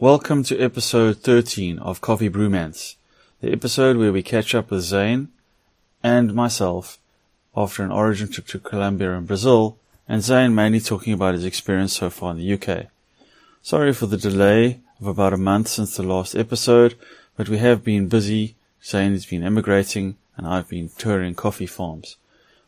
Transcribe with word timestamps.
Welcome 0.00 0.44
to 0.44 0.60
episode 0.60 1.24
13 1.24 1.80
of 1.80 2.00
Coffee 2.00 2.30
Brewmance, 2.30 2.94
the 3.40 3.50
episode 3.50 3.96
where 3.96 4.12
we 4.12 4.22
catch 4.22 4.54
up 4.54 4.70
with 4.70 4.82
Zane 4.82 5.26
and 6.04 6.36
myself 6.36 7.00
after 7.56 7.82
an 7.82 7.90
origin 7.90 8.30
trip 8.30 8.46
to 8.46 8.60
Colombia 8.60 9.16
and 9.16 9.26
Brazil, 9.26 9.76
and 10.08 10.22
Zane 10.22 10.54
mainly 10.54 10.78
talking 10.78 11.12
about 11.12 11.34
his 11.34 11.44
experience 11.44 11.94
so 11.94 12.10
far 12.10 12.30
in 12.30 12.36
the 12.36 12.52
UK. 12.52 12.86
Sorry 13.60 13.92
for 13.92 14.06
the 14.06 14.16
delay 14.16 14.78
of 15.00 15.08
about 15.08 15.32
a 15.32 15.36
month 15.36 15.66
since 15.66 15.96
the 15.96 16.04
last 16.04 16.36
episode, 16.36 16.94
but 17.36 17.48
we 17.48 17.58
have 17.58 17.82
been 17.82 18.06
busy. 18.06 18.54
Zane 18.84 19.14
has 19.14 19.26
been 19.26 19.42
emigrating, 19.42 20.16
and 20.36 20.46
I've 20.46 20.68
been 20.68 20.90
touring 20.96 21.34
coffee 21.34 21.66
farms. 21.66 22.18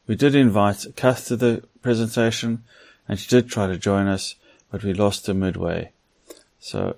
We 0.09 0.17
did 0.17 0.35
invite 0.35 0.85
Kath 0.97 1.29
to 1.29 1.37
the 1.37 1.63
presentation, 1.81 2.65
and 3.07 3.21
she 3.21 3.29
did 3.29 3.49
try 3.49 3.69
to 3.69 3.77
join 3.77 4.09
us, 4.09 4.35
but 4.73 4.83
we 4.83 4.93
lost 4.93 5.29
her 5.29 5.35
midway. 5.35 5.93
So 6.59 6.97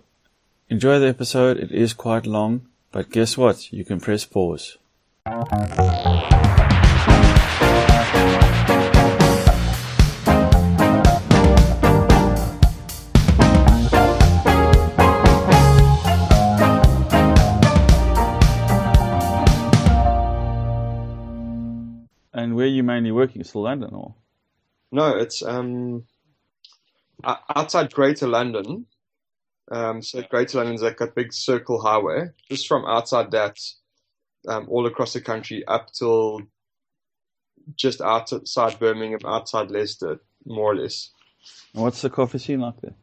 enjoy 0.72 0.98
the 0.98 1.06
episode. 1.06 1.58
It 1.58 1.70
is 1.70 1.92
quite 1.92 2.24
long, 2.24 2.66
but 2.92 3.10
guess 3.10 3.36
what? 3.36 3.70
You 3.74 3.84
can 3.84 4.00
press 4.00 4.24
pause. 4.24 4.78
And 22.34 22.56
where 22.56 22.64
are 22.64 22.66
you 22.66 22.82
mainly 22.82 23.12
working? 23.12 23.44
Still 23.44 23.64
London 23.64 23.90
or? 23.92 24.14
No, 24.90 25.18
it's 25.18 25.42
um, 25.42 26.04
outside 27.22 27.92
Greater 27.92 28.26
London. 28.26 28.86
Um, 29.72 30.02
so 30.02 30.22
Greater 30.22 30.58
London's 30.58 30.82
like 30.82 31.00
a 31.00 31.06
big 31.06 31.32
circle 31.32 31.80
highway. 31.80 32.28
Just 32.50 32.68
from 32.68 32.84
outside 32.84 33.30
that, 33.30 33.58
um, 34.46 34.66
all 34.68 34.86
across 34.86 35.14
the 35.14 35.20
country 35.20 35.64
up 35.66 35.90
till 35.92 36.42
just 37.74 38.02
outside 38.02 38.78
Birmingham, 38.78 39.20
outside 39.24 39.70
Leicester, 39.70 40.20
more 40.44 40.72
or 40.72 40.76
less. 40.76 41.10
And 41.72 41.82
what's 41.82 42.02
the 42.02 42.10
coffee 42.10 42.38
scene 42.38 42.60
like 42.60 42.80
there? 42.82 42.94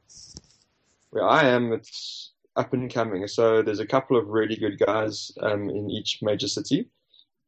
Where 1.10 1.28
I 1.28 1.46
am, 1.46 1.74
it's 1.74 2.34
up 2.56 2.72
and 2.74 2.94
coming. 2.94 3.28
So 3.28 3.64
there's 3.64 3.80
a 3.80 3.88
couple 3.88 4.16
of 4.16 4.28
really 4.28 4.56
good 4.56 4.78
guys 4.78 5.32
um, 5.42 5.72
in 5.72 5.90
each 5.90 6.20
major 6.22 6.48
city, 6.48 6.88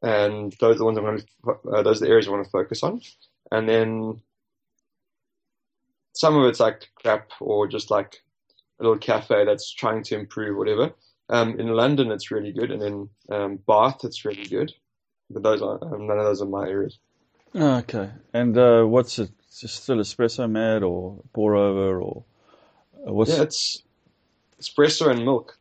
and 0.02 0.52
those 0.60 0.76
are 0.76 0.80
the 0.80 0.86
ones 0.86 0.98
I'm 0.98 1.04
going 1.04 1.20
to, 1.20 1.70
uh, 1.70 1.84
those 1.84 2.02
are 2.02 2.06
the 2.06 2.12
areas 2.12 2.28
I 2.28 2.32
want 2.32 2.44
to 2.44 2.50
focus 2.50 2.82
on. 2.82 3.02
And 3.52 3.70
then 3.70 4.22
some 6.14 6.36
of 6.38 6.46
it's 6.46 6.60
like 6.60 6.90
crap 6.96 7.30
or 7.40 7.68
just 7.68 7.92
like 7.92 8.24
a 8.82 8.84
little 8.84 8.98
cafe 8.98 9.46
that's 9.46 9.72
trying 9.72 10.04
to 10.04 10.16
improve, 10.16 10.58
whatever. 10.58 10.92
Um, 11.30 11.60
in 11.60 11.68
London, 11.68 12.12
it's 12.12 12.32
really 12.32 12.52
good, 12.52 12.72
and 12.72 12.82
in 12.84 13.10
um, 13.32 13.60
Bath, 13.66 14.04
it's 14.04 14.26
really 14.26 14.46
good. 14.46 14.74
But 15.30 15.44
those 15.44 15.62
are 15.62 15.80
um, 15.82 16.08
none 16.08 16.18
of 16.18 16.26
those 16.26 16.42
are 16.42 16.46
my 16.48 16.68
areas. 16.68 16.98
Oh, 17.56 17.78
okay. 17.78 18.10
And 18.34 18.58
uh, 18.58 18.84
what's 18.84 19.18
it? 19.20 19.30
Just 19.60 19.84
still 19.84 19.98
espresso 19.98 20.50
mad 20.50 20.82
or 20.84 21.22
pour 21.34 21.56
over 21.56 22.02
or 22.02 22.24
uh, 23.08 23.14
what's? 23.14 23.32
Yeah, 23.38 23.44
it's 23.44 23.84
espresso 24.62 25.10
and 25.10 25.24
milk, 25.24 25.58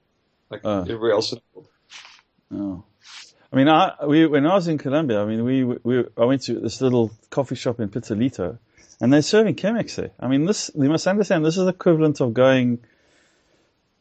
like 0.50 0.62
Oh. 0.64 0.80
everywhere 0.82 1.12
else. 1.12 1.32
in 1.32 1.38
the 1.38 1.42
world. 1.60 1.68
Oh. 2.52 2.84
I 3.52 3.56
mean, 3.56 3.68
I 3.68 3.94
we 4.06 4.26
when 4.26 4.46
I 4.46 4.54
was 4.54 4.68
in 4.68 4.78
Colombia, 4.78 5.22
I 5.22 5.24
mean, 5.26 5.44
we 5.44 5.64
we 5.64 6.04
I 6.16 6.24
went 6.24 6.42
to 6.42 6.58
this 6.60 6.80
little 6.80 7.10
coffee 7.30 7.56
shop 7.56 7.80
in 7.80 7.88
Pitalito, 7.90 8.58
and 9.00 9.12
they're 9.12 9.22
serving 9.22 9.56
Chemex 9.56 9.96
there. 9.96 10.10
I 10.20 10.28
mean, 10.28 10.46
this 10.46 10.70
you 10.74 10.88
must 10.88 11.06
understand. 11.06 11.44
This 11.44 11.56
is 11.58 11.64
the 11.64 11.70
equivalent 11.70 12.20
of 12.20 12.32
going. 12.34 12.80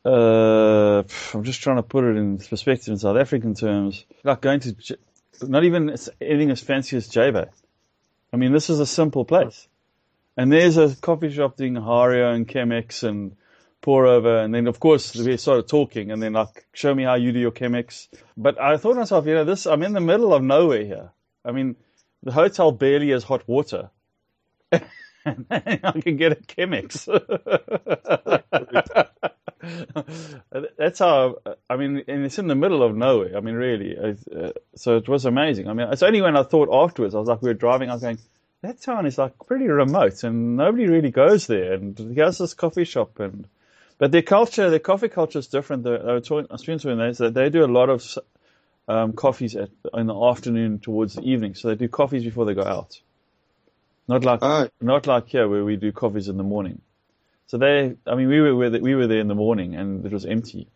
Uh, 0.05 1.03
I'm 1.33 1.43
just 1.43 1.61
trying 1.61 1.75
to 1.75 1.83
put 1.83 2.05
it 2.05 2.15
in 2.15 2.37
perspective 2.37 2.89
in 2.89 2.97
South 2.97 3.17
African 3.17 3.53
terms, 3.53 4.05
like 4.23 4.41
going 4.41 4.61
to 4.61 4.97
not 5.41 5.63
even 5.63 5.95
anything 6.21 6.51
as 6.51 6.61
fancy 6.61 6.97
as 6.97 7.07
J-Bay. 7.07 7.45
I 8.31 8.37
mean, 8.37 8.53
this 8.53 8.69
is 8.69 8.79
a 8.79 8.85
simple 8.85 9.25
place, 9.25 9.67
and 10.37 10.51
there's 10.51 10.77
a 10.77 10.95
coffee 10.95 11.31
shop 11.31 11.57
doing 11.57 11.73
Hario 11.73 12.33
and 12.33 12.47
Chemex 12.47 13.03
and 13.03 13.35
pour 13.81 14.05
over, 14.05 14.39
and 14.39 14.53
then 14.53 14.67
of 14.67 14.79
course 14.79 15.15
we 15.15 15.35
started 15.37 15.67
talking, 15.67 16.11
and 16.11 16.21
then 16.21 16.33
like 16.33 16.65
show 16.73 16.93
me 16.93 17.03
how 17.03 17.15
you 17.15 17.31
do 17.31 17.39
your 17.39 17.51
Chemex. 17.51 18.07
But 18.37 18.59
I 18.59 18.77
thought 18.77 18.93
to 18.93 18.99
myself, 18.99 19.25
you 19.25 19.33
know, 19.33 19.43
this 19.43 19.65
I'm 19.65 19.83
in 19.83 19.93
the 19.93 20.01
middle 20.01 20.33
of 20.33 20.43
nowhere 20.43 20.85
here. 20.85 21.11
I 21.43 21.51
mean, 21.51 21.75
the 22.23 22.31
hotel 22.31 22.71
barely 22.71 23.09
has 23.09 23.23
hot 23.23 23.47
water. 23.47 23.89
and 25.25 25.45
I 25.51 25.99
can 26.01 26.17
get 26.17 26.31
a 26.31 26.35
Chemex. 26.35 27.07
That's 30.77 30.99
how. 30.99 31.37
I 31.69 31.75
mean, 31.75 32.03
and 32.07 32.25
it's 32.25 32.39
in 32.39 32.47
the 32.47 32.55
middle 32.55 32.83
of 32.83 32.95
nowhere. 32.95 33.35
I 33.35 33.41
mean, 33.41 33.55
really. 33.55 33.97
Uh, 33.97 34.51
so 34.75 34.97
it 34.97 35.07
was 35.07 35.25
amazing. 35.25 35.67
I 35.67 35.73
mean, 35.73 35.87
it's 35.91 36.03
only 36.03 36.21
when 36.21 36.37
I 36.37 36.43
thought 36.43 36.69
afterwards, 36.71 37.15
I 37.15 37.19
was 37.19 37.27
like, 37.27 37.41
we 37.41 37.49
were 37.49 37.55
driving. 37.55 37.89
I 37.89 37.93
was 37.93 38.01
going, 38.01 38.19
that 38.61 38.81
town 38.81 39.05
is 39.05 39.17
like 39.17 39.33
pretty 39.45 39.67
remote, 39.67 40.23
and 40.23 40.57
nobody 40.57 40.87
really 40.87 41.11
goes 41.11 41.47
there. 41.47 41.73
And 41.73 41.97
here's 41.97 42.37
this 42.37 42.53
coffee 42.53 42.85
shop, 42.85 43.19
and 43.19 43.47
but 43.97 44.11
their 44.11 44.21
culture, 44.21 44.69
their 44.69 44.79
coffee 44.79 45.09
culture 45.09 45.39
is 45.39 45.47
different. 45.47 45.83
They, 45.83 45.95
I 45.95 46.13
was 46.13 46.25
speaking 46.25 46.79
to 46.79 46.95
them, 46.95 47.33
they 47.33 47.49
do 47.49 47.65
a 47.65 47.67
lot 47.67 47.89
of 47.89 48.17
um, 48.87 49.13
coffees 49.13 49.55
at, 49.55 49.69
in 49.93 50.07
the 50.07 50.15
afternoon 50.15 50.79
towards 50.79 51.15
the 51.15 51.21
evening. 51.21 51.53
So 51.55 51.67
they 51.67 51.75
do 51.75 51.89
coffees 51.89 52.23
before 52.23 52.45
they 52.45 52.53
go 52.53 52.63
out. 52.63 52.99
Not 54.09 54.25
like 54.25 54.41
Ah, 54.43 54.69
not 54.81 55.07
like 55.07 55.29
here 55.29 55.49
where 55.49 55.65
we 55.65 55.77
do 55.77 55.93
coffees 55.93 56.29
in 56.29 56.37
the 56.37 56.43
morning. 56.43 56.81
So 57.47 57.57
they, 57.57 57.95
I 58.07 58.15
mean, 58.15 58.29
we 58.29 58.41
were 58.41 58.55
we 58.55 58.95
were 58.95 59.07
there 59.07 59.21
in 59.21 59.29
the 59.29 59.35
morning 59.35 59.75
and 59.75 60.05
it 60.05 60.13
was 60.13 60.25
empty. 60.25 60.67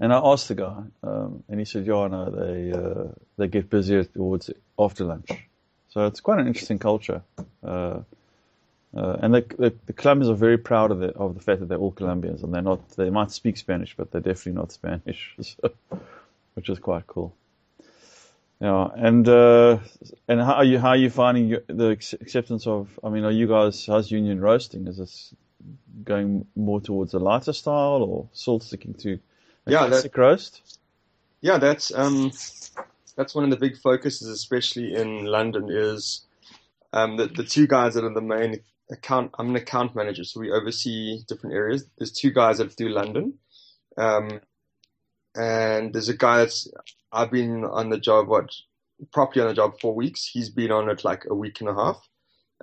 And 0.00 0.12
I 0.12 0.20
asked 0.24 0.48
the 0.48 0.56
guy, 0.56 0.82
um, 1.02 1.44
and 1.48 1.58
he 1.60 1.66
said, 1.66 1.86
"Yeah, 1.86 2.08
no, 2.08 2.30
they 2.30 2.72
uh, 2.72 3.12
they 3.38 3.48
get 3.48 3.70
busier 3.70 4.04
towards 4.04 4.50
after 4.78 5.04
lunch." 5.04 5.30
So 5.90 6.06
it's 6.06 6.20
quite 6.20 6.40
an 6.40 6.46
interesting 6.48 6.78
culture. 6.78 7.22
Uh, 7.64 8.00
uh, 8.96 9.16
and 9.22 9.34
the, 9.34 9.42
the 9.58 9.74
the 9.86 9.92
Colombians 9.94 10.30
are 10.30 10.34
very 10.34 10.58
proud 10.58 10.92
of 10.92 11.00
the 11.00 11.08
of 11.16 11.34
the 11.34 11.40
fact 11.40 11.60
that 11.60 11.68
they're 11.68 11.78
all 11.78 11.92
Colombians, 11.92 12.42
and 12.42 12.54
they're 12.54 12.62
not. 12.62 12.88
They 12.90 13.10
might 13.10 13.32
speak 13.32 13.56
Spanish, 13.58 13.96
but 13.96 14.12
they're 14.12 14.20
definitely 14.22 14.60
not 14.60 14.72
Spanish, 14.72 15.34
so, 15.42 15.72
which 16.54 16.70
is 16.70 16.78
quite 16.78 17.06
cool. 17.06 17.34
Yeah, 18.60 18.88
and 18.94 19.26
uh, 19.26 19.78
and 20.28 20.40
how 20.40 20.54
are 20.54 20.64
you 20.64 20.78
how 20.78 20.90
are 20.90 20.96
you 20.96 21.08
finding 21.08 21.48
your, 21.48 21.62
the 21.68 21.88
acceptance 21.88 22.66
of? 22.66 22.98
I 23.02 23.08
mean, 23.08 23.24
are 23.24 23.30
you 23.30 23.46
guys 23.46 23.86
how's 23.86 24.10
Union 24.10 24.38
roasting? 24.40 24.86
Is 24.86 24.98
this 24.98 25.34
going 26.04 26.46
more 26.54 26.80
towards 26.80 27.14
a 27.14 27.18
lighter 27.18 27.54
style, 27.54 28.02
or 28.02 28.28
still 28.32 28.60
sticking 28.60 28.94
to 28.94 29.18
a 29.66 29.70
Yeah, 29.70 29.80
that- 29.84 29.88
classic 29.88 30.16
roast? 30.16 30.78
Yeah, 31.40 31.56
that's 31.56 31.90
um, 31.94 32.32
that's 33.16 33.34
one 33.34 33.44
of 33.44 33.50
the 33.50 33.56
big 33.56 33.78
focuses, 33.78 34.28
especially 34.28 34.94
in 34.94 35.24
London, 35.24 35.68
is 35.70 36.26
um, 36.92 37.16
the 37.16 37.28
the 37.28 37.44
two 37.44 37.66
guys 37.66 37.94
that 37.94 38.04
are 38.04 38.12
the 38.12 38.20
main 38.20 38.60
account. 38.90 39.30
I'm 39.38 39.48
an 39.48 39.56
account 39.56 39.96
manager, 39.96 40.24
so 40.24 40.38
we 40.38 40.52
oversee 40.52 41.20
different 41.26 41.54
areas. 41.56 41.86
There's 41.96 42.12
two 42.12 42.30
guys 42.30 42.58
that 42.58 42.76
do 42.76 42.90
London, 42.90 43.38
um, 43.96 44.40
and 45.36 45.92
there's 45.92 46.08
a 46.08 46.16
guy 46.16 46.38
that's 46.38 46.68
I've 47.12 47.30
been 47.30 47.64
on 47.64 47.90
the 47.90 47.98
job 47.98 48.28
what 48.28 48.50
properly 49.12 49.42
on 49.42 49.48
the 49.48 49.54
job 49.54 49.80
four 49.80 49.94
weeks. 49.94 50.26
He's 50.26 50.50
been 50.50 50.70
on 50.70 50.88
it 50.88 51.04
like 51.04 51.24
a 51.28 51.34
week 51.34 51.60
and 51.60 51.68
a 51.70 51.74
half. 51.74 52.08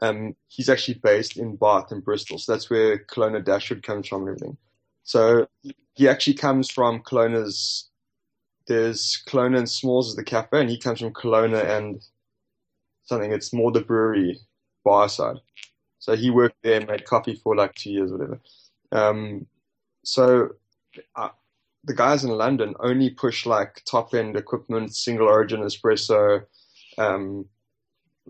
Um, 0.01 0.35
he's 0.47 0.69
actually 0.69 0.95
based 0.95 1.37
in 1.37 1.55
Bath 1.55 1.91
in 1.91 2.01
Bristol, 2.01 2.37
so 2.37 2.51
that's 2.51 2.69
where 2.69 2.99
Colonna 2.99 3.41
Dashwood 3.41 3.83
comes 3.83 4.07
from 4.07 4.27
and 4.27 4.29
everything. 4.29 4.57
So 5.03 5.47
he 5.95 6.07
actually 6.07 6.35
comes 6.35 6.69
from 6.69 7.01
Colonna's 7.01 7.89
there's 8.67 9.23
Colonna 9.25 9.57
and 9.59 9.69
Smalls 9.69 10.09
is 10.09 10.15
the 10.15 10.23
cafe, 10.23 10.61
and 10.61 10.69
he 10.69 10.77
comes 10.77 10.99
from 10.99 11.13
Colonna 11.13 11.59
and 11.59 12.01
something. 13.05 13.31
It's 13.31 13.53
more 13.53 13.71
the 13.71 13.81
brewery 13.81 14.39
bar 14.83 15.09
side. 15.09 15.37
So 15.99 16.15
he 16.15 16.29
worked 16.29 16.57
there 16.63 16.79
and 16.79 16.87
made 16.87 17.05
coffee 17.05 17.35
for 17.35 17.55
like 17.55 17.73
two 17.75 17.91
years, 17.91 18.11
or 18.11 18.17
whatever. 18.17 18.41
Um, 18.91 19.47
so 20.03 20.49
uh, 21.15 21.29
the 21.87 21.93
guys 21.93 22.23
in 22.23 22.31
London 22.31 22.75
only 22.81 23.09
push 23.09 23.45
like 23.45 23.81
top 23.85 24.13
end 24.13 24.35
equipment, 24.35 24.93
single 24.93 25.27
origin 25.27 25.61
espresso, 25.61 26.43
um, 26.97 27.45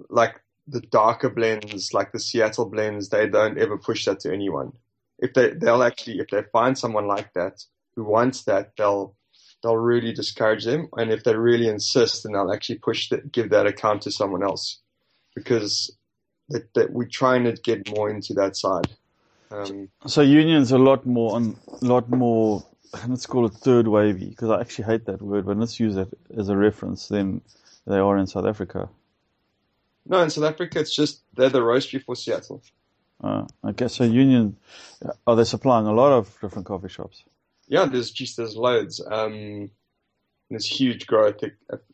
like 0.10 0.40
the 0.68 0.82
darker 0.82 1.30
blends, 1.30 1.94
like 1.94 2.12
the 2.12 2.20
Seattle 2.20 2.70
blends. 2.70 3.10
They 3.10 3.28
don't 3.28 3.58
ever 3.58 3.78
push 3.78 4.06
that 4.06 4.20
to 4.22 4.32
anyone. 4.32 4.74
If 5.20 5.34
they 5.34 5.50
they'll 5.50 5.84
actually 5.84 6.20
if 6.20 6.28
they 6.28 6.44
find 6.54 6.78
someone 6.78 7.08
like 7.08 7.34
that 7.34 7.64
who 7.96 8.04
wants 8.04 8.44
that, 8.44 8.78
they'll 8.78 9.16
they'll 9.64 9.76
really 9.76 10.14
discourage 10.14 10.66
them. 10.66 10.88
And 10.96 11.12
if 11.12 11.24
they 11.24 11.36
really 11.36 11.68
insist, 11.68 12.24
then 12.24 12.34
they'll 12.34 12.54
actually 12.54 12.78
push 12.78 13.10
that, 13.10 13.32
give 13.32 13.50
that 13.50 13.66
account 13.66 14.04
to 14.04 14.12
someone 14.12 14.44
else 14.44 14.80
because 15.36 15.98
that, 16.50 16.72
that 16.76 16.92
we're 16.92 17.08
trying 17.08 17.44
to 17.46 17.54
get 17.54 17.90
more 17.96 18.10
into 18.10 18.36
that 18.36 18.56
side. 18.56 18.88
Um, 19.50 19.90
So 20.06 20.22
Union's 20.22 20.72
a 20.72 20.78
lot 20.78 21.06
more 21.06 21.36
on, 21.36 21.58
lot 21.82 22.10
more. 22.10 22.64
Let's 23.08 23.26
call 23.26 23.46
it 23.46 23.54
third 23.54 23.88
wavy 23.88 24.30
because 24.30 24.50
I 24.50 24.62
actually 24.62 24.86
hate 24.86 25.06
that 25.06 25.22
word, 25.22 25.46
but 25.46 25.58
let's 25.58 25.80
use 25.80 25.98
it 25.98 26.10
as 26.36 26.50
a 26.50 26.58
reference. 26.58 27.08
Then 27.08 27.42
they 27.86 27.98
are 27.98 28.18
in 28.18 28.28
South 28.28 28.46
Africa. 28.46 28.90
no, 30.06 30.22
in 30.22 30.30
South 30.30 30.46
Africa, 30.46 30.80
it's 30.80 30.96
just 30.96 31.22
they're 31.36 31.50
the 31.50 31.60
roastery 31.60 32.04
for 32.04 32.16
Seattle. 32.16 32.62
Uh, 33.24 33.46
okay, 33.66 33.88
so 33.88 34.04
Union, 34.04 34.56
are 35.26 35.36
they 35.36 35.44
supplying 35.44 35.88
a 35.88 35.94
lot 35.94 36.12
of 36.12 36.38
different 36.40 36.68
coffee 36.68 36.90
shops? 36.90 37.24
Yeah, 37.68 37.86
there's 37.86 38.12
just 38.12 38.38
there's 38.38 38.56
loads. 38.56 39.02
Um, 39.06 39.72
there's 40.50 40.66
huge 40.66 41.08
growth 41.08 41.42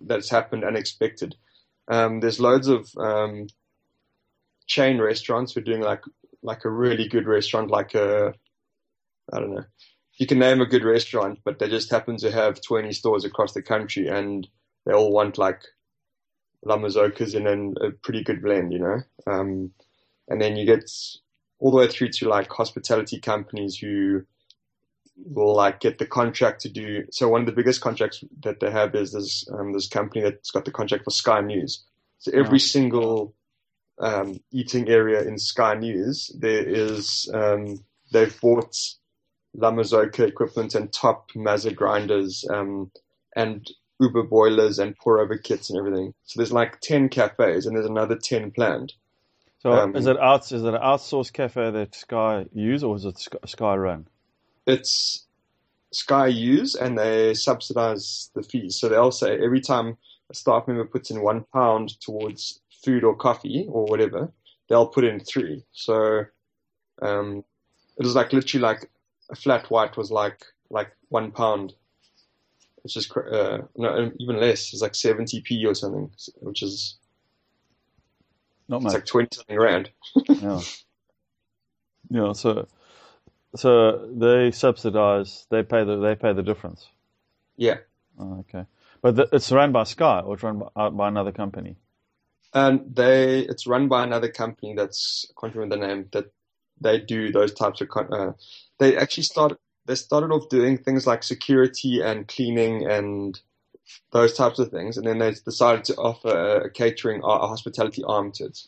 that's 0.01 0.29
happened 0.29 0.63
unexpected. 0.63 1.35
Um, 1.87 2.19
there's 2.19 2.39
loads 2.39 2.67
of 2.67 2.89
um, 2.97 3.47
chain 4.67 5.01
restaurants 5.01 5.53
who 5.53 5.61
are 5.61 5.63
doing 5.63 5.81
like 5.81 6.03
like 6.41 6.65
a 6.65 6.69
really 6.69 7.07
good 7.07 7.25
restaurant, 7.25 7.71
like 7.71 7.95
a 7.95 8.33
I 9.31 9.39
don't 9.39 9.55
know. 9.55 9.65
You 10.17 10.27
can 10.27 10.39
name 10.39 10.61
a 10.61 10.65
good 10.65 10.83
restaurant, 10.83 11.39
but 11.43 11.59
they 11.59 11.67
just 11.67 11.91
happen 11.91 12.17
to 12.17 12.31
have 12.31 12.61
20 12.61 12.91
stores 12.93 13.25
across 13.25 13.53
the 13.53 13.61
country, 13.61 14.07
and 14.07 14.47
they 14.85 14.93
all 14.93 15.11
want 15.11 15.37
like 15.37 15.61
La 16.63 16.77
Marzoccos 16.77 17.35
in 17.35 17.75
a 17.81 17.91
pretty 17.91 18.23
good 18.23 18.41
blend, 18.41 18.71
you 18.71 18.79
know. 18.79 19.01
Um, 19.25 19.71
and 20.27 20.41
then 20.41 20.55
you 20.55 20.65
get 20.65 20.89
all 21.59 21.71
the 21.71 21.77
way 21.77 21.87
through 21.87 22.09
to 22.09 22.29
like 22.29 22.49
hospitality 22.49 23.19
companies 23.19 23.77
who 23.77 24.23
will 25.17 25.55
like 25.55 25.79
get 25.79 25.97
the 25.97 26.05
contract 26.05 26.61
to 26.61 26.69
do. 26.69 27.05
So 27.11 27.29
one 27.29 27.41
of 27.41 27.47
the 27.47 27.53
biggest 27.53 27.81
contracts 27.81 28.23
that 28.41 28.59
they 28.59 28.71
have 28.71 28.95
is 28.95 29.13
this 29.13 29.45
um, 29.51 29.73
this 29.73 29.87
company 29.87 30.21
that's 30.21 30.51
got 30.51 30.65
the 30.65 30.71
contract 30.71 31.03
for 31.03 31.11
Sky 31.11 31.41
News. 31.41 31.83
So 32.19 32.31
every 32.33 32.59
single 32.59 33.35
um, 33.99 34.39
eating 34.51 34.89
area 34.89 35.21
in 35.23 35.37
Sky 35.37 35.75
News, 35.75 36.31
there 36.39 36.67
is 36.67 37.29
um, 37.33 37.83
they've 38.11 38.39
bought 38.41 38.75
La 39.55 39.69
equipment 39.69 40.75
and 40.75 40.91
top 40.91 41.31
Mazzer 41.31 41.75
grinders 41.75 42.45
um, 42.49 42.91
and 43.35 43.69
Uber 43.99 44.23
boilers 44.23 44.79
and 44.79 44.97
pour 44.97 45.19
over 45.19 45.37
kits 45.37 45.69
and 45.69 45.77
everything. 45.77 46.13
So 46.25 46.39
there's 46.39 46.51
like 46.51 46.81
ten 46.81 47.09
cafes 47.09 47.65
and 47.65 47.75
there's 47.75 47.85
another 47.85 48.15
ten 48.15 48.51
planned. 48.51 48.93
So 49.59 49.71
um, 49.71 49.95
is 49.95 50.07
it 50.07 50.19
out? 50.19 50.51
Is 50.51 50.63
it 50.63 50.73
an 50.73 50.81
outsourced 50.81 51.31
cafe 51.31 51.71
that 51.71 51.95
Sky 51.95 52.45
use, 52.51 52.83
or 52.83 52.95
is 52.97 53.05
it 53.05 53.17
Sky 53.45 53.75
run? 53.75 54.07
It's 54.67 55.25
Sky 55.91 56.27
use, 56.27 56.75
and 56.75 56.97
they 56.97 57.33
subsidize 57.33 58.29
the 58.35 58.43
fees. 58.43 58.77
So 58.77 58.89
they'll 58.89 59.11
say 59.11 59.37
every 59.41 59.61
time 59.61 59.97
a 60.29 60.35
staff 60.35 60.67
member 60.67 60.83
puts 60.83 61.11
in 61.11 61.21
one 61.21 61.45
pound 61.53 61.97
towards 62.01 62.59
food 62.83 63.05
or 63.05 63.15
coffee 63.15 63.65
or 63.69 63.85
whatever, 63.85 64.31
they'll 64.67 64.87
put 64.87 65.05
in 65.05 65.21
three. 65.21 65.63
So 65.71 66.25
um, 67.01 67.45
it 67.97 68.03
was 68.03 68.15
like 68.15 68.33
literally 68.33 68.63
like 68.63 68.89
a 69.33 69.35
flat 69.35 69.69
white 69.69 69.97
was 69.97 70.11
like 70.11 70.45
like 70.69 70.91
one 71.09 71.31
pound. 71.31 71.73
It's 72.83 72.93
just 72.93 73.15
uh, 73.15 73.59
no 73.75 74.11
even 74.19 74.39
less. 74.39 74.73
It's 74.73 74.81
like 74.81 74.95
seventy 74.95 75.41
p 75.41 75.65
or 75.65 75.73
something, 75.73 76.11
which 76.41 76.63
is 76.63 76.97
not 78.67 78.81
much. 78.81 78.91
it's 78.91 78.95
like 78.95 79.05
twenty 79.05 79.35
something 79.35 79.59
rand. 79.59 79.89
yeah. 80.29 80.61
Yeah. 82.09 82.33
So 82.33 82.67
so 83.55 84.07
they 84.07 84.51
subsidize. 84.51 85.45
They 85.49 85.63
pay 85.63 85.83
the 85.83 85.97
they 85.97 86.15
pay 86.15 86.33
the 86.33 86.43
difference. 86.43 86.87
Yeah. 87.57 87.77
Oh, 88.19 88.39
okay. 88.41 88.65
But 89.01 89.15
the, 89.15 89.29
it's 89.33 89.51
run 89.51 89.71
by 89.71 89.83
Sky 89.83 90.19
or 90.19 90.35
it's 90.35 90.43
run 90.43 90.59
by, 90.59 90.67
uh, 90.75 90.89
by 90.89 91.07
another 91.07 91.31
company. 91.31 91.75
And 92.53 92.95
they, 92.95 93.39
it's 93.39 93.65
run 93.65 93.87
by 93.87 94.03
another 94.03 94.29
company 94.29 94.75
that's 94.75 95.25
I 95.31 95.33
can't 95.41 95.55
remember 95.55 95.75
the 95.77 95.87
name 95.87 96.09
that 96.11 96.25
they 96.79 96.99
do 96.99 97.31
those 97.31 97.53
types 97.53 97.81
of. 97.81 97.89
Uh, 97.95 98.33
they 98.83 98.97
actually 98.97 99.23
started. 99.23 99.57
They 99.85 99.95
started 99.95 100.31
off 100.31 100.49
doing 100.49 100.77
things 100.77 101.05
like 101.07 101.23
security 101.23 102.01
and 102.01 102.27
cleaning 102.27 102.89
and 102.89 103.39
those 104.11 104.33
types 104.33 104.59
of 104.59 104.69
things, 104.69 104.97
and 104.97 105.05
then 105.05 105.19
they 105.19 105.31
decided 105.31 105.83
to 105.85 105.95
offer 105.95 106.61
a 106.65 106.69
catering, 106.69 107.21
or 107.21 107.35
a 107.35 107.47
hospitality 107.47 108.03
arm 108.07 108.31
to 108.33 108.45
it. 108.45 108.59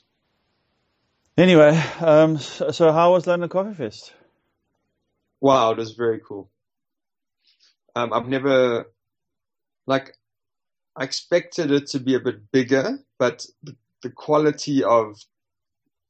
Anyway, 1.37 1.81
um, 1.99 2.37
so, 2.37 2.91
how 2.91 3.13
was 3.13 3.27
London 3.27 3.49
Coffee 3.49 3.73
Fest? 3.73 4.13
Wow, 5.41 5.71
it 5.71 5.77
was 5.77 5.91
very 5.91 6.19
cool. 6.25 6.49
Um, 7.95 8.11
I've 8.13 8.27
never, 8.27 8.85
like, 9.85 10.17
I 10.95 11.03
expected 11.03 11.71
it 11.71 11.87
to 11.87 11.99
be 11.99 12.15
a 12.15 12.19
bit 12.19 12.51
bigger, 12.51 12.99
but 13.17 13.45
the, 13.63 13.75
the 14.01 14.09
quality 14.09 14.83
of 14.83 15.17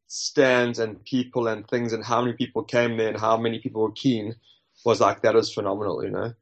stands 0.08 0.80
and 0.80 1.04
people 1.04 1.48
and 1.48 1.68
things 1.68 1.94
and 1.94 2.04
how 2.04 2.22
many 2.22 2.34
people 2.34 2.64
came 2.64 2.98
there 2.98 3.10
and 3.10 3.20
how 3.20 3.38
many 3.38 3.60
people 3.60 3.82
were 3.82 3.92
keen 3.92 4.36
was 4.86 5.02
like 5.02 5.22
that 5.22 5.34
was 5.34 5.54
phenomenal, 5.54 6.04
you 6.04 6.12
know. 6.12 6.34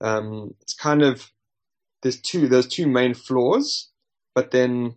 Um, 0.00 0.54
it's 0.62 0.74
kind 0.74 1.02
of 1.02 1.30
there's 2.02 2.20
two 2.20 2.48
there's 2.48 2.66
two 2.66 2.86
main 2.86 3.14
floors, 3.14 3.90
but 4.34 4.50
then 4.50 4.96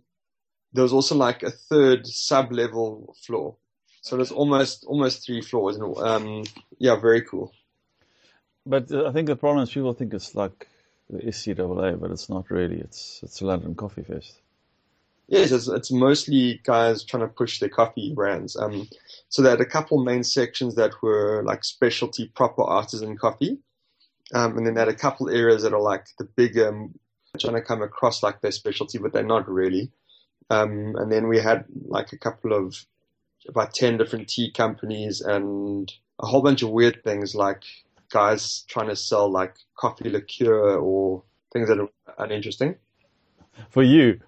there 0.72 0.82
was 0.82 0.92
also 0.92 1.14
like 1.14 1.42
a 1.42 1.50
third 1.50 2.06
sub 2.06 2.52
level 2.52 3.14
floor. 3.24 3.56
So 4.00 4.16
there's 4.16 4.32
almost 4.32 4.84
almost 4.86 5.24
three 5.24 5.40
floors, 5.40 5.76
and 5.76 5.96
um, 5.98 6.44
yeah, 6.78 6.96
very 6.96 7.22
cool. 7.22 7.52
But 8.66 8.90
uh, 8.90 9.06
I 9.06 9.12
think 9.12 9.28
the 9.28 9.36
problem 9.36 9.62
is 9.62 9.70
people 9.70 9.92
think 9.92 10.14
it's 10.14 10.34
like 10.34 10.68
the 11.10 11.18
SCAA, 11.18 12.00
but 12.00 12.10
it's 12.10 12.28
not 12.28 12.50
really. 12.50 12.80
It's 12.80 13.20
it's 13.22 13.40
a 13.40 13.46
London 13.46 13.74
Coffee 13.74 14.02
Fest. 14.02 14.40
Yes, 15.26 15.52
it's, 15.52 15.68
it's 15.68 15.90
mostly 15.90 16.60
guys 16.64 17.02
trying 17.02 17.22
to 17.22 17.28
push 17.28 17.58
their 17.58 17.70
coffee 17.70 18.12
brands. 18.14 18.56
Um, 18.56 18.88
so 19.28 19.42
they 19.42 19.50
had 19.50 19.60
a 19.60 19.66
couple 19.66 20.04
main 20.04 20.22
sections 20.22 20.74
that 20.74 20.92
were 21.02 21.42
like 21.44 21.64
specialty, 21.64 22.28
proper 22.28 22.62
artisan 22.62 23.16
coffee, 23.16 23.58
um, 24.34 24.56
and 24.56 24.66
then 24.66 24.74
they 24.74 24.80
had 24.80 24.88
a 24.88 24.94
couple 24.94 25.30
areas 25.30 25.62
that 25.62 25.72
are 25.72 25.80
like 25.80 26.06
the 26.18 26.24
bigger, 26.24 26.88
trying 27.38 27.54
to 27.54 27.62
come 27.62 27.82
across 27.82 28.22
like 28.22 28.40
their 28.40 28.52
specialty, 28.52 28.98
but 28.98 29.12
they're 29.12 29.22
not 29.22 29.48
really. 29.48 29.90
Um, 30.50 30.94
and 30.96 31.10
then 31.10 31.26
we 31.26 31.38
had 31.38 31.64
like 31.86 32.12
a 32.12 32.18
couple 32.18 32.52
of 32.52 32.84
about 33.48 33.74
ten 33.74 33.96
different 33.96 34.28
tea 34.28 34.50
companies 34.50 35.20
and 35.20 35.92
a 36.18 36.26
whole 36.26 36.42
bunch 36.42 36.62
of 36.62 36.70
weird 36.70 37.02
things 37.02 37.34
like 37.34 37.64
guys 38.10 38.64
trying 38.68 38.88
to 38.88 38.96
sell 38.96 39.30
like 39.30 39.56
coffee 39.76 40.10
liqueur 40.10 40.76
or 40.76 41.22
things 41.52 41.68
that 41.68 41.78
are 41.78 41.88
uninteresting. 42.18 42.76
For 43.70 43.82
you 43.82 44.20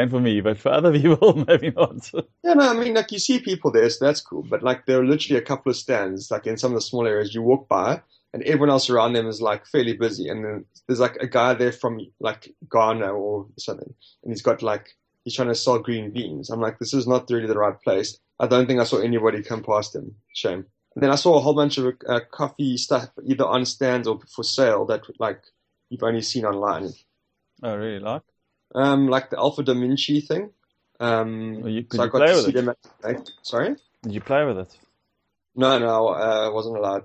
and 0.00 0.10
for 0.10 0.20
me, 0.20 0.40
but 0.40 0.58
for 0.58 0.70
other 0.70 0.92
people, 1.00 1.44
maybe 1.46 1.70
not. 1.70 2.10
yeah, 2.42 2.54
no, 2.54 2.70
I 2.70 2.74
mean, 2.74 2.94
like 2.94 3.12
you 3.12 3.18
see 3.18 3.40
people 3.40 3.70
there, 3.70 3.88
so 3.90 4.04
that's 4.04 4.20
cool. 4.20 4.42
But 4.42 4.62
like 4.62 4.86
there 4.86 5.00
are 5.00 5.06
literally 5.06 5.38
a 5.38 5.44
couple 5.44 5.70
of 5.70 5.76
stands, 5.76 6.30
like 6.30 6.46
in 6.46 6.56
some 6.56 6.72
of 6.72 6.76
the 6.76 6.82
small 6.82 7.06
areas, 7.06 7.34
you 7.34 7.42
walk 7.42 7.68
by 7.68 8.02
and 8.32 8.42
everyone 8.44 8.70
else 8.70 8.88
around 8.88 9.14
them 9.14 9.26
is 9.26 9.42
like 9.42 9.66
fairly 9.66 9.94
busy. 9.94 10.28
And 10.28 10.44
then 10.44 10.64
there's 10.86 11.00
like 11.00 11.16
a 11.16 11.26
guy 11.26 11.54
there 11.54 11.72
from 11.72 12.00
like 12.20 12.54
Ghana 12.70 13.06
or 13.06 13.46
something, 13.58 13.92
and 14.22 14.32
he's 14.32 14.42
got 14.42 14.62
like 14.62 14.96
he's 15.24 15.34
trying 15.34 15.48
to 15.48 15.54
sell 15.54 15.78
green 15.78 16.10
beans. 16.10 16.50
I'm 16.50 16.60
like, 16.60 16.78
this 16.78 16.94
is 16.94 17.06
not 17.06 17.30
really 17.30 17.46
the 17.46 17.58
right 17.58 17.80
place. 17.82 18.18
I 18.38 18.46
don't 18.46 18.66
think 18.66 18.80
I 18.80 18.84
saw 18.84 18.98
anybody 18.98 19.42
come 19.42 19.62
past 19.62 19.94
him. 19.94 20.14
Shame. 20.32 20.66
And 20.94 21.04
then 21.04 21.10
I 21.10 21.16
saw 21.16 21.36
a 21.36 21.40
whole 21.40 21.54
bunch 21.54 21.78
of 21.78 21.94
uh, 22.08 22.20
coffee 22.30 22.76
stuff 22.76 23.08
either 23.24 23.46
on 23.46 23.64
stands 23.64 24.08
or 24.08 24.18
for 24.34 24.42
sale 24.42 24.86
that 24.86 25.02
like 25.20 25.42
you've 25.88 26.02
only 26.02 26.22
seen 26.22 26.44
online. 26.44 26.90
Oh, 27.62 27.76
really? 27.76 28.00
Like? 28.00 28.22
Um, 28.74 29.08
like 29.08 29.30
the 29.30 29.38
Alpha 29.38 29.62
Dominche 29.62 30.26
thing. 30.26 30.50
Um, 31.00 31.66
you, 31.66 31.86
so 31.90 32.04
you 32.04 32.10
play 32.10 32.34
with 32.34 32.48
it? 32.48 32.54
Them 32.54 32.74
at, 33.04 33.30
sorry? 33.42 33.76
Did 34.02 34.12
you 34.12 34.20
play 34.20 34.44
with 34.44 34.58
it? 34.58 34.78
No, 35.56 35.78
no, 35.78 36.08
I 36.08 36.46
uh, 36.46 36.50
wasn't 36.50 36.76
allowed. 36.76 37.04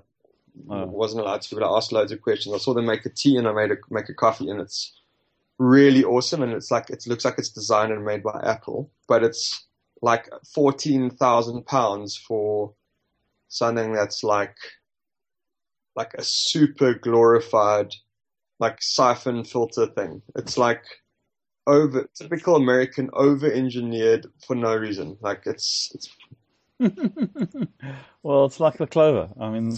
Oh. 0.70 0.86
wasn't 0.86 1.20
allowed 1.20 1.42
to, 1.42 1.54
but 1.54 1.64
I 1.64 1.76
asked 1.76 1.92
loads 1.92 2.12
of 2.12 2.22
questions. 2.22 2.54
I 2.54 2.58
saw 2.58 2.72
them 2.72 2.86
make 2.86 3.04
a 3.04 3.10
tea 3.10 3.36
and 3.36 3.46
I 3.46 3.52
made 3.52 3.70
a 3.72 3.76
make 3.90 4.08
a 4.08 4.14
coffee, 4.14 4.48
and 4.48 4.60
it's 4.60 4.98
really 5.58 6.04
awesome. 6.04 6.42
And 6.42 6.52
it's 6.52 6.70
like 6.70 6.88
it 6.90 7.04
looks 7.06 7.24
like 7.24 7.38
it's 7.38 7.50
designed 7.50 7.92
and 7.92 8.04
made 8.04 8.22
by 8.22 8.40
Apple, 8.42 8.90
but 9.08 9.22
it's 9.22 9.66
like 10.00 10.30
fourteen 10.54 11.10
thousand 11.10 11.66
pounds 11.66 12.16
for 12.16 12.72
something 13.48 13.92
that's 13.92 14.22
like 14.22 14.56
like 15.94 16.14
a 16.14 16.22
super 16.22 16.94
glorified 16.94 17.94
like 18.58 18.80
siphon 18.80 19.44
filter 19.44 19.86
thing. 19.86 20.22
It's 20.34 20.56
like 20.56 20.82
over 21.66 22.08
typical 22.14 22.56
American 22.56 23.10
over 23.12 23.50
engineered 23.50 24.26
for 24.46 24.54
no 24.54 24.74
reason. 24.74 25.16
Like 25.20 25.42
it's 25.46 25.90
it's 25.94 26.08
well, 28.22 28.44
it's 28.44 28.60
like 28.60 28.76
the 28.76 28.86
clover. 28.86 29.30
I 29.40 29.50
mean, 29.50 29.68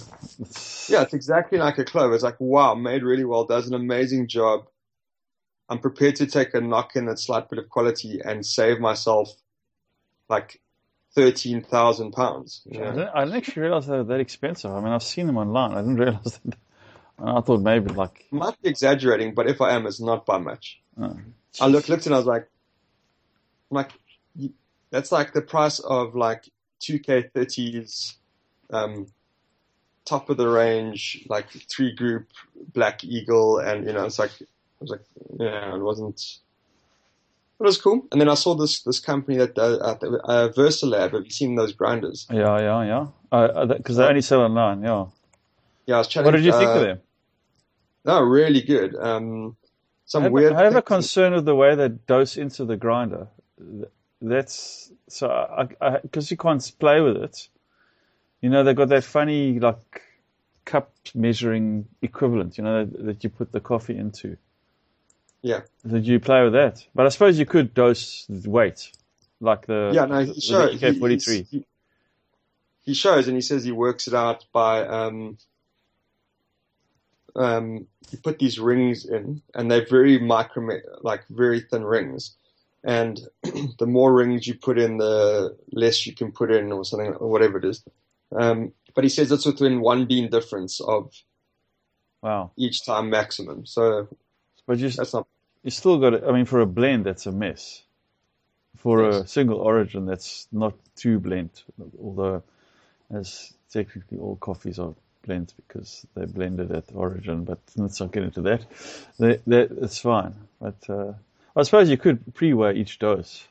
it's... 0.41 0.91
yeah, 0.91 1.03
it's 1.03 1.15
exactly 1.15 1.59
like 1.59 1.79
a 1.79 1.85
clover. 1.85 2.15
It's 2.15 2.25
like 2.25 2.41
wow, 2.41 2.75
made 2.75 3.03
really 3.03 3.25
well, 3.25 3.45
does 3.45 3.69
an 3.69 3.75
amazing 3.75 4.29
job. 4.29 4.67
I'm 5.69 5.79
prepared 5.79 6.17
to 6.17 6.27
take 6.27 6.55
a 6.55 6.61
knock 6.61 6.97
in 6.97 7.09
a 7.09 7.17
slight 7.17 7.49
bit 7.51 7.59
of 7.59 7.69
quality 7.69 8.21
and 8.25 8.45
save 8.45 8.81
myself 8.81 9.31
like 10.29 10.61
thirteen 11.15 11.63
thousand 11.63 12.13
pounds. 12.13 12.63
I, 12.69 12.79
didn't, 12.79 13.09
I 13.15 13.25
didn't 13.25 13.37
actually 13.37 13.63
realize 13.63 13.87
they 13.87 13.97
were 13.97 14.05
that 14.05 14.21
expensive. 14.21 14.73
I 14.73 14.81
mean, 14.81 14.93
I've 14.93 15.03
seen 15.03 15.27
them 15.27 15.39
online. 15.39 15.73
I 15.73 15.81
didn't 15.83 15.97
realize 15.99 16.41
that. 16.45 16.59
I 17.21 17.41
thought 17.41 17.61
maybe 17.61 17.93
like 17.93 18.27
might 18.31 18.61
be 18.61 18.69
exaggerating, 18.69 19.35
but 19.35 19.49
if 19.49 19.61
I 19.61 19.75
am, 19.75 19.87
it's 19.87 20.01
not 20.01 20.27
by 20.27 20.39
much. 20.39 20.81
Oh, 21.01 21.17
I 21.61 21.67
looked, 21.67 21.89
looked 21.89 22.07
and 22.07 22.15
I 22.15 22.19
was 22.19 22.27
like, 22.27 22.49
I'm 23.71 23.75
like, 23.75 23.93
that's 24.91 25.13
like 25.13 25.33
the 25.33 25.43
price 25.43 25.79
of 25.81 26.15
like 26.15 26.49
2K30s, 26.81 28.15
um, 28.71 29.07
top 30.05 30.31
of 30.31 30.37
the 30.37 30.49
range, 30.49 31.25
like 31.29 31.51
three 31.71 31.93
group 31.93 32.29
Black 32.73 33.05
Eagle, 33.05 33.59
and 33.59 33.87
you 33.87 33.93
know, 33.93 34.05
it's 34.05 34.19
like, 34.19 34.31
I 34.41 34.45
was 34.81 34.91
like, 34.91 35.05
yeah, 35.39 35.75
it 35.75 35.81
wasn't. 35.81 36.39
It 37.61 37.65
was 37.65 37.81
cool. 37.81 38.07
And 38.13 38.21
then 38.21 38.29
I 38.29 38.35
saw 38.35 38.55
this 38.55 38.83
this 38.83 39.01
company 39.01 39.37
that 39.39 39.59
uh, 39.59 39.97
uh, 40.25 40.49
Versalab. 40.51 41.13
Have 41.13 41.25
you 41.25 41.31
seen 41.31 41.57
those 41.57 41.73
grinders? 41.73 42.27
Yeah, 42.31 42.59
yeah, 42.61 43.09
yeah. 43.33 43.67
Because 43.67 43.99
uh, 43.99 44.03
they 44.03 44.09
only 44.09 44.21
sell 44.21 44.43
online. 44.43 44.83
Yeah. 44.83 45.07
Yeah, 45.87 45.97
I 45.97 45.99
was 45.99 46.09
chatting. 46.09 46.27
What 46.27 46.37
did 46.37 46.45
you 46.45 46.53
think 46.53 46.71
of 46.71 46.77
uh, 46.77 46.81
them? 46.81 47.01
No, 48.05 48.21
really 48.21 48.63
good. 48.63 48.95
Um, 48.95 49.57
some 50.09 50.23
I 50.23 50.25
have, 50.25 50.33
weird. 50.33 50.53
I 50.55 50.65
have 50.65 50.75
a 50.75 50.83
concern 50.83 51.35
with 51.35 51.45
the 51.45 51.55
way 51.55 51.75
they 51.77 51.89
dose 51.89 52.37
into 52.37 52.65
the 52.65 52.77
grinder. 52.77 53.29
That's 54.21 54.91
so 55.09 55.29
I 55.81 55.99
because 55.99 56.31
you 56.31 56.37
can't 56.37 56.73
play 56.81 57.01
with 57.01 57.19
it. 57.19 57.49
You 58.41 58.51
know 58.51 58.65
they've 58.65 58.75
got 58.75 58.89
that 58.89 59.05
funny 59.05 59.61
like 59.61 60.03
cup 60.65 60.91
measuring 61.15 61.87
equivalent. 62.03 62.59
You 62.59 62.65
know 62.65 62.85
that, 62.85 63.05
that 63.05 63.25
you 63.25 63.31
put 63.31 63.53
the 63.53 63.61
coffee 63.61 63.97
into. 63.97 64.37
Yeah. 65.43 65.61
Did 65.87 66.07
you 66.07 66.19
play 66.19 66.43
with 66.43 66.55
that? 66.55 66.85
But 66.95 67.07
I 67.07 67.11
suppose 67.11 67.39
you 67.39 67.47
could 67.47 67.73
dose 67.75 68.27
the 68.29 68.51
weight, 68.51 68.91
like 69.41 69.67
the 69.67 69.93
Yeah, 69.95 70.07
no, 70.07 70.25
he 70.25 70.41
shows. 70.41 70.81
He- 70.81 70.99
forty 70.99 71.15
he's- 71.15 71.25
three. 71.25 71.43
He, 71.51 71.65
he 72.83 72.95
shows, 72.95 73.29
and 73.29 73.37
he 73.37 73.43
says 73.43 73.63
he 73.65 73.73
works 73.73 74.09
it 74.09 74.15
out 74.15 74.47
by 74.51 74.87
um, 74.87 75.37
um, 77.37 77.87
you 78.11 78.19
put 78.19 78.39
these 78.39 78.59
rings 78.59 79.05
in, 79.05 79.43
and 79.55 79.71
they're 79.71 79.87
very 79.89 80.19
micro, 80.19 80.81
like 81.03 81.27
very 81.29 81.61
thin 81.61 81.85
rings. 81.85 82.37
And 82.85 83.21
the 83.79 83.87
more 83.87 84.13
rings 84.13 84.47
you 84.47 84.55
put 84.55 84.79
in, 84.79 84.99
the 84.99 85.57
less 85.73 86.07
you 86.07 86.15
can 86.15 86.33
put 86.33 86.51
in, 86.51 86.73
or 86.73 86.85
something, 86.85 87.15
or 87.15 87.29
whatever 87.31 87.59
it 87.59 87.65
is. 87.65 87.85
Um, 88.35 88.73
but 88.95 89.05
he 89.05 89.11
says 89.11 89.33
it's 89.33 89.47
within 89.47 89.81
one 89.81 90.07
bean 90.07 90.31
difference 90.31 90.81
of 90.81 91.13
Wow. 92.23 92.51
each 92.57 92.85
time 92.85 93.11
maximum. 93.11 93.65
So 93.67 94.09
But 94.67 94.79
you 94.79 94.91
that's 94.91 95.15
not. 95.15 95.27
you 95.63 95.71
still 95.71 95.99
got. 95.99 96.25
I 96.25 96.33
mean, 96.33 96.45
for 96.47 96.61
a 96.61 96.67
blend, 96.67 97.07
that's 97.07 97.27
a 97.27 97.33
mess. 97.33 97.83
For 98.77 99.09
a 99.09 99.27
single 99.27 99.59
origin, 99.59 100.07
that's 100.07 100.47
not 100.53 100.75
too 100.95 101.19
blend. 101.19 101.51
Although, 102.01 102.43
as 103.11 103.53
technically 103.71 104.19
all 104.19 104.37
coffees 104.37 104.79
are 104.79 104.95
blends 105.25 105.53
because 105.53 106.07
they're 106.15 106.27
blended 106.27 106.73
at 106.73 106.85
origin. 106.95 107.45
But 107.45 107.59
let's 107.77 108.01
not 108.01 108.13
get 108.13 108.25
into 108.25 108.43
that. 108.43 108.65
That, 109.19 109.45
that 109.47 109.71
it's 109.83 109.99
fine. 109.99 110.35
But 110.61 110.77
uh, 110.89 111.13
I 111.57 111.63
suppose 111.63 111.91
you 111.91 111.97
could 111.97 112.35
pre-weigh 112.35 112.75
each 112.75 112.99
dose. 112.99 113.47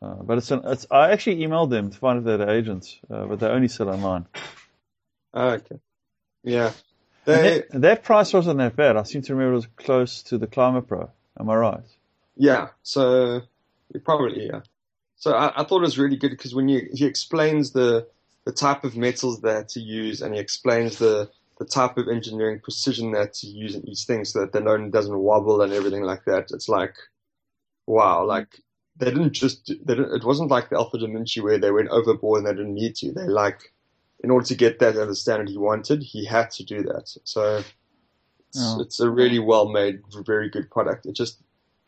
Uh, 0.00 0.14
but 0.14 0.38
it's 0.38 0.50
an. 0.50 0.62
It's. 0.64 0.86
I 0.90 1.12
actually 1.12 1.36
emailed 1.36 1.70
them 1.70 1.90
to 1.90 1.98
find 1.98 2.18
if 2.18 2.24
they're 2.24 2.50
agents, 2.50 2.98
uh, 3.10 3.24
but 3.26 3.38
they 3.40 3.46
only 3.46 3.68
sell 3.68 3.88
online. 3.88 4.26
Oh, 5.34 5.50
okay. 5.50 5.78
Yeah. 6.42 6.72
They, 7.24 7.64
that, 7.70 7.80
that 7.80 8.02
price 8.02 8.32
wasn't 8.32 8.58
that 8.58 8.74
bad. 8.74 8.96
I 8.96 9.04
seem 9.04 9.22
to 9.22 9.34
remember 9.34 9.52
it 9.52 9.56
was 9.56 9.66
close 9.76 10.22
to 10.24 10.38
the 10.38 10.48
Climate 10.48 10.88
Pro. 10.88 11.10
Am 11.38 11.48
I 11.48 11.54
right? 11.54 11.84
Yeah, 12.36 12.68
so 12.82 13.42
probably 14.04 14.46
yeah. 14.46 14.60
So 15.16 15.32
I, 15.32 15.60
I 15.60 15.64
thought 15.64 15.78
it 15.78 15.82
was 15.82 15.98
really 15.98 16.16
good 16.16 16.30
because 16.30 16.54
when 16.54 16.68
you 16.68 16.88
he 16.92 17.04
explains 17.04 17.70
the 17.70 18.08
the 18.44 18.52
type 18.52 18.84
of 18.84 18.96
metals 18.96 19.40
they 19.40 19.52
had 19.54 19.68
to 19.68 19.80
use 19.80 20.20
and 20.20 20.34
he 20.34 20.40
explains 20.40 20.98
the 20.98 21.30
the 21.58 21.64
type 21.64 21.96
of 21.96 22.08
engineering 22.08 22.60
precision 22.60 23.14
had 23.14 23.32
to 23.34 23.46
use 23.46 23.74
in 23.76 23.88
each 23.88 24.00
thing 24.02 24.24
so 24.24 24.40
that 24.40 24.52
the 24.52 24.60
loan 24.60 24.90
doesn't 24.90 25.16
wobble 25.18 25.62
and 25.62 25.72
everything 25.72 26.02
like 26.02 26.24
that. 26.24 26.50
It's 26.50 26.68
like 26.68 26.96
wow, 27.86 28.24
like 28.24 28.60
they 28.96 29.06
didn't 29.06 29.32
just 29.32 29.66
they 29.68 29.94
didn't, 29.94 30.14
it 30.14 30.24
wasn't 30.24 30.50
like 30.50 30.70
the 30.70 30.76
Alpha 30.76 30.98
Dominche 30.98 31.42
where 31.42 31.58
they 31.58 31.70
went 31.70 31.88
overboard 31.88 32.38
and 32.38 32.46
they 32.46 32.52
didn't 32.52 32.74
need 32.74 32.94
to. 32.96 33.12
They 33.12 33.26
like 33.26 33.72
in 34.24 34.30
order 34.30 34.46
to 34.46 34.54
get 34.54 34.78
that 34.78 34.96
at 34.96 35.08
the 35.08 35.14
standard 35.14 35.48
he 35.48 35.58
wanted, 35.58 36.02
he 36.02 36.24
had 36.24 36.50
to 36.52 36.64
do 36.64 36.82
that. 36.84 37.08
So 37.24 37.58
it's, 37.58 37.74
Yeah. 38.54 38.80
it's 38.80 39.00
a 39.00 39.10
really 39.10 39.38
well 39.38 39.68
made, 39.68 40.00
very 40.26 40.48
good 40.48 40.70
product. 40.70 41.06
It 41.06 41.12
just 41.14 41.40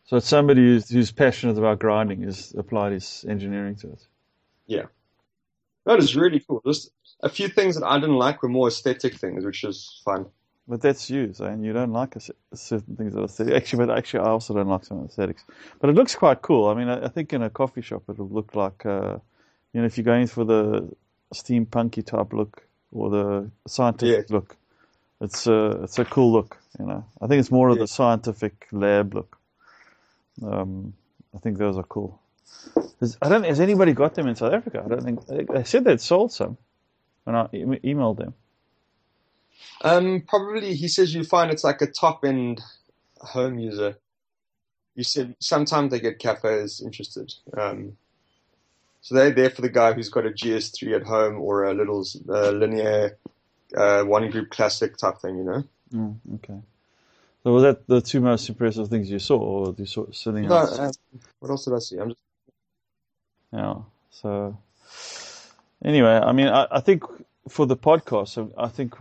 So 0.04 0.16
it's 0.16 0.28
somebody 0.28 0.62
who's, 0.62 0.88
who's 0.88 1.12
passionate 1.12 1.58
about 1.58 1.78
grinding 1.78 2.23
has 2.23 2.54
applied 2.56 2.92
his 2.92 3.25
engineering 3.28 3.76
to 3.76 3.92
it. 3.92 4.06
That 5.87 5.99
is 5.99 6.17
really 6.17 6.41
cool. 6.41 6.62
Just 6.67 6.91
a 7.23 7.29
few 7.29 7.49
things 7.49 7.79
that 7.79 7.87
I 7.87 7.99
didn't 7.99 8.17
like 8.17 8.43
were 8.43 8.49
more 8.49 8.69
aesthetic 8.69 9.14
things, 9.14 9.45
which 9.45 9.64
is 9.64 10.00
fun. 10.05 10.26
But 10.67 10.81
that's 10.81 11.11
you, 11.11 11.35
and 11.41 11.62
you 11.62 11.75
don't 11.75 11.93
like 11.93 12.17
certain 12.55 12.97
things 12.97 13.12
that 13.12 13.21
are 13.21 13.25
aesthetic. 13.25 13.55
Actually, 13.55 13.87
but 13.87 13.99
actually, 13.99 14.21
I 14.21 14.29
also 14.31 14.55
don't 14.55 14.69
like 14.69 14.85
some 14.85 15.05
aesthetics. 15.05 15.45
But 15.79 15.91
it 15.91 15.93
looks 15.95 16.14
quite 16.14 16.41
cool. 16.41 16.69
I 16.69 16.75
mean, 16.75 16.88
I, 16.88 17.05
I 17.05 17.09
think 17.09 17.35
in 17.35 17.43
a 17.43 17.50
coffee 17.50 17.83
shop 17.83 18.05
it'll 18.09 18.29
look 18.31 18.55
like, 18.55 18.87
uh, 18.87 19.19
you 19.75 19.81
know, 19.81 19.85
if 19.87 19.99
you're 19.99 20.05
going 20.05 20.26
for 20.26 20.45
the 20.45 20.91
steampunky 21.35 22.05
type 22.07 22.33
look 22.33 22.67
or 22.93 23.11
the 23.11 23.50
scientific 23.67 24.31
look, 24.31 24.57
it's 25.21 25.47
a 25.47 25.83
it's 25.83 25.99
a 25.99 26.05
cool 26.07 26.33
look. 26.33 26.57
You 26.79 26.87
know, 26.87 27.05
I 27.21 27.26
think 27.26 27.41
it's 27.41 27.50
more 27.50 27.69
of 27.69 27.76
Yeah. 27.76 27.83
the 27.83 27.88
scientific 27.88 28.67
lab 28.73 29.14
look. 29.14 29.37
Um, 30.43 30.95
I 31.35 31.38
think 31.41 31.59
those 31.59 31.76
are 31.76 31.85
cool. 31.85 32.21
Has, 33.00 33.18
I 33.22 33.28
don't. 33.28 33.44
Has 33.44 33.60
anybody 33.60 33.92
got 33.92 34.14
them 34.14 34.28
in 34.28 34.36
South 34.36 34.52
Africa? 34.52 34.82
I 34.84 34.88
don't 34.88 35.04
think 35.04 35.26
they, 35.26 35.64
said 35.64 35.84
they'd 35.84 36.00
sold 36.00 36.32
some 36.32 36.56
when 37.24 37.36
I 37.36 37.48
e- 37.52 37.64
emailed 37.64 38.18
them. 38.18 38.34
Um, 39.82 40.22
probably 40.26 40.74
he 40.74 40.88
says 40.88 41.14
you 41.14 41.24
find 41.24 41.50
it's 41.50 41.64
like 41.64 41.82
a 41.82 41.86
top 41.86 42.24
end 42.24 42.60
home 43.20 43.58
user. 43.58 43.96
You 44.94 45.04
said 45.04 45.34
sometimes 45.40 45.90
they 45.90 46.00
get 46.00 46.18
cafes 46.18 46.80
interested. 46.84 47.32
Um, 47.56 47.96
so 49.00 49.14
they're 49.14 49.30
there 49.32 49.50
for 49.50 49.62
the 49.62 49.68
guy 49.68 49.92
who's 49.92 50.08
got 50.08 50.26
a 50.26 50.30
GS3 50.30 50.96
at 50.96 51.02
home 51.02 51.40
or 51.40 51.64
a 51.64 51.74
little 51.74 52.04
uh, 52.28 52.50
Linea 52.50 53.10
uh, 53.76 54.04
one 54.04 54.30
group 54.30 54.50
classic 54.50 54.96
type 54.96 55.18
thing, 55.20 55.38
you 55.38 55.44
know. 55.44 55.64
Mm, 55.94 56.16
okay. 56.36 56.60
So 57.42 57.52
was 57.52 57.62
that 57.62 57.86
the 57.86 58.00
two 58.00 58.20
most 58.20 58.48
impressive 58.48 58.88
things 58.88 59.10
you 59.10 59.18
saw, 59.18 59.38
or 59.38 59.74
you 59.76 59.86
saw 59.86 60.06
something 60.12 60.44
No, 60.48 60.56
um, 60.56 60.92
what 61.40 61.50
else 61.50 61.64
did 61.66 61.74
I 61.74 61.78
see? 61.78 61.98
I'm 61.98 62.10
just 62.10 62.20
Yeah. 63.54 63.75
So 64.11 64.58
anyway, 65.84 66.20
I 66.23 66.32
mean, 66.32 66.49
I, 66.49 66.66
I 66.70 66.80
think 66.80 67.04
for 67.49 67.66
the 67.66 67.76
podcast, 67.76 68.52
I, 68.58 68.64
I 68.64 68.68
think 68.68 68.94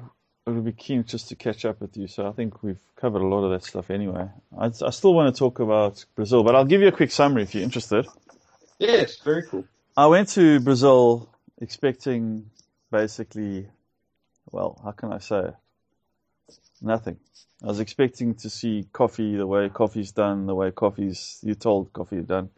I 0.46 0.52
would 0.52 0.66
be 0.66 0.74
keen 0.74 1.04
just 1.06 1.30
to 1.30 1.36
catch 1.36 1.66
up 1.66 1.82
with 1.82 1.98
you. 1.98 2.08
So 2.08 2.28
I 2.28 2.32
think 2.32 2.62
we've 2.62 2.80
covered 2.96 3.22
a 3.22 3.28
lot 3.28 3.44
of 3.44 3.52
that 3.52 3.64
stuff 3.64 3.90
anyway. 3.90 4.28
I, 4.58 4.66
I 4.66 4.90
still 4.92 5.14
want 5.14 5.34
to 5.34 5.40
talk 5.40 5.60
about 5.60 6.06
Brazil, 6.16 6.44
but 6.44 6.56
I'll 6.56 6.66
give 6.66 6.82
you 6.82 6.88
a 6.88 6.92
quick 6.92 7.12
summary 7.12 7.44
if 7.44 7.56
you're 7.56 7.64
interested. 7.64 8.06
yes, 8.80 9.18
very 9.18 9.44
cool. 9.44 9.66
I 9.98 10.08
went 10.08 10.30
to 10.30 10.60
Brazil 10.60 11.30
expecting 11.62 12.50
basically, 12.92 13.68
well, 14.52 14.80
how 14.84 14.92
can 14.92 15.14
I 15.14 15.20
say? 15.20 15.50
Nothing. 16.82 17.18
I 17.64 17.68
was 17.68 17.80
expecting 17.80 18.36
to 18.36 18.50
see 18.50 18.88
coffee 18.92 19.38
the 19.38 19.48
way 19.48 19.70
coffee's 19.70 20.12
done, 20.12 20.46
the 20.48 20.56
way 20.56 20.72
coffee's 20.72 21.40
you 21.42 21.56
told 21.56 21.94
coffee 21.94 22.18
is 22.18 22.26
done, 22.26 22.50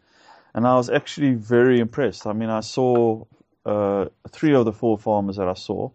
and 0.56 0.66
I 0.66 0.74
was 0.74 0.88
actually 0.88 1.34
very 1.34 1.78
impressed. 1.80 2.26
I 2.26 2.32
mean, 2.32 2.48
I 2.48 2.60
saw 2.60 3.24
uh, 3.66 4.06
three 4.30 4.54
of 4.54 4.64
the 4.64 4.72
four 4.72 4.98
farmers 4.98 5.36
that 5.36 5.46
I 5.46 5.54
saw 5.54 5.90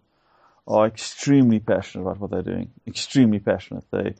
are 0.68 0.86
extremely 0.86 1.60
passionate 1.60 2.04
about 2.04 2.20
what 2.20 2.30
they're 2.30 2.44
doing. 2.44 2.70
Extremely 2.88 3.40
passionate. 3.40 3.84
They 3.92 4.14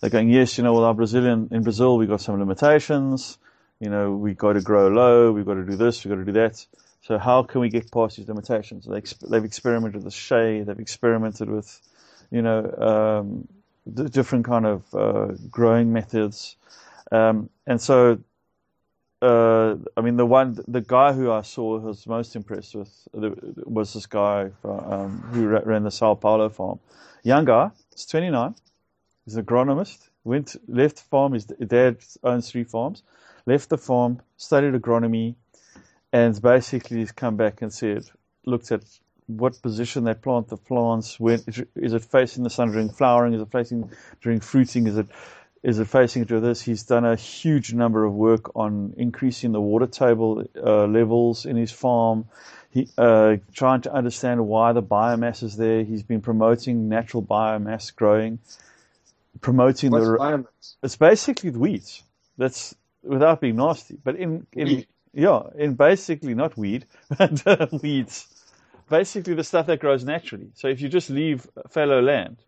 they're 0.00 0.08
going, 0.08 0.30
yes, 0.30 0.56
you 0.56 0.64
know, 0.64 0.72
well, 0.72 0.84
our 0.84 0.94
Brazilian 0.94 1.48
in 1.50 1.62
Brazil 1.62 1.98
we've 1.98 2.08
got 2.08 2.20
some 2.20 2.38
limitations. 2.38 3.36
You 3.80 3.90
know, 3.90 4.12
we've 4.12 4.38
got 4.38 4.52
to 4.54 4.60
grow 4.60 4.88
low. 4.88 5.32
We've 5.32 5.44
got 5.44 5.54
to 5.54 5.64
do 5.64 5.76
this. 5.76 6.04
We've 6.04 6.10
got 6.10 6.24
to 6.24 6.24
do 6.24 6.32
that. 6.32 6.64
So 7.02 7.18
how 7.18 7.42
can 7.42 7.60
we 7.60 7.68
get 7.68 7.90
past 7.90 8.16
these 8.16 8.28
limitations? 8.28 8.86
They 8.86 9.02
they've 9.28 9.44
experimented 9.44 10.04
with 10.04 10.14
shade. 10.14 10.66
They've 10.66 10.78
experimented 10.78 11.50
with, 11.50 11.80
you 12.30 12.42
know, 12.42 12.62
um, 12.78 13.48
different 14.10 14.44
kind 14.44 14.66
of 14.66 14.94
uh, 14.94 15.34
growing 15.50 15.92
methods. 15.92 16.56
Um, 17.10 17.50
and 17.66 17.80
so, 17.80 18.20
uh, 19.22 19.76
I 19.96 20.00
mean, 20.00 20.16
the 20.16 20.24
one, 20.26 20.58
the 20.66 20.80
guy 20.80 21.12
who 21.12 21.30
I 21.30 21.42
saw 21.42 21.78
was 21.78 22.06
most 22.06 22.36
impressed 22.36 22.74
with 22.74 23.08
was 23.12 23.92
this 23.92 24.06
guy 24.06 24.50
um, 24.64 25.22
who 25.32 25.48
ran 25.48 25.84
the 25.84 25.90
Sao 25.90 26.14
Paulo 26.14 26.48
farm. 26.48 26.80
Young 27.22 27.44
guy, 27.44 27.70
he's 27.92 28.06
29. 28.06 28.54
He's 29.26 29.36
an 29.36 29.44
agronomist. 29.44 30.08
Went 30.24 30.56
left 30.68 31.00
farm. 31.00 31.34
His 31.34 31.44
dad 31.44 31.98
owns 32.22 32.50
three 32.50 32.64
farms. 32.64 33.02
Left 33.46 33.68
the 33.68 33.78
farm, 33.78 34.20
studied 34.36 34.74
agronomy, 34.74 35.34
and 36.12 36.40
basically 36.40 36.98
he's 36.98 37.12
come 37.12 37.36
back 37.36 37.62
and 37.62 37.72
said, 37.72 38.04
looked 38.44 38.70
at 38.72 38.82
what 39.26 39.60
position 39.62 40.04
they 40.04 40.14
plant 40.14 40.48
the 40.48 40.56
plants. 40.56 41.20
When 41.20 41.40
is 41.76 41.92
it 41.92 42.04
facing 42.04 42.44
the 42.44 42.50
sun 42.50 42.72
during 42.72 42.90
flowering? 42.90 43.34
Is 43.34 43.42
it 43.42 43.50
facing 43.52 43.90
during 44.22 44.40
fruiting? 44.40 44.86
Is 44.86 44.98
it 44.98 45.08
is 45.62 45.78
it 45.78 45.86
facing 45.86 46.24
to 46.26 46.40
this? 46.40 46.62
He's 46.62 46.84
done 46.84 47.04
a 47.04 47.16
huge 47.16 47.74
number 47.74 48.04
of 48.04 48.14
work 48.14 48.56
on 48.56 48.94
increasing 48.96 49.52
the 49.52 49.60
water 49.60 49.86
table 49.86 50.44
uh, 50.56 50.86
levels 50.86 51.44
in 51.44 51.56
his 51.56 51.70
farm. 51.70 52.26
He 52.70 52.88
uh, 52.96 53.36
trying 53.52 53.82
to 53.82 53.92
understand 53.92 54.46
why 54.46 54.72
the 54.72 54.82
biomass 54.82 55.42
is 55.42 55.56
there. 55.56 55.84
He's 55.84 56.02
been 56.02 56.22
promoting 56.22 56.88
natural 56.88 57.22
biomass 57.22 57.94
growing, 57.94 58.38
promoting 59.40 59.90
What's 59.90 60.06
the. 60.06 60.16
biomass? 60.16 60.76
It's 60.82 60.96
basically 60.96 61.50
the 61.50 61.58
weeds. 61.58 62.02
That's 62.38 62.74
without 63.02 63.40
being 63.40 63.56
nasty, 63.56 63.98
but 64.02 64.16
in 64.16 64.46
in 64.52 64.66
Weed. 64.66 64.86
yeah, 65.12 65.42
in 65.56 65.74
basically 65.74 66.34
not 66.34 66.56
weed, 66.56 66.86
but 67.18 67.46
uh, 67.46 67.66
weeds. 67.82 68.28
Basically, 68.88 69.34
the 69.34 69.44
stuff 69.44 69.66
that 69.66 69.80
grows 69.80 70.04
naturally. 70.04 70.50
So 70.54 70.68
if 70.68 70.80
you 70.80 70.88
just 70.88 71.10
leave 71.10 71.46
fallow 71.68 72.00
land, 72.00 72.38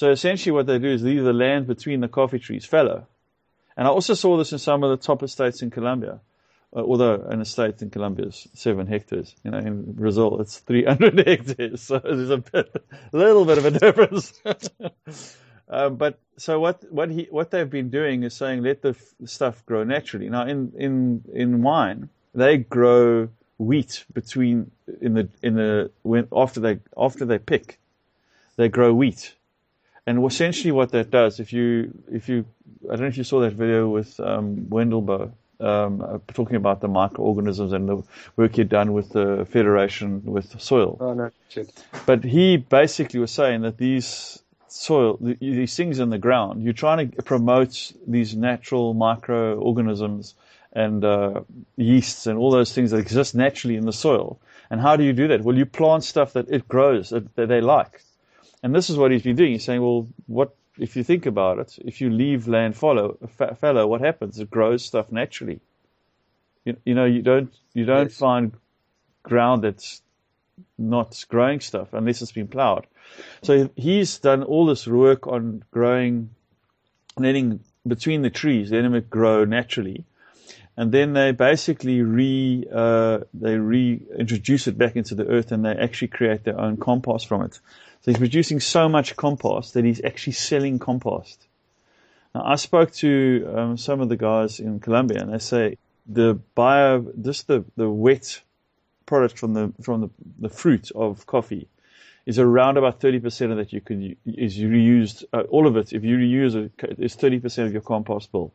so 0.00 0.10
essentially 0.10 0.50
what 0.52 0.64
they 0.64 0.78
do 0.78 0.88
is 0.88 1.02
leave 1.02 1.24
the 1.24 1.34
land 1.34 1.66
between 1.66 2.00
the 2.00 2.08
coffee 2.08 2.38
trees 2.38 2.64
fallow, 2.64 3.06
And 3.76 3.86
I 3.86 3.90
also 3.90 4.14
saw 4.14 4.38
this 4.38 4.50
in 4.50 4.58
some 4.58 4.82
of 4.82 4.88
the 4.88 4.96
top 4.96 5.22
estates 5.22 5.60
in 5.60 5.70
Colombia. 5.70 6.20
Uh, 6.74 6.80
although 6.80 7.16
an 7.16 7.42
estate 7.42 7.82
in 7.82 7.90
Colombia 7.90 8.28
is 8.28 8.48
seven 8.54 8.86
hectares, 8.86 9.34
you 9.44 9.50
know, 9.50 9.58
in 9.58 9.92
Brazil 9.92 10.40
it's 10.40 10.56
300 10.60 11.18
hectares, 11.26 11.82
so 11.82 11.98
there's 11.98 12.30
a 12.30 12.38
bit, 12.38 12.82
little 13.12 13.44
bit 13.44 13.58
of 13.58 13.66
a 13.66 13.70
difference. 13.84 14.40
um, 15.68 15.96
but 15.96 16.18
so 16.38 16.58
what 16.58 16.90
what 16.90 17.10
he 17.10 17.28
what 17.30 17.50
they've 17.50 17.68
been 17.68 17.90
doing 17.90 18.22
is 18.22 18.32
saying 18.32 18.62
let 18.62 18.80
the 18.80 18.96
f- 18.96 19.14
stuff 19.26 19.66
grow 19.66 19.84
naturally. 19.84 20.30
Now 20.30 20.46
in 20.46 20.72
in 20.78 21.24
in 21.34 21.62
wine 21.62 22.08
they 22.34 22.56
grow 22.56 23.28
wheat 23.58 24.06
between 24.14 24.70
in 25.02 25.12
the 25.12 25.28
in 25.42 25.56
the 25.56 25.90
when 26.04 26.26
after 26.32 26.58
they 26.58 26.78
after 26.96 27.26
they 27.26 27.38
pick, 27.38 27.78
they 28.56 28.70
grow 28.70 28.94
wheat, 28.94 29.34
and 30.06 30.24
essentially 30.24 30.72
what 30.72 30.90
that 30.92 31.10
does 31.10 31.40
if 31.40 31.52
you 31.52 31.92
if 32.10 32.28
you 32.28 32.44
I 32.84 32.92
don't 32.92 33.00
know 33.00 33.06
if 33.06 33.18
you 33.18 33.24
saw 33.24 33.40
that 33.40 33.52
video 33.52 33.88
with 33.88 34.18
um, 34.20 34.66
Wendelboe 34.68 35.32
um, 35.60 36.00
uh, 36.00 36.18
talking 36.32 36.56
about 36.56 36.80
the 36.80 36.88
microorganisms 36.88 37.72
and 37.72 37.88
the 37.88 38.02
work 38.36 38.56
he'd 38.56 38.68
done 38.68 38.92
with 38.92 39.10
the 39.10 39.46
Federation 39.50 40.24
with 40.24 40.60
soil. 40.60 40.96
Oh 41.00 41.14
no, 41.14 41.30
shit. 41.48 41.84
But 42.06 42.24
he 42.24 42.56
basically 42.56 43.20
was 43.20 43.30
saying 43.30 43.62
that 43.62 43.76
these 43.76 44.42
soil, 44.68 45.18
these 45.20 45.76
things 45.76 45.98
in 45.98 46.10
the 46.10 46.18
ground, 46.18 46.62
you're 46.62 46.72
trying 46.72 47.10
to 47.10 47.22
promote 47.22 47.92
these 48.06 48.34
natural 48.34 48.94
microorganisms 48.94 50.34
and 50.72 51.04
uh, 51.04 51.40
yeasts 51.76 52.26
and 52.26 52.38
all 52.38 52.50
those 52.50 52.72
things 52.72 52.92
that 52.92 52.98
exist 52.98 53.34
naturally 53.34 53.76
in 53.76 53.84
the 53.84 53.92
soil. 53.92 54.40
And 54.70 54.80
how 54.80 54.96
do 54.96 55.02
you 55.02 55.12
do 55.12 55.28
that? 55.28 55.42
Well, 55.42 55.56
you 55.56 55.66
plant 55.66 56.04
stuff 56.04 56.34
that 56.34 56.48
it 56.48 56.68
grows 56.68 57.10
that, 57.10 57.34
that 57.34 57.48
they 57.48 57.60
like. 57.60 58.02
And 58.62 58.74
this 58.74 58.90
is 58.90 58.96
what 58.96 59.10
he's 59.10 59.22
been 59.22 59.36
doing. 59.36 59.52
He's 59.52 59.64
saying, 59.64 59.80
well, 59.80 60.08
what 60.26 60.54
if 60.78 60.96
you 60.96 61.04
think 61.04 61.26
about 61.26 61.58
it, 61.58 61.78
if 61.84 62.00
you 62.00 62.10
leave 62.10 62.48
land 62.48 62.76
fallow, 62.76 63.18
fallow, 63.58 63.86
what 63.86 64.00
happens? 64.00 64.38
It 64.38 64.50
grows 64.50 64.84
stuff 64.84 65.10
naturally. 65.12 65.60
You, 66.64 66.76
you 66.84 66.94
know, 66.94 67.04
you 67.04 67.22
don't 67.22 67.52
you 67.74 67.84
don't 67.84 68.10
Yes. 68.10 68.18
find 68.18 68.52
ground 69.22 69.64
that's 69.64 70.02
not 70.78 71.24
growing 71.28 71.60
stuff 71.60 71.92
unless 71.92 72.22
it's 72.22 72.32
been 72.32 72.48
plowed. 72.48 72.86
So 73.42 73.70
he's 73.76 74.18
done 74.18 74.42
all 74.42 74.66
this 74.66 74.86
work 74.86 75.26
on 75.26 75.64
growing, 75.70 76.30
letting 77.18 77.60
between 77.86 78.22
the 78.22 78.30
trees, 78.30 78.70
letting 78.70 78.94
it 78.94 79.08
grow 79.10 79.44
naturally, 79.44 80.04
and 80.76 80.92
then 80.92 81.12
they 81.14 81.32
basically 81.32 82.02
re 82.02 82.64
uh, 82.72 83.20
they 83.34 83.56
reintroduce 83.56 84.66
it 84.66 84.78
back 84.78 84.96
into 84.96 85.14
the 85.14 85.26
earth, 85.26 85.52
and 85.52 85.64
they 85.64 85.72
actually 85.72 86.08
create 86.08 86.44
their 86.44 86.60
own 86.60 86.76
compost 86.76 87.26
from 87.26 87.42
it. 87.42 87.60
He's 88.10 88.18
producing 88.18 88.58
so 88.58 88.88
much 88.88 89.14
compost 89.14 89.74
that 89.74 89.84
he's 89.84 90.02
actually 90.02 90.32
selling 90.32 90.80
compost. 90.80 91.46
Now 92.34 92.42
I 92.44 92.56
spoke 92.56 92.90
to 92.94 93.54
um, 93.56 93.76
some 93.76 94.00
of 94.00 94.08
the 94.08 94.16
guys 94.16 94.58
in 94.58 94.80
Colombia, 94.80 95.20
and 95.20 95.32
they 95.32 95.38
say 95.38 95.78
the 96.06 96.34
bio, 96.56 97.06
just 97.22 97.46
the, 97.46 97.64
the 97.76 97.88
wet 97.88 98.42
product 99.06 99.38
from 99.38 99.54
the 99.54 99.72
from 99.80 100.00
the, 100.00 100.10
the 100.40 100.48
fruit 100.48 100.90
of 100.90 101.24
coffee 101.26 101.68
is 102.26 102.40
around 102.40 102.78
about 102.78 103.00
30% 103.00 103.52
of 103.52 103.58
that 103.58 103.72
you 103.72 103.80
can 103.80 104.16
is 104.26 104.58
reused. 104.58 105.22
Uh, 105.32 105.42
all 105.42 105.68
of 105.68 105.76
it, 105.76 105.92
if 105.92 106.02
you 106.02 106.16
reuse 106.16 106.56
it, 106.56 106.98
is 106.98 107.14
30% 107.14 107.66
of 107.66 107.72
your 107.72 107.80
compost 107.80 108.32
bill. 108.32 108.52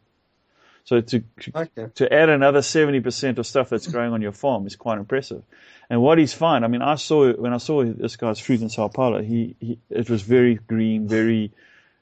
So 0.85 1.01
to 1.01 1.23
Okay. 1.53 1.87
to 1.95 2.13
add 2.13 2.29
another 2.29 2.59
70% 2.59 3.37
of 3.37 3.45
stuff 3.47 3.69
that's 3.69 3.87
growing 3.87 4.13
on 4.13 4.21
your 4.21 4.31
farm 4.31 4.67
is 4.67 4.75
quite 4.75 4.99
impressive. 4.99 5.43
And 5.89 6.01
what 6.01 6.17
he's 6.17 6.33
found, 6.33 6.63
I 6.63 6.67
mean, 6.67 6.81
I 6.81 6.95
saw 6.95 7.33
when 7.33 7.53
I 7.53 7.57
saw 7.57 7.83
this 7.83 8.15
guy's 8.15 8.39
fruit 8.39 8.61
in 8.61 8.69
Sao 8.69 8.87
Paulo, 8.87 9.21
he, 9.21 9.55
he 9.59 9.79
it 9.89 10.09
was 10.09 10.21
very 10.21 10.55
green, 10.55 11.07
very, 11.07 11.51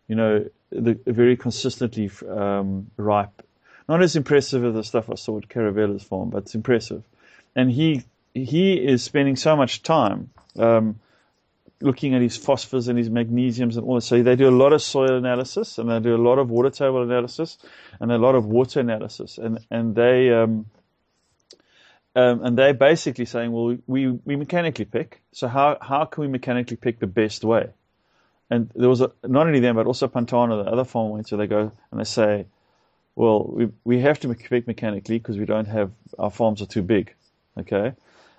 you 0.08 0.16
know, 0.16 0.46
the, 0.70 1.00
very 1.06 1.38
consistently 1.38 2.12
um, 2.30 2.92
ripe. 2.98 3.42
Not 3.88 4.02
as 4.02 4.16
impressive 4.16 4.64
as 4.64 4.74
the 4.74 4.84
stuff 4.84 5.10
I 5.10 5.16
saw 5.16 5.38
at 5.38 5.50
Caravela's 5.50 6.04
farm, 6.04 6.30
but 6.30 6.44
it's 6.44 6.56
impressive. 6.56 7.04
And 7.56 7.72
he 7.72 8.04
he 8.34 8.74
is 8.74 9.04
spending 9.04 9.36
so 9.36 9.56
much 9.56 9.84
time 9.84 10.30
um, 10.58 11.00
looking 11.84 12.16
at 12.16 12.22
his 12.22 12.38
phosphors 12.38 12.88
and 12.88 12.98
his 12.98 13.10
magnesiums 13.10 13.76
and 13.76 13.86
all 13.86 13.96
this. 13.96 14.06
So 14.06 14.24
they 14.24 14.36
do 14.36 14.48
a 14.48 14.58
lot 14.64 14.74
of 14.74 14.82
soil 14.82 15.16
analysis 15.18 15.78
and 15.78 15.90
they 15.90 16.00
do 16.00 16.16
a 16.16 16.24
lot 16.30 16.40
of 16.40 16.50
water 16.50 16.70
table 16.70 17.04
analysis 17.04 17.58
and 18.00 18.12
a 18.12 18.18
lot 18.18 18.36
of 18.36 18.46
water 18.46 18.80
analysis. 18.80 19.38
And 19.38 19.60
and 19.70 19.94
they 19.94 20.32
um, 20.32 20.66
um, 22.16 22.46
and 22.46 22.58
they're 22.58 22.74
basically 22.74 23.26
saying, 23.26 23.52
well, 23.52 23.78
we 23.86 24.08
we 24.08 24.36
mechanically 24.36 24.86
pick. 24.86 25.22
So 25.34 25.48
how 25.48 25.78
how 25.82 26.06
can 26.06 26.22
we 26.22 26.28
mechanically 26.28 26.78
pick 26.78 27.00
the 27.00 27.08
best 27.08 27.44
way? 27.44 27.70
And 28.50 28.70
there 28.76 28.90
was 28.90 29.02
a, 29.02 29.12
not 29.24 29.48
only 29.48 29.60
them, 29.60 29.76
but 29.76 29.86
also 29.86 30.08
Pantana, 30.08 30.64
the 30.64 30.72
other 30.72 30.86
farm 30.86 31.12
went. 31.12 31.28
So 31.28 31.38
they 31.38 31.48
go 31.48 31.72
and 31.92 32.00
they 32.00 32.06
say, 32.06 32.46
well, 33.16 33.44
we 33.44 33.70
we 33.84 34.00
have 34.00 34.20
to 34.22 34.34
pick 34.34 34.68
mechanically 34.68 35.20
because 35.20 35.38
we 35.38 35.46
don't 35.46 35.68
have 35.68 35.92
our 36.18 36.32
farms 36.32 36.62
are 36.62 36.68
too 36.68 36.82
big. 36.84 37.14
Okay 37.58 37.94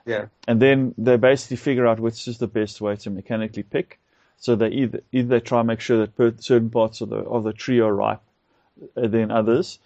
Yeah. 0.07 0.27
and 0.47 0.61
then 0.61 0.95
they 0.99 1.17
basically 1.17 1.57
figure 1.57 1.87
out 1.87 2.01
which 2.01 2.29
is 2.29 2.39
the 2.39 2.47
best 2.47 2.81
way 2.81 2.97
to 2.97 3.11
mechanically 3.11 3.63
pick. 3.63 3.99
So 4.39 4.57
they 4.57 4.69
either 4.69 5.01
either 5.13 5.29
they 5.29 5.41
try 5.41 5.61
and 5.61 5.69
make 5.69 5.81
sure 5.81 5.99
that 5.99 6.17
per- 6.17 6.35
certain 6.39 6.71
parts 6.71 7.01
of 7.01 7.09
the 7.11 7.19
of 7.19 7.45
the 7.45 7.53
tree 7.55 7.81
are 7.81 7.95
ripe 7.95 8.21
uh, 8.97 9.07
than 9.07 9.31
others, 9.31 9.79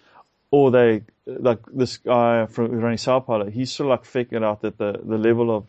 or 0.51 0.71
they 0.71 1.03
like 1.27 1.61
this 1.73 1.99
guy 1.99 2.47
from 2.47 2.73
running 2.73 2.99
Sao 2.99 3.21
Paulo. 3.21 3.51
He 3.51 3.67
sort 3.67 3.87
of 3.87 3.91
like 3.91 4.05
figured 4.07 4.43
out 4.43 4.63
that 4.63 4.79
the 4.79 5.01
the 5.05 5.19
level 5.19 5.55
of 5.57 5.67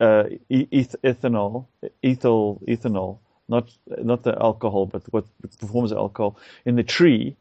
uh, 0.00 0.24
eth- 0.50 0.96
ethanol, 1.04 1.66
ethyl 2.02 2.60
ethanol, 2.66 3.18
not 3.48 3.70
not 3.88 4.22
the 4.24 4.36
alcohol, 4.40 4.86
but 4.86 5.02
what 5.12 5.26
performs 5.60 5.92
alcohol 5.92 6.38
in 6.64 6.76
the 6.76 6.82
tree. 6.84 7.36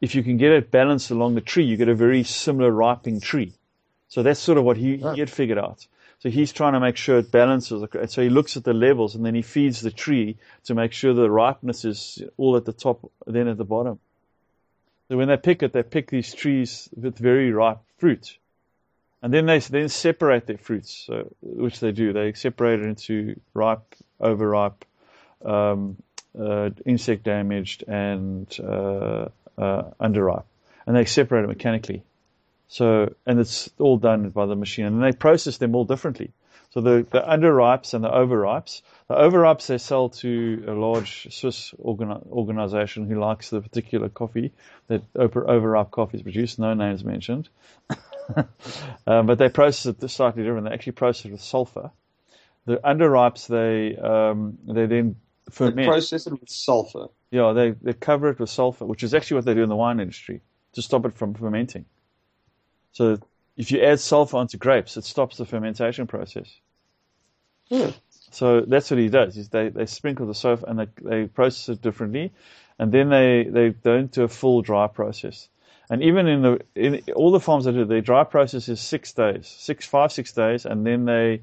If 0.00 0.14
you 0.14 0.22
can 0.22 0.36
get 0.36 0.52
it 0.52 0.70
balanced 0.70 1.10
along 1.10 1.34
the 1.34 1.40
tree, 1.40 1.64
you 1.64 1.76
get 1.76 1.88
a 1.88 1.94
very 1.94 2.22
similar 2.24 2.70
ripening 2.70 3.20
tree. 3.20 3.52
So 4.08 4.22
that's 4.22 4.40
sort 4.40 4.58
of 4.58 4.64
what 4.64 4.76
he, 4.76 4.96
he 4.96 5.20
had 5.20 5.30
figured 5.30 5.58
out. 5.58 5.86
So 6.20 6.30
he's 6.30 6.52
trying 6.52 6.72
to 6.72 6.80
make 6.80 6.96
sure 6.96 7.18
it 7.18 7.30
balances. 7.30 7.84
So 8.08 8.22
he 8.22 8.28
looks 8.28 8.56
at 8.56 8.64
the 8.64 8.72
levels 8.72 9.14
and 9.14 9.24
then 9.24 9.34
he 9.34 9.42
feeds 9.42 9.80
the 9.80 9.90
tree 9.90 10.36
to 10.64 10.74
make 10.74 10.92
sure 10.92 11.14
the 11.14 11.30
ripeness 11.30 11.84
is 11.84 12.22
all 12.36 12.56
at 12.56 12.64
the 12.64 12.72
top, 12.72 13.10
then 13.26 13.46
at 13.46 13.56
the 13.56 13.64
bottom. 13.64 14.00
So 15.08 15.16
when 15.16 15.28
they 15.28 15.36
pick 15.36 15.62
it, 15.62 15.72
they 15.72 15.82
pick 15.82 16.10
these 16.10 16.34
trees 16.34 16.88
with 16.94 17.16
very 17.18 17.52
ripe 17.52 17.78
fruit. 17.98 18.36
And 19.22 19.32
then 19.32 19.46
they 19.46 19.58
then 19.58 19.88
separate 19.88 20.46
their 20.46 20.58
fruits, 20.58 21.04
so, 21.06 21.32
which 21.40 21.80
they 21.80 21.92
do. 21.92 22.12
They 22.12 22.32
separate 22.34 22.80
it 22.80 22.86
into 22.86 23.40
ripe, 23.54 23.94
overripe, 24.20 24.84
um, 25.44 25.96
uh, 26.38 26.70
insect 26.84 27.24
damaged, 27.24 27.84
and 27.88 28.46
uh, 28.60 29.28
uh, 29.56 29.82
underripe. 30.00 30.44
And 30.86 30.96
they 30.96 31.04
separate 31.04 31.44
it 31.44 31.48
mechanically. 31.48 32.04
So, 32.68 33.14
and 33.26 33.40
it's 33.40 33.70
all 33.78 33.96
done 33.96 34.28
by 34.30 34.46
the 34.46 34.56
machine, 34.56 34.86
and 34.86 35.02
they 35.02 35.12
process 35.12 35.56
them 35.56 35.74
all 35.74 35.84
differently. 35.84 36.32
So 36.70 36.82
the, 36.82 37.06
the 37.10 37.20
underripes 37.20 37.94
and 37.94 38.04
the 38.04 38.10
overripes, 38.10 38.82
the 39.08 39.14
overripes 39.14 39.66
they 39.66 39.78
sell 39.78 40.10
to 40.10 40.64
a 40.68 40.72
large 40.72 41.34
Swiss 41.34 41.72
organi- 41.82 42.26
organization 42.30 43.08
who 43.08 43.18
likes 43.18 43.48
the 43.48 43.62
particular 43.62 44.10
coffee 44.10 44.52
that 44.88 45.02
over, 45.16 45.48
overripe 45.48 45.90
coffee 45.90 46.18
is 46.18 46.22
produced, 46.22 46.58
no 46.58 46.74
names 46.74 47.02
mentioned. 47.04 47.48
um, 49.06 49.26
but 49.26 49.38
they 49.38 49.48
process 49.48 49.86
it 49.86 50.10
slightly 50.10 50.42
different. 50.42 50.66
They 50.66 50.74
actually 50.74 50.92
process 50.92 51.24
it 51.24 51.32
with 51.32 51.40
sulfur. 51.40 51.90
The 52.66 52.76
underripes 52.76 53.46
they 53.46 53.96
um, 53.96 54.58
they 54.66 54.84
then 54.84 55.16
They 55.46 55.52
ferment. 55.52 55.88
process 55.88 56.26
it 56.26 56.38
with 56.38 56.50
sulfur. 56.50 57.06
Yeah, 57.30 57.52
they, 57.54 57.70
they 57.70 57.94
cover 57.94 58.28
it 58.28 58.38
with 58.38 58.50
sulfur, 58.50 58.84
which 58.84 59.02
is 59.02 59.14
actually 59.14 59.36
what 59.36 59.46
they 59.46 59.54
do 59.54 59.62
in 59.62 59.70
the 59.70 59.76
wine 59.76 60.00
industry 60.00 60.42
to 60.74 60.82
stop 60.82 61.06
it 61.06 61.14
from 61.14 61.32
fermenting. 61.32 61.86
So 62.98 63.20
if 63.56 63.70
you 63.70 63.80
add 63.80 64.00
sulfur 64.00 64.38
onto 64.38 64.58
grapes, 64.58 64.96
it 64.96 65.04
stops 65.04 65.36
the 65.36 65.44
fermentation 65.44 66.08
process. 66.08 66.52
Hmm. 67.68 67.90
So 68.32 68.62
that's 68.62 68.90
what 68.90 68.98
he 68.98 69.08
does. 69.08 69.36
Is 69.36 69.50
they, 69.50 69.68
they 69.68 69.86
sprinkle 69.86 70.26
the 70.26 70.34
sulfur 70.34 70.66
and 70.66 70.80
they, 70.80 70.88
they 71.02 71.26
process 71.28 71.68
it 71.68 71.80
differently, 71.80 72.32
and 72.76 72.90
then 72.90 73.08
they, 73.08 73.46
they 73.48 73.68
don't 73.70 74.10
do 74.10 74.24
a 74.24 74.28
full 74.28 74.62
dry 74.62 74.88
process. 74.88 75.48
And 75.88 76.02
even 76.02 76.26
in 76.26 76.42
the 76.42 76.60
in 76.74 77.02
all 77.14 77.30
the 77.30 77.40
farms 77.40 77.66
that 77.66 77.72
do, 77.72 77.84
their 77.84 78.00
dry 78.00 78.24
process 78.24 78.68
is 78.68 78.80
six 78.80 79.12
days, 79.12 79.46
six 79.46 79.86
five 79.86 80.10
six 80.10 80.32
days, 80.32 80.66
and 80.66 80.84
then 80.84 81.04
they 81.04 81.42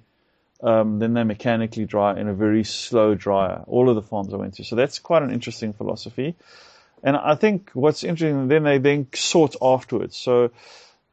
um, 0.62 1.00
then 1.00 1.14
they 1.14 1.24
mechanically 1.24 1.86
dry 1.86 2.20
in 2.20 2.28
a 2.28 2.34
very 2.34 2.66
slow 2.66 3.16
dryer. 3.16 3.64
All 3.66 3.90
of 3.90 3.96
the 3.96 4.02
farms 4.02 4.34
I 4.34 4.38
went 4.38 4.56
to, 4.56 4.64
so 4.66 4.76
that's 4.76 5.00
quite 5.00 5.24
an 5.24 5.32
interesting 5.32 5.74
philosophy. 5.74 6.36
And 7.02 7.16
I 7.16 7.36
think 7.36 7.72
what's 7.74 8.04
interesting, 8.04 8.50
then 8.50 8.64
they 8.64 8.78
then 8.78 9.08
sort 9.16 9.56
afterwards. 9.62 10.18
So 10.18 10.52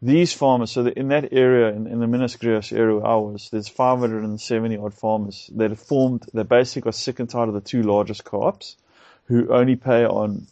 these 0.02 0.32
farmers, 0.32 0.72
so 0.72 0.84
in 0.86 1.08
that 1.08 1.32
area, 1.32 1.68
in, 1.68 1.86
in 1.86 2.00
the 2.00 2.08
Minas 2.08 2.36
Gerais 2.36 2.76
area 2.76 2.96
where 2.96 3.06
I 3.06 3.14
was, 3.14 3.48
there's 3.50 3.68
570 3.68 4.76
odd 4.76 4.94
farmers 4.94 5.48
that 5.54 5.70
have 5.70 5.78
formed, 5.78 6.26
they 6.34 6.42
basically 6.42 6.82
got 6.82 6.96
sick 6.96 7.20
and 7.20 7.30
tired 7.30 7.48
of 7.48 7.54
the 7.54 7.60
two 7.60 7.84
largest 7.84 8.24
co-ops 8.24 8.76
who 9.26 9.52
only 9.52 9.76
pay 9.76 10.04
on 10.04 10.48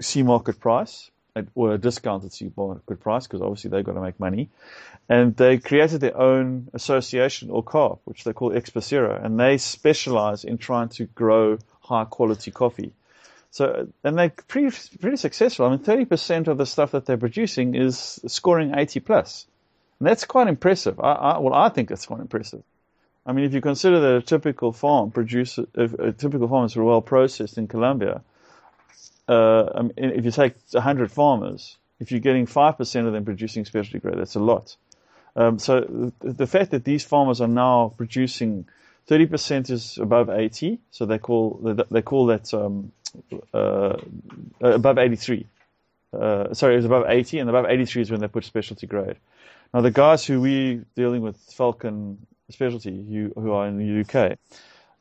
C 0.00 0.24
market 0.24 0.58
price 0.58 1.10
at- 1.36 1.46
or 1.54 1.72
a 1.72 1.78
discounted 1.78 2.32
C 2.32 2.50
market 2.56 2.98
price 2.98 3.28
because 3.28 3.40
obviously 3.40 3.70
they've 3.70 3.84
got 3.84 3.92
to 3.92 4.00
make 4.00 4.18
money. 4.18 4.50
And 5.08 5.36
they 5.36 5.58
created 5.58 6.00
their 6.00 6.16
own 6.16 6.68
association 6.72 7.50
or 7.50 7.62
co-op, 7.62 8.00
which 8.04 8.24
they 8.24 8.32
call 8.32 8.50
Expocaccer, 8.50 9.24
and 9.24 9.38
they 9.38 9.58
specialize 9.58 10.44
in 10.44 10.58
trying 10.58 10.88
to 10.90 11.04
grow 11.06 11.58
high 11.80 12.04
quality 12.04 12.50
coffee. 12.50 12.92
So, 13.50 13.88
and 14.04 14.18
they're 14.18 14.30
pretty, 14.30 14.76
pretty 15.00 15.16
successful. 15.16 15.66
I 15.66 15.70
mean, 15.70 15.80
30% 15.80 16.46
of 16.46 16.56
the 16.58 16.66
stuff 16.66 16.92
that 16.92 17.06
they're 17.06 17.16
producing 17.16 17.74
is 17.74 18.20
scoring 18.26 18.74
80 18.76 19.00
plus. 19.00 19.46
And 19.98 20.08
that's 20.08 20.24
quite 20.24 20.46
impressive. 20.46 21.00
I, 21.00 21.12
I, 21.12 21.38
well, 21.38 21.54
I 21.54 21.68
think 21.68 21.88
that's 21.88 22.06
quite 22.06 22.20
impressive. 22.20 22.62
I 23.26 23.32
mean, 23.32 23.44
if 23.44 23.52
you 23.52 23.60
consider 23.60 24.00
that 24.00 24.16
a 24.16 24.22
typical 24.22 24.72
farm 24.72 25.10
produces, 25.10 25.66
a 25.74 26.12
typical 26.12 26.48
farm 26.48 26.64
is 26.64 26.76
well 26.76 27.02
processed 27.02 27.58
in 27.58 27.68
Colombia, 27.68 28.22
uh, 29.28 29.88
if 29.96 30.24
you 30.24 30.30
take 30.30 30.54
100 30.72 31.12
farmers, 31.12 31.76
if 32.00 32.10
you're 32.10 32.20
getting 32.20 32.46
5% 32.46 33.06
of 33.06 33.12
them 33.12 33.24
producing 33.24 33.64
specialty 33.64 33.98
grade, 33.98 34.18
that's 34.18 34.34
a 34.34 34.40
lot. 34.40 34.76
Um, 35.36 35.58
so 35.58 36.12
the 36.20 36.46
fact 36.46 36.72
that 36.72 36.84
these 36.84 37.04
farmers 37.04 37.40
are 37.40 37.48
now 37.48 37.94
producing 37.96 38.66
30% 39.08 39.70
is 39.70 39.98
above 39.98 40.30
80, 40.30 40.80
so 40.90 41.06
they 41.06 41.18
call 41.18 41.60
they 41.90 42.02
call 42.02 42.26
that 42.26 42.52
um, 42.52 42.90
uh, 43.54 43.96
above 44.60 44.98
83. 44.98 45.46
Uh, 46.12 46.54
sorry, 46.54 46.74
it 46.74 46.76
was 46.78 46.86
above 46.86 47.04
80, 47.08 47.38
and 47.38 47.48
above 47.48 47.66
83 47.68 48.02
is 48.02 48.10
when 48.10 48.20
they 48.20 48.28
put 48.28 48.44
specialty 48.44 48.86
grade. 48.86 49.16
Now 49.72 49.80
the 49.80 49.90
guys 49.90 50.24
who 50.24 50.40
we're 50.40 50.84
dealing 50.96 51.22
with 51.22 51.36
Falcon 51.36 52.26
Specialty, 52.50 52.90
who, 52.90 53.32
who 53.40 53.52
are 53.52 53.68
in 53.68 53.78
the 53.78 54.00
UK, 54.00 54.38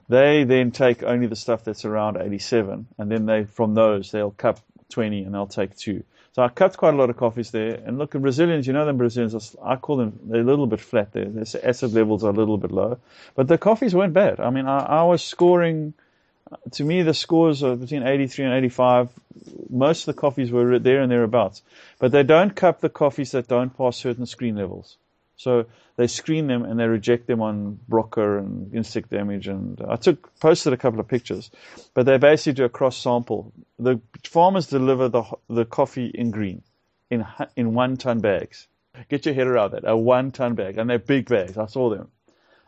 they 0.08 0.43
then 0.43 0.72
take 0.72 1.02
only 1.04 1.28
the 1.28 1.36
stuff 1.36 1.63
that's 1.63 1.86
around 1.86 2.17
87, 2.17 2.88
and 2.98 3.12
then 3.12 3.26
they 3.26 3.45
from 3.45 3.74
those 3.74 4.12
they'll 4.12 4.32
cup 4.32 4.60
20 4.89 5.24
and 5.24 5.34
they'll 5.34 5.48
take 5.48 5.76
two. 5.76 6.04
So 6.34 6.43
I 6.43 6.50
cut 6.50 6.78
quite 6.78 6.93
a 6.93 6.98
lot 6.98 7.10
of 7.10 7.17
coffees 7.17 7.52
there. 7.52 7.82
And 7.86 7.98
look, 7.98 8.12
Brazilians, 8.12 8.67
you 8.67 8.74
know 8.74 8.86
them 8.86 8.98
Brazilians, 8.98 9.56
I 9.63 9.76
call 9.76 9.98
them, 9.98 10.19
they're 10.24 10.41
a 10.41 10.43
little 10.43 10.67
bit 10.67 10.80
flat 10.80 11.12
there. 11.12 11.26
Their 11.26 11.43
acid 11.67 11.93
levels 11.93 12.24
are 12.24 12.30
a 12.30 12.34
little 12.34 12.58
bit 12.58 12.72
low. 12.72 13.00
But 13.36 13.48
the 13.48 13.58
coffees 13.58 13.95
weren't 13.95 14.13
bad. 14.13 14.39
I 14.39 14.50
mean, 14.50 14.67
I, 14.67 14.80
I 14.80 15.04
was 15.04 15.24
scoring, 15.24 15.93
to 16.71 16.83
me, 16.83 17.01
the 17.01 17.13
scores 17.13 17.63
are 17.63 17.75
between 17.75 18.03
83 18.03 18.45
and 18.45 18.53
85. 18.55 19.09
Most 19.69 20.07
of 20.07 20.15
the 20.15 20.19
coffees 20.19 20.51
were 20.51 20.79
there 20.79 21.01
and 21.01 21.12
thereabouts. 21.12 21.62
But 21.99 22.12
they 22.12 22.23
don't 22.23 22.55
cup 22.55 22.81
the 22.81 22.89
coffees 22.89 23.31
that 23.31 23.47
don't 23.47 23.75
pass 23.75 23.97
certain 23.97 24.25
screen 24.25 24.55
levels. 24.55 24.97
So 25.39 25.67
they 25.95 26.07
screen 26.07 26.47
them 26.47 26.63
and 26.65 26.79
they 26.79 26.88
reject 26.88 27.27
them 27.27 27.41
on 27.41 27.79
Broca 27.88 28.39
and 28.39 28.73
insect 28.73 29.09
damage. 29.09 29.47
And 29.47 29.81
I 29.88 29.95
took 29.95 30.38
posted 30.39 30.73
a 30.73 30.77
couple 30.77 30.99
of 30.99 31.07
pictures, 31.07 31.49
but 31.93 32.05
they 32.05 32.17
basically 32.17 32.53
do 32.53 32.65
a 32.65 32.69
cross 32.69 32.97
sample. 32.97 33.53
The 33.77 34.01
farmers 34.23 34.67
deliver 34.67 35.07
the 35.07 35.23
the 35.49 35.65
coffee 35.65 36.07
in 36.07 36.31
green, 36.31 36.62
in 37.09 37.25
in 37.55 37.73
one 37.73 37.95
ton 37.95 38.19
bags. 38.19 38.67
Get 39.07 39.25
your 39.25 39.35
head 39.35 39.47
around 39.47 39.71
that, 39.71 39.88
a 39.88 39.95
one 39.95 40.31
ton 40.31 40.55
bag, 40.55 40.77
and 40.77 40.89
they're 40.89 40.99
big 40.99 41.29
bags. 41.29 41.57
I 41.57 41.67
saw 41.67 41.89
them, 41.89 42.09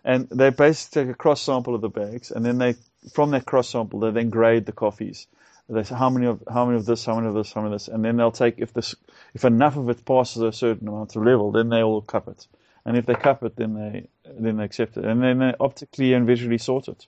and 0.06 0.30
they 0.30 0.50
basically 0.50 1.04
take 1.04 1.14
a 1.14 1.18
cross 1.18 1.42
sample 1.42 1.76
of 1.76 1.82
the 1.82 1.90
bags, 1.90 2.32
and 2.32 2.46
then 2.46 2.58
they 2.58 2.76
from 3.14 3.32
that 3.32 3.46
cross 3.46 3.70
sample 3.70 4.00
they 4.00 4.12
then 4.12 4.30
grade 4.30 4.66
the 4.66 4.72
coffees. 4.72 5.28
They 5.70 5.84
say 5.84 5.96
how 5.96 6.10
many 6.10 6.26
of 6.26 6.44
how 6.52 6.66
many 6.66 6.78
of 6.78 6.86
this, 6.86 7.06
how 7.06 7.16
many 7.16 7.28
of 7.28 7.34
this, 7.34 7.54
how 7.54 7.62
many 7.62 7.74
of 7.74 7.80
this, 7.80 7.88
and 7.88 8.04
then 8.04 8.18
they'll 8.18 8.32
take 8.32 8.56
if 8.58 8.74
this 8.74 8.94
if 9.34 9.46
enough 9.46 9.78
of 9.78 9.90
it 9.90 10.04
passes 10.04 10.42
a 10.42 10.52
certain 10.52 10.88
amount 10.88 11.16
of 11.16 11.24
level, 11.24 11.52
then 11.52 11.70
they 11.70 11.84
will 11.84 12.02
cup 12.02 12.28
it. 12.28 12.48
And 12.84 12.98
if 12.98 13.06
they 13.06 13.14
cup 13.14 13.44
it, 13.44 13.56
then 13.56 13.76
they 13.76 14.08
then 14.26 14.58
they 14.58 14.66
accept 14.66 14.98
it, 14.98 15.06
and 15.06 15.24
then 15.24 15.40
they 15.40 15.54
optically 15.60 16.14
and 16.14 16.28
visually 16.28 16.58
sort 16.58 16.88
it, 16.90 17.06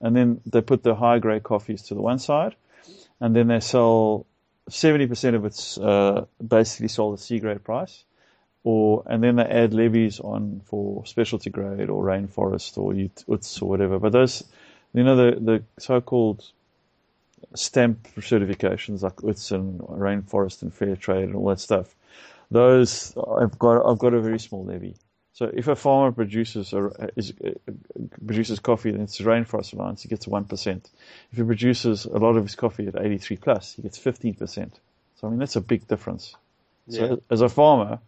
and 0.00 0.14
then 0.14 0.40
they 0.44 0.60
put 0.60 0.82
the 0.82 0.94
high 0.94 1.18
grade 1.18 1.42
coffees 1.42 1.82
to 1.84 1.94
the 1.94 2.02
one 2.02 2.18
side, 2.18 2.54
and 3.20 3.34
then 3.34 3.48
they 3.48 3.60
sell 3.60 4.26
seventy 4.68 5.06
percent 5.06 5.36
of 5.36 5.44
it's 5.44 5.78
uh, 5.78 6.26
basically 6.46 6.88
sold 6.88 7.14
at 7.14 7.20
C 7.20 7.38
grade 7.38 7.64
price, 7.64 8.04
or 8.62 9.04
and 9.06 9.22
then 9.22 9.36
they 9.36 9.44
add 9.44 9.72
levies 9.72 10.20
on 10.20 10.60
for 10.64 11.06
specialty 11.06 11.50
grade 11.50 11.88
or 11.88 12.04
rainforest 12.04 12.76
or 12.76 12.92
UTZ 12.92 13.62
or 13.62 13.68
whatever. 13.68 13.98
But 13.98 14.12
those, 14.12 14.44
you 14.96 15.04
know, 15.04 15.16
the 15.16 15.40
the 15.40 15.62
so-called 15.78 16.44
stamp 17.54 18.08
certifications 18.18 19.02
like 19.02 19.16
UTZ 19.16 19.52
and 19.52 19.80
rainforest 19.80 20.62
and 20.62 20.72
fair 20.74 20.96
trade 20.96 21.24
and 21.24 21.36
all 21.36 21.48
that 21.48 21.60
stuff 21.60 21.94
those 22.50 23.16
I've 23.16 23.58
got 23.58 23.88
I've 23.88 23.98
got 23.98 24.14
a 24.14 24.20
very 24.20 24.38
small 24.38 24.64
levy. 24.64 24.96
So 25.32 25.50
if 25.52 25.68
a 25.68 25.76
farmer 25.76 26.12
produces 26.12 26.72
a, 26.72 27.10
is, 27.16 27.34
produces 28.24 28.58
coffee 28.58 28.90
and 28.90 29.02
it's 29.02 29.20
rainforest 29.20 29.74
alliance, 29.74 30.02
he 30.02 30.08
gets 30.08 30.26
one 30.26 30.44
percent. 30.44 30.90
If 31.32 31.38
he 31.38 31.44
produces 31.44 32.04
a 32.06 32.18
lot 32.18 32.36
of 32.36 32.44
his 32.44 32.54
coffee 32.54 32.86
at 32.86 32.96
83 32.98 33.36
plus, 33.36 33.74
he 33.74 33.82
gets 33.82 33.98
15 33.98 34.34
percent. 34.34 34.80
So 35.16 35.26
I 35.26 35.30
mean 35.30 35.38
that's 35.38 35.56
a 35.56 35.60
big 35.60 35.86
difference. 35.88 36.34
Yeah. 36.86 37.00
So 37.00 37.22
as 37.30 37.40
a 37.40 37.48
farmer, 37.48 37.98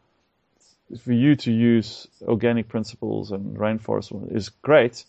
for 1.02 1.12
you 1.12 1.36
to 1.36 1.52
use 1.52 2.08
organic 2.22 2.68
principles 2.68 3.30
and 3.30 3.56
rainforest 3.56 4.34
is 4.34 4.48
great. 4.48 5.04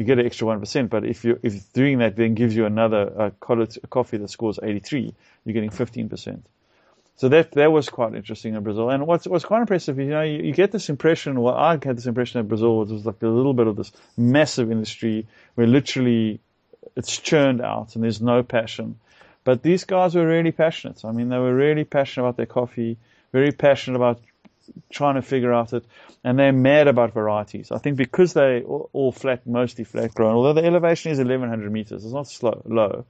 You 0.00 0.06
get 0.06 0.18
an 0.18 0.24
extra 0.24 0.46
one 0.46 0.60
percent, 0.60 0.88
but 0.88 1.04
if 1.04 1.26
you 1.26 1.38
if 1.42 1.74
doing 1.74 1.98
that 1.98 2.16
then 2.16 2.32
gives 2.32 2.56
you 2.56 2.64
another 2.64 3.12
uh, 3.18 3.30
coffee 3.38 4.16
that 4.16 4.30
scores 4.30 4.58
83, 4.62 5.14
you're 5.44 5.52
getting 5.52 5.68
15 5.68 6.08
percent. 6.08 6.46
So 7.16 7.28
that 7.28 7.52
that 7.52 7.70
was 7.70 7.90
quite 7.90 8.14
interesting 8.14 8.54
in 8.54 8.62
Brazil. 8.62 8.88
And 8.88 9.06
what's 9.06 9.26
what's 9.26 9.44
quite 9.44 9.60
impressive, 9.60 10.00
is 10.00 10.06
you 10.06 10.10
know, 10.12 10.22
you, 10.22 10.38
you 10.38 10.52
get 10.54 10.72
this 10.72 10.88
impression. 10.88 11.38
Well, 11.38 11.54
I 11.54 11.72
had 11.72 11.98
this 11.98 12.06
impression 12.06 12.40
that 12.40 12.48
Brazil 12.48 12.78
was, 12.78 12.90
was 12.90 13.04
like 13.04 13.20
a 13.20 13.26
little 13.26 13.52
bit 13.52 13.66
of 13.66 13.76
this 13.76 13.92
massive 14.16 14.72
industry 14.72 15.26
where 15.54 15.66
literally 15.66 16.40
it's 16.96 17.18
churned 17.18 17.60
out 17.60 17.94
and 17.94 18.02
there's 18.02 18.22
no 18.22 18.42
passion. 18.42 18.98
But 19.44 19.62
these 19.62 19.84
guys 19.84 20.14
were 20.14 20.26
really 20.26 20.52
passionate. 20.52 21.04
I 21.04 21.12
mean, 21.12 21.28
they 21.28 21.36
were 21.36 21.54
really 21.54 21.84
passionate 21.84 22.24
about 22.24 22.38
their 22.38 22.46
coffee, 22.46 22.96
very 23.32 23.52
passionate 23.52 23.96
about 23.96 24.22
trying 24.90 25.16
to 25.16 25.22
figure 25.22 25.52
out 25.52 25.72
it, 25.72 25.84
and 26.24 26.38
they're 26.38 26.52
mad 26.52 26.88
about 26.88 27.12
varieties. 27.12 27.70
I 27.70 27.78
think 27.78 27.96
because 27.96 28.32
they 28.32 28.62
all, 28.62 28.90
all 28.92 29.12
flat, 29.12 29.46
mostly 29.46 29.84
flat 29.84 30.14
grown. 30.14 30.34
Although 30.34 30.60
the 30.60 30.66
elevation 30.66 31.12
is 31.12 31.18
1100 31.18 31.70
meters, 31.72 32.04
it's 32.04 32.14
not 32.14 32.28
slow, 32.28 32.62
low, 32.64 33.04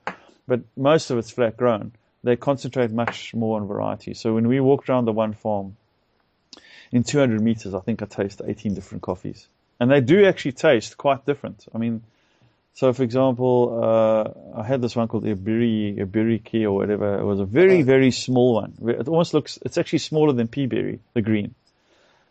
but 0.47 0.61
most 0.77 1.11
of 1.11 1.19
it's 1.19 1.31
flat 1.31 1.57
grown 1.57 1.93
they 2.23 2.37
concentrate 2.37 2.91
much 2.91 3.35
more 3.35 3.59
on 3.61 3.67
variety. 3.67 4.15
So 4.15 4.35
when 4.35 4.49
we 4.49 4.61
walked 4.61 4.89
around 4.89 5.07
the 5.07 5.13
one 5.13 5.33
farm, 5.33 5.77
in 6.93 7.05
200 7.05 7.41
meters, 7.41 7.73
I 7.73 7.81
think 7.81 8.03
I 8.03 8.07
taste 8.07 8.43
18 8.45 8.75
different 8.75 9.03
coffees. 9.03 9.47
And 9.79 9.91
they 9.91 10.01
do 10.01 10.27
actually 10.27 10.53
taste 10.53 10.99
quite 10.99 11.25
different. 11.25 11.67
I 11.75 11.79
mean, 11.79 12.03
so 12.75 12.93
for 12.93 13.03
example, 13.03 13.81
uh, 13.83 14.61
I 14.61 14.65
had 14.65 14.81
this 14.81 14.97
one 14.97 15.09
called 15.09 15.25
Iberi, 15.25 15.99
Iberi 15.99 16.65
or 16.65 16.73
whatever. 16.73 17.19
It 17.19 17.25
was 17.25 17.41
a 17.41 17.45
very, 17.45 17.83
very 17.83 18.11
small 18.11 18.55
one. 18.55 18.75
It 18.87 19.09
almost 19.09 19.35
looks, 19.35 19.59
it's 19.63 19.77
actually 19.77 19.99
smaller 19.99 20.33
than 20.33 20.49
Peaberry, 20.49 21.01
the 21.15 21.23
green. 21.23 21.55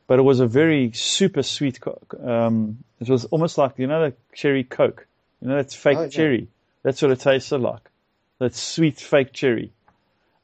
But 0.08 0.17
it 0.17 0.23
was 0.23 0.39
a 0.39 0.47
very 0.47 0.91
super 0.93 1.43
sweet, 1.43 1.80
um, 2.23 2.80
it 2.99 3.10
was 3.10 3.25
almost 3.25 3.58
like, 3.58 3.78
you 3.78 3.86
know, 3.86 4.10
the 4.10 4.15
cherry 4.34 4.63
coke. 4.63 5.06
You 5.41 5.49
know, 5.49 5.56
that's 5.56 5.75
fake 5.75 5.97
oh, 5.97 6.04
yeah. 6.04 6.10
cherry. 6.10 6.47
That's 6.84 7.02
what 7.02 7.12
it 7.12 7.19
tasted 7.19 7.60
like. 7.60 7.88
That 8.39 8.56
sweet 8.56 8.97
fake 8.97 9.34
cherry. 9.34 9.71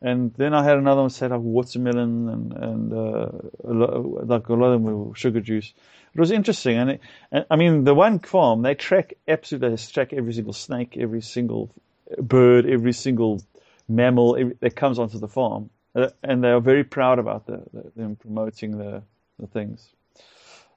And 0.05 0.31
then 0.35 0.53
I 0.53 0.63
had 0.63 0.77
another 0.77 1.01
one 1.01 1.09
set 1.09 1.31
up 1.31 1.41
watermelon 1.41 2.29
and 2.29 2.53
and 2.53 2.93
uh, 2.93 3.29
a 3.63 3.73
lot, 3.73 4.27
like 4.27 4.47
a 4.49 4.53
lot 4.53 4.67
of 4.67 4.73
them 4.73 4.83
were 4.83 5.15
sugar 5.15 5.41
juice. 5.41 5.73
It 6.13 6.19
was 6.19 6.29
interesting, 6.29 6.77
and, 6.77 6.89
it, 6.91 7.01
and 7.31 7.45
I 7.49 7.55
mean 7.55 7.85
the 7.85 7.95
one 7.95 8.19
farm 8.19 8.61
they 8.61 8.75
track 8.75 9.15
absolutely 9.27 9.69
they 9.75 9.81
track 9.81 10.13
every 10.13 10.33
single 10.33 10.53
snake, 10.53 10.95
every 10.95 11.21
single 11.21 11.71
bird, 12.19 12.67
every 12.67 12.93
single 12.93 13.41
mammal 13.89 14.37
every, 14.37 14.55
that 14.59 14.75
comes 14.75 14.99
onto 14.99 15.17
the 15.17 15.27
farm, 15.27 15.71
uh, 15.95 16.09
and 16.21 16.43
they 16.43 16.49
are 16.49 16.61
very 16.61 16.83
proud 16.83 17.17
about 17.17 17.47
the, 17.47 17.63
the, 17.73 17.91
them 17.95 18.15
promoting 18.15 18.77
the 18.77 19.01
the 19.39 19.47
things. 19.47 19.89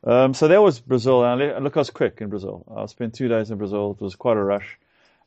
Um, 0.05 0.33
so 0.33 0.49
that 0.49 0.63
was 0.63 0.81
Brazil. 0.81 1.23
And 1.23 1.65
look, 1.65 1.77
I 1.77 1.81
was 1.81 1.91
quick 1.91 2.23
in 2.23 2.31
Brazil. 2.31 2.65
I 2.75 2.87
spent 2.87 3.13
two 3.13 3.29
days 3.29 3.51
in 3.51 3.59
Brazil. 3.59 3.95
It 4.01 4.03
was 4.03 4.17
quite 4.17 4.39
a 4.39 4.43
rush 4.43 4.79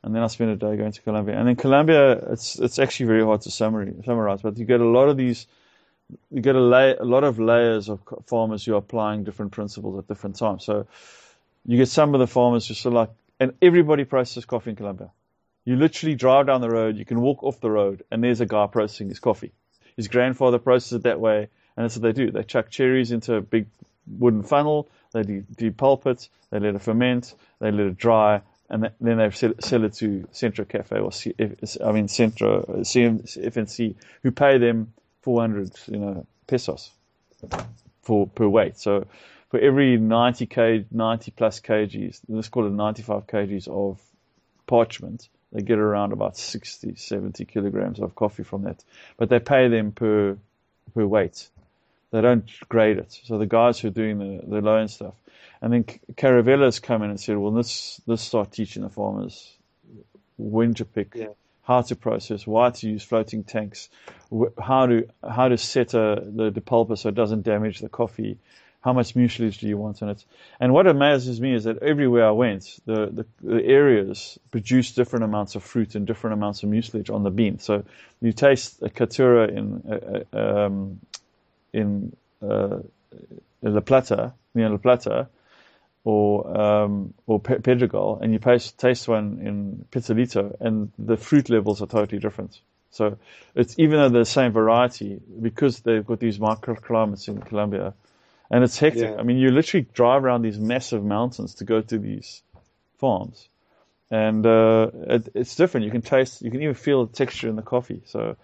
and 0.04 0.14
then 0.14 0.22
I 0.22 0.26
spent 0.26 0.50
a 0.50 0.56
day 0.56 0.76
going 0.76 0.92
to 0.92 1.02
Colombia. 1.02 1.38
And 1.38 1.48
in 1.48 1.56
Colombia, 1.56 2.12
it's 2.12 2.58
it's 2.58 2.78
actually 2.78 3.06
very 3.06 3.24
hard 3.24 3.42
to 3.42 3.50
summary, 3.50 3.94
summarize, 4.04 4.42
but 4.42 4.58
you 4.58 4.64
get 4.64 4.80
a 4.80 4.88
lot 4.88 5.08
of 5.08 5.16
these, 5.16 5.46
you 6.30 6.40
get 6.40 6.56
a, 6.56 6.60
lay, 6.60 6.96
a 6.96 7.04
lot 7.04 7.24
of 7.24 7.38
layers 7.38 7.88
of 7.88 8.00
farmers 8.26 8.64
who 8.64 8.74
are 8.74 8.78
applying 8.78 9.24
different 9.24 9.52
principles 9.52 9.98
at 9.98 10.08
different 10.08 10.36
times. 10.36 10.64
So 10.64 10.86
you 11.64 11.76
get 11.76 11.88
some 11.88 12.14
of 12.14 12.20
the 12.20 12.26
farmers 12.26 12.66
who 12.66 12.88
are 12.88 12.92
like, 12.92 13.10
and 13.38 13.54
everybody 13.62 14.04
processes 14.04 14.44
coffee 14.44 14.70
in 14.70 14.76
Colombia. 14.76 15.10
You 15.64 15.76
literally 15.76 16.16
drive 16.16 16.46
down 16.46 16.60
the 16.60 16.70
road, 16.70 16.96
you 16.96 17.04
can 17.04 17.20
walk 17.20 17.44
off 17.44 17.60
the 17.60 17.70
road, 17.70 18.02
and 18.10 18.24
there's 18.24 18.40
a 18.40 18.46
guy 18.46 18.66
processing 18.66 19.08
his 19.08 19.20
coffee. 19.20 19.52
His 19.96 20.08
grandfather 20.08 20.58
processed 20.58 20.92
it 20.92 21.02
that 21.04 21.20
way, 21.20 21.48
and 21.76 21.84
that's 21.84 21.96
what 21.96 22.02
they 22.02 22.12
do. 22.12 22.32
They 22.32 22.42
chuck 22.42 22.70
cherries 22.70 23.12
into 23.12 23.36
a 23.36 23.40
big 23.40 23.66
wooden 24.06 24.42
funnel, 24.42 24.88
they 25.12 25.22
depulp 25.22 26.06
it, 26.06 26.28
they 26.50 26.58
let 26.58 26.74
it 26.74 26.82
ferment, 26.82 27.34
they 27.60 27.70
let 27.70 27.86
it 27.86 27.96
dry, 27.96 28.42
and 28.72 28.90
then 29.00 29.18
they 29.18 29.30
sell, 29.30 29.84
it 29.84 29.92
to 29.94 30.26
Centro 30.32 30.64
Cafe 30.64 30.98
or 30.98 31.10
I 31.84 31.92
mean 31.92 32.08
Centro 32.08 32.62
FNC, 32.62 33.94
who 34.22 34.30
pay 34.30 34.56
them 34.56 34.94
400 35.20 35.70
you 35.88 35.98
know 35.98 36.26
pesos 36.46 36.90
for 38.00 38.26
per 38.26 38.48
weight. 38.48 38.78
So 38.78 39.06
for 39.50 39.60
every 39.60 39.98
90 39.98 40.46
k 40.46 40.86
90 40.90 41.30
plus 41.32 41.60
kgs, 41.60 42.20
let's 42.28 42.48
call 42.48 42.66
it 42.66 42.72
95 42.72 43.26
kgs 43.26 43.68
of 43.68 44.00
parchment, 44.66 45.28
they 45.52 45.60
get 45.60 45.78
around 45.78 46.12
about 46.14 46.38
60, 46.38 46.94
70 46.96 47.44
kilograms 47.44 48.00
of 48.00 48.14
coffee 48.14 48.42
from 48.42 48.62
that. 48.62 48.82
But 49.18 49.28
they 49.28 49.38
pay 49.38 49.68
them 49.68 49.92
per 49.92 50.38
per 50.94 51.04
weight. 51.04 51.50
They 52.12 52.20
don't 52.20 52.48
grade 52.68 52.98
it. 52.98 53.18
So 53.24 53.38
the 53.38 53.46
guys 53.46 53.80
who 53.80 53.88
are 53.88 53.92
doing 53.92 54.18
the, 54.18 54.46
the 54.46 54.60
low 54.60 54.76
end 54.76 54.90
stuff, 54.90 55.14
and 55.60 55.72
then 55.72 55.84
Caravela's 55.84 56.78
come 56.78 57.02
in 57.02 57.10
and 57.10 57.18
said, 57.18 57.36
well, 57.38 57.52
let's, 57.52 58.00
let's 58.06 58.22
start 58.22 58.52
teaching 58.52 58.82
the 58.82 58.90
farmers 58.90 59.56
when 60.36 60.74
to 60.74 60.84
pick, 60.84 61.14
yeah. 61.14 61.28
how 61.62 61.82
to 61.82 61.96
process, 61.96 62.46
why 62.46 62.70
to 62.70 62.88
use 62.88 63.02
floating 63.02 63.44
tanks, 63.44 63.88
how 64.60 64.86
to 64.86 65.08
how 65.28 65.48
to 65.48 65.56
set 65.56 65.94
a, 65.94 66.22
the 66.24 66.50
depulper 66.50 66.98
so 66.98 67.08
it 67.08 67.14
doesn't 67.14 67.42
damage 67.42 67.80
the 67.80 67.88
coffee, 67.88 68.38
how 68.80 68.92
much 68.92 69.14
mucilage 69.14 69.58
do 69.58 69.68
you 69.68 69.76
want 69.76 70.02
in 70.02 70.08
it. 70.08 70.24
And 70.58 70.72
what 70.72 70.86
amazes 70.86 71.40
me 71.40 71.54
is 71.54 71.64
that 71.64 71.82
everywhere 71.82 72.26
I 72.26 72.32
went, 72.32 72.78
the, 72.84 73.06
the, 73.06 73.26
the 73.40 73.64
areas 73.64 74.38
produce 74.50 74.92
different 74.92 75.24
amounts 75.24 75.54
of 75.54 75.62
fruit 75.62 75.94
and 75.94 76.06
different 76.06 76.34
amounts 76.34 76.62
of 76.62 76.68
mucilage 76.68 77.08
on 77.08 77.22
the 77.22 77.30
bean. 77.30 77.58
So 77.60 77.84
you 78.20 78.32
taste 78.32 78.82
a 78.82 78.88
Caturra 78.88 79.48
in 79.48 79.82
uh, 79.88 80.36
uh 80.36 80.66
um, 80.66 81.00
in 81.72 82.14
uh, 82.40 82.78
La 83.62 83.80
Plata, 83.80 84.34
near 84.54 84.68
La 84.68 84.78
Plata, 84.78 85.28
or 86.04 86.60
um, 86.60 87.14
or 87.26 87.40
Pedregal, 87.40 88.20
and 88.20 88.32
you 88.32 88.38
taste, 88.38 88.78
taste 88.78 89.06
one 89.08 89.38
in 89.40 89.84
Pitalito, 89.90 90.56
and 90.60 90.90
the 90.98 91.16
fruit 91.16 91.48
levels 91.48 91.80
are 91.80 91.86
totally 91.86 92.20
different. 92.20 92.60
So 92.90 93.18
it's 93.54 93.78
even 93.78 93.98
though 93.98 94.08
they're 94.08 94.22
the 94.22 94.26
same 94.26 94.52
variety, 94.52 95.20
because 95.40 95.80
they've 95.80 96.04
got 96.04 96.18
these 96.18 96.38
microclimates 96.38 97.28
in 97.28 97.40
Colombia, 97.40 97.94
and 98.50 98.64
it's 98.64 98.78
hectic. 98.78 99.10
Yeah. 99.10 99.16
I 99.16 99.22
mean, 99.22 99.38
you 99.38 99.50
literally 99.50 99.86
drive 99.94 100.24
around 100.24 100.42
these 100.42 100.58
massive 100.58 101.04
mountains 101.04 101.54
to 101.56 101.64
go 101.64 101.80
to 101.80 101.98
these 101.98 102.42
farms, 102.98 103.48
and 104.10 104.44
uh, 104.44 104.90
it, 104.92 105.28
it's 105.34 105.56
different. 105.56 105.86
You 105.86 105.92
can 105.92 106.02
taste, 106.02 106.42
you 106.42 106.50
can 106.50 106.62
even 106.62 106.74
feel 106.74 107.06
the 107.06 107.12
texture 107.12 107.48
in 107.48 107.56
the 107.56 107.62
coffee. 107.62 108.02
So, 108.06 108.36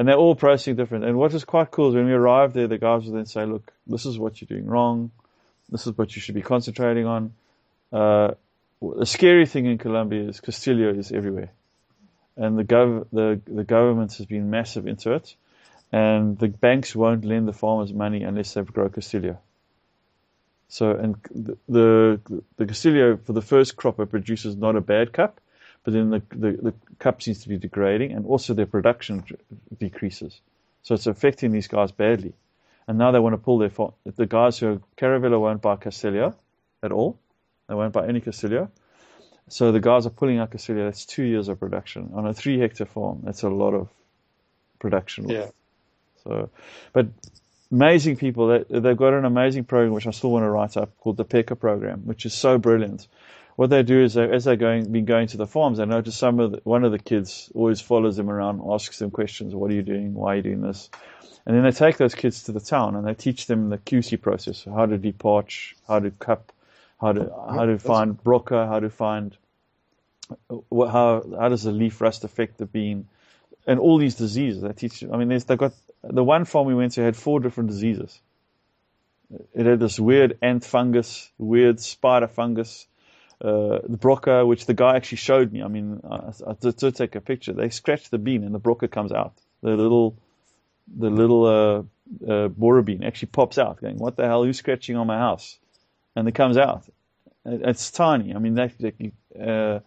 and 0.00 0.08
they're 0.08 0.16
all 0.16 0.34
processing 0.34 0.76
different. 0.76 1.04
And 1.04 1.18
what 1.18 1.34
is 1.34 1.44
quite 1.44 1.70
cool 1.70 1.90
is 1.90 1.94
when 1.94 2.06
we 2.06 2.14
arrive 2.14 2.54
there, 2.54 2.66
the 2.66 2.78
guys 2.78 3.04
will 3.04 3.12
then 3.12 3.26
say, 3.26 3.44
"Look, 3.44 3.70
this 3.86 4.06
is 4.06 4.18
what 4.18 4.40
you're 4.40 4.46
doing 4.46 4.64
wrong." 4.64 5.10
This 5.68 5.86
is 5.86 5.98
what 5.98 6.16
you 6.16 6.22
should 6.22 6.34
be 6.34 6.40
concentrating 6.40 7.04
on. 7.04 7.34
Uh, 7.92 8.30
the 8.80 9.04
scary 9.04 9.44
thing 9.44 9.66
in 9.66 9.76
Colombia 9.76 10.22
is 10.22 10.40
Castillo 10.40 10.88
is 10.88 11.12
everywhere, 11.12 11.50
and 12.34 12.58
the 12.58 12.64
gov 12.64 13.08
the 13.12 13.42
the 13.46 13.62
government 13.62 14.14
has 14.14 14.24
been 14.24 14.48
massive 14.48 14.86
into 14.86 15.12
it, 15.12 15.36
and 15.92 16.38
the 16.38 16.48
banks 16.48 16.96
won't 16.96 17.26
lend 17.26 17.46
the 17.46 17.52
farmers 17.52 17.92
money 17.92 18.22
unless 18.22 18.54
they 18.54 18.62
grow 18.62 18.88
Castillo. 18.88 19.36
So, 20.68 20.92
and 20.92 21.16
the, 21.30 21.58
the 21.68 22.42
the 22.56 22.64
Castillo 22.64 23.18
for 23.18 23.34
the 23.34 23.42
first 23.42 23.76
crop 23.76 24.00
it 24.00 24.08
produces 24.08 24.56
not 24.56 24.76
a 24.76 24.80
bad 24.80 25.12
cup, 25.12 25.42
but 25.84 25.92
then 25.94 26.10
the, 26.10 26.22
the, 26.30 26.52
the 26.52 26.74
cup 26.98 27.22
seems 27.22 27.42
to 27.42 27.48
be 27.48 27.56
degrading, 27.56 28.12
and 28.12 28.26
also 28.26 28.54
their 28.54 28.66
production 28.66 29.24
decreases. 29.78 30.40
So 30.82 30.94
it's 30.94 31.06
affecting 31.06 31.52
these 31.52 31.68
guys 31.68 31.92
badly 31.92 32.34
and 32.90 32.98
now 32.98 33.12
they 33.12 33.20
want 33.20 33.34
to 33.34 33.38
pull 33.38 33.58
their 33.58 33.70
fo- 33.70 33.94
the 34.04 34.26
guys 34.26 34.58
who 34.58 34.66
are 34.66 34.80
Caravela 34.96 35.40
won't 35.40 35.62
buy 35.62 35.76
Castillo 35.76 36.34
at 36.82 36.90
all. 36.90 37.16
They 37.68 37.74
won't 37.76 37.92
buy 37.92 38.08
any 38.08 38.20
Castillo. 38.20 38.68
So 39.48 39.70
the 39.70 39.78
guys 39.78 40.06
are 40.06 40.10
pulling 40.10 40.38
out 40.38 40.50
Castillo. 40.50 40.86
That's 40.86 41.06
two 41.06 41.22
years 41.22 41.46
of 41.46 41.60
production 41.60 42.10
on 42.14 42.26
a 42.26 42.34
three 42.34 42.58
hectare 42.58 42.88
farm. 42.88 43.20
That's 43.22 43.44
a 43.44 43.48
lot 43.48 43.74
of 43.74 43.88
production. 44.80 45.28
Yeah. 45.28 45.50
So, 46.24 46.50
but 46.92 47.06
amazing 47.70 48.16
people. 48.16 48.48
They, 48.48 48.80
they've 48.80 48.96
got 48.96 49.14
an 49.14 49.24
amazing 49.24 49.64
program 49.66 49.92
which 49.92 50.08
I 50.08 50.10
still 50.10 50.32
want 50.32 50.42
to 50.42 50.50
write 50.50 50.76
up 50.76 50.90
called 50.98 51.16
the 51.16 51.24
PECA 51.24 51.56
program, 51.60 52.00
which 52.06 52.26
is 52.26 52.34
so 52.34 52.58
brilliant. 52.58 53.06
What 53.60 53.68
they 53.68 53.82
do 53.82 54.02
is 54.02 54.14
they, 54.14 54.24
as 54.24 54.44
they're 54.44 54.56
going, 54.56 54.90
been 54.90 55.04
going 55.04 55.26
to 55.26 55.36
the 55.36 55.46
farms, 55.46 55.76
they 55.76 55.84
notice 55.84 56.16
some 56.16 56.40
of 56.40 56.52
the, 56.52 56.60
one 56.64 56.82
of 56.82 56.92
the 56.92 56.98
kids 56.98 57.52
always 57.54 57.78
follows 57.78 58.16
them 58.16 58.30
around, 58.30 58.62
asks 58.66 58.98
them 59.00 59.10
questions. 59.10 59.54
What 59.54 59.70
are 59.70 59.74
you 59.74 59.82
doing? 59.82 60.14
Why 60.14 60.32
are 60.32 60.36
you 60.36 60.42
doing 60.42 60.62
this? 60.62 60.88
And 61.44 61.54
then 61.54 61.64
they 61.64 61.70
take 61.70 61.98
those 61.98 62.14
kids 62.14 62.44
to 62.44 62.52
the 62.52 62.60
town 62.60 62.96
and 62.96 63.06
they 63.06 63.12
teach 63.12 63.44
them 63.44 63.68
the 63.68 63.76
QC 63.76 64.18
process, 64.22 64.64
how 64.64 64.86
to 64.86 64.96
deparch, 64.96 65.76
how 65.86 65.98
to 65.98 66.10
cup, 66.10 66.54
how 66.98 67.12
to 67.12 67.30
how 67.54 67.66
to 67.66 67.78
find 67.78 68.16
broca, 68.24 68.66
how 68.66 68.80
to 68.80 68.88
find 68.88 69.36
what, 70.70 70.90
how 70.90 71.22
how 71.38 71.50
does 71.50 71.64
the 71.64 71.72
leaf 71.72 72.00
rust 72.00 72.24
affect 72.24 72.56
the 72.56 72.64
bean, 72.64 73.08
and 73.66 73.78
all 73.78 73.98
these 73.98 74.14
diseases. 74.14 74.62
They 74.62 74.72
teach. 74.72 75.04
I 75.04 75.18
mean, 75.18 75.28
they've 75.28 75.58
got 75.58 75.74
the 76.02 76.24
one 76.24 76.46
farm 76.46 76.66
we 76.66 76.74
went 76.74 76.92
to 76.92 77.02
had 77.02 77.14
four 77.14 77.40
different 77.40 77.68
diseases. 77.68 78.22
It 79.52 79.66
had 79.66 79.80
this 79.80 80.00
weird 80.00 80.38
ant 80.40 80.64
fungus, 80.64 81.30
weird 81.36 81.78
spider 81.78 82.26
fungus, 82.26 82.86
uh, 83.42 83.78
the 83.88 83.96
broca, 83.96 84.44
which 84.44 84.66
the 84.66 84.74
guy 84.74 84.96
actually 84.96 85.18
showed 85.18 85.52
me. 85.52 85.62
I 85.62 85.68
mean, 85.68 86.00
I, 86.08 86.32
I 86.46 86.54
did, 86.60 86.76
did 86.76 86.96
take 86.96 87.14
a 87.14 87.20
picture. 87.20 87.52
They 87.52 87.70
scratch 87.70 88.10
the 88.10 88.18
bean 88.18 88.44
and 88.44 88.54
the 88.54 88.58
broca 88.58 88.88
comes 88.88 89.12
out. 89.12 89.34
The 89.62 89.76
little 89.76 90.16
the 90.94 91.10
little 91.10 91.46
uh, 91.46 92.30
uh, 92.30 92.48
borer 92.48 92.82
bean 92.82 93.04
actually 93.04 93.28
pops 93.28 93.58
out, 93.58 93.80
going, 93.80 93.98
"What 93.98 94.16
the 94.16 94.26
hell? 94.26 94.44
Who's 94.44 94.58
scratching 94.58 94.96
on 94.96 95.06
my 95.06 95.18
house?" 95.18 95.58
And 96.16 96.26
it 96.28 96.32
comes 96.32 96.56
out. 96.56 96.84
It's 97.44 97.90
tiny. 97.90 98.34
I 98.34 98.38
mean, 98.38 98.54
they, 98.54 98.72
they 98.78 99.12
uh, 99.40 99.80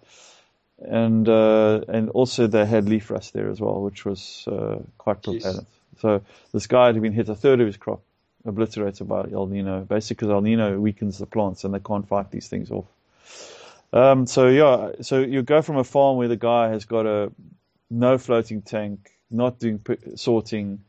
and 0.80 1.28
uh, 1.28 1.82
and 1.88 2.10
also 2.10 2.48
they 2.48 2.66
had 2.66 2.89
leaf 2.89 3.12
rust 3.12 3.34
there 3.34 3.50
as 3.50 3.60
well, 3.60 3.82
which 3.82 4.06
was 4.06 4.46
uh, 4.48 4.80
quite 4.98 5.22
prevalent. 5.22 5.68
So 6.00 6.22
this 6.52 6.68
guy 6.68 6.88
had 6.88 7.02
been 7.02 7.13
hit 7.13 7.30
a 7.30 7.36
third 7.36 7.62
of 7.62 7.68
his 7.68 7.78
crop 7.78 8.02
obliterated 8.46 9.08
by 9.08 9.26
El 9.32 9.48
Nino, 9.48 9.82
basically 9.82 10.28
because 10.28 10.34
El 10.34 10.42
Nino 10.42 10.80
weakens 10.80 11.18
the 11.18 11.26
plants 11.26 11.63
and 11.63 11.74
they 11.74 11.80
can't 11.80 12.08
fight 12.08 12.32
these 12.32 12.48
things 12.48 12.72
off. 12.72 12.86
Um, 13.92 14.26
so 14.26 14.48
yeah, 14.48 15.02
so 15.02 15.20
you 15.20 15.44
go 15.44 15.62
from 15.62 15.78
a 15.78 15.84
farm 15.84 16.18
where 16.18 16.28
the 16.28 16.36
guy 16.36 16.70
has 16.70 16.86
got 16.86 17.06
a 17.06 17.32
no 17.92 18.18
floating 18.18 18.64
tank, 18.64 19.12
not 19.30 19.60
doing 19.60 19.80
sorting, 20.16 20.82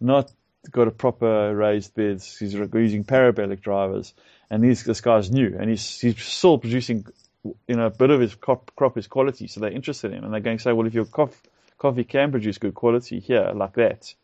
not 0.00 0.30
got 0.70 0.86
a 0.86 0.92
proper 0.92 1.54
raised 1.54 1.94
beds. 1.94 2.38
He's 2.38 2.54
using 2.54 3.04
parabolic 3.04 3.62
drivers, 3.62 4.14
and 4.48 4.62
these, 4.62 4.84
this 4.84 5.00
guy's 5.00 5.30
new, 5.30 5.56
and 5.58 5.68
he's 5.68 6.00
he's 6.00 6.22
still 6.22 6.58
producing, 6.58 7.06
you 7.44 7.76
know, 7.76 7.86
a 7.86 7.90
bit 7.90 8.10
of 8.10 8.20
his 8.20 8.34
crop, 8.34 8.70
crop 8.76 8.96
is 8.96 9.08
quality. 9.08 9.48
So 9.48 9.60
they're 9.60 9.70
interested 9.70 10.12
in 10.12 10.18
him, 10.18 10.24
and 10.24 10.32
they're 10.32 10.40
going 10.40 10.58
to 10.58 10.62
say, 10.62 10.72
well, 10.72 10.86
if 10.86 10.94
your 10.94 11.06
coffee 11.06 12.04
can 12.04 12.30
produce 12.30 12.58
good 12.58 12.74
quality 12.74 13.18
here 13.18 13.50
like 13.54 13.74
that, 13.74 14.14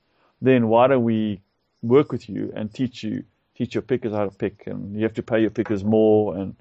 then 0.41 0.69
why 0.69 0.87
don't 0.87 1.03
we 1.05 1.41
work 1.83 2.13
with 2.13 2.29
you 2.29 2.53
and 2.55 2.73
teach 2.73 3.03
you 3.03 3.25
teach 3.57 3.75
your 3.75 3.83
pickers 3.83 4.13
how 4.13 4.25
to 4.25 4.31
pick, 4.31 4.69
and 4.69 4.95
you 4.95 5.03
have 5.03 5.15
to 5.15 5.23
pay 5.23 5.41
your 5.41 5.51
pickers 5.51 5.83
more, 5.83 6.37
and 6.37 6.55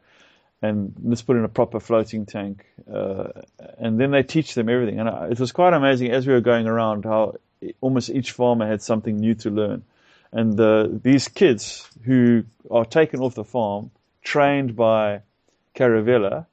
and 0.62 0.93
let's 1.04 1.22
put 1.22 1.38
in 1.38 1.43
a 1.43 1.50
proper 1.50 1.80
floating 1.80 2.26
tank, 2.26 2.65
uh, 2.91 3.28
and 3.78 4.00
then 4.00 4.12
they 4.12 4.24
teach 4.24 4.54
them 4.56 4.70
everything. 4.70 5.00
And 5.00 5.32
it 5.32 5.39
was 5.39 5.52
quite 5.52 5.74
amazing 5.74 6.12
as 6.12 6.26
we 6.26 6.34
were 6.34 6.41
going 6.41 6.67
around 6.67 7.06
how 7.06 7.36
almost 7.82 8.10
each 8.10 8.32
farmer 8.32 8.67
had 8.67 8.82
something 8.82 9.17
new 9.17 9.36
to 9.36 9.50
learn. 9.50 9.84
And 10.32 10.60
uh, 10.60 10.88
these 10.89 11.28
kids 11.28 11.88
who 12.04 12.43
are 12.70 12.86
taken 12.86 13.20
off 13.20 13.36
the 13.36 13.43
farm, 13.43 13.91
trained 14.24 14.76
by 14.76 15.22
Caravela, 15.76 16.48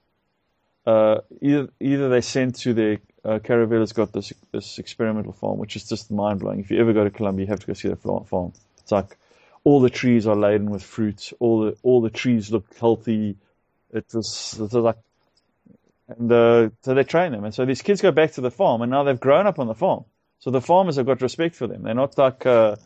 uh, 0.87 1.21
either, 1.40 1.69
either 1.81 2.09
they 2.09 2.21
sent 2.21 2.57
to 2.57 2.75
their 2.75 2.99
uh, 3.25 3.38
Caravela's 3.38 3.93
got 3.93 4.12
this 4.12 4.33
this 4.53 4.79
experimental 4.79 5.33
farm, 5.33 5.59
which 5.59 5.77
is 5.77 5.88
just 5.88 6.11
mind 6.11 6.40
blowing. 6.40 6.61
If 6.61 6.71
you 6.71 6.79
ever 6.79 6.93
go 6.93 7.05
to 7.05 7.11
Colombia, 7.11 7.47
you 7.47 7.51
have 7.51 7.61
to 7.61 7.67
go 7.67 7.73
see 7.73 7.88
the 7.88 7.97
farm. 7.97 8.53
It's 8.79 8.93
like 8.93 9.17
all 9.64 9.81
the 9.81 9.90
trees 9.90 10.27
are 10.27 10.37
laden 10.37 10.71
with 10.71 10.83
fruit. 10.83 11.33
All 11.40 11.64
the 11.64 11.77
all 11.83 12.03
the 12.03 12.11
trees 12.11 12.51
look 12.53 12.67
healthy. 12.77 13.37
It 13.94 14.07
was, 14.12 14.54
it 14.59 14.61
was 14.61 14.74
like, 14.74 14.96
and 16.09 16.30
uh, 16.30 16.70
so 16.83 16.94
they 16.94 17.04
train 17.04 17.33
them, 17.33 17.44
and 17.44 17.54
so 17.54 17.64
these 17.64 17.80
kids 17.80 18.02
go 18.02 18.11
back 18.11 18.33
to 18.33 18.40
the 18.40 18.50
farm, 18.50 18.83
and 18.83 18.90
now 18.90 19.04
they've 19.04 19.18
grown 19.18 19.46
up 19.46 19.59
on 19.59 19.68
the 19.68 19.74
farm. 19.74 20.04
So 20.40 20.50
the 20.50 20.61
farmers 20.61 20.96
have 20.96 21.07
got 21.07 21.22
respect 21.22 21.54
for 21.54 21.66
them. 21.66 21.83
They're 21.85 21.94
not 21.94 22.18
like, 22.18 22.44
uh, 22.44 22.76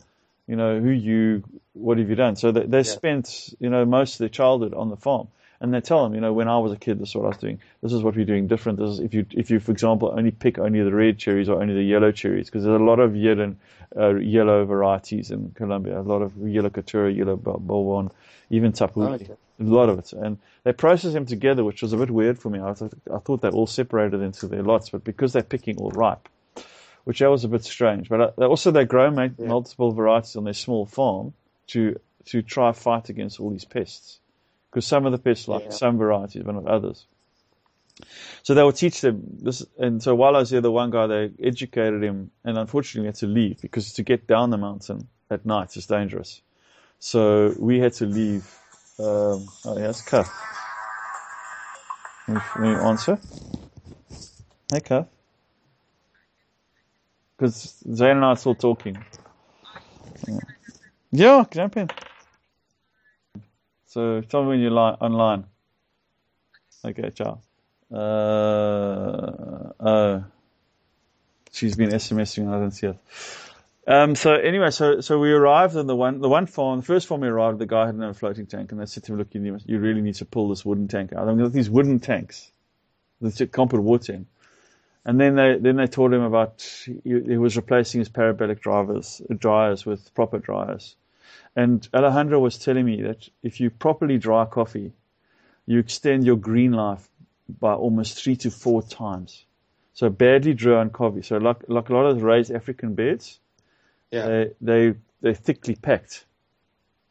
you 0.47 0.55
know, 0.55 0.79
who 0.79 0.91
you, 0.91 1.43
what 1.73 1.97
have 1.97 2.09
you 2.09 2.15
done? 2.15 2.37
So 2.37 2.51
they, 2.51 2.65
they 2.65 2.77
yeah. 2.77 2.83
spent, 2.83 3.53
you 3.59 3.69
know, 3.69 3.83
most 3.85 4.13
of 4.13 4.19
their 4.19 4.29
childhood 4.29 4.73
on 4.73 4.89
the 4.89 4.95
farm. 4.95 5.27
And 5.61 5.73
they 5.73 5.81
tell 5.81 6.03
them, 6.03 6.15
you 6.15 6.21
know, 6.21 6.31
when 6.31 6.47
I 6.47 6.57
was 6.59 6.71
a 6.71 6.77
kid, 6.77 6.99
this 6.99 7.09
is 7.09 7.15
what 7.15 7.25
I 7.25 7.27
was 7.27 7.37
doing. 7.37 7.59
This 7.83 7.91
is 7.91 8.01
what 8.01 8.15
we're 8.15 8.23
doing 8.23 8.47
different. 8.47 8.79
This 8.79 8.91
is 8.91 8.99
if 9.01 9.13
you, 9.13 9.25
if 9.31 9.51
you, 9.51 9.59
for 9.59 9.73
example, 9.73 10.13
only 10.15 10.31
pick 10.31 10.57
only 10.57 10.81
the 10.81 10.93
red 10.93 11.17
cherries 11.17 11.49
or 11.49 11.61
only 11.61 11.73
the 11.73 11.83
yellow 11.83 12.13
cherries, 12.13 12.45
because 12.45 12.63
there's 12.63 12.79
a 12.79 12.83
lot 12.83 13.01
of 13.01 13.13
yellow, 13.17 13.55
uh, 13.97 14.15
yellow 14.15 14.63
varieties 14.63 15.31
in 15.31 15.51
Colombia. 15.51 15.99
A 15.99 16.01
lot 16.01 16.21
of 16.21 16.31
yellow 16.37 16.69
Caturra, 16.69 17.13
yellow 17.13 18.11
even 18.49 18.71
Tapuy. 18.71 19.35
A 19.59 19.63
lot 19.63 19.89
of 19.89 19.99
it. 19.99 20.13
And 20.13 20.37
they 20.63 20.71
process 20.71 21.13
them 21.13 21.25
together, 21.25 21.63
which 21.63 21.81
was 21.81 21.91
a 21.91 21.97
bit 21.97 22.11
weird 22.11 22.39
for 22.39 22.49
me. 22.49 22.59
I, 22.61 22.73
th- 22.73 22.91
I 23.13 23.19
thought 23.19 23.41
they 23.41 23.49
all 23.49 23.67
separated 23.67 24.21
into 24.21 24.47
their 24.47 24.63
lots, 24.63 24.89
but 24.89 25.03
because 25.03 25.33
they're 25.33 25.43
picking 25.43 25.77
all 25.77 25.91
ripe, 25.91 26.29
which 27.03 27.21
was 27.21 27.43
a 27.43 27.47
bit 27.47 27.63
strange. 27.63 28.07
But 28.07 28.35
uh, 28.37 28.45
also 28.45 28.71
they 28.71 28.85
grow 28.85 29.11
yeah. 29.11 29.29
multiple 29.37 29.91
varieties 29.91 30.35
on 30.35 30.43
their 30.43 30.53
small 30.53 30.85
farm 30.85 31.33
to 31.67 31.99
to 32.25 32.41
try 32.41 32.71
fight 32.71 33.09
against 33.09 33.39
all 33.39 33.49
these 33.49 33.65
pests, 33.65 34.19
because 34.69 34.85
some 34.85 35.05
of 35.05 35.11
the 35.11 35.17
pests 35.17 35.47
like 35.47 35.63
yeah. 35.63 35.69
some 35.71 35.97
varieties, 35.97 36.43
but 36.43 36.53
not 36.53 36.67
others. 36.67 37.07
So 38.43 38.53
they 38.53 38.61
will 38.61 38.71
teach 38.71 39.01
them 39.01 39.23
this, 39.41 39.65
and 39.77 40.01
so 40.01 40.13
while 40.15 40.35
I 40.35 40.39
was 40.39 40.51
there, 40.51 40.61
the 40.61 40.71
one 40.71 40.91
guy 40.91 41.07
they 41.07 41.31
educated 41.41 42.03
him, 42.03 42.31
and 42.45 42.57
unfortunately 42.57 43.07
had 43.07 43.15
to 43.15 43.27
leave 43.27 43.61
because 43.61 43.93
to 43.93 44.03
get 44.03 44.27
down 44.27 44.51
the 44.51 44.57
mountain 44.57 45.07
at 45.31 45.45
night 45.45 45.75
is 45.75 45.87
dangerous. 45.87 46.41
So 46.99 47.55
we 47.57 47.79
had 47.79 47.93
to 47.93 48.05
leave. 48.05 48.58
Um, 48.99 49.47
oh, 49.65 49.77
yes, 49.79 50.01
Cuff. 50.03 50.29
Let 52.27 52.59
me 52.59 52.69
answer. 52.75 53.19
Hey, 54.71 54.81
Cuff. 54.81 55.07
Because 57.37 57.83
Zane 57.93 58.17
and 58.17 58.25
I 58.25 58.29
are 58.29 58.37
still 58.37 58.55
talking. 58.55 58.97
Yeah, 61.11 61.45
jump 61.51 61.77
in. 61.77 61.89
So 63.87 64.21
tell 64.21 64.43
me 64.43 64.49
when 64.49 64.59
you're 64.61 64.71
li- 64.71 64.97
online. 65.01 65.45
Okay, 66.85 67.11
ciao. 67.11 67.41
Uh, 67.91 69.73
uh, 69.79 70.23
she's 71.51 71.75
been 71.75 71.89
SMSing 71.91 72.49
I 72.49 72.59
don't 72.59 72.71
see 72.71 72.87
it. 72.87 72.97
Um, 73.89 74.13
so 74.15 74.35
anyway, 74.35 74.69
so 74.69 75.01
so 75.01 75.17
we 75.17 75.31
arrived 75.31 75.75
on 75.75 75.87
the 75.87 75.95
one 75.95 76.21
the 76.21 76.29
one 76.29 76.45
farm. 76.45 76.81
The 76.81 76.85
first 76.85 77.07
farm 77.07 77.21
we 77.21 77.27
arrived, 77.27 77.57
the 77.57 77.65
guy 77.65 77.87
had 77.87 77.95
no 77.95 78.13
floating 78.13 78.45
tank, 78.45 78.71
and 78.71 78.79
they 78.79 78.85
said 78.85 79.03
to 79.05 79.13
me, 79.13 79.17
"Look, 79.17 79.33
you, 79.33 79.41
need, 79.41 79.63
you 79.65 79.79
really 79.79 80.01
need 80.01 80.13
to 80.15 80.25
pull 80.25 80.49
this 80.49 80.63
wooden 80.63 80.87
tank 80.87 81.11
out." 81.11 81.27
I 81.27 81.33
mean, 81.33 81.51
these 81.51 81.71
wooden 81.71 81.99
tanks, 81.99 82.51
that 83.19 83.51
can't 83.51 83.67
put 83.67 83.81
water 83.81 84.13
in. 84.13 84.27
And 85.05 85.19
then 85.19 85.35
they 85.35 85.57
then 85.57 85.77
they 85.77 85.87
told 85.87 86.13
him 86.13 86.21
about 86.21 86.61
he, 86.85 87.19
he 87.19 87.37
was 87.37 87.57
replacing 87.57 87.97
his 87.97 88.09
parabolic 88.09 88.61
drivers 88.61 89.23
dryers 89.35 89.87
with 89.87 90.13
proper 90.13 90.37
dryers. 90.37 90.95
And 91.55 91.87
Alejandro 91.91 92.39
was 92.39 92.59
telling 92.59 92.85
me 92.85 93.01
that 93.01 93.27
if 93.41 93.59
you 93.59 93.71
properly 93.71 94.19
dry 94.19 94.45
coffee, 94.45 94.93
you 95.65 95.79
extend 95.79 96.27
your 96.27 96.37
green 96.37 96.73
life 96.73 97.09
by 97.59 97.73
almost 97.73 98.23
three 98.23 98.35
to 98.35 98.51
four 98.51 98.83
times. 98.83 99.45
So 99.93 100.11
badly 100.11 100.53
dried 100.53 100.93
coffee. 100.93 101.23
So 101.23 101.37
like 101.37 101.63
like 101.67 101.89
a 101.89 101.93
lot 101.93 102.05
of 102.05 102.21
raised 102.21 102.51
African 102.51 102.93
beds, 102.93 103.39
Yeah. 104.11 104.25
they 104.27 104.51
they 104.61 104.93
they're 105.21 105.33
thickly 105.35 105.75
packed. 105.75 106.25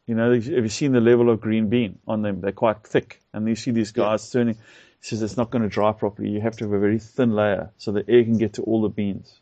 You 0.07 0.15
know, 0.15 0.33
have 0.33 0.45
you 0.47 0.69
seen 0.69 0.91
the 0.91 1.01
level 1.01 1.29
of 1.29 1.39
green 1.39 1.69
bean 1.69 1.99
on 2.07 2.23
them? 2.23 2.41
They're 2.41 2.51
quite 2.51 2.83
thick, 2.83 3.21
and 3.33 3.47
you 3.47 3.55
see 3.55 3.71
these 3.71 3.91
guys 3.91 4.29
turning. 4.31 4.55
He 4.55 4.59
says 5.01 5.21
it's 5.21 5.37
not 5.37 5.51
going 5.51 5.61
to 5.61 5.69
dry 5.69 5.91
properly. 5.93 6.29
You 6.31 6.41
have 6.41 6.57
to 6.57 6.65
have 6.65 6.73
a 6.73 6.79
very 6.79 6.99
thin 6.99 7.33
layer 7.33 7.71
so 7.77 7.91
the 7.91 8.03
air 8.09 8.23
can 8.23 8.37
get 8.37 8.53
to 8.53 8.63
all 8.63 8.81
the 8.81 8.89
beans. 8.89 9.39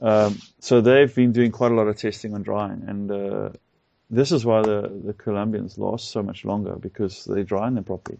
Um, 0.00 0.38
so 0.58 0.80
they've 0.80 1.14
been 1.14 1.32
doing 1.32 1.52
quite 1.52 1.70
a 1.70 1.74
lot 1.74 1.86
of 1.86 1.96
testing 1.96 2.34
on 2.34 2.42
drying, 2.42 2.82
and 2.88 3.10
uh, 3.10 3.50
this 4.10 4.32
is 4.32 4.44
why 4.44 4.62
the 4.62 5.00
the 5.04 5.12
Colombians 5.12 5.78
last 5.78 6.10
so 6.10 6.22
much 6.22 6.44
longer 6.44 6.74
because 6.74 7.24
they 7.24 7.44
dry 7.44 7.70
them 7.70 7.84
properly. 7.84 8.18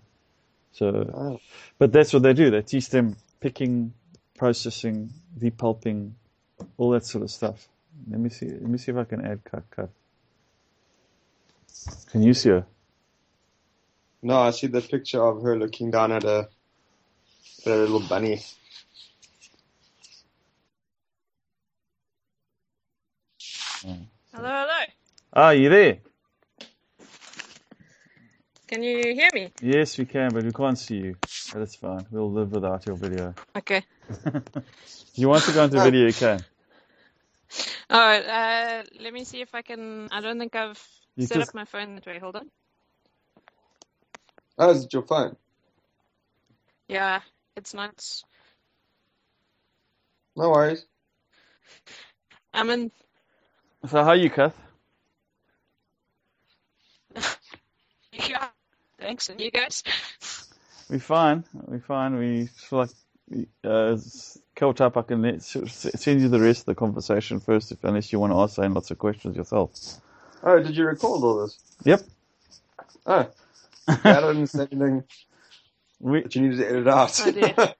So, 0.73 0.87
Oh. 1.15 1.41
but 1.79 1.93
that's 1.93 2.13
what 2.13 2.23
they 2.23 2.33
do. 2.35 2.51
They 2.51 2.63
teach 2.63 2.89
them 2.89 3.17
picking, 3.41 3.93
processing, 4.39 5.11
depulping, 5.39 6.13
all 6.79 6.91
that 6.91 7.05
sort 7.05 7.25
of 7.25 7.31
stuff. 7.31 7.69
Let 8.11 8.21
me 8.21 8.31
see. 8.31 8.49
Let 8.49 8.63
me 8.69 8.79
see 8.79 8.93
if 8.93 8.99
I 8.99 9.05
can 9.05 9.25
add 9.25 9.45
cut 9.45 9.65
cut. 9.71 9.91
Can 12.11 12.23
you 12.23 12.35
see 12.35 12.51
her? 12.51 12.67
No, 14.23 14.39
I 14.39 14.51
see 14.51 14.69
the 14.69 14.81
picture 14.81 15.23
of 15.23 15.43
her 15.43 15.59
looking 15.59 15.91
down 15.91 16.13
at 16.13 16.25
a, 16.25 16.49
at 17.67 17.73
a 17.73 17.77
little 17.77 18.01
bunny. 18.01 18.41
Hello, 23.83 23.99
hello. 24.35 24.85
Ah, 25.33 25.51
you 25.51 25.69
there? 25.69 25.99
Can 28.69 28.83
you 28.83 29.13
hear 29.13 29.29
me? 29.35 29.53
Yes, 29.61 29.99
we 29.99 30.07
can, 30.07 30.33
but 30.33 30.45
we 30.45 30.53
can't 30.53 30.79
see 30.79 30.97
you. 30.97 31.17
That's 31.53 31.75
fine. 31.75 32.07
We'll 32.11 32.31
live 32.31 32.53
without 32.53 32.87
your 32.87 32.97
video. 32.97 33.35
Okay. 33.57 33.83
If 34.09 35.11
you 35.15 35.29
want 35.29 35.43
to 35.45 35.53
go 35.53 35.65
into 35.65 35.83
video, 35.83 36.07
you 36.07 36.13
can. 36.13 36.45
All 37.93 38.01
right. 38.01 38.25
Uh, 38.27 38.83
let 39.01 39.13
me 39.13 39.25
see 39.25 39.43
if 39.43 39.55
I 39.55 39.61
can. 39.61 40.09
I 40.11 40.21
don't 40.23 40.39
think 40.39 40.57
I've 40.57 40.83
You 41.17 41.27
set 41.27 41.37
just- 41.39 41.51
up 41.51 41.55
my 41.55 41.67
phone 41.67 41.95
that 41.97 42.07
way. 42.07 42.19
Hold 42.19 42.37
on. 42.37 42.51
Oh, 44.59 44.71
is 44.71 44.85
it 44.85 44.93
your 44.93 45.03
phone? 45.03 45.37
Yeah, 46.89 47.21
it's 47.57 47.75
not. 47.75 48.23
No 50.37 50.49
worries. 50.51 50.87
I'm 52.55 52.71
in. 52.71 52.91
So 53.87 54.03
how 54.03 54.11
are 54.11 54.17
you, 54.17 54.31
Kath? 54.31 54.59
Yeah. 58.13 58.49
Thanks, 59.01 59.29
and 59.31 59.41
you 59.41 59.51
guys? 59.51 59.83
We 60.91 60.99
fine. 60.99 61.45
We 61.67 61.79
fine. 61.81 62.17
We 62.19 62.47
feel 62.47 62.81
like 62.81 62.91
uh, 63.65 63.97
it's 64.53 64.59
caught 64.61 64.81
up. 64.83 64.97
I 64.97 65.03
can 65.03 65.23
let, 65.23 65.37
s- 65.37 65.57
s- 65.57 66.01
send 66.03 66.21
you 66.23 66.29
the 66.29 66.41
rest 66.41 66.63
of 66.63 66.67
the 66.67 66.75
conversation 66.77 67.41
first, 67.41 67.73
if 67.73 67.85
unless 67.85 68.13
you 68.13 68.21
want 68.21 68.33
to 68.33 68.39
ask 68.41 68.57
Zane 68.57 68.75
lots 68.75 68.91
of 68.91 68.99
questions 68.99 69.37
yourself. 69.37 69.73
Oh, 70.43 70.63
did 70.63 70.77
you 70.77 70.87
record 70.87 71.23
all 71.25 71.43
this? 71.43 71.59
Yep. 71.85 72.03
Oh. 73.07 73.31
Yeah, 74.05 74.19
I 74.19 74.21
didn't 74.23 74.49
say 74.49 74.69
anything 74.73 75.05
We 76.01 76.23
that 76.23 76.35
you 76.37 76.43
needed 76.43 76.59
to 76.59 76.69
edit 76.69 76.89
out. 76.89 77.21
Oh, 77.21 77.33
dear. 77.33 77.57
yeah. 77.59 77.75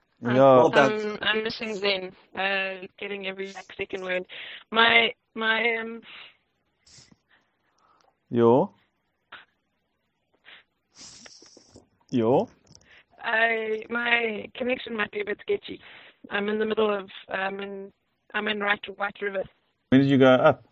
Well 0.55 0.69
done. 0.69 0.95
I'm, 1.01 1.17
I'm 1.21 1.43
missing 1.43 1.75
Zen. 1.79 2.13
Uh, 2.37 2.87
getting 2.99 3.27
every 3.27 3.53
like, 3.53 3.73
second 3.77 4.03
word. 4.03 4.25
My 4.71 5.13
my 5.35 5.77
um. 5.81 6.01
Your 8.31 8.71
your 12.11 12.49
I 13.23 13.83
my 13.89 14.47
connection 14.55 14.95
might 14.97 15.11
be 15.11 15.21
a 15.21 15.25
bit 15.25 15.37
sketchy. 15.41 15.79
I'm 16.29 16.49
in 16.49 16.59
the 16.59 16.65
middle 16.65 16.93
of 16.93 17.09
um 17.29 17.59
in 17.59 17.91
I'm 18.33 18.47
in 18.47 18.59
right 18.59 18.79
White 18.97 19.21
River. 19.21 19.43
when 19.89 20.01
did 20.01 20.09
you 20.09 20.17
go 20.17 20.31
up? 20.33 20.65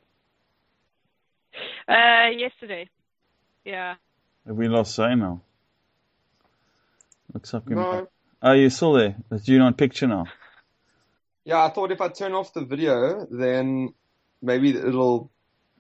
Uh, 1.88 2.30
yesterday. 2.36 2.90
Yeah. 3.66 3.96
Have 4.48 4.56
we 4.56 4.68
lost 4.68 4.96
Zane 4.96 5.20
now? 5.20 5.42
Looks 7.34 7.54
like 7.54 7.66
we. 7.68 7.76
No. 7.76 8.08
Oh, 8.42 8.54
you're 8.54 8.70
still 8.70 8.94
there. 8.94 9.16
It's 9.32 9.48
you 9.48 9.60
on 9.62 9.74
picture 9.74 10.08
now. 10.08 10.26
Yeah, 11.44 11.64
I 11.66 11.70
thought 11.70 11.92
if 11.92 12.00
I 12.02 12.08
turn 12.10 12.34
off 12.34 12.54
the 12.54 12.64
video, 12.64 13.26
then 13.32 13.96
maybe 14.44 14.78
it'll 14.78 15.32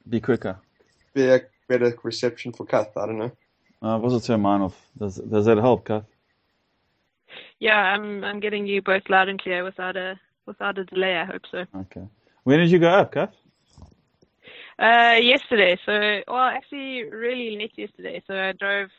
Be 0.10 0.20
quicker. 0.20 0.58
be 1.14 1.28
a 1.30 1.42
better 1.68 1.96
reception 2.02 2.52
for 2.52 2.66
Kath. 2.66 2.98
I 2.98 3.06
don't 3.06 3.20
know. 3.20 3.32
Uh, 3.80 4.00
was 4.00 4.16
it 4.16 4.26
turn 4.26 4.42
mine 4.42 4.62
off? 4.62 4.76
Does 4.98 5.18
does 5.18 5.46
that 5.46 5.60
help, 5.60 5.86
Kath? 5.86 6.06
Yeah, 7.60 7.78
I'm 7.78 8.24
I'm 8.24 8.40
getting 8.40 8.66
you 8.66 8.82
both 8.82 9.04
loud 9.10 9.30
and 9.30 9.42
clear 9.42 9.64
without 9.64 9.96
a 9.96 10.20
without 10.46 10.78
a 10.78 10.86
delay. 10.86 11.18
I 11.18 11.26
hope 11.26 11.44
so. 11.52 11.66
Okay. 11.76 12.08
When 12.44 12.60
did 12.60 12.72
you 12.72 12.80
go 12.80 12.90
up, 12.90 13.14
Kath? 13.14 13.34
Uh, 14.80 15.18
yesterday. 15.22 15.78
So, 15.86 16.22
well, 16.28 16.46
actually, 16.46 17.04
really 17.04 17.56
late 17.56 17.74
yesterday. 17.76 18.24
So 18.26 18.36
I 18.36 18.52
drove. 18.54 18.90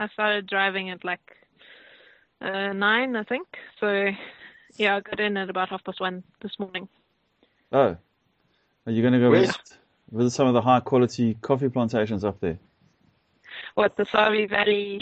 I 0.00 0.08
started 0.08 0.46
driving 0.46 0.90
at 0.90 1.04
like 1.04 1.20
uh, 2.40 2.72
nine, 2.72 3.14
I 3.16 3.22
think. 3.24 3.46
So, 3.78 4.10
yeah, 4.76 4.96
I 4.96 5.00
got 5.00 5.20
in 5.20 5.36
at 5.36 5.50
about 5.50 5.68
half 5.68 5.84
past 5.84 6.00
one 6.00 6.24
this 6.42 6.58
morning. 6.58 6.88
Oh, 7.70 7.96
are 8.86 8.92
you 8.92 9.02
going 9.02 9.12
to 9.12 9.20
go 9.20 9.30
Where? 9.30 9.40
visit, 9.42 9.78
visit 10.10 10.30
some 10.30 10.48
of 10.48 10.54
the 10.54 10.62
high 10.62 10.80
quality 10.80 11.34
coffee 11.34 11.68
plantations 11.68 12.24
up 12.24 12.40
there? 12.40 12.58
What 13.74 13.96
the 13.96 14.04
Sabie 14.04 14.48
Valley, 14.48 15.00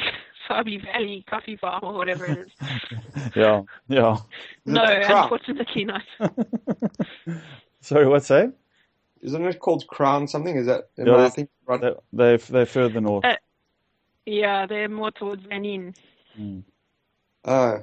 Sabie 0.48 0.82
Valley 0.84 1.24
Coffee 1.28 1.56
Farm 1.56 1.80
or 1.84 1.94
whatever 1.94 2.26
it 2.26 2.38
is. 2.38 2.48
Yeah, 3.37 3.62
yeah. 3.88 4.16
no, 4.64 4.84
Crown? 5.04 5.22
unfortunately 5.24 5.84
not. 5.84 6.02
Sorry, 7.80 8.06
what's 8.06 8.28
that? 8.28 8.52
Isn't 9.20 9.44
it 9.44 9.58
called 9.58 9.87
Crown 9.87 10.28
something? 10.28 10.56
Is 10.56 10.66
that? 10.66 10.88
Am 10.98 11.06
Yeah, 11.06 11.14
I 11.14 11.16
that's- 11.16 11.34
thinking 11.34 11.52
right? 11.66 11.80
They 11.80 11.94
they're, 12.12 12.38
they're 12.38 12.66
further 12.66 13.00
north. 13.00 13.24
Uh, 13.24 13.37
Yeah, 14.26 14.66
they're 14.66 14.88
more 14.88 15.11
towards 15.11 15.42
Vanin. 15.44 15.94
Mm. 16.38 16.62
Oh, 17.44 17.78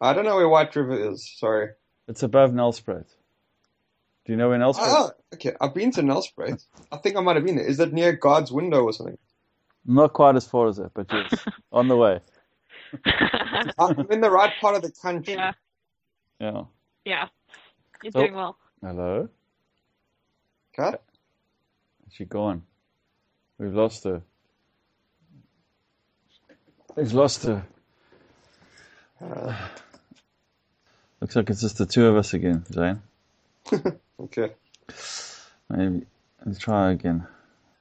I 0.00 0.12
don't 0.12 0.24
know 0.24 0.36
where 0.36 0.48
White 0.48 0.74
River 0.76 1.10
is. 1.12 1.28
Sorry. 1.38 1.68
It's 2.08 2.22
above 2.22 2.50
Nelspruit. 2.52 3.06
Do 4.24 4.32
you 4.32 4.36
know 4.36 4.48
where 4.48 4.58
Nelspruit? 4.58 4.78
Oh, 4.80 5.10
okay. 5.34 5.52
I've 5.60 5.74
been 5.74 5.90
to 5.92 6.02
Nelspruit. 6.02 6.64
I 6.90 6.96
think 6.98 7.16
I 7.16 7.20
might 7.20 7.36
have 7.36 7.44
been 7.44 7.56
there. 7.56 7.66
Is 7.66 7.76
that 7.78 7.92
near 7.92 8.12
God's 8.12 8.50
window 8.50 8.82
or 8.82 8.92
something? 8.92 9.18
Not 9.86 10.12
quite 10.12 10.36
as 10.36 10.46
far 10.46 10.66
as 10.68 10.76
that, 10.78 10.92
but 10.94 11.06
yes, 11.12 11.44
on 11.72 11.88
the 11.88 11.96
way. 11.96 12.20
I'm 13.78 14.06
in 14.10 14.20
the 14.20 14.30
right 14.30 14.52
part 14.60 14.76
of 14.76 14.82
the 14.82 14.90
country. 14.92 15.34
yeah, 15.34 15.52
Yeah. 16.40 16.64
yeah. 17.04 17.28
You're 18.02 18.12
So- 18.12 18.20
doing 18.20 18.34
well. 18.34 18.56
Hello. 18.82 19.28
Kath? 20.74 20.94
Is 22.06 22.14
she 22.14 22.24
gone? 22.26 22.62
We've 23.58 23.74
lost 23.74 24.04
her. 24.04 24.22
We've 26.94 27.12
lost 27.12 27.44
her. 27.44 27.64
Uh, 29.20 29.56
Looks 31.20 31.34
like 31.36 31.48
it's 31.50 31.62
just 31.62 31.78
the 31.78 31.86
two 31.86 32.06
of 32.06 32.16
us 32.16 32.34
again, 32.34 32.64
Zane. 32.70 33.00
okay. 34.20 34.52
Maybe 35.70 36.06
let's 36.44 36.58
try 36.58 36.90
again. 36.92 37.26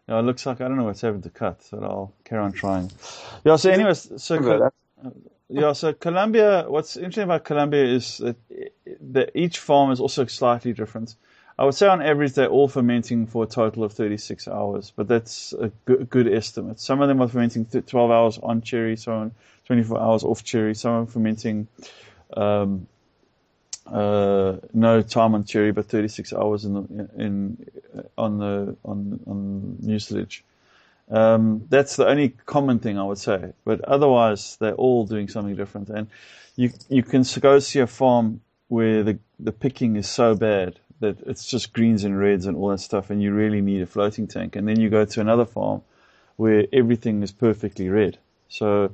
Yeah, 0.07 0.19
it 0.19 0.23
looks 0.23 0.45
like 0.45 0.61
I 0.61 0.67
don't 0.67 0.77
know 0.77 0.83
what's 0.83 1.01
happened 1.01 1.23
to 1.23 1.29
Kath, 1.29 1.69
but 1.71 1.83
I'll 1.83 2.13
carry 2.23 2.43
on 2.43 2.51
trying. 2.51 2.91
Yeah. 3.43 3.57
So, 3.57 3.69
anyways, 3.69 4.21
so 4.23 4.41
Sorry 4.41 4.69
yeah, 5.49 5.73
so 5.73 5.93
Colombia. 5.93 6.65
What's 6.67 6.97
interesting 6.97 7.23
about 7.23 7.43
Colombia 7.43 7.85
is 7.85 8.17
that, 8.17 8.35
that 9.13 9.31
each 9.35 9.59
farm 9.59 9.91
is 9.91 9.99
also 9.99 10.25
slightly 10.25 10.73
different. 10.73 11.15
I 11.57 11.63
would 11.63 11.75
say 11.75 11.87
on 11.87 12.01
average 12.01 12.33
they're 12.33 12.49
all 12.49 12.67
fermenting 12.67 13.27
for 13.27 13.43
a 13.43 13.47
total 13.47 13.83
of 13.83 13.93
36 13.93 14.47
hours, 14.47 14.91
but 14.93 15.07
that's 15.07 15.53
a 15.53 15.69
good, 15.85 16.09
good 16.09 16.33
estimate. 16.33 16.79
Some 16.79 17.01
of 17.01 17.07
them 17.07 17.21
are 17.21 17.27
fermenting 17.27 17.65
12 17.65 18.11
hours 18.11 18.39
on 18.43 18.61
cherry, 18.61 18.97
some 18.97 19.31
24 19.65 19.99
hours 19.99 20.23
off 20.23 20.43
cherry, 20.43 20.75
some 20.75 20.91
are 20.91 21.05
fermenting 21.05 21.67
um, 22.35 22.87
uh, 23.87 24.57
no 24.73 25.01
time 25.01 25.35
on 25.35 25.43
cherry, 25.43 25.71
but 25.71 25.85
36 25.85 26.33
hours 26.33 26.65
in 26.65 27.09
in 27.17 27.65
on 28.17 28.39
the 28.39 28.75
on 28.83 29.19
on 29.27 29.77
mucilage. 29.81 30.43
Um, 31.09 31.65
that's 31.69 31.97
the 31.97 32.07
only 32.07 32.29
common 32.45 32.79
thing 32.79 32.97
I 32.97 33.03
would 33.03 33.19
say, 33.19 33.53
but 33.63 33.81
otherwise 33.81 34.57
they're 34.59 34.73
all 34.73 35.05
doing 35.05 35.27
something 35.27 35.55
different. 35.55 35.89
And 35.89 36.07
you 36.55 36.71
you 36.89 37.03
can 37.03 37.23
go 37.39 37.59
see 37.59 37.79
a 37.79 37.87
farm 37.87 38.41
where 38.69 39.03
the 39.03 39.19
the 39.39 39.51
picking 39.51 39.95
is 39.95 40.09
so 40.09 40.35
bad 40.35 40.79
that 41.01 41.19
it's 41.27 41.45
just 41.45 41.73
greens 41.73 42.03
and 42.03 42.17
reds 42.17 42.45
and 42.45 42.57
all 42.57 42.69
that 42.69 42.79
stuff, 42.79 43.09
and 43.09 43.21
you 43.21 43.33
really 43.33 43.61
need 43.61 43.81
a 43.81 43.85
floating 43.85 44.27
tank. 44.27 44.55
And 44.55 44.67
then 44.67 44.79
you 44.79 44.89
go 44.89 45.05
to 45.05 45.21
another 45.21 45.45
farm 45.45 45.81
where 46.37 46.65
everything 46.73 47.21
is 47.21 47.31
perfectly 47.31 47.89
red. 47.89 48.17
So, 48.49 48.93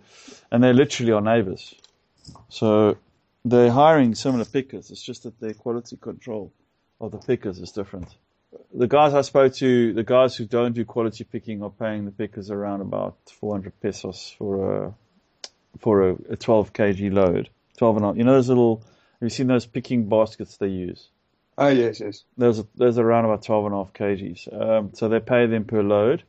and 0.52 0.64
they 0.64 0.74
literally 0.74 1.12
are 1.12 1.22
neighbors. 1.22 1.76
So 2.50 2.98
they're 3.44 3.72
hiring 3.72 4.16
similar 4.16 4.46
pickers. 4.46 4.92
It's 4.92 5.02
just 5.02 5.24
that 5.24 5.40
their 5.40 5.54
quality 5.54 5.98
control 5.98 6.52
of 7.00 7.12
the 7.12 7.18
pickers 7.18 7.60
is 7.60 7.72
different. 7.72 8.16
The 8.74 8.88
guys 8.88 9.14
I 9.14 9.22
spoke 9.22 9.54
to, 9.56 9.94
the 9.94 10.04
guys 10.04 10.36
who 10.36 10.46
don't 10.46 10.74
do 10.74 10.86
quality 10.86 11.24
picking 11.24 11.64
are 11.64 11.70
paying 11.70 12.06
the 12.06 12.12
pickers 12.12 12.52
around 12.52 12.82
about 12.82 13.18
400 13.40 13.80
pesos 13.82 14.36
for 14.38 14.86
a 14.86 14.94
for 15.80 16.10
a, 16.10 16.16
a 16.32 16.36
12 16.36 16.74
kg 16.74 17.14
load. 17.14 17.50
12 17.78 17.96
and 17.98 18.06
a 18.06 18.08
half. 18.10 18.18
You 18.18 18.24
know 18.24 18.34
those 18.34 18.50
little, 18.50 18.78
have 18.78 19.22
you 19.22 19.30
seen 19.30 19.48
those 19.48 19.66
picking 19.66 20.10
baskets 20.10 20.58
they 20.58 20.68
use? 20.68 21.10
Oh, 21.58 21.68
yes, 21.68 22.00
yes. 22.00 22.24
There's, 22.38 22.62
there's 22.76 22.98
around 22.98 23.26
about 23.26 23.44
12 23.44 23.66
and 23.66 23.76
a 23.76 23.78
half 23.78 23.94
kgs. 23.94 24.62
Um, 24.62 24.92
so 24.94 25.10
they 25.10 25.20
pay 25.20 25.46
them 25.48 25.66
per 25.66 25.82
load. 25.82 26.24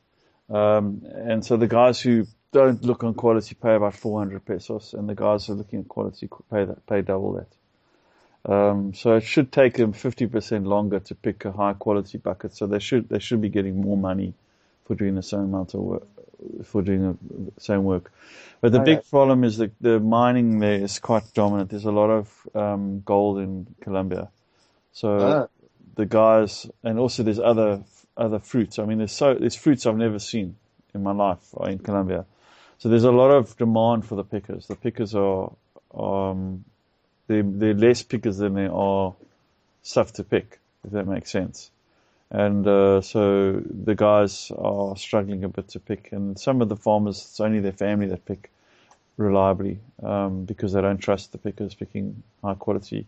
Um, 0.50 1.02
and 1.04 1.44
so 1.44 1.56
the 1.56 1.68
guys 1.68 2.00
who 2.00 2.26
don't 2.52 2.84
look 2.84 3.02
on 3.02 3.14
quality 3.14 3.54
pay 3.54 3.74
about 3.74 3.94
400 3.94 4.44
pesos, 4.44 4.94
and 4.94 5.08
the 5.08 5.14
guys 5.14 5.48
are 5.48 5.54
looking 5.54 5.80
at 5.80 5.88
quality 5.88 6.28
pay 6.50 6.64
that, 6.64 6.86
pay 6.86 7.00
double 7.00 7.32
that. 7.32 7.48
Um, 8.44 8.92
so 8.94 9.14
it 9.16 9.22
should 9.22 9.52
take 9.52 9.76
them 9.76 9.92
50% 9.92 10.66
longer 10.66 11.00
to 11.00 11.14
pick 11.14 11.44
a 11.44 11.52
high 11.52 11.74
quality 11.74 12.18
bucket. 12.18 12.54
So 12.54 12.66
they 12.66 12.80
should 12.80 13.08
they 13.08 13.20
should 13.20 13.40
be 13.40 13.48
getting 13.48 13.80
more 13.80 13.96
money 13.96 14.34
for 14.84 14.94
doing 14.94 15.14
the 15.14 15.22
same 15.22 15.40
amount 15.40 15.74
of 15.74 15.80
work, 15.80 16.06
for 16.64 16.82
doing 16.82 17.18
the 17.56 17.60
same 17.60 17.84
work. 17.84 18.12
But 18.60 18.72
the 18.72 18.80
oh, 18.80 18.84
big 18.84 19.08
problem 19.08 19.44
is 19.44 19.56
that 19.58 19.72
the 19.80 19.98
mining 19.98 20.58
there 20.58 20.74
is 20.82 20.98
quite 20.98 21.32
dominant. 21.34 21.70
There's 21.70 21.84
a 21.84 21.92
lot 21.92 22.10
of 22.10 22.46
um, 22.54 23.02
gold 23.04 23.38
in 23.38 23.66
Colombia, 23.80 24.28
so 24.92 25.08
oh. 25.08 25.48
the 25.94 26.06
guys 26.06 26.66
and 26.82 26.98
also 26.98 27.22
there's 27.22 27.40
other 27.40 27.82
other 28.16 28.40
fruits. 28.40 28.78
I 28.78 28.84
mean, 28.84 28.98
there's 28.98 29.12
so 29.12 29.34
there's 29.34 29.56
fruits 29.56 29.86
I've 29.86 29.96
never 29.96 30.18
seen 30.18 30.56
in 30.94 31.02
my 31.02 31.12
life 31.12 31.54
in 31.64 31.78
Colombia. 31.78 32.26
So 32.82 32.88
there's 32.88 33.04
a 33.04 33.12
lot 33.12 33.30
of 33.30 33.56
demand 33.56 34.04
for 34.04 34.16
the 34.16 34.24
pickers. 34.24 34.66
The 34.66 34.74
pickers 34.74 35.14
are 35.14 35.52
um, 35.94 36.64
they're, 37.28 37.44
they're 37.44 37.74
less 37.74 38.02
pickers 38.02 38.38
than 38.38 38.54
there 38.54 38.72
are 38.72 39.14
stuff 39.84 40.14
to 40.14 40.24
pick, 40.24 40.58
if 40.84 40.90
that 40.90 41.06
makes 41.06 41.30
sense. 41.30 41.70
And 42.32 42.66
uh, 42.66 43.00
so 43.00 43.52
the 43.52 43.94
guys 43.94 44.50
are 44.58 44.96
struggling 44.96 45.44
a 45.44 45.48
bit 45.48 45.68
to 45.68 45.78
pick, 45.78 46.10
and 46.10 46.36
some 46.36 46.60
of 46.60 46.68
the 46.68 46.74
farmers, 46.74 47.20
it's 47.20 47.38
only 47.38 47.60
their 47.60 47.70
family 47.70 48.08
that 48.08 48.24
pick 48.24 48.50
reliably 49.16 49.78
um, 50.02 50.44
because 50.44 50.72
they 50.72 50.80
don't 50.80 50.98
trust 50.98 51.30
the 51.30 51.38
pickers 51.38 51.74
picking 51.74 52.24
high 52.42 52.54
quality. 52.54 53.06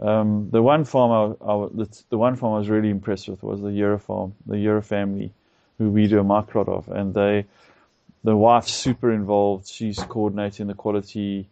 Um, 0.00 0.48
the 0.50 0.62
one 0.62 0.86
farm 0.86 1.36
I, 1.42 1.44
I, 1.44 1.68
the, 1.74 2.02
the, 2.08 2.16
one 2.16 2.36
farm 2.36 2.54
I 2.54 2.58
was 2.60 2.70
really 2.70 2.88
impressed 2.88 3.28
with 3.28 3.42
was 3.42 3.60
the 3.60 3.72
Euro 3.72 3.98
farm, 3.98 4.34
the 4.46 4.56
Euro 4.60 4.80
family, 4.80 5.30
who 5.76 5.90
we 5.90 6.06
do 6.06 6.20
a 6.20 6.24
microlot 6.24 6.68
of, 6.68 6.88
and 6.88 7.12
they 7.12 7.44
the 8.24 8.34
wife's 8.34 8.72
super 8.72 9.12
involved. 9.12 9.68
She's 9.68 9.98
coordinating 9.98 10.66
the 10.66 10.74
quality. 10.74 11.46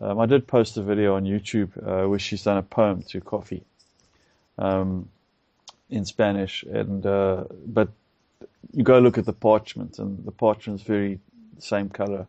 Um, 0.00 0.18
I 0.18 0.26
did 0.26 0.48
post 0.48 0.76
a 0.78 0.82
video 0.82 1.14
on 1.14 1.24
YouTube 1.24 1.76
uh, 1.76 2.08
where 2.08 2.18
she's 2.18 2.42
done 2.42 2.56
a 2.56 2.62
poem 2.62 3.02
to 3.10 3.20
coffee 3.20 3.62
um, 4.58 5.08
in 5.90 6.06
Spanish, 6.06 6.64
and 6.64 7.04
uh, 7.06 7.44
but 7.66 7.90
you 8.72 8.82
go 8.82 8.98
look 8.98 9.18
at 9.18 9.26
the 9.26 9.32
parchment, 9.34 9.98
and 9.98 10.24
the 10.24 10.32
parchment's 10.32 10.82
very 10.82 11.20
same 11.58 11.90
color, 11.90 12.26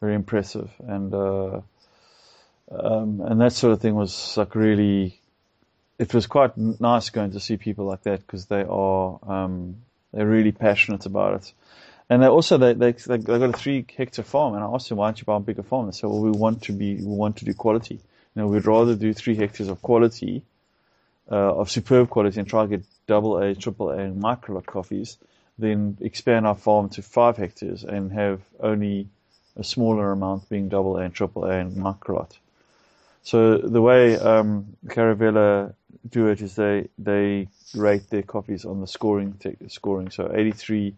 very 0.00 0.14
impressive, 0.14 0.70
and 0.86 1.12
uh, 1.14 1.60
um, 2.70 3.20
and 3.22 3.40
that 3.40 3.52
sort 3.52 3.72
of 3.72 3.80
thing 3.80 3.94
was 3.94 4.36
like 4.36 4.54
really. 4.54 5.18
It 5.96 6.12
was 6.12 6.26
quite 6.26 6.58
nice 6.58 7.10
going 7.10 7.30
to 7.32 7.40
see 7.40 7.56
people 7.56 7.84
like 7.84 8.02
that 8.02 8.18
because 8.26 8.46
they 8.46 8.64
are 8.68 9.18
um, 9.28 9.76
they're 10.12 10.26
really 10.26 10.50
passionate 10.50 11.06
about 11.06 11.34
it. 11.34 11.52
And 12.10 12.22
they 12.22 12.26
also 12.26 12.58
they 12.58 12.74
they 12.74 12.92
they 12.92 13.18
got 13.18 13.42
a 13.42 13.52
three 13.52 13.84
hectare 13.96 14.24
farm, 14.24 14.54
and 14.54 14.62
I 14.62 14.66
asked 14.66 14.88
them 14.88 14.98
why 14.98 15.08
don't 15.08 15.18
you 15.18 15.24
buy 15.24 15.36
a 15.36 15.40
bigger 15.40 15.62
farm? 15.62 15.86
They 15.86 15.92
said, 15.92 16.10
well, 16.10 16.20
we 16.20 16.30
want 16.30 16.62
to 16.64 16.72
be 16.72 16.96
we 16.96 17.04
want 17.04 17.38
to 17.38 17.44
do 17.44 17.54
quality. 17.54 17.94
You 17.94 18.42
know, 18.42 18.46
we'd 18.48 18.66
rather 18.66 18.94
do 18.94 19.12
three 19.14 19.36
hectares 19.36 19.68
of 19.68 19.80
quality, 19.80 20.42
uh, 21.30 21.54
of 21.54 21.70
superb 21.70 22.10
quality, 22.10 22.40
and 22.40 22.48
try 22.48 22.62
to 22.62 22.68
get 22.68 22.84
double 23.06 23.38
A, 23.38 23.54
triple 23.54 23.90
A, 23.90 23.98
and 23.98 24.22
microlot 24.22 24.66
coffees, 24.66 25.16
than 25.58 25.96
expand 26.00 26.46
our 26.46 26.54
farm 26.54 26.88
to 26.90 27.02
five 27.02 27.36
hectares 27.36 27.84
and 27.84 28.12
have 28.12 28.40
only 28.60 29.08
a 29.56 29.64
smaller 29.64 30.12
amount 30.12 30.48
being 30.48 30.68
double 30.68 30.96
A 30.98 31.02
and 31.02 31.14
triple 31.14 31.44
A 31.44 31.58
and 31.58 31.76
micro 31.76 32.16
lot. 32.16 32.38
So 33.22 33.56
the 33.56 33.80
way 33.80 34.18
um, 34.18 34.76
Caravela 34.86 35.72
do 36.08 36.28
it 36.28 36.42
is 36.42 36.56
they 36.56 36.88
they 36.98 37.48
rate 37.74 38.10
their 38.10 38.22
coffees 38.22 38.66
on 38.66 38.80
the 38.80 38.86
scoring 38.86 39.40
scoring. 39.68 40.10
So 40.10 40.30
83 40.34 40.94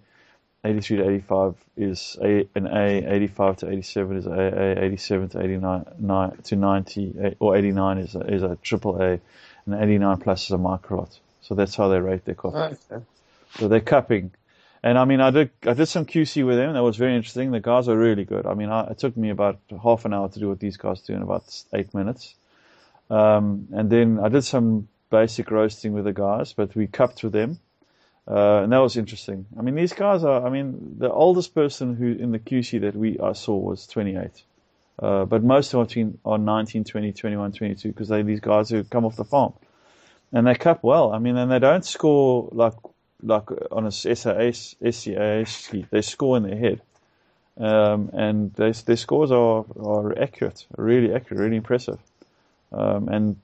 83 0.66 0.96
to 0.98 1.08
85 1.08 1.54
is 1.76 2.16
a, 2.22 2.48
an 2.54 2.66
A, 2.66 3.14
85 3.14 3.56
to 3.58 3.70
87 3.70 4.16
is 4.16 4.26
AA, 4.26 4.82
87 4.82 5.28
to 5.30 5.42
89 5.42 6.36
to 6.44 6.56
90 6.56 7.36
or 7.38 7.56
89 7.56 7.98
is 7.98 8.14
a, 8.14 8.20
is 8.20 8.42
a 8.42 8.56
triple 8.62 9.00
A, 9.00 9.20
and 9.66 9.74
89 9.74 10.18
plus 10.18 10.44
is 10.44 10.50
a 10.52 10.56
microlot. 10.56 11.18
So 11.42 11.54
that's 11.54 11.76
how 11.76 11.88
they 11.88 12.00
rate 12.00 12.24
their 12.24 12.34
coffee. 12.34 12.76
Okay. 12.90 13.04
So 13.58 13.68
they're 13.68 13.80
cupping. 13.80 14.32
And 14.82 14.98
I 14.98 15.04
mean, 15.04 15.20
I 15.20 15.30
did 15.30 15.50
I 15.66 15.74
did 15.74 15.86
some 15.86 16.06
QC 16.06 16.46
with 16.46 16.56
them. 16.56 16.74
That 16.74 16.82
was 16.82 16.96
very 16.96 17.16
interesting. 17.16 17.50
The 17.50 17.60
guys 17.60 17.88
are 17.88 17.96
really 17.96 18.24
good. 18.24 18.46
I 18.46 18.54
mean, 18.54 18.68
I, 18.68 18.88
it 18.90 18.98
took 18.98 19.16
me 19.16 19.30
about 19.30 19.58
half 19.82 20.04
an 20.04 20.14
hour 20.14 20.28
to 20.28 20.38
do 20.38 20.48
what 20.48 20.60
these 20.60 20.76
guys 20.76 21.00
do 21.00 21.14
in 21.14 21.22
about 21.22 21.44
eight 21.72 21.92
minutes. 21.94 22.34
Um, 23.10 23.68
and 23.72 23.90
then 23.90 24.20
I 24.22 24.28
did 24.28 24.42
some 24.42 24.88
basic 25.10 25.50
roasting 25.50 25.92
with 25.92 26.04
the 26.04 26.12
guys, 26.12 26.52
but 26.52 26.74
we 26.74 26.86
cupped 26.86 27.22
with 27.24 27.32
them. 27.32 27.58
Uh, 28.28 28.62
and 28.62 28.72
that 28.72 28.78
was 28.78 28.96
interesting. 28.96 29.46
I 29.56 29.62
mean, 29.62 29.76
these 29.76 29.92
guys 29.92 30.24
are, 30.24 30.44
I 30.44 30.50
mean, 30.50 30.96
the 30.98 31.10
oldest 31.10 31.54
person 31.54 31.94
who 31.94 32.12
in 32.12 32.32
the 32.32 32.38
QC 32.38 32.80
that 32.80 32.96
we 32.96 33.18
I 33.20 33.32
saw 33.32 33.56
was 33.56 33.86
28. 33.86 34.42
Uh, 34.98 35.24
but 35.26 35.44
most 35.44 35.74
of 35.74 35.88
them 35.88 36.18
are 36.24 36.38
19, 36.38 36.84
20, 36.84 37.12
21, 37.12 37.52
22 37.52 37.88
because 37.88 38.08
they 38.08 38.22
these 38.22 38.40
guys 38.40 38.70
who 38.70 38.82
come 38.82 39.04
off 39.04 39.16
the 39.16 39.24
farm. 39.24 39.52
And 40.32 40.46
they 40.46 40.54
cup 40.54 40.82
well. 40.82 41.12
I 41.12 41.18
mean, 41.18 41.36
and 41.36 41.50
they 41.50 41.60
don't 41.60 41.84
score 41.84 42.48
like 42.52 42.74
like 43.22 43.48
on 43.70 43.86
a 43.86 43.92
SAS, 43.92 44.74
sheet. 45.48 45.86
They 45.90 46.02
score 46.02 46.36
in 46.36 46.42
their 46.42 46.56
head. 46.56 46.82
Um, 47.58 48.10
and 48.12 48.52
they, 48.54 48.72
their 48.72 48.96
scores 48.96 49.30
are, 49.30 49.64
are 49.80 50.18
accurate, 50.18 50.66
really 50.76 51.14
accurate, 51.14 51.40
really 51.40 51.56
impressive 51.56 51.98
um, 52.72 53.08
and 53.08 53.36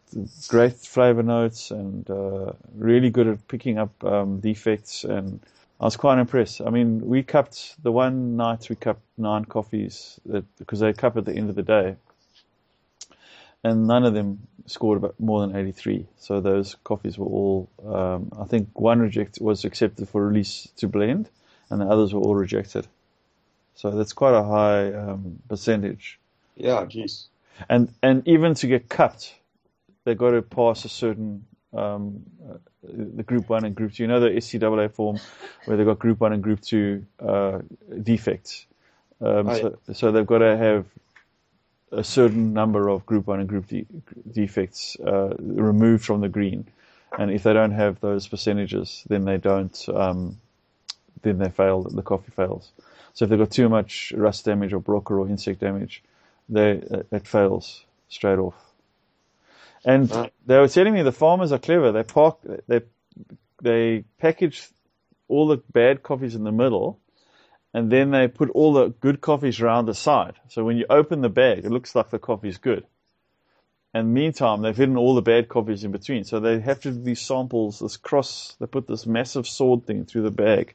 great 0.49 0.75
flavor 0.75 1.23
notes 1.23 1.71
and 1.71 2.09
uh, 2.11 2.53
really 2.75 3.11
good 3.11 3.27
at 3.29 3.49
picking 3.49 3.79
up 3.79 4.05
um, 4.05 4.41
defects. 4.41 5.05
And 5.05 5.41
I 5.81 5.85
was 5.85 5.97
quite 5.97 6.19
impressed. 6.19 6.61
I 6.61 6.71
mean, 6.71 7.01
we 7.01 7.23
cupped 7.23 7.83
the 7.83 7.93
one 7.93 8.37
night 8.37 8.69
we 8.69 8.77
cupped 8.77 9.03
nine 9.17 9.45
coffees 9.45 10.21
that, 10.27 10.45
because 10.59 10.81
they 10.81 10.93
cup 10.93 11.17
at 11.17 11.25
the 11.25 11.35
end 11.35 11.51
of 11.51 11.57
the 11.57 11.63
day, 11.63 11.97
and 13.65 13.87
none 13.87 14.05
of 14.05 14.15
them 14.15 14.47
scored 14.67 14.99
about 14.99 15.19
more 15.19 15.41
than 15.41 15.57
83. 15.57 16.07
So 16.19 16.41
those 16.41 16.77
coffees 16.85 17.19
were 17.19 17.27
all. 17.27 17.69
Um, 17.87 18.33
I 18.39 18.45
think 18.45 18.69
one 18.79 19.01
reject 19.01 19.39
was 19.41 19.65
accepted 19.65 20.09
for 20.09 20.27
release 20.27 20.69
to 20.77 20.89
blend, 20.89 21.29
and 21.71 21.81
the 21.81 21.87
others 21.87 22.13
were 22.13 22.21
all 22.21 22.35
rejected. 22.35 22.87
So 23.75 23.91
that's 23.91 24.13
quite 24.13 24.35
a 24.35 24.43
high 24.43 24.93
um, 24.93 25.39
percentage. 25.49 26.19
Yeah, 26.57 26.85
geez 26.85 27.29
and 27.69 27.93
and 28.03 28.27
even 28.27 28.55
to 28.55 28.67
get 28.67 28.89
cut, 28.89 29.33
they've 30.05 30.19
got 30.19 30.31
to 30.31 30.43
pass 30.43 30.85
a 30.85 30.89
certain 30.89 31.45
um, 31.73 32.23
uh, 32.49 32.59
the 32.83 33.23
group 33.23 33.49
one 33.49 33.65
and 33.65 33.75
group 33.75 33.93
two. 33.93 34.05
You 34.05 34.09
know 34.09 34.21
the 34.21 34.31
SCAA 34.31 34.91
form 34.93 35.19
where 35.65 35.77
they've 35.77 35.87
got 35.87 35.99
group 35.99 36.21
one 36.21 36.33
and 36.33 36.43
group 36.43 36.61
two 36.61 37.07
uh, 37.21 37.59
defects. 38.03 38.67
Um, 39.21 39.49
oh, 39.49 39.55
so, 39.55 39.79
yeah. 39.89 39.95
so 39.95 40.13
they've 40.13 40.27
got 40.27 40.39
to 40.39 40.57
have 40.57 40.87
a 41.93 42.03
certain 42.03 42.53
number 42.53 42.89
of 42.89 43.07
group 43.07 43.27
one 43.27 43.41
and 43.41 43.49
group 43.49 43.69
de- 43.69 43.87
defects 44.31 44.97
uh, 45.01 45.35
removed 45.39 46.05
from 46.05 46.21
the 46.21 46.29
green, 46.29 46.67
and 47.19 47.31
if 47.31 47.43
they 47.43 47.53
don't 47.53 47.73
have 47.73 48.01
those 48.01 48.27
percentages, 48.27 49.05
then 49.09 49.25
they 49.25 49.37
don't. 49.37 49.89
Um, 49.89 50.39
then 51.23 51.39
they 51.39 51.51
fail. 51.51 51.83
The 51.83 52.03
coffee 52.03 52.33
fails. 52.35 52.73
So 53.15 53.25
if 53.25 53.31
they've 53.31 53.39
got 53.39 53.51
too 53.51 53.69
much 53.69 54.13
rust 54.17 54.45
damage 54.45 54.73
or 54.73 54.81
broca 54.81 55.15
or 55.15 55.29
insect 55.29 55.61
damage, 55.61 56.03
they 56.49 56.83
it 57.11 57.27
fails 57.27 57.85
straight 58.09 58.39
off. 58.39 58.55
And 59.85 60.09
they 60.47 60.59
were 60.59 60.69
telling 60.69 60.95
me 60.95 61.03
the 61.03 61.13
farmers 61.13 61.53
are 61.53 61.59
clever. 61.59 61.93
They 61.93 62.03
park 62.03 62.39
they 62.69 62.83
they 63.61 64.05
package 64.19 64.69
all 65.29 65.49
the 65.49 65.63
bad 65.73 66.03
coffees 66.03 66.35
in 66.35 66.45
the 66.45 66.53
middle, 66.53 67.01
and 67.75 67.91
then 67.91 68.11
they 68.11 68.29
put 68.29 68.51
all 68.51 68.73
the 68.73 68.89
good 68.89 69.21
coffees 69.21 69.61
around 69.61 69.87
the 69.87 69.95
side. 69.95 70.35
So 70.49 70.65
when 70.65 70.77
you 70.77 70.87
open 70.91 71.21
the 71.21 71.29
bag, 71.29 71.65
it 71.65 71.71
looks 71.71 71.95
like 71.95 72.11
the 72.11 72.19
coffee's 72.19 72.59
good. 72.59 72.85
And 73.95 74.15
meantime, 74.15 74.63
they've 74.63 74.77
hidden 74.77 74.97
all 74.97 75.15
the 75.15 75.23
bad 75.23 75.49
coffees 75.49 75.85
in 75.85 75.93
between. 75.93 76.25
So 76.25 76.41
they 76.41 76.61
have 76.61 76.81
to 76.83 76.93
do 76.93 77.03
these 77.03 77.21
samples, 77.21 77.79
this 77.79 77.97
cross, 77.99 78.57
they 78.59 78.67
put 78.67 78.87
this 78.87 79.07
massive 79.07 79.47
sword 79.47 79.87
thing 79.87 80.07
through 80.07 80.23
the 80.23 80.31
bag 80.31 80.75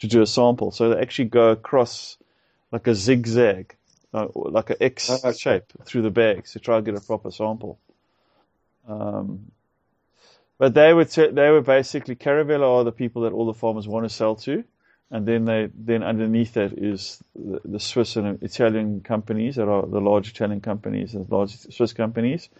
to 0.00 0.06
do 0.06 0.20
a 0.20 0.26
sample. 0.26 0.70
So 0.70 0.90
they 0.90 1.00
actually 1.00 1.30
go 1.30 1.50
across 1.50 2.18
like 2.70 2.86
a 2.86 2.94
zigzag 2.94 3.74
uh, 4.14 4.28
like 4.34 4.70
an 4.70 4.76
X 4.80 5.10
shape 5.38 5.64
through 5.84 6.02
the 6.02 6.10
bags 6.10 6.52
to 6.52 6.60
try 6.60 6.76
and 6.78 6.86
get 6.86 6.96
a 6.96 7.00
proper 7.00 7.30
sample. 7.30 7.78
Um, 8.88 9.40
But 10.58 10.74
they 10.74 10.92
were 10.94 11.04
t- 11.04 11.30
they 11.30 11.50
were 11.50 11.62
basically 11.62 12.16
Caravela 12.16 12.78
are 12.80 12.84
the 12.84 12.92
people 12.92 13.22
that 13.22 13.32
all 13.32 13.46
the 13.46 13.54
farmers 13.54 13.86
want 13.86 14.06
to 14.06 14.10
sell 14.10 14.36
to, 14.36 14.64
and 15.10 15.26
then 15.26 15.44
they 15.44 15.70
then 15.74 16.02
underneath 16.02 16.54
that 16.54 16.72
is 16.72 17.22
the, 17.36 17.60
the 17.64 17.80
Swiss 17.80 18.16
and 18.16 18.42
Italian 18.42 19.02
companies 19.02 19.56
that 19.56 19.68
are 19.68 19.86
the 19.86 20.00
large 20.00 20.30
Italian 20.30 20.60
companies 20.60 21.14
and 21.14 21.30
large 21.30 21.56
Swiss 21.56 21.92
companies, 21.92 22.50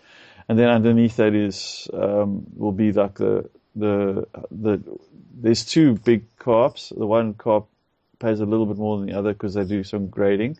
and 0.48 0.58
then 0.58 0.68
underneath 0.68 1.16
that 1.16 1.34
is 1.34 1.88
um, 1.92 2.46
will 2.56 2.72
be 2.72 2.92
like 2.92 3.14
the 3.16 3.50
the 3.74 4.28
the 4.52 4.80
there's 5.42 5.64
two 5.64 5.94
big 5.94 6.24
co-ops. 6.38 6.90
The 6.96 7.06
one 7.06 7.34
co-op 7.34 7.68
pays 8.20 8.40
a 8.40 8.46
little 8.46 8.66
bit 8.66 8.78
more 8.78 8.98
than 8.98 9.06
the 9.08 9.18
other 9.18 9.32
because 9.32 9.54
they 9.54 9.64
do 9.64 9.82
some 9.84 10.08
grading, 10.08 10.58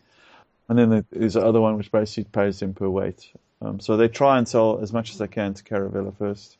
and 0.69 0.77
then 0.77 1.05
there's 1.11 1.33
the 1.33 1.45
other 1.45 1.59
one 1.59 1.77
which 1.77 1.91
basically 1.91 2.29
pays 2.31 2.59
them 2.59 2.73
per 2.73 2.87
weight. 2.87 3.31
Um, 3.61 3.79
so 3.79 3.97
they 3.97 4.07
try 4.07 4.37
and 4.37 4.47
sell 4.47 4.79
as 4.81 4.93
much 4.93 5.11
as 5.11 5.17
they 5.17 5.27
can 5.27 5.55
to 5.55 5.63
Caravela 5.63 6.15
first. 6.15 6.57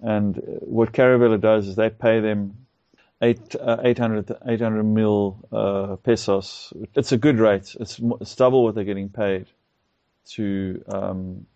And 0.00 0.36
what 0.60 0.92
Caravela 0.92 1.40
does 1.40 1.68
is 1.68 1.76
they 1.76 1.88
pay 1.88 2.20
them 2.20 2.66
eight, 3.22 3.54
uh, 3.54 3.78
800, 3.82 4.36
800 4.46 4.82
mil 4.82 5.38
uh, 5.52 5.96
pesos. 5.96 6.72
It's 6.94 7.12
a 7.12 7.16
good 7.16 7.38
rate. 7.38 7.74
It's, 7.80 8.00
it's, 8.20 8.34
double 8.34 8.64
what 8.64 8.74
they're 8.74 8.84
getting 8.84 9.08
paid 9.08 9.46
to 10.30 10.84
um, 10.88 11.46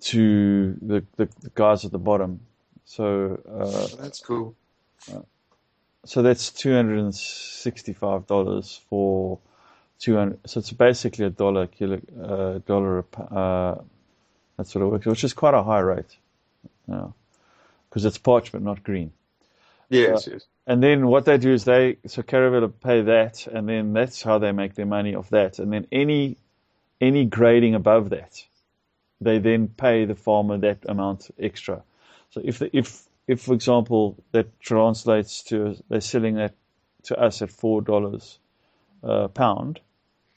to 0.00 0.76
the, 0.80 1.04
the, 1.16 1.28
the, 1.40 1.50
guys 1.54 1.84
at 1.84 1.90
the 1.90 1.98
bottom. 1.98 2.40
So 2.84 3.40
uh, 3.50 4.02
that's 4.02 4.20
cool. 4.20 4.54
so 6.04 6.22
that's 6.22 6.50
two 6.50 6.74
hundred 6.74 6.98
and 6.98 7.14
sixty-five 7.14 8.26
dollars 8.26 8.80
for 8.88 9.38
two 10.00 10.16
hundred. 10.16 10.40
So 10.46 10.58
it's 10.58 10.72
basically 10.72 11.26
a 11.26 11.30
dollar 11.30 11.68
kilo, 11.68 12.00
uh, 12.20 12.58
dollar. 12.66 13.04
Uh, 13.16 13.76
that's 14.56 14.74
what 14.74 14.82
it 14.82 14.86
works, 14.86 15.06
which 15.06 15.24
is 15.24 15.32
quite 15.32 15.54
a 15.54 15.62
high 15.62 15.80
rate. 15.80 16.16
Yeah 16.88 17.08
because 17.90 18.04
it's 18.04 18.18
parchment, 18.18 18.64
not 18.64 18.82
green. 18.84 19.12
Yes, 19.88 20.28
uh, 20.28 20.32
yes. 20.32 20.46
And 20.66 20.82
then 20.82 21.08
what 21.08 21.24
they 21.24 21.36
do 21.36 21.52
is 21.52 21.64
they 21.64 21.96
so 22.06 22.22
Caravela 22.22 22.72
pay 22.82 23.02
that, 23.02 23.46
and 23.48 23.68
then 23.68 23.92
that's 23.92 24.22
how 24.22 24.38
they 24.38 24.52
make 24.52 24.74
their 24.74 24.86
money 24.86 25.14
off 25.14 25.30
that. 25.30 25.58
And 25.58 25.72
then 25.72 25.86
any 25.90 26.36
any 27.00 27.24
grading 27.24 27.74
above 27.74 28.10
that, 28.10 28.44
they 29.20 29.38
then 29.38 29.68
pay 29.68 30.04
the 30.04 30.14
farmer 30.14 30.58
that 30.58 30.78
amount 30.88 31.30
extra. 31.38 31.82
So 32.30 32.40
if 32.44 32.60
the, 32.60 32.76
if 32.76 33.02
if 33.26 33.42
for 33.42 33.54
example 33.54 34.16
that 34.30 34.60
translates 34.60 35.42
to 35.44 35.76
they're 35.88 36.00
selling 36.00 36.36
that 36.36 36.54
to 37.04 37.18
us 37.18 37.42
at 37.42 37.50
four 37.50 37.82
dollars 37.82 38.38
a 39.02 39.28
pound, 39.28 39.80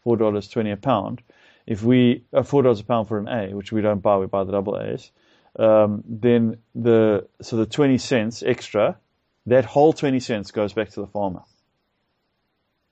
four 0.03 0.17
dollars 0.17 0.47
twenty 0.47 0.71
a 0.71 0.77
pound. 0.77 1.21
If 1.65 1.83
we 1.83 2.23
uh, 2.33 2.43
four 2.43 2.63
dollars 2.63 2.79
a 2.81 2.83
pound 2.83 3.07
for 3.07 3.17
an 3.17 3.27
A, 3.27 3.55
which 3.55 3.71
we 3.71 3.81
don't 3.81 4.01
buy, 4.01 4.17
we 4.17 4.27
buy 4.27 4.43
the 4.43 4.51
double 4.51 4.79
A's 4.79 5.11
um, 5.57 6.03
then 6.07 6.57
the 6.73 7.27
so 7.41 7.57
the 7.57 7.65
20 7.65 7.97
cents 7.97 8.43
extra, 8.43 8.97
that 9.45 9.65
whole 9.65 9.93
20 9.93 10.19
cents 10.19 10.51
goes 10.51 10.73
back 10.73 10.89
to 10.91 11.01
the 11.01 11.07
farmer. 11.07 11.41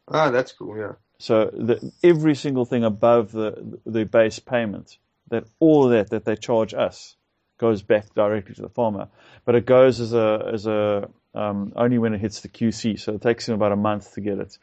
Ah, 0.07 0.30
that's 0.30 0.51
cool. 0.51 0.78
Yeah. 0.78 0.93
So 1.18 1.45
the, 1.45 1.91
every 2.03 2.36
single 2.36 2.66
thing 2.66 2.84
above 2.84 3.32
the 3.32 3.80
the 3.86 4.05
base 4.05 4.39
payment, 4.39 4.97
that 5.30 5.45
all 5.59 5.86
of 5.86 5.91
that 5.91 6.09
that 6.09 6.26
they 6.26 6.36
charge 6.36 6.74
us, 6.74 7.16
goes 7.57 7.82
back 7.82 8.14
directly 8.14 8.55
to 8.55 8.62
the 8.62 8.70
farmer. 8.70 9.07
But 9.45 9.55
it 9.55 9.66
goes 9.66 9.99
as 9.99 10.14
a 10.14 10.49
as 10.53 10.68
a 10.68 11.09
um, 11.34 11.74
only 11.76 11.97
when 11.97 12.14
it 12.14 12.22
hits 12.22 12.41
the 12.41 12.49
QC. 12.49 12.99
So 12.99 13.14
it 13.14 13.22
takes 13.22 13.45
them 13.45 13.55
about 13.55 13.72
a 13.72 13.78
month 13.78 14.14
to 14.16 14.22
get 14.22 14.39
it. 14.39 14.57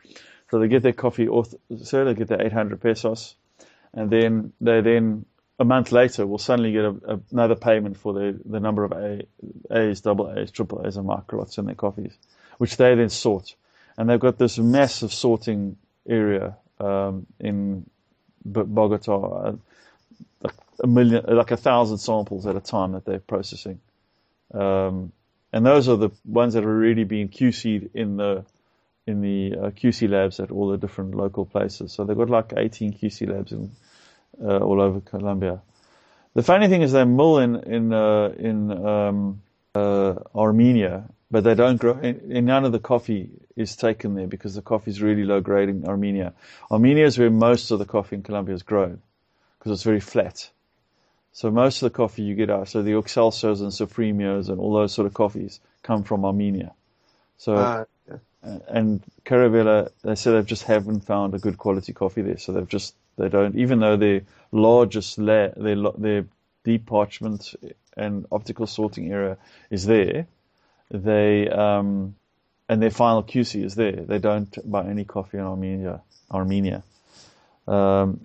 So 0.51 0.59
they 0.59 0.69
get 0.69 0.83
their 0.83 0.93
coffee, 0.93 1.29
so 1.83 2.05
they 2.05 2.15
get 2.15 2.29
their 2.29 2.45
800 2.45 2.81
pesos, 2.81 3.35
and 3.93 4.11
then 4.11 4.53
they 4.61 4.81
then 4.81 5.27
a 5.59 5.65
month 5.65 5.93
later 5.93 6.27
will 6.27 6.39
suddenly 6.39 6.73
get 6.73 6.85
a, 6.85 6.95
a, 7.07 7.21
another 7.33 7.57
payment 7.57 7.97
for 7.97 8.13
the, 8.13 8.41
the 8.45 8.61
number 8.61 8.85
of 8.85 8.93
a, 8.93 9.23
A's, 9.71 10.01
double 10.01 10.33
A's, 10.33 10.51
triple 10.51 10.87
A's, 10.87 10.97
and 10.97 11.09
microlots 11.09 11.59
in 11.59 11.67
their 11.67 11.75
coffees, 11.75 12.17
which 12.59 12.77
they 12.77 12.95
then 12.95 13.09
sort. 13.09 13.55
And 13.97 14.09
they've 14.09 14.21
got 14.21 14.39
this 14.39 14.59
massive 14.59 15.13
sorting 15.13 15.77
area 16.09 16.57
um, 16.79 17.27
in 17.41 17.85
Bogota, 18.45 19.57
uh, 20.45 20.49
a 20.83 20.87
million, 20.87 21.25
like 21.27 21.51
a 21.51 21.57
thousand 21.57 21.99
samples 21.99 22.47
at 22.47 22.55
a 22.55 22.61
time 22.61 22.93
that 22.93 23.05
they're 23.05 23.19
processing. 23.19 23.81
Um, 24.55 25.13
and 25.53 25.67
those 25.67 25.89
are 25.89 25.97
the 25.97 26.11
ones 26.25 26.55
that 26.55 26.65
are 26.65 26.79
really 26.79 27.05
being 27.05 27.29
QC'd 27.29 27.91
in 27.95 28.17
the 28.17 28.45
in 29.09 29.23
the 29.23 29.57
uh, 29.57 29.71
QC 29.71 30.09
labs 30.09 30.39
at 30.39 30.51
all 30.51 30.69
the 30.69 30.77
different 30.77 31.15
local 31.15 31.47
places. 31.47 31.93
So 31.93 32.05
they've 32.05 32.17
got 32.17 32.29
like 32.29 32.53
18 32.57 32.93
QC 32.93 33.29
labs 33.29 33.53
in 33.53 33.73
uh, 34.43 34.59
all 34.59 34.81
over 34.81 35.01
Colombia. 35.01 35.61
The 36.35 36.43
funny 36.43 36.69
thing 36.69 36.83
is 36.83 36.93
they 36.93 37.05
mill 37.05 37.39
in 37.39 37.57
in 37.57 37.93
uh, 37.93 38.29
in 38.39 38.71
um, 38.87 39.43
uh, 39.75 40.15
Armenia, 40.35 41.09
but 41.31 41.43
they 41.43 41.55
don't 41.55 41.79
grow. 41.79 41.95
And 41.95 42.47
none 42.47 42.65
of 42.65 42.73
the 42.73 42.79
coffee 42.79 43.31
is 43.57 43.75
taken 43.77 44.15
there 44.15 44.27
because 44.27 44.55
the 44.55 44.63
coffee 44.63 44.91
is 44.91 45.03
really 45.03 45.25
low 45.25 45.41
grade 45.41 45.69
in 45.69 45.87
Armenia. 45.87 46.35
Armenia 46.71 47.07
is 47.07 47.19
where 47.19 47.31
most 47.31 47.71
of 47.71 47.79
the 47.79 47.87
coffee 47.87 48.17
in 48.17 48.23
Colombia 48.23 48.55
is 48.55 48.63
grown 48.63 49.01
because 49.59 49.73
it's 49.73 49.83
very 49.83 50.01
flat. 50.01 50.51
So 51.33 51.51
most 51.51 51.83
of 51.83 51.91
the 51.91 51.97
coffee 51.97 52.23
you 52.23 52.35
get 52.35 52.51
out, 52.51 52.69
so 52.69 52.83
the 52.83 52.95
Excelsiors 52.99 53.61
and 53.61 53.71
Supremos 53.71 54.49
and 54.49 54.61
all 54.61 54.75
those 54.75 54.93
sort 54.93 55.07
of 55.07 55.15
coffees 55.15 55.61
come 55.83 56.03
from 56.03 56.25
Armenia. 56.25 56.73
So 57.37 57.55
yeah. 57.55 57.85
And 58.43 59.03
Caravela, 59.25 59.91
they 60.03 60.15
say 60.15 60.33
they've 60.33 60.47
just 60.47 60.63
haven't 60.63 61.01
found 61.01 61.35
a 61.35 61.39
good 61.39 61.59
quality 61.59 61.93
coffee 61.93 62.23
there, 62.23 62.39
so 62.39 62.53
they've 62.53 62.69
just 62.69 62.95
they 63.19 63.29
don't, 63.29 63.57
even 63.57 63.81
though 63.81 63.97
their 63.97 64.23
largest 64.53 65.19
layer, 65.19 65.53
their, 65.57 65.77
their 65.99 66.25
deep 66.65 66.87
parchment 66.87 67.55
and 67.97 68.27
optical 68.31 68.67
sorting 68.67 69.13
error 69.13 69.37
is 69.71 69.85
there, 69.87 70.27
they, 70.91 71.49
um, 71.49 72.15
and 72.69 72.81
their 72.81 72.91
final 72.91 73.23
QC 73.23 73.65
is 73.65 73.75
there. 73.75 73.93
They 73.93 74.19
don't 74.19 74.57
buy 74.71 74.87
any 74.87 75.05
coffee 75.05 75.39
in 75.39 75.45
Armenia. 75.45 76.01
Armenia. 76.31 76.83
Um, 77.67 78.21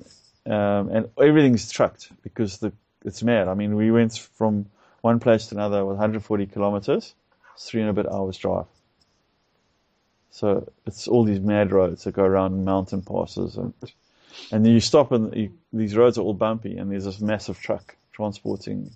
um, 0.46 0.90
and 0.90 1.10
everything's 1.20 1.72
trucked 1.72 2.10
because 2.22 2.60
the, 2.60 2.72
it's 3.04 3.24
mad. 3.24 3.48
I 3.48 3.56
mean, 3.56 3.76
we 3.76 3.92
went 3.92 4.18
from 4.18 4.68
one 5.02 5.20
place 5.20 5.48
to 5.48 5.56
another 5.56 5.84
with 5.86 5.98
140 5.98 6.46
kilometers, 6.48 7.14
three 7.58 7.82
and 7.82 7.90
a 7.90 7.94
bit 7.94 8.08
hours 8.08 8.38
drive. 8.38 8.66
So 10.34 10.68
it's 10.88 11.08
all 11.08 11.24
these 11.24 11.40
mad 11.40 11.72
roads 11.72 12.04
that 12.04 12.14
go 12.14 12.24
around 12.24 12.66
mountain 12.66 13.04
passes 13.04 13.56
and 13.56 13.72
and 14.52 14.66
then 14.66 14.74
you 14.74 14.80
stop 14.80 15.12
and 15.12 15.32
you, 15.36 15.52
these 15.72 15.96
roads 15.96 16.18
are 16.18 16.22
all 16.22 16.34
bumpy, 16.34 16.76
and 16.78 16.92
there's 16.92 17.06
this 17.06 17.22
massive 17.22 17.60
truck 17.62 17.96
transporting 18.14 18.90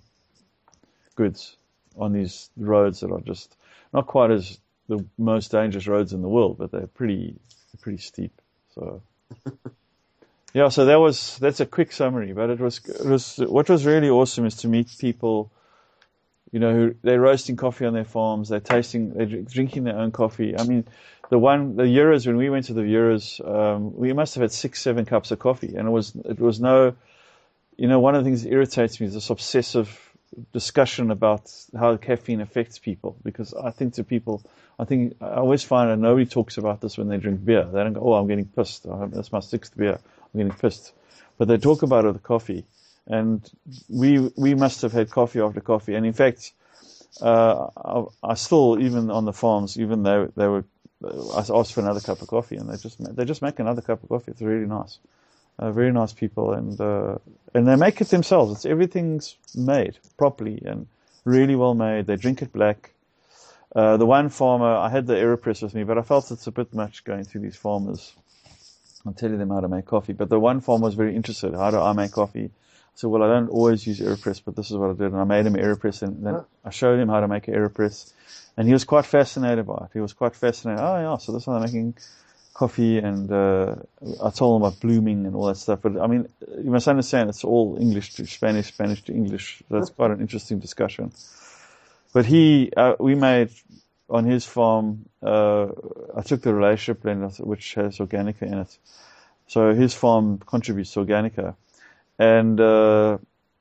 goods 1.14 1.56
on 1.96 2.12
these 2.12 2.50
roads 2.56 3.00
that 3.00 3.12
are 3.12 3.20
just 3.20 3.56
not 3.92 4.08
quite 4.08 4.32
as 4.32 4.58
the 4.88 5.04
most 5.16 5.52
dangerous 5.52 5.86
roads 5.86 6.12
in 6.12 6.22
the 6.22 6.28
world, 6.28 6.58
but 6.58 6.72
they're 6.72 6.88
pretty 6.88 7.36
pretty 7.80 7.98
steep. 7.98 8.32
So 8.74 9.00
yeah, 10.54 10.70
so 10.70 10.86
that 10.86 10.96
was 10.98 11.38
that's 11.38 11.60
a 11.60 11.66
quick 11.66 11.92
summary, 11.92 12.32
but 12.32 12.50
it 12.50 12.58
was 12.58 12.80
it 12.84 13.06
was 13.06 13.36
what 13.36 13.68
was 13.68 13.86
really 13.86 14.10
awesome 14.10 14.44
is 14.44 14.56
to 14.56 14.68
meet 14.68 14.88
people, 14.98 15.52
you 16.50 16.58
know, 16.58 16.72
who 16.72 16.94
they're 17.02 17.20
roasting 17.20 17.54
coffee 17.54 17.86
on 17.86 17.94
their 17.94 18.04
farms, 18.04 18.48
they're 18.48 18.58
tasting, 18.58 19.14
they're 19.14 19.26
drinking 19.26 19.84
their 19.84 19.96
own 19.96 20.10
coffee. 20.10 20.58
I 20.58 20.64
mean, 20.64 20.84
the 21.30 21.38
one 21.38 21.76
the 21.76 21.84
Euros 21.84 22.26
when 22.26 22.36
we 22.36 22.50
went 22.50 22.66
to 22.66 22.72
the 22.74 22.82
Euros, 22.82 23.46
um, 23.46 23.94
we 23.94 24.12
must 24.12 24.34
have 24.34 24.42
had 24.42 24.52
six 24.52 24.80
seven 24.80 25.04
cups 25.04 25.30
of 25.30 25.38
coffee, 25.38 25.74
and 25.76 25.86
it 25.88 25.90
was 25.90 26.14
it 26.24 26.40
was 26.40 26.60
no, 26.60 26.94
you 27.76 27.88
know, 27.88 28.00
one 28.00 28.14
of 28.14 28.24
the 28.24 28.28
things 28.28 28.42
that 28.42 28.52
irritates 28.52 29.00
me 29.00 29.06
is 29.06 29.14
this 29.14 29.30
obsessive 29.30 29.88
discussion 30.52 31.10
about 31.10 31.50
how 31.78 31.96
caffeine 31.96 32.40
affects 32.40 32.78
people 32.78 33.16
because 33.24 33.54
I 33.54 33.70
think 33.70 33.94
to 33.94 34.04
people, 34.04 34.42
I 34.78 34.84
think 34.84 35.16
I 35.20 35.34
always 35.36 35.64
find 35.64 35.90
that 35.90 35.98
nobody 35.98 36.26
talks 36.26 36.58
about 36.58 36.80
this 36.80 36.96
when 36.96 37.08
they 37.08 37.16
drink 37.18 37.44
beer. 37.44 37.64
They 37.64 37.82
don't 37.82 37.92
go, 37.92 38.00
"Oh, 38.00 38.14
I'm 38.14 38.26
getting 38.26 38.46
pissed. 38.46 38.86
That's 38.88 39.32
my 39.32 39.40
sixth 39.40 39.76
beer. 39.76 39.98
I'm 40.34 40.38
getting 40.38 40.52
pissed," 40.52 40.92
but 41.36 41.48
they 41.48 41.58
talk 41.58 41.82
about 41.82 42.04
it 42.06 42.12
with 42.12 42.22
coffee, 42.22 42.64
and 43.06 43.48
we 43.88 44.32
we 44.36 44.54
must 44.54 44.80
have 44.82 44.92
had 44.92 45.10
coffee 45.10 45.40
after 45.40 45.60
coffee, 45.60 45.94
and 45.94 46.06
in 46.06 46.14
fact. 46.14 46.52
Uh, 47.22 47.68
I, 47.74 48.04
I 48.22 48.34
still, 48.34 48.78
even 48.80 49.10
on 49.10 49.24
the 49.24 49.32
farms, 49.32 49.80
even 49.80 50.04
though 50.04 50.30
they 50.36 50.46
were 50.46 50.64
I 51.04 51.38
asked 51.38 51.72
for 51.72 51.80
another 51.80 52.00
cup 52.00 52.22
of 52.22 52.28
coffee, 52.28 52.56
and 52.56 52.68
they 52.68 52.76
just 52.76 53.02
they 53.16 53.24
just 53.24 53.42
make 53.42 53.58
another 53.58 53.82
cup 53.82 54.02
of 54.02 54.08
coffee. 54.08 54.32
It's 54.32 54.42
really 54.42 54.66
nice, 54.66 54.98
uh, 55.58 55.70
very 55.70 55.92
nice 55.92 56.12
people, 56.12 56.52
and 56.52 56.80
uh, 56.80 57.18
and 57.54 57.68
they 57.68 57.76
make 57.76 58.00
it 58.00 58.08
themselves. 58.08 58.52
It's 58.52 58.66
everything's 58.66 59.36
made 59.54 59.98
properly 60.16 60.60
and 60.64 60.88
really 61.24 61.54
well 61.54 61.74
made. 61.74 62.06
They 62.06 62.16
drink 62.16 62.42
it 62.42 62.52
black. 62.52 62.92
Uh, 63.76 63.96
the 63.96 64.06
one 64.06 64.28
farmer, 64.28 64.74
I 64.74 64.88
had 64.88 65.06
the 65.06 65.14
Aeropress 65.14 65.62
with 65.62 65.74
me, 65.74 65.84
but 65.84 65.98
I 65.98 66.02
felt 66.02 66.30
it's 66.30 66.46
a 66.46 66.50
bit 66.52 66.74
much 66.74 67.04
going 67.04 67.24
through 67.24 67.42
these 67.42 67.56
farmers 67.56 68.14
and 69.04 69.16
telling 69.16 69.38
them 69.38 69.50
how 69.50 69.60
to 69.60 69.68
make 69.68 69.84
coffee. 69.84 70.14
But 70.14 70.30
the 70.30 70.40
one 70.40 70.60
farmer 70.60 70.86
was 70.86 70.94
very 70.94 71.14
interested. 71.14 71.54
How 71.54 71.70
do 71.70 71.78
I 71.78 71.92
make 71.92 72.12
coffee? 72.12 72.50
So 72.94 73.08
well, 73.08 73.22
I 73.22 73.28
don't 73.28 73.50
always 73.50 73.86
use 73.86 74.00
Aeropress, 74.00 74.42
but 74.44 74.56
this 74.56 74.72
is 74.72 74.76
what 74.76 74.90
I 74.90 74.94
did, 74.94 75.12
and 75.12 75.20
I 75.20 75.24
made 75.24 75.46
him 75.46 75.54
Aeropress, 75.54 76.02
and 76.02 76.26
then 76.26 76.44
I 76.64 76.70
showed 76.70 76.98
him 76.98 77.08
how 77.08 77.20
to 77.20 77.28
make 77.28 77.46
an 77.46 77.54
Aeropress 77.54 78.12
and 78.58 78.66
he 78.66 78.72
was 78.72 78.84
quite 78.84 79.06
fascinated 79.06 79.64
by 79.66 79.84
it. 79.84 79.90
He 79.92 80.00
was 80.00 80.12
quite 80.12 80.34
fascinated. 80.34 80.82
Oh 80.82 80.98
yeah, 81.00 81.16
so 81.18 81.30
this 81.30 81.42
is 81.42 81.48
making 81.48 81.94
coffee, 82.52 82.98
and 82.98 83.30
uh, 83.30 83.76
I 84.20 84.30
told 84.30 84.60
him 84.60 84.66
about 84.66 84.80
blooming 84.80 85.26
and 85.26 85.36
all 85.36 85.46
that 85.46 85.58
stuff. 85.58 85.78
But 85.80 85.96
I 86.00 86.08
mean, 86.08 86.28
you 86.64 86.70
must 86.72 86.88
understand 86.88 87.30
it's 87.30 87.44
all 87.44 87.78
English 87.80 88.14
to 88.14 88.26
Spanish, 88.26 88.66
Spanish 88.66 89.04
to 89.04 89.12
English. 89.14 89.62
It's 89.70 89.90
quite 89.90 90.10
an 90.10 90.20
interesting 90.20 90.58
discussion. 90.58 91.12
but 92.12 92.26
he, 92.26 92.72
uh, 92.76 92.94
we 92.98 93.14
made 93.14 93.50
on 94.10 94.24
his 94.24 94.44
farm. 94.44 95.08
Uh, 95.22 95.68
I 96.16 96.22
took 96.22 96.42
the 96.42 96.52
relationship 96.52 97.02
blend, 97.02 97.32
which 97.38 97.74
has 97.74 97.98
organica 97.98 98.42
in 98.42 98.54
it. 98.54 98.76
So 99.46 99.72
his 99.72 99.94
farm 99.94 100.38
contributes 100.38 100.92
to 100.94 101.04
organica, 101.04 101.54
and 102.18 102.60
uh, 102.60 103.18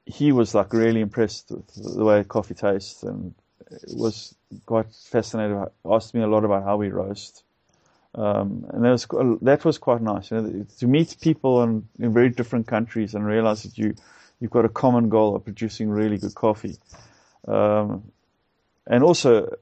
he 0.08 0.32
was 0.32 0.56
like 0.56 0.74
really 0.74 1.02
impressed 1.02 1.52
with 1.52 1.68
the 1.98 2.04
way 2.04 2.24
coffee 2.24 2.56
tastes, 2.56 3.04
and 3.04 3.36
was 3.94 4.36
quite 4.66 4.94
fascinated. 4.94 5.58
Asked 5.86 6.14
me 6.14 6.22
a 6.22 6.28
lot 6.28 6.46
about 6.46 6.64
how 6.64 6.78
we 6.78 6.90
roast. 6.90 7.44
Um, 8.16 8.66
and 8.70 8.84
that 8.84 8.92
was 8.92 9.08
that 9.42 9.66
was 9.66 9.78
quite 9.78 10.02
nice 10.02 10.32
you 10.32 10.42
know, 10.42 10.66
to 10.80 10.88
meet 10.88 11.18
people 11.22 11.62
in, 11.62 11.88
in 12.00 12.14
very 12.14 12.30
different 12.30 12.66
countries 12.66 13.14
and 13.14 13.26
realize 13.26 13.64
that 13.64 13.78
you 13.78 13.94
you've 14.40 14.52
got 14.52 14.66
a 14.66 14.70
common 14.70 15.10
goal 15.10 15.36
of 15.36 15.44
producing 15.44 15.90
really 15.90 16.18
good 16.18 16.34
coffee. 16.34 16.78
Um, 17.48 18.12
and 18.88 19.04
also, 19.04 19.56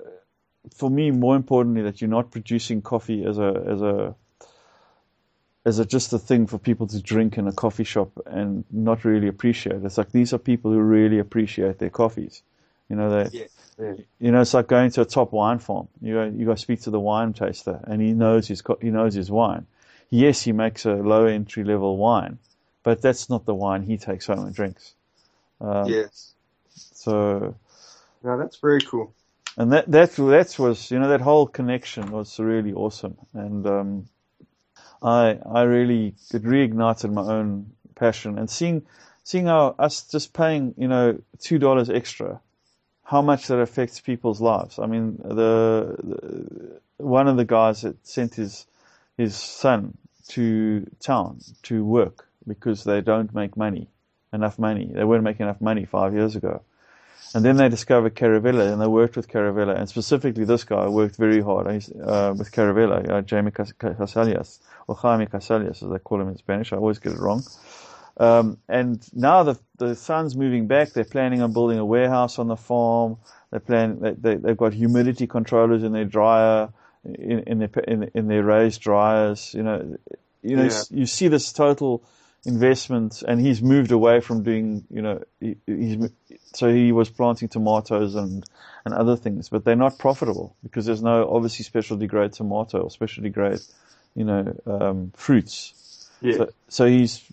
for 0.74 0.90
me, 0.90 1.12
more 1.12 1.36
importantly, 1.36 1.82
that 1.82 2.00
you're 2.00 2.10
not 2.10 2.32
producing 2.32 2.82
coffee 2.82 3.26
as 3.26 3.38
a 3.38 3.64
as 3.68 3.82
a 3.82 4.16
as 5.66 5.80
a, 5.80 5.86
just 5.86 6.14
a 6.14 6.20
thing 6.20 6.46
for 6.46 6.60
people 6.60 6.88
to 6.88 7.02
drink 7.02 7.38
in 7.38 7.48
a 7.48 7.52
coffee 7.52 7.84
shop 7.84 8.12
and 8.28 8.64
not 8.72 9.04
really 9.04 9.28
appreciate. 9.28 9.84
It's 9.84 9.98
like 9.98 10.12
these 10.12 10.32
are 10.32 10.38
people 10.38 10.72
who 10.72 10.80
really 10.80 11.18
appreciate 11.20 11.80
their 11.80 11.90
coffees. 11.90 12.44
You 12.90 12.96
know, 12.96 13.10
they, 13.10 13.30
Yeah, 13.40 13.46
yeah. 13.80 13.94
you 14.20 14.32
know, 14.32 14.42
it's 14.42 14.54
like 14.54 14.68
going 14.68 14.92
to 14.92 15.02
a 15.02 15.06
top 15.06 15.32
wine 15.32 15.60
farm. 15.60 15.88
You 16.02 16.14
go, 16.14 16.24
you 16.26 16.46
go 16.46 16.56
speak 16.56 16.82
to 16.82 16.92
the 16.92 17.00
wine 17.00 17.34
taster, 17.34 17.80
and 17.84 18.02
he 18.02 18.14
knows 18.14 18.48
his 18.48 18.64
he 18.82 18.90
knows 18.92 19.14
his 19.16 19.32
wine. 19.32 19.66
Yes, 20.10 20.42
he 20.42 20.52
makes 20.52 20.86
a 20.86 20.94
low 20.94 21.26
entry 21.26 21.64
level 21.64 21.98
wine, 21.98 22.38
but 22.84 23.02
that's 23.02 23.30
not 23.30 23.46
the 23.46 23.56
wine 23.56 23.84
he 23.84 23.98
takes 23.98 24.28
home 24.28 24.46
and 24.46 24.54
drinks. 24.56 24.94
Um, 25.60 25.90
yes. 25.90 26.34
So, 26.76 27.56
No, 28.24 28.38
that's 28.38 28.58
very 28.58 28.82
cool. 28.82 29.14
and 29.58 29.72
that 29.72 29.90
that 29.92 30.12
that 30.16 30.60
was 30.60 30.92
you 30.92 31.00
know 31.00 31.10
that 31.10 31.22
whole 31.22 31.48
connection 31.48 32.12
was 32.12 32.40
really 32.40 32.74
awesome, 32.74 33.18
and 33.34 33.66
um, 33.68 34.06
I 35.02 35.40
I 35.46 35.62
really 35.64 36.16
it 36.34 36.44
reignited 36.44 37.12
my 37.14 37.24
own 37.24 37.72
passion 37.96 38.38
and 38.38 38.50
seeing 38.50 38.86
seeing 39.24 39.46
how 39.48 39.76
us 39.80 40.04
just 40.04 40.34
paying 40.34 40.74
you 40.78 40.88
know 40.88 41.20
two 41.40 41.58
dollars 41.60 41.90
extra, 41.90 42.42
how 43.06 43.22
much 43.22 43.48
that 43.48 43.60
affects 43.60 44.02
people's 44.02 44.42
lives. 44.42 44.80
I 44.80 44.88
mean 44.88 45.18
the, 45.24 45.96
the 46.04 46.82
one 46.98 47.28
of 47.28 47.38
the 47.38 47.46
guys 47.46 47.82
that 47.84 48.06
sent 48.06 48.36
his 48.36 48.66
his 49.18 49.36
son 49.36 49.98
to 50.30 50.86
town 51.00 51.40
to 51.64 51.86
work 51.86 52.28
because 52.48 52.84
they 52.84 53.02
don't 53.02 53.34
make 53.34 53.56
money 53.56 53.88
enough 54.36 54.60
money. 54.60 54.92
They 54.94 55.04
weren't 55.04 55.24
making 55.24 55.46
enough 55.46 55.62
money 55.62 55.86
five 55.86 56.14
years 56.14 56.36
ago. 56.36 56.62
And 57.34 57.44
then 57.44 57.58
they 57.58 57.70
discovered 57.70 58.16
Caravela 58.16 58.72
and 58.72 58.82
they 58.82 58.88
worked 58.88 59.16
with 59.16 59.28
Caravela. 59.28 59.78
And 59.78 59.90
specifically, 59.90 60.46
this 60.46 60.64
guy 60.64 60.88
worked 60.88 61.16
very 61.16 61.42
hard 61.42 61.68
uh, 61.68 62.34
with 62.38 62.52
Caravela, 62.52 63.10
uh, 63.10 63.22
Jamie 63.22 63.52
Casalias, 63.52 64.60
or 64.88 64.96
Jaime 64.96 65.26
Casalias, 65.26 65.82
as 65.82 65.90
they 65.90 66.00
call 66.00 66.22
him 66.22 66.30
in 66.30 66.38
Spanish. 66.38 66.72
I 66.72 66.78
always 66.78 67.00
get 67.00 67.14
it 67.14 67.20
wrong. 67.20 67.44
Um, 68.18 68.58
and 68.70 69.06
now 69.14 69.44
the, 69.44 69.60
the 69.78 69.96
son's 69.96 70.36
moving 70.36 70.68
back. 70.68 70.94
They're 70.94 71.04
planning 71.04 71.42
on 71.42 71.54
building 71.54 71.80
a 71.80 71.86
warehouse 71.86 72.40
on 72.40 72.48
the 72.48 72.56
farm. 72.56 73.18
They 73.52 73.60
plan, 73.60 74.00
they, 74.00 74.12
they, 74.12 74.36
they've 74.36 74.58
got 74.58 74.74
humidity 74.74 75.28
controllers 75.28 75.84
in 75.84 75.92
their 75.92 76.06
dryer, 76.06 76.70
in, 77.04 77.40
in 77.42 77.60
their, 77.60 77.70
in, 77.88 78.12
in 78.14 78.28
their 78.28 78.44
raised 78.44 78.82
dryers. 78.82 79.54
You 79.54 79.64
know, 79.64 79.98
you 80.42 80.56
know, 80.56 80.64
Yeah. 80.66 80.84
you 80.92 81.06
see 81.06 81.28
this 81.28 81.52
total 81.52 82.04
investment 82.46 83.24
and 83.28 83.42
he's 83.42 83.62
moved 83.62 83.92
away 83.92 84.22
from 84.22 84.44
doing, 84.44 84.86
you 84.90 85.02
know, 85.02 85.22
he, 85.40 85.58
he's, 85.66 86.10
so 86.54 86.72
he 86.72 86.92
was 86.92 87.10
planting 87.10 87.50
tomatoes 87.50 88.16
and, 88.16 88.46
and 88.86 88.94
other 88.94 89.16
things, 89.16 89.50
but 89.50 89.66
they're 89.66 89.76
not 89.76 89.98
profitable 89.98 90.56
because 90.64 90.86
there's 90.86 91.02
no 91.02 91.28
obviously 91.30 91.64
specialty 91.64 92.08
grade 92.08 92.34
tomato 92.34 92.82
or 92.82 92.92
specialty 92.92 93.30
grade, 93.30 93.60
you 94.16 94.24
know, 94.24 94.56
um, 94.68 95.12
fruits. 95.16 95.74
Yeah. 96.22 96.38
So, 96.38 96.54
so 96.70 96.86
he's 96.86 97.24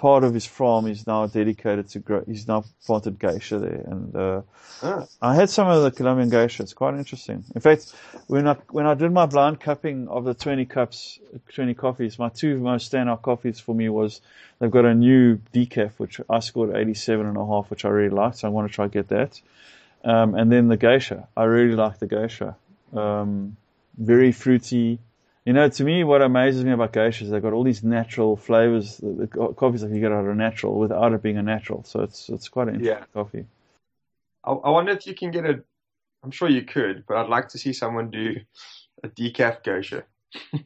part 0.00 0.24
of 0.24 0.34
his 0.34 0.46
farm 0.46 0.86
is 0.86 1.06
now 1.06 1.26
dedicated 1.26 1.88
to 1.90 1.98
grow. 1.98 2.22
He's 2.26 2.46
now 2.46 2.64
planted 2.84 3.18
geisha 3.18 3.58
there, 3.58 3.84
and 3.86 4.16
uh, 4.16 4.42
Ah, 4.82 5.06
I 5.22 5.34
had 5.34 5.48
some 5.48 5.68
of 5.68 5.82
the 5.82 5.90
Colombian 5.90 6.28
geisha. 6.28 6.62
It's 6.62 6.74
quite 6.74 6.94
interesting. 6.94 7.44
In 7.54 7.60
fact, 7.62 7.94
when 8.26 8.46
I 8.46 8.54
when 8.68 8.86
I 8.86 8.92
did 8.92 9.10
my 9.10 9.24
blind 9.24 9.58
cupping 9.58 10.06
of 10.08 10.24
the 10.24 10.34
20 10.34 10.66
cups, 10.66 11.18
20 11.54 11.72
coffees, 11.74 12.18
my 12.18 12.28
two 12.28 12.58
most 12.58 12.92
standout 12.92 13.22
coffees 13.22 13.58
for 13.58 13.74
me 13.74 13.88
was 13.88 14.20
they've 14.58 14.70
got 14.70 14.84
a 14.84 14.94
new 14.94 15.38
decaf 15.54 15.92
which 15.96 16.20
I 16.28 16.40
scored 16.40 16.76
87 16.76 17.24
and 17.24 17.38
a 17.38 17.46
half, 17.46 17.70
which 17.70 17.86
I 17.86 17.88
really 17.88 18.14
liked. 18.14 18.38
So 18.38 18.48
I 18.48 18.50
want 18.50 18.70
to 18.70 18.74
try 18.74 18.86
to 18.86 18.92
get 18.92 19.08
that. 19.08 19.40
Um, 20.04 20.34
and 20.34 20.52
then 20.52 20.68
the 20.68 20.76
geisha, 20.76 21.26
I 21.34 21.44
really 21.44 21.74
like 21.74 21.98
the 21.98 22.06
geisha. 22.06 22.54
Um, 22.92 23.56
very 23.96 24.30
fruity. 24.32 24.98
You 25.46 25.52
know, 25.52 25.68
to 25.68 25.84
me, 25.84 26.02
what 26.02 26.22
amazes 26.22 26.64
me 26.64 26.72
about 26.72 26.92
geisha 26.92 27.22
is 27.24 27.30
they've 27.30 27.40
got 27.40 27.52
all 27.52 27.62
these 27.62 27.84
natural 27.84 28.36
flavors, 28.36 28.96
the, 28.96 29.28
coffees 29.56 29.82
that 29.82 29.92
you 29.92 30.00
get 30.00 30.10
out 30.10 30.26
of 30.26 30.36
natural 30.36 30.76
without 30.76 31.12
it 31.12 31.22
being 31.22 31.38
a 31.38 31.42
natural. 31.42 31.84
So 31.84 32.00
it's 32.00 32.28
it's 32.28 32.48
quite 32.48 32.66
an 32.66 32.74
interesting 32.74 32.98
Yeah. 32.98 33.14
coffee. 33.14 33.46
I, 34.44 34.50
I 34.50 34.70
wonder 34.70 34.90
if 34.92 35.06
you 35.06 35.14
can 35.14 35.30
get 35.30 35.46
a. 35.46 35.62
I'm 36.24 36.32
sure 36.32 36.48
you 36.48 36.62
could, 36.62 37.04
but 37.06 37.16
I'd 37.16 37.28
like 37.28 37.48
to 37.50 37.58
see 37.58 37.72
someone 37.72 38.10
do 38.10 38.34
a 39.04 39.08
decaf 39.08 39.62
geisha. 39.62 40.04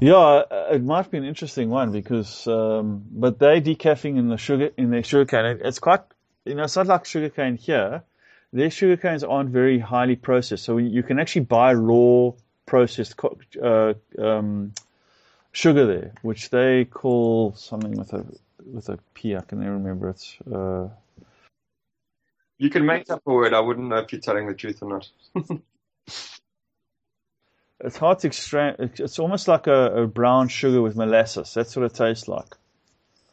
Yeah, 0.00 0.42
it 0.72 0.82
might 0.82 1.10
be 1.10 1.18
an 1.18 1.24
interesting 1.24 1.70
one 1.70 1.92
because, 1.92 2.46
um, 2.48 3.04
but 3.10 3.38
they 3.38 3.60
decaffing 3.60 4.18
in 4.18 4.28
the 4.28 4.36
sugar 4.36 4.70
in 4.76 4.90
their 4.90 5.04
sugarcane. 5.04 5.46
It- 5.46 5.62
It's 5.64 5.78
quite, 5.78 6.00
you 6.44 6.54
know, 6.56 6.64
it's 6.64 6.76
not 6.76 6.88
like 6.88 7.06
sugarcane 7.06 7.56
here. 7.56 8.02
Their 8.52 8.68
sugarcanes 8.68 9.26
aren't 9.26 9.50
very 9.50 9.78
highly 9.78 10.16
processed, 10.16 10.64
so 10.64 10.76
you 10.78 11.02
can 11.02 11.18
actually 11.18 11.46
buy 11.46 11.72
raw 11.74 12.32
processed 12.66 13.16
co- 13.16 13.38
uh, 13.62 13.94
um, 14.18 14.72
sugar 15.52 15.86
there, 15.86 16.12
which 16.22 16.50
they 16.50 16.84
call 16.84 17.54
something 17.54 17.92
with 17.92 18.12
a 18.12 18.24
with 18.64 18.88
a 18.88 18.98
P. 19.14 19.36
I 19.36 19.42
can 19.42 19.60
never 19.60 19.74
remember 19.74 20.10
it. 20.10 20.36
Uh, 20.52 20.88
You 22.58 22.70
can 22.70 22.86
make 22.86 23.10
up 23.10 23.22
a 23.26 23.32
word. 23.32 23.52
I 23.52 23.60
wouldn't 23.60 23.88
know 23.88 23.96
if 23.96 24.12
you're 24.12 24.20
telling 24.20 24.46
the 24.46 24.54
truth 24.54 24.82
or 24.82 24.88
not. 24.90 25.08
it's 27.80 27.96
hard 27.96 28.20
to 28.20 28.28
extract. 28.28 28.80
It's 28.80 29.00
it's 29.00 29.18
almost 29.18 29.48
like 29.48 29.66
a, 29.66 30.02
a 30.02 30.06
brown 30.06 30.48
sugar 30.48 30.80
with 30.80 30.96
molasses. 30.96 31.52
That's 31.54 31.74
what 31.76 31.84
it 31.84 31.94
tastes 31.94 32.28
like. 32.28 32.56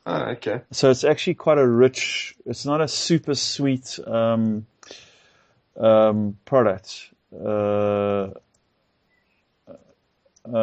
Ah, 0.06 0.30
okay. 0.32 0.62
So 0.72 0.90
it's 0.90 1.04
actually 1.04 1.36
quite 1.36 1.60
a 1.60 1.68
rich. 1.68 2.36
It's 2.46 2.66
not 2.66 2.82
a 2.82 2.88
super 2.88 3.36
sweet 3.36 4.00
um, 4.08 4.66
um, 5.78 6.38
product. 6.46 7.10
Uh, 7.34 8.31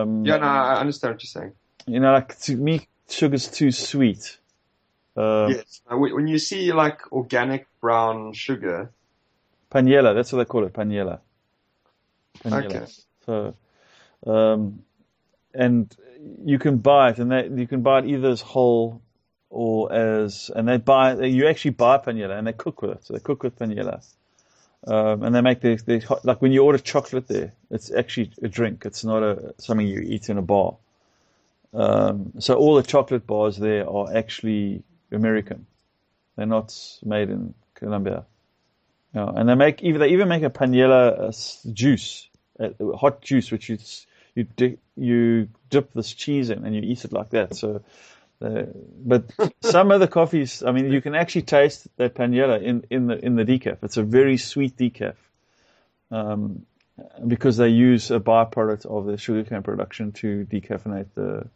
um, 0.02 0.24
Yeah, 0.24 0.38
no, 0.38 0.46
I 0.46 0.80
understand 0.80 1.14
what 1.14 1.22
you're 1.22 1.28
saying. 1.28 1.52
You 1.86 2.00
know, 2.00 2.12
like 2.12 2.38
to 2.40 2.56
me, 2.56 2.86
sugar's 3.08 3.48
too 3.48 3.70
sweet. 3.70 4.38
Um, 5.16 5.50
yes. 5.50 5.80
When 5.90 6.28
you 6.28 6.38
see 6.38 6.72
like 6.72 7.10
organic 7.12 7.66
brown 7.80 8.32
sugar, 8.34 8.90
Panela, 9.70 10.14
that's 10.14 10.32
what 10.32 10.38
they 10.38 10.44
call 10.44 10.64
it, 10.64 10.72
panela. 10.72 11.20
Panela. 12.42 12.64
Okay. 12.64 12.86
So, 13.26 13.54
um, 14.26 14.82
and 15.54 15.94
you 16.44 16.58
can 16.58 16.78
buy 16.78 17.10
it, 17.10 17.18
and 17.18 17.30
they, 17.30 17.48
you 17.48 17.66
can 17.66 17.82
buy 17.82 18.00
it 18.00 18.06
either 18.06 18.28
as 18.28 18.40
whole 18.40 19.02
or 19.50 19.92
as, 19.92 20.50
and 20.54 20.68
they 20.68 20.76
buy, 20.78 21.18
you 21.20 21.46
actually 21.48 21.72
buy 21.72 21.98
panela, 21.98 22.38
and 22.38 22.46
they 22.46 22.52
cook 22.52 22.82
with 22.82 22.92
it. 22.92 23.04
So 23.04 23.14
they 23.14 23.20
cook 23.20 23.42
with 23.42 23.58
panela. 23.58 24.04
Um, 24.86 25.22
and 25.22 25.34
they 25.34 25.40
make 25.40 25.60
the, 25.60 25.98
hot, 26.06 26.24
like 26.24 26.40
when 26.40 26.52
you 26.52 26.64
order 26.64 26.78
chocolate 26.78 27.28
there, 27.28 27.52
it's 27.70 27.92
actually 27.92 28.30
a 28.42 28.48
drink. 28.48 28.84
It's 28.86 29.04
not 29.04 29.22
a 29.22 29.54
something 29.58 29.86
you 29.86 30.00
eat 30.00 30.28
in 30.30 30.38
a 30.38 30.42
bar. 30.42 30.76
Um, 31.74 32.32
so 32.38 32.54
all 32.54 32.76
the 32.76 32.82
chocolate 32.82 33.26
bars 33.26 33.58
there 33.58 33.88
are 33.88 34.16
actually 34.16 34.82
American. 35.12 35.66
They're 36.36 36.46
not 36.46 36.74
made 37.04 37.28
in 37.28 37.54
Colombia. 37.74 38.24
And 39.12 39.48
they 39.48 39.54
make 39.54 39.82
even 39.82 40.00
they 40.00 40.10
even 40.10 40.28
make 40.28 40.42
a 40.44 40.50
panela 40.50 41.32
juice, 41.72 42.28
hot 42.94 43.20
juice, 43.20 43.50
which 43.50 43.68
you 43.68 43.78
you 44.34 44.44
di- 44.44 44.78
you 44.96 45.48
dip 45.70 45.92
this 45.92 46.12
cheese 46.12 46.50
in 46.50 46.64
and 46.64 46.74
you 46.74 46.82
eat 46.82 47.04
it 47.04 47.12
like 47.12 47.30
that. 47.30 47.56
So, 47.56 47.82
uh, 48.40 48.62
but 49.04 49.24
some 49.62 49.90
other 49.90 50.06
coffees, 50.06 50.62
I 50.62 50.70
mean, 50.72 50.92
you 50.92 51.00
can 51.00 51.14
actually 51.14 51.42
taste 51.42 51.88
that 51.96 52.14
panela 52.14 52.62
in 52.62 52.84
in 52.90 53.06
the 53.06 53.24
in 53.24 53.34
the 53.36 53.44
decaf. 53.44 53.78
It's 53.82 53.96
a 53.96 54.02
very 54.02 54.36
sweet 54.36 54.76
decaf, 54.76 55.16
um, 56.10 56.64
because 57.26 57.56
they 57.56 57.68
use 57.68 58.10
a 58.10 58.20
byproduct 58.20 58.86
of 58.86 59.06
the 59.06 59.18
sugarcane 59.18 59.62
production 59.62 60.12
to 60.12 60.46
decaffeinate 60.50 61.08
the 61.14 61.46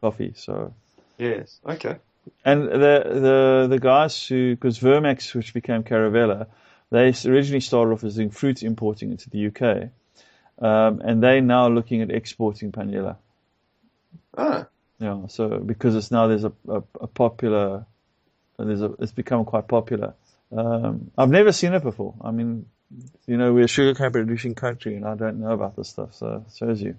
coffee. 0.00 0.32
So. 0.36 0.72
yes. 1.18 1.60
Okay. 1.66 1.96
And 2.44 2.68
the 2.68 3.02
the 3.04 3.66
the 3.68 3.78
guys 3.78 4.26
who, 4.26 4.54
because 4.54 4.78
Vermex, 4.78 5.34
which 5.34 5.52
became 5.52 5.82
Caravela, 5.82 6.46
they 6.90 7.12
originally 7.26 7.60
started 7.60 7.92
off 7.92 8.04
as 8.04 8.16
doing 8.16 8.30
fruit 8.30 8.62
importing 8.62 9.10
into 9.10 9.28
the 9.28 9.46
UK, 9.48 9.90
um, 10.64 11.00
and 11.04 11.22
they're 11.22 11.40
now 11.40 11.68
looking 11.68 12.02
at 12.02 12.10
exporting 12.10 12.72
Panela. 12.72 13.16
Ah, 14.36 14.66
Yeah, 15.00 15.26
so 15.28 15.58
because 15.58 15.96
it's 15.96 16.10
now 16.10 16.26
there's 16.26 16.44
a, 16.44 16.52
a, 16.68 16.82
a 17.00 17.06
popular, 17.06 17.86
there's 18.58 18.82
a 18.82 18.92
it's 18.98 19.12
become 19.12 19.46
quite 19.46 19.66
popular. 19.66 20.14
Um, 20.52 21.10
I've 21.16 21.30
never 21.30 21.52
seen 21.52 21.72
it 21.72 21.82
before. 21.82 22.14
I 22.20 22.30
mean, 22.32 22.66
you 23.26 23.38
know, 23.38 23.54
we're 23.54 23.64
a 23.64 23.68
sugarcane 23.68 24.12
producing 24.12 24.54
country, 24.54 24.96
and 24.96 25.06
I 25.06 25.14
don't 25.14 25.40
know 25.40 25.52
about 25.52 25.74
this 25.74 25.88
stuff. 25.88 26.14
So 26.14 26.44
it 26.46 26.54
shows 26.54 26.82
you. 26.82 26.96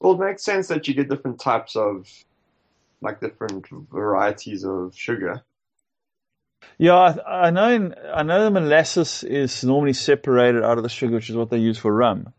Well, 0.00 0.14
it 0.14 0.26
makes 0.26 0.42
sense 0.42 0.68
that 0.68 0.88
you 0.88 0.94
get 0.94 1.08
different 1.08 1.40
types 1.40 1.76
of, 1.76 2.08
like 3.00 3.20
different 3.20 3.68
varieties 3.68 4.64
of 4.64 4.96
sugar. 4.96 5.42
Yeah, 6.78 6.94
I, 6.94 7.46
I 7.46 7.50
know. 7.50 7.70
In, 7.70 7.94
I 8.12 8.24
know 8.24 8.42
the 8.42 8.50
molasses 8.50 9.22
is 9.22 9.62
normally 9.62 9.92
separated 9.92 10.64
out 10.64 10.78
of 10.78 10.82
the 10.82 10.88
sugar, 10.88 11.14
which 11.14 11.30
is 11.30 11.36
what 11.36 11.50
they 11.50 11.58
use 11.58 11.78
for 11.78 11.92
rum. 11.92 12.32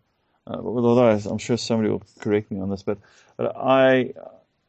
Uh, 0.46 0.58
although 0.60 1.10
I'm 1.10 1.38
sure 1.38 1.56
somebody 1.58 1.90
will 1.90 2.04
correct 2.20 2.52
me 2.52 2.60
on 2.60 2.70
this, 2.70 2.84
but, 2.84 2.98
but 3.36 3.56
I 3.56 4.14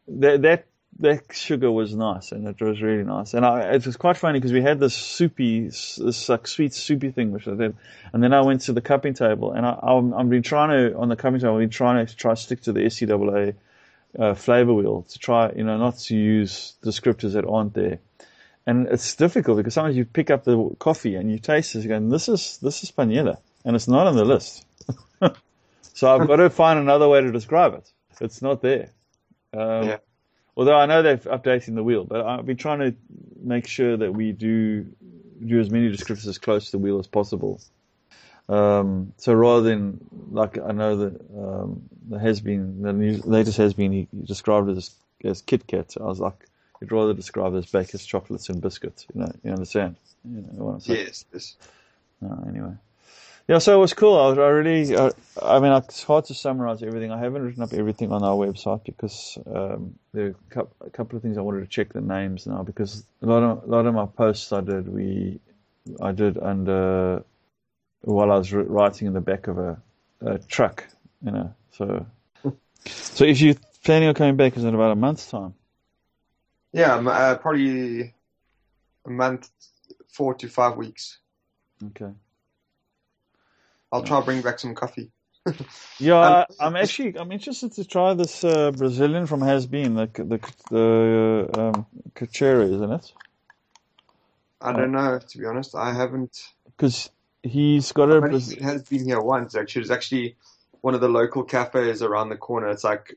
that, 0.09 0.43
that 0.43 0.67
that 1.01 1.33
sugar 1.33 1.71
was 1.71 1.95
nice 1.95 2.33
and 2.33 2.47
it 2.47 2.61
was 2.61 2.83
really 2.83 3.05
nice. 3.05 3.35
And 3.35 3.47
I, 3.47 3.75
it 3.75 3.87
was 3.87 3.97
quite 3.97 4.17
funny 4.17 4.39
because 4.41 4.53
we 4.53 4.63
had 4.63 4.81
this 4.81 4.95
soupy, 4.95 5.67
this 5.67 6.29
like 6.29 6.49
sweet 6.49 6.75
soupy 6.75 7.11
thing 7.13 7.31
which 7.31 7.47
I 7.47 7.55
did, 7.55 7.77
and 8.13 8.23
then 8.23 8.33
I 8.33 8.41
went 8.43 8.63
to 8.63 8.73
the 8.73 8.81
cupping 8.81 9.15
table 9.15 9.53
and 9.53 9.65
I, 9.65 9.79
I'm, 9.81 10.13
I've 10.13 10.29
been 10.29 10.43
trying 10.43 10.71
to 10.71 10.97
on 10.99 11.09
the 11.09 11.17
cupping 11.17 11.41
table. 11.41 11.55
I've 11.55 11.61
been 11.61 11.71
trying 11.71 12.05
to 12.05 12.17
try 12.17 12.35
to 12.35 12.41
stick 12.41 12.63
to 12.63 12.73
the 12.73 12.81
SCAA 12.81 13.55
uh, 14.19 14.35
flavor 14.35 14.75
wheel 14.75 15.03
to 15.03 15.19
try, 15.19 15.53
you 15.53 15.63
know, 15.63 15.77
not 15.77 15.99
to 15.99 16.17
use 16.17 16.75
descriptors 16.85 17.35
that 17.35 17.45
aren't 17.47 17.75
there. 17.75 18.01
And 18.67 18.89
it's 18.89 19.15
difficult 19.15 19.59
because 19.59 19.75
sometimes 19.75 19.97
you 19.97 20.05
pick 20.05 20.31
up 20.31 20.45
the 20.45 20.75
coffee 20.79 21.15
and 21.15 21.31
you 21.31 21.39
taste 21.39 21.75
it 21.75 21.87
and 21.87 22.11
this 22.13 22.29
is 22.29 22.59
this 22.59 22.83
is 22.83 22.91
panela 22.91 23.39
and 23.65 23.77
it's 23.77 23.89
not 23.89 24.07
on 24.09 24.17
the 24.17 24.25
list. 24.25 24.67
so 25.95 26.15
I've 26.15 26.27
got 26.27 26.37
to 26.37 26.51
find 26.51 26.79
another 26.79 27.09
way 27.09 27.21
to 27.21 27.31
describe 27.31 27.75
it. 27.75 27.91
It's 28.21 28.43
not 28.43 28.63
there. 28.63 28.91
Um, 29.53 29.89
yeah. 29.89 29.97
Although 30.57 30.77
I 30.77 30.87
know 30.87 31.03
they're 31.03 31.19
updating 31.19 31.77
the 31.77 31.85
wheel, 31.85 32.05
but 32.05 32.27
I've 32.27 32.45
been 32.45 32.57
trying 32.57 32.81
to 32.81 32.97
make 33.41 33.67
sure 33.67 33.97
that 33.97 34.13
we 34.13 34.33
do 34.33 34.87
do 35.47 35.61
as 35.61 35.71
many 35.71 35.89
descriptors 35.89 36.27
as 36.27 36.39
close 36.39 36.67
to 36.67 36.73
the 36.73 36.79
wheel 36.79 36.99
as 36.99 37.07
possible. 37.07 37.61
Um, 38.49 39.13
so 39.19 39.35
rather 39.35 39.63
than 39.63 40.01
like 40.31 40.59
I 40.59 40.73
know 40.73 40.97
that 40.97 41.21
um, 41.37 41.83
the 42.09 42.19
has 42.19 42.41
been 42.41 42.83
the 42.83 42.93
new, 42.93 43.21
latest 43.25 43.59
has 43.59 43.75
been 43.75 43.93
he, 43.93 44.09
he 44.11 44.27
described 44.27 44.69
it 44.69 44.77
as 44.77 44.91
as 45.25 45.43
Kit 45.43 45.67
Kat. 45.67 45.95
I 46.01 46.05
was 46.05 46.19
like, 46.19 46.47
you'd 46.81 46.91
rather 46.91 47.15
describe 47.15 47.55
it 47.55 47.59
as 47.59 47.67
Baker's 47.67 48.05
chocolates 48.05 48.49
and 48.49 48.61
biscuits. 48.61 49.07
You 49.15 49.21
know, 49.21 49.33
you 49.45 49.53
understand? 49.53 49.97
You 50.25 50.41
know 50.41 50.65
what 50.65 50.73
I'm 50.75 50.81
saying? 50.81 51.07
Yes. 51.07 51.25
yes. 51.33 51.57
No, 52.21 52.45
anyway. 52.49 52.73
Yeah, 53.49 53.59
so 53.59 53.75
it 53.75 53.81
was 53.81 53.95
cool. 53.95 54.19
I, 54.19 54.29
I 54.43 54.49
really, 54.49 54.95
I, 54.95 55.11
I, 55.41 55.59
mean, 55.59 55.73
it's 55.73 56.03
hard 56.03 56.27
to 56.27 56.35
summarize 56.35 56.83
everything. 56.83 57.11
I 57.11 57.19
haven't 57.19 57.43
written 57.43 57.63
up 57.63 57.73
everything 57.73 58.13
on 58.13 58.23
our 58.23 58.37
website 58.37 58.85
because 58.85 59.39
um, 59.47 59.99
there 60.13 60.35
are 60.55 60.67
a 60.85 60.91
couple 60.91 61.17
of 61.17 61.23
things 61.23 61.39
I 61.39 61.41
wanted 61.41 61.61
to 61.61 61.67
check 61.67 61.95
the 61.95 62.03
names 62.03 62.47
now 62.47 62.63
because 62.63 63.07
a 63.23 63.27
lot 63.27 63.43
of 63.43 63.65
a 63.65 63.67
lot 63.67 63.87
of 63.87 63.95
my 63.95 64.05
posts 64.05 64.53
I 64.53 64.61
did 64.61 64.87
we 64.87 65.41
I 66.03 66.13
did 66.13 66.37
under 66.37 67.25
while 68.03 68.31
I 68.31 68.37
was 68.37 68.53
writing 68.53 69.07
in 69.07 69.15
the 69.15 69.23
back 69.23 69.49
of 69.49 69.59
a, 69.59 69.81
a 70.21 70.39
truck, 70.39 70.87
you 71.25 71.31
know. 71.31 71.55
So, 71.73 72.07
so 72.85 73.25
if 73.25 73.41
you're 73.41 73.57
planning 73.83 74.09
on 74.09 74.15
coming 74.15 74.37
back, 74.37 74.59
is 74.59 74.65
in 74.65 74.75
about 74.75 74.93
a 74.93 74.97
month's 74.97 75.31
time? 75.31 75.55
Yeah, 76.73 76.97
uh, 76.97 77.37
probably 77.37 78.15
a 79.07 79.11
month, 79.11 79.49
four 80.09 80.35
to 80.35 80.49
five 80.49 80.77
weeks. 80.77 81.19
Okay. 81.83 82.13
I'll 83.93 84.03
try 84.03 84.21
to 84.21 84.25
bring 84.25 84.43
back 84.43 84.59
some 84.59 84.75
coffee. 84.75 85.11
yeah, 85.99 86.21
um, 86.21 86.45
I'm 86.61 86.77
actually 86.77 87.19
I'm 87.19 87.33
interested 87.33 87.73
to 87.73 87.85
try 87.85 88.15
this 88.15 88.45
uh, 88.45 88.71
Brazilian 88.73 89.27
from 89.27 89.41
Has 89.41 89.67
Bean, 89.67 89.95
the 89.95 90.07
the 90.07 90.41
the 90.71 91.49
uh, 91.57 91.69
um, 91.69 91.87
isn't 92.21 92.93
it? 92.93 93.13
I 94.61 94.73
don't 94.73 94.93
know 94.93 95.19
to 95.19 95.39
be 95.39 95.47
honest. 95.47 95.75
I 95.75 95.95
haven't 95.95 96.53
because 96.65 97.11
he's 97.43 97.93
got 97.93 98.11
a. 98.11 98.39
He 98.39 98.63
has 98.63 98.83
been 98.83 99.05
here 99.05 99.21
once 99.21 99.55
actually. 99.55 99.83
It's 99.83 99.91
actually 99.91 100.37
one 100.81 100.95
of 100.95 101.01
the 101.01 101.09
local 101.09 101.45
cafes 101.45 102.03
around 102.03 102.29
the 102.29 102.37
corner. 102.37 102.69
It's 102.69 102.85
like 102.85 103.17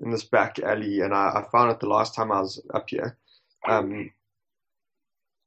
in 0.00 0.10
this 0.10 0.24
back 0.24 0.58
alley, 0.58 1.00
and 1.00 1.14
I, 1.14 1.28
I 1.28 1.46
found 1.50 1.70
it 1.70 1.80
the 1.80 1.88
last 1.88 2.14
time 2.14 2.30
I 2.32 2.40
was 2.40 2.60
up 2.72 2.90
here. 2.90 3.16
Um, 3.66 4.10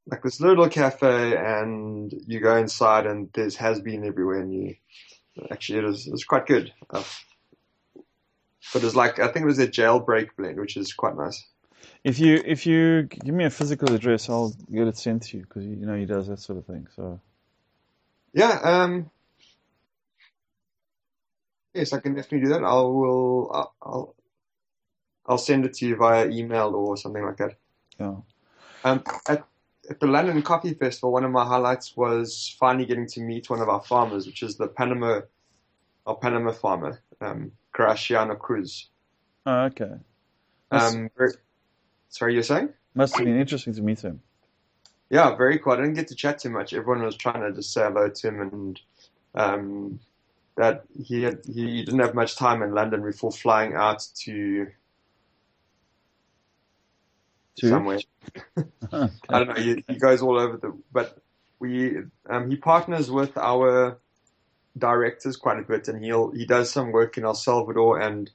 like 0.06 0.22
this 0.22 0.40
little 0.40 0.68
cafe 0.68 1.36
and 1.36 2.12
you 2.26 2.40
go 2.40 2.56
inside 2.56 3.06
and 3.06 3.28
there's 3.34 3.56
Has 3.56 3.80
Bean 3.80 4.04
everywhere 4.04 4.40
and 4.40 4.52
you 4.52 4.74
actually 5.50 5.78
it 5.78 5.84
was, 5.84 6.06
it 6.06 6.12
was 6.12 6.24
quite 6.24 6.46
good. 6.46 6.72
Uh, 6.90 7.04
but 8.72 8.84
it's 8.84 8.94
like 8.94 9.18
I 9.18 9.28
think 9.28 9.44
it 9.44 9.46
was 9.46 9.58
a 9.58 9.68
jailbreak 9.68 10.30
blend, 10.36 10.58
which 10.58 10.76
is 10.76 10.92
quite 10.92 11.16
nice. 11.16 11.44
If 12.04 12.18
you 12.20 12.40
if 12.44 12.66
you 12.66 13.04
give 13.04 13.34
me 13.34 13.44
a 13.44 13.50
physical 13.50 13.92
address, 13.94 14.28
I'll 14.28 14.54
get 14.72 14.86
it 14.86 14.96
sent 14.96 15.22
to 15.24 15.38
you 15.38 15.42
because 15.42 15.64
you 15.64 15.86
know 15.86 15.94
he 15.94 16.06
does 16.06 16.28
that 16.28 16.40
sort 16.40 16.58
of 16.58 16.66
thing. 16.66 16.86
So 16.94 17.20
yeah, 18.32 18.60
um, 18.62 19.10
yes, 21.74 21.92
I 21.92 22.00
can 22.00 22.14
definitely 22.14 22.46
do 22.46 22.52
that. 22.54 22.64
I 22.64 22.74
will. 22.74 23.50
I'll, 23.52 23.74
I'll 23.82 24.14
I'll 25.26 25.38
send 25.38 25.64
it 25.64 25.74
to 25.74 25.86
you 25.86 25.96
via 25.96 26.28
email 26.28 26.74
or 26.74 26.96
something 26.96 27.24
like 27.24 27.36
that. 27.36 27.56
Yeah. 27.98 28.16
Um, 28.84 29.04
at 29.28 29.44
at 29.90 30.00
the 30.00 30.06
London 30.06 30.42
Coffee 30.42 30.74
Festival, 30.74 31.12
one 31.12 31.24
of 31.24 31.30
my 31.30 31.44
highlights 31.44 31.96
was 31.96 32.54
finally 32.58 32.86
getting 32.86 33.06
to 33.08 33.20
meet 33.20 33.50
one 33.50 33.60
of 33.60 33.68
our 33.68 33.82
farmers, 33.82 34.26
which 34.26 34.42
is 34.42 34.56
the 34.56 34.68
Panama, 34.68 35.22
our 36.06 36.16
Panama 36.16 36.52
farmer, 36.52 37.00
um, 37.20 37.52
Graciano 37.74 38.38
Cruz. 38.38 38.88
Oh, 39.46 39.64
okay. 39.64 39.92
Um, 40.70 41.10
very, 41.16 41.32
sorry, 42.08 42.34
you're 42.34 42.42
saying? 42.42 42.70
Must 42.94 43.16
have 43.16 43.24
been 43.24 43.40
interesting 43.40 43.74
to 43.74 43.82
meet 43.82 44.00
him. 44.00 44.22
Yeah, 45.10 45.34
very 45.34 45.58
cool. 45.58 45.74
I 45.74 45.76
didn't 45.76 45.94
get 45.94 46.08
to 46.08 46.14
chat 46.14 46.38
too 46.38 46.50
much. 46.50 46.72
Everyone 46.72 47.02
was 47.04 47.16
trying 47.16 47.42
to 47.42 47.52
just 47.52 47.72
say 47.72 47.82
hello 47.82 48.08
to 48.08 48.28
him, 48.28 48.40
and 48.40 48.80
um, 49.34 50.00
that 50.56 50.84
he 51.04 51.22
had, 51.22 51.40
he 51.44 51.84
didn't 51.84 52.00
have 52.00 52.14
much 52.14 52.36
time 52.36 52.62
in 52.62 52.72
London 52.72 53.02
before 53.02 53.32
flying 53.32 53.74
out 53.74 54.06
to 54.20 54.68
to? 57.56 57.68
somewhere. 57.68 58.00
okay. 58.58 59.12
I 59.28 59.38
don't 59.38 59.48
know. 59.48 59.62
He, 59.62 59.84
he, 59.88 59.96
goes 59.96 60.22
all 60.22 60.38
over 60.38 60.56
the. 60.56 60.76
But 60.92 61.18
we 61.58 61.98
um, 62.28 62.50
he 62.50 62.56
partners 62.56 63.10
with 63.10 63.36
our 63.36 63.98
directors 64.78 65.36
quite 65.36 65.58
a 65.58 65.62
bit, 65.62 65.88
and 65.88 66.02
he'll 66.04 66.30
he 66.32 66.46
does 66.46 66.70
some 66.70 66.92
work 66.92 67.18
in 67.18 67.24
El 67.24 67.34
Salvador, 67.34 68.00
and 68.00 68.30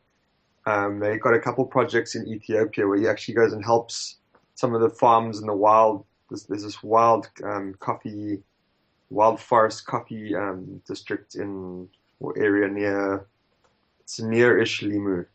um, 0.66 1.00
they 1.00 1.18
got 1.18 1.34
a 1.34 1.40
couple 1.40 1.66
projects 1.66 2.16
in 2.16 2.28
Ethiopia 2.28 2.88
where 2.88 2.98
he 2.98 3.08
actually 3.08 3.36
goes 3.36 3.54
and 3.54 3.64
helps 3.64 4.18
some 4.56 4.74
of 4.74 4.82
the 4.82 4.90
farms 4.90 5.40
in 5.40 5.48
the 5.48 5.56
wild. 5.56 6.06
There's, 6.30 6.44
there's 6.44 6.64
this 6.64 6.84
wild 6.84 7.30
um, 7.44 7.76
coffee, 7.80 8.44
wild 9.10 9.40
forest 9.40 9.86
coffee 9.86 10.36
um, 10.36 10.82
district 10.88 11.36
in 11.36 11.88
or 12.20 12.38
area 12.38 12.68
near. 12.68 13.26
It's 14.02 14.20
near 14.20 14.58
Ishlimu 14.58 15.26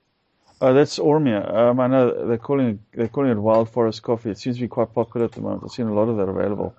Oh, 0.64 0.72
that's 0.72 1.00
Oromia. 1.00 1.52
Um, 1.52 1.80
I 1.80 1.88
know 1.88 2.28
they're 2.28 2.38
calling 2.38 2.68
it, 2.68 2.78
they're 2.96 3.08
calling 3.08 3.32
it 3.32 3.36
wild 3.36 3.68
forest 3.68 4.00
coffee. 4.04 4.30
It 4.30 4.38
seems 4.38 4.56
to 4.58 4.62
be 4.62 4.68
quite 4.68 4.94
popular 4.94 5.26
at 5.26 5.32
the 5.32 5.40
moment. 5.40 5.64
I've 5.64 5.72
seen 5.72 5.88
a 5.88 5.92
lot 5.92 6.08
of 6.08 6.16
that 6.18 6.28
available. 6.28 6.72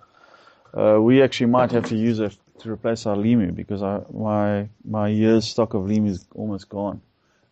Uh, 0.74 1.02
we 1.02 1.22
actually 1.22 1.48
might 1.48 1.70
have 1.72 1.84
to 1.88 1.98
use 1.98 2.20
it 2.22 2.38
to 2.60 2.72
replace 2.72 3.06
our 3.06 3.18
limu 3.18 3.54
because 3.54 3.84
I, 3.84 4.00
my 4.14 4.70
my 4.86 5.10
year's 5.10 5.46
stock 5.46 5.74
of 5.74 5.84
limu 5.84 6.08
is 6.08 6.26
almost 6.34 6.70
gone, 6.70 7.02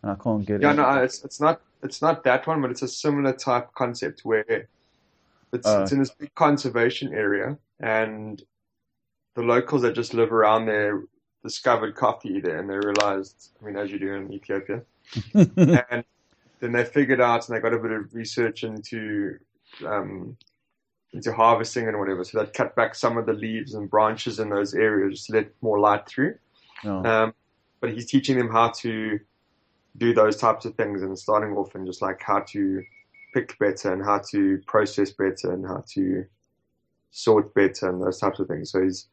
and 0.00 0.12
I 0.12 0.14
can't 0.14 0.46
get 0.46 0.62
yeah, 0.62 0.72
it. 0.72 0.76
Yeah, 0.76 0.94
no, 0.94 1.02
it's 1.02 1.22
it's 1.22 1.38
not 1.38 1.60
it's 1.82 2.00
not 2.00 2.24
that 2.24 2.46
one, 2.46 2.62
but 2.62 2.70
it's 2.70 2.82
a 2.82 2.88
similar 2.88 3.34
type 3.34 3.68
concept 3.74 4.22
where 4.24 4.68
it's 5.52 5.66
uh, 5.66 5.80
it's 5.82 5.92
in 5.92 5.98
this 5.98 6.12
big 6.12 6.34
conservation 6.34 7.12
area, 7.12 7.58
and 7.78 8.42
the 9.34 9.42
locals 9.42 9.82
that 9.82 9.94
just 9.94 10.14
live 10.14 10.32
around 10.32 10.64
there 10.64 11.02
discovered 11.42 11.94
coffee 11.94 12.40
there, 12.40 12.56
and 12.58 12.70
they 12.70 12.78
realized, 12.78 13.50
I 13.60 13.66
mean, 13.66 13.76
as 13.76 13.90
you 13.90 13.98
do 13.98 14.14
in 14.14 14.32
Ethiopia, 14.32 14.80
and 15.34 16.04
then 16.62 16.70
they 16.70 16.84
figured 16.84 17.20
out 17.20 17.48
and 17.48 17.56
they 17.56 17.60
got 17.60 17.74
a 17.74 17.78
bit 17.78 17.90
of 17.90 18.14
research 18.14 18.62
into 18.62 19.36
um, 19.84 20.36
into 21.12 21.32
harvesting 21.32 21.88
and 21.88 21.98
whatever. 21.98 22.22
So 22.22 22.38
they'd 22.38 22.54
cut 22.54 22.76
back 22.76 22.94
some 22.94 23.18
of 23.18 23.26
the 23.26 23.32
leaves 23.32 23.74
and 23.74 23.90
branches 23.90 24.38
in 24.38 24.48
those 24.48 24.72
areas 24.72 25.26
to 25.26 25.32
let 25.32 25.50
more 25.60 25.80
light 25.80 26.06
through. 26.06 26.36
Oh. 26.84 27.04
Um, 27.04 27.34
but 27.80 27.92
he's 27.92 28.08
teaching 28.08 28.38
them 28.38 28.48
how 28.48 28.68
to 28.78 29.18
do 29.96 30.14
those 30.14 30.36
types 30.36 30.64
of 30.64 30.76
things 30.76 31.02
and 31.02 31.18
starting 31.18 31.52
off 31.56 31.74
and 31.74 31.84
just 31.84 32.00
like 32.00 32.22
how 32.22 32.40
to 32.50 32.82
pick 33.34 33.58
better 33.58 33.92
and 33.92 34.04
how 34.04 34.20
to 34.30 34.62
process 34.68 35.10
better 35.10 35.52
and 35.52 35.66
how 35.66 35.82
to 35.94 36.24
sort 37.10 37.52
better 37.54 37.88
and 37.88 38.00
those 38.00 38.20
types 38.20 38.38
of 38.38 38.46
things. 38.46 38.70
So 38.70 38.84
he's 38.84 39.08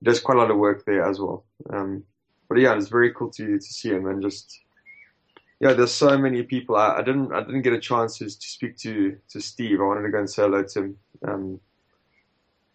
he 0.00 0.04
does 0.04 0.18
quite 0.18 0.36
a 0.36 0.40
lot 0.40 0.50
of 0.50 0.58
work 0.58 0.84
there 0.84 1.04
as 1.04 1.20
well. 1.20 1.44
Um, 1.72 2.02
but 2.48 2.58
yeah, 2.58 2.76
it's 2.76 2.88
very 2.88 3.14
cool 3.14 3.30
to 3.30 3.56
to 3.56 3.60
see 3.60 3.90
him 3.90 4.06
and 4.08 4.20
just 4.20 4.60
yeah, 5.60 5.72
there's 5.72 5.92
so 5.92 6.16
many 6.16 6.42
people. 6.42 6.76
I, 6.76 6.98
I, 6.98 7.02
didn't 7.02 7.32
I 7.32 7.42
didn't 7.42 7.62
get 7.62 7.72
a 7.72 7.80
chance 7.80 8.18
to, 8.18 8.26
to 8.26 8.30
speak 8.30 8.76
to 8.78 9.16
to 9.30 9.40
Steve. 9.40 9.80
I 9.80 9.84
wanted 9.84 10.02
to 10.02 10.10
go 10.10 10.18
and 10.18 10.30
say 10.30 10.42
hello 10.42 10.62
to 10.62 10.78
him, 10.78 10.98
um, 11.26 11.60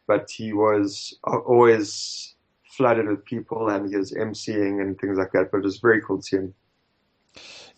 but 0.07 0.29
he 0.29 0.53
was 0.53 1.17
always 1.23 2.35
flooded 2.63 3.07
with 3.07 3.23
people, 3.23 3.69
and 3.69 3.89
he 3.89 3.95
was 3.95 4.11
emceeing 4.11 4.81
and 4.81 4.99
things 4.99 5.17
like 5.17 5.31
that. 5.31 5.49
But 5.51 5.59
it 5.59 5.63
was 5.63 5.77
very 5.77 6.01
cool 6.01 6.17
to 6.17 6.23
see 6.23 6.37
him. 6.37 6.53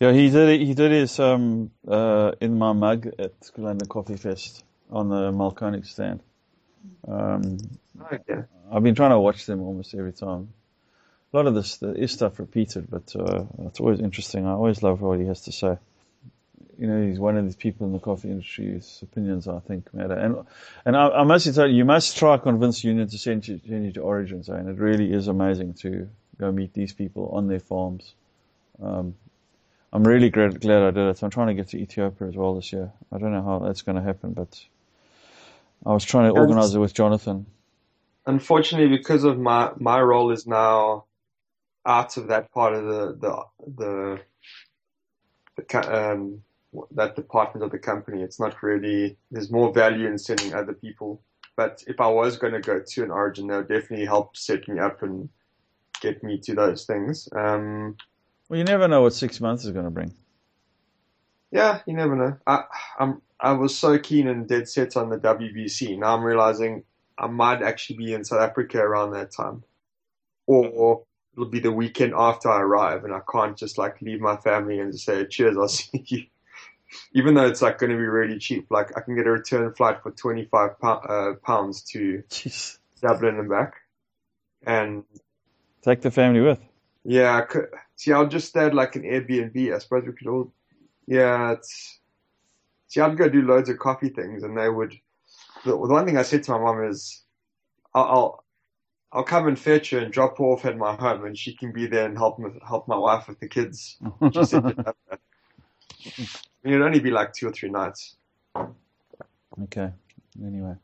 Yeah, 0.00 0.12
he 0.12 0.28
did. 0.28 0.60
He 0.60 0.74
did 0.74 0.90
his 0.90 1.18
um, 1.20 1.70
uh, 1.88 2.32
In 2.40 2.58
My 2.58 2.72
Mug 2.72 3.06
at 3.18 3.32
London 3.56 3.88
Coffee 3.88 4.16
Fest 4.16 4.64
on 4.90 5.08
the 5.08 5.30
Mahlkönig 5.32 5.86
stand. 5.86 6.20
Um, 7.06 7.58
okay. 8.12 8.42
I've 8.70 8.82
been 8.82 8.94
trying 8.94 9.10
to 9.10 9.20
watch 9.20 9.46
them 9.46 9.62
almost 9.62 9.94
every 9.94 10.12
time. 10.12 10.52
A 11.36 11.40
lot 11.40 11.46
of 11.46 11.54
this 11.54 11.82
is 11.82 12.12
stuff 12.12 12.38
repeated, 12.38 12.88
but 12.90 13.14
uh, 13.14 13.44
it's 13.66 13.78
always 13.78 14.00
interesting. 14.00 14.46
I 14.46 14.52
always 14.52 14.82
love 14.82 15.02
what 15.02 15.20
he 15.20 15.26
has 15.26 15.42
to 15.42 15.52
say. 15.52 15.76
You 16.78 16.86
know, 16.86 17.06
he's 17.06 17.18
one 17.18 17.36
of 17.36 17.44
these 17.44 17.56
people 17.56 17.86
in 17.86 17.92
the 17.92 17.98
coffee 17.98 18.30
industry 18.30 18.70
whose 18.72 19.00
opinions 19.02 19.46
I 19.46 19.58
think 19.58 19.92
matter. 19.92 20.14
And 20.14 20.46
and 20.86 20.96
I, 20.96 21.08
I 21.08 21.24
must 21.24 21.54
tell 21.54 21.68
you, 21.68 21.76
you 21.76 21.84
must 21.84 22.16
try 22.16 22.36
to 22.36 22.42
convince 22.42 22.82
Union 22.84 23.06
to 23.08 23.18
send 23.18 23.46
you, 23.46 23.60
send 23.68 23.84
you 23.84 23.92
to 23.92 24.00
Origins. 24.00 24.48
And 24.48 24.66
it 24.70 24.78
really 24.78 25.12
is 25.12 25.28
amazing 25.28 25.74
to 25.82 26.08
go 26.38 26.50
meet 26.52 26.72
these 26.72 26.94
people 26.94 27.28
on 27.34 27.48
their 27.48 27.60
farms. 27.60 28.14
Um, 28.82 29.14
I'm 29.92 30.04
really 30.04 30.30
glad, 30.30 30.58
glad 30.60 30.82
I 30.82 30.90
did 30.90 31.06
it. 31.08 31.22
I'm 31.22 31.30
trying 31.30 31.48
to 31.48 31.54
get 31.54 31.68
to 31.68 31.78
Ethiopia 31.78 32.28
as 32.28 32.36
well 32.36 32.54
this 32.54 32.72
year. 32.72 32.92
I 33.12 33.18
don't 33.18 33.32
know 33.32 33.42
how 33.42 33.58
that's 33.58 33.82
going 33.82 33.96
to 33.96 34.02
happen, 34.02 34.32
but 34.32 34.58
I 35.84 35.92
was 35.92 36.04
trying 36.04 36.32
to 36.32 36.40
organize 36.40 36.74
it 36.74 36.78
with 36.78 36.94
Jonathan. 36.94 37.44
Unfortunately, 38.26 38.96
because 38.96 39.24
of 39.24 39.38
my 39.38 39.70
my 39.76 40.00
role 40.00 40.30
is 40.32 40.46
now 40.46 41.05
out 41.86 42.16
of 42.16 42.28
that 42.28 42.50
part 42.52 42.74
of 42.74 42.84
the 42.84 43.16
the 43.20 43.42
the, 43.76 44.20
the 45.56 46.16
um, 46.16 46.42
that 46.90 47.16
department 47.16 47.64
of 47.64 47.70
the 47.70 47.78
company. 47.78 48.22
It's 48.22 48.40
not 48.40 48.62
really. 48.62 49.16
There's 49.30 49.50
more 49.50 49.72
value 49.72 50.06
in 50.06 50.18
sending 50.18 50.54
other 50.54 50.74
people. 50.74 51.22
But 51.56 51.82
if 51.86 52.00
I 52.00 52.08
was 52.08 52.36
going 52.36 52.52
to 52.52 52.60
go 52.60 52.80
to 52.86 53.02
an 53.02 53.10
origin, 53.10 53.46
that 53.46 53.56
would 53.56 53.68
definitely 53.68 54.04
help 54.04 54.36
set 54.36 54.68
me 54.68 54.78
up 54.78 55.02
and 55.02 55.30
get 56.02 56.22
me 56.22 56.38
to 56.40 56.54
those 56.54 56.84
things. 56.84 57.28
Um, 57.34 57.96
well, 58.48 58.58
you 58.58 58.64
never 58.64 58.88
know 58.88 59.02
what 59.02 59.14
six 59.14 59.40
months 59.40 59.64
is 59.64 59.72
going 59.72 59.86
to 59.86 59.90
bring. 59.90 60.14
Yeah, 61.50 61.80
you 61.86 61.94
never 61.94 62.14
know. 62.14 62.36
I 62.46 62.64
I'm 62.98 63.22
I 63.40 63.52
was 63.52 63.76
so 63.76 63.98
keen 63.98 64.28
and 64.28 64.48
dead 64.48 64.68
set 64.68 64.96
on 64.96 65.08
the 65.08 65.16
WBC. 65.16 65.98
Now 65.98 66.16
I'm 66.16 66.24
realizing 66.24 66.84
I 67.18 67.28
might 67.28 67.62
actually 67.62 67.96
be 67.96 68.12
in 68.12 68.24
South 68.24 68.40
Africa 68.40 68.78
around 68.78 69.12
that 69.12 69.32
time, 69.32 69.62
or 70.46 71.04
it'll 71.36 71.48
be 71.48 71.60
the 71.60 71.72
weekend 71.72 72.14
after 72.16 72.48
I 72.48 72.60
arrive, 72.60 73.04
and 73.04 73.12
I 73.12 73.20
can't 73.30 73.56
just 73.56 73.76
like 73.76 74.00
leave 74.00 74.20
my 74.20 74.36
family 74.36 74.80
and 74.80 74.92
just 74.92 75.04
say, 75.04 75.26
"Cheers, 75.26 75.56
I'll 75.56 75.68
see 75.68 76.04
you." 76.06 76.24
Even 77.12 77.34
though 77.34 77.46
it's 77.46 77.62
like 77.62 77.78
going 77.78 77.90
to 77.90 77.96
be 77.96 78.04
really 78.04 78.38
cheap, 78.38 78.70
like 78.70 78.96
I 78.96 79.00
can 79.00 79.16
get 79.16 79.26
a 79.26 79.30
return 79.30 79.72
flight 79.74 80.02
for 80.02 80.12
twenty 80.12 80.46
five 80.46 80.72
uh, 80.82 81.32
pounds 81.44 81.82
to 81.90 82.22
Jeez. 82.30 82.78
Dublin 83.02 83.38
and 83.38 83.48
back, 83.48 83.74
and 84.66 85.04
take 85.82 86.00
the 86.00 86.10
family 86.10 86.40
with. 86.40 86.60
Yeah, 87.04 87.36
I 87.36 87.42
could, 87.42 87.66
see, 87.96 88.12
I'll 88.12 88.26
just 88.28 88.48
stay 88.48 88.66
at 88.66 88.74
like 88.74 88.96
an 88.96 89.02
Airbnb. 89.02 89.74
I 89.74 89.78
suppose 89.78 90.04
we 90.06 90.12
could 90.12 90.28
all. 90.28 90.52
Yeah, 91.06 91.52
it's. 91.52 92.00
See, 92.88 93.00
I'd 93.00 93.18
go 93.18 93.28
do 93.28 93.42
loads 93.42 93.68
of 93.68 93.78
coffee 93.78 94.08
things, 94.08 94.42
and 94.42 94.56
they 94.56 94.68
would. 94.68 94.94
The, 95.64 95.72
the 95.72 95.76
one 95.76 96.06
thing 96.06 96.16
I 96.16 96.22
said 96.22 96.44
to 96.44 96.52
my 96.52 96.58
mom 96.58 96.84
is, 96.84 97.22
I'll, 97.94 98.04
I'll 98.04 98.44
I'll 99.16 99.24
come 99.24 99.48
and 99.48 99.58
fetch 99.58 99.90
her 99.90 99.98
and 99.98 100.12
drop 100.12 100.36
her 100.36 100.44
off 100.44 100.66
at 100.66 100.76
my 100.76 100.94
home, 100.94 101.24
and 101.24 101.38
she 101.38 101.54
can 101.54 101.72
be 101.72 101.86
there 101.86 102.04
and 102.04 102.18
help 102.18 102.38
help 102.68 102.86
my 102.86 102.98
wife 102.98 103.28
with 103.28 103.40
the 103.40 103.48
kids. 103.48 103.96
She 104.30 104.44
said, 104.44 104.94
it'd 106.62 106.82
only 106.82 107.00
be 107.00 107.10
like 107.10 107.32
two 107.32 107.48
or 107.48 107.52
three 107.52 107.70
nights. 107.70 108.16
Okay. 109.62 109.90
Anyway. 110.44 110.74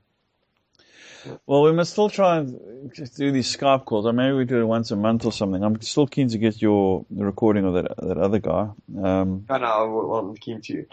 Well, 1.44 1.62
we 1.62 1.72
must 1.72 1.92
still 1.92 2.08
try 2.08 2.38
and 2.38 2.90
do 3.16 3.32
these 3.32 3.54
Skype 3.54 3.84
calls. 3.84 4.06
Or 4.06 4.14
maybe 4.14 4.34
we 4.34 4.46
do 4.46 4.62
it 4.62 4.64
once 4.64 4.90
a 4.90 4.96
month 4.96 5.26
or 5.26 5.32
something. 5.32 5.62
I'm 5.62 5.78
still 5.82 6.06
keen 6.06 6.28
to 6.28 6.38
get 6.38 6.62
your 6.62 7.04
the 7.10 7.26
recording 7.26 7.66
of 7.66 7.74
that 7.74 7.94
that 7.98 8.16
other 8.16 8.38
guy. 8.38 8.70
Um, 8.96 9.44
know. 9.50 10.06
Well, 10.08 10.18
I'm 10.20 10.34
keen 10.38 10.62
to. 10.62 10.72
You. 10.72 10.86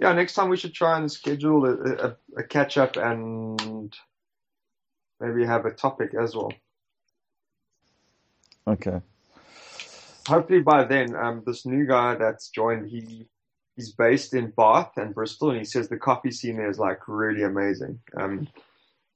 Yeah, 0.00 0.12
next 0.14 0.34
time 0.34 0.48
we 0.48 0.56
should 0.56 0.74
try 0.74 0.98
and 0.98 1.10
schedule 1.10 1.64
a, 1.64 2.08
a, 2.08 2.16
a 2.38 2.42
catch 2.42 2.76
up 2.76 2.96
and 2.96 3.96
maybe 5.20 5.44
have 5.44 5.66
a 5.66 5.70
topic 5.70 6.14
as 6.14 6.34
well. 6.34 6.52
Okay. 8.66 9.00
Hopefully 10.26 10.60
by 10.60 10.84
then, 10.84 11.16
um, 11.16 11.42
this 11.46 11.64
new 11.64 11.86
guy 11.86 12.14
that's 12.14 12.50
joined, 12.50 12.90
he 12.90 13.26
he's 13.76 13.92
based 13.92 14.34
in 14.34 14.52
Bath 14.56 14.92
and 14.96 15.14
Bristol, 15.14 15.50
and 15.50 15.58
he 15.58 15.64
says 15.64 15.88
the 15.88 15.96
coffee 15.96 16.30
scene 16.30 16.56
there 16.56 16.68
is 16.68 16.78
like 16.78 17.08
really 17.08 17.44
amazing. 17.44 18.00
Um, 18.16 18.48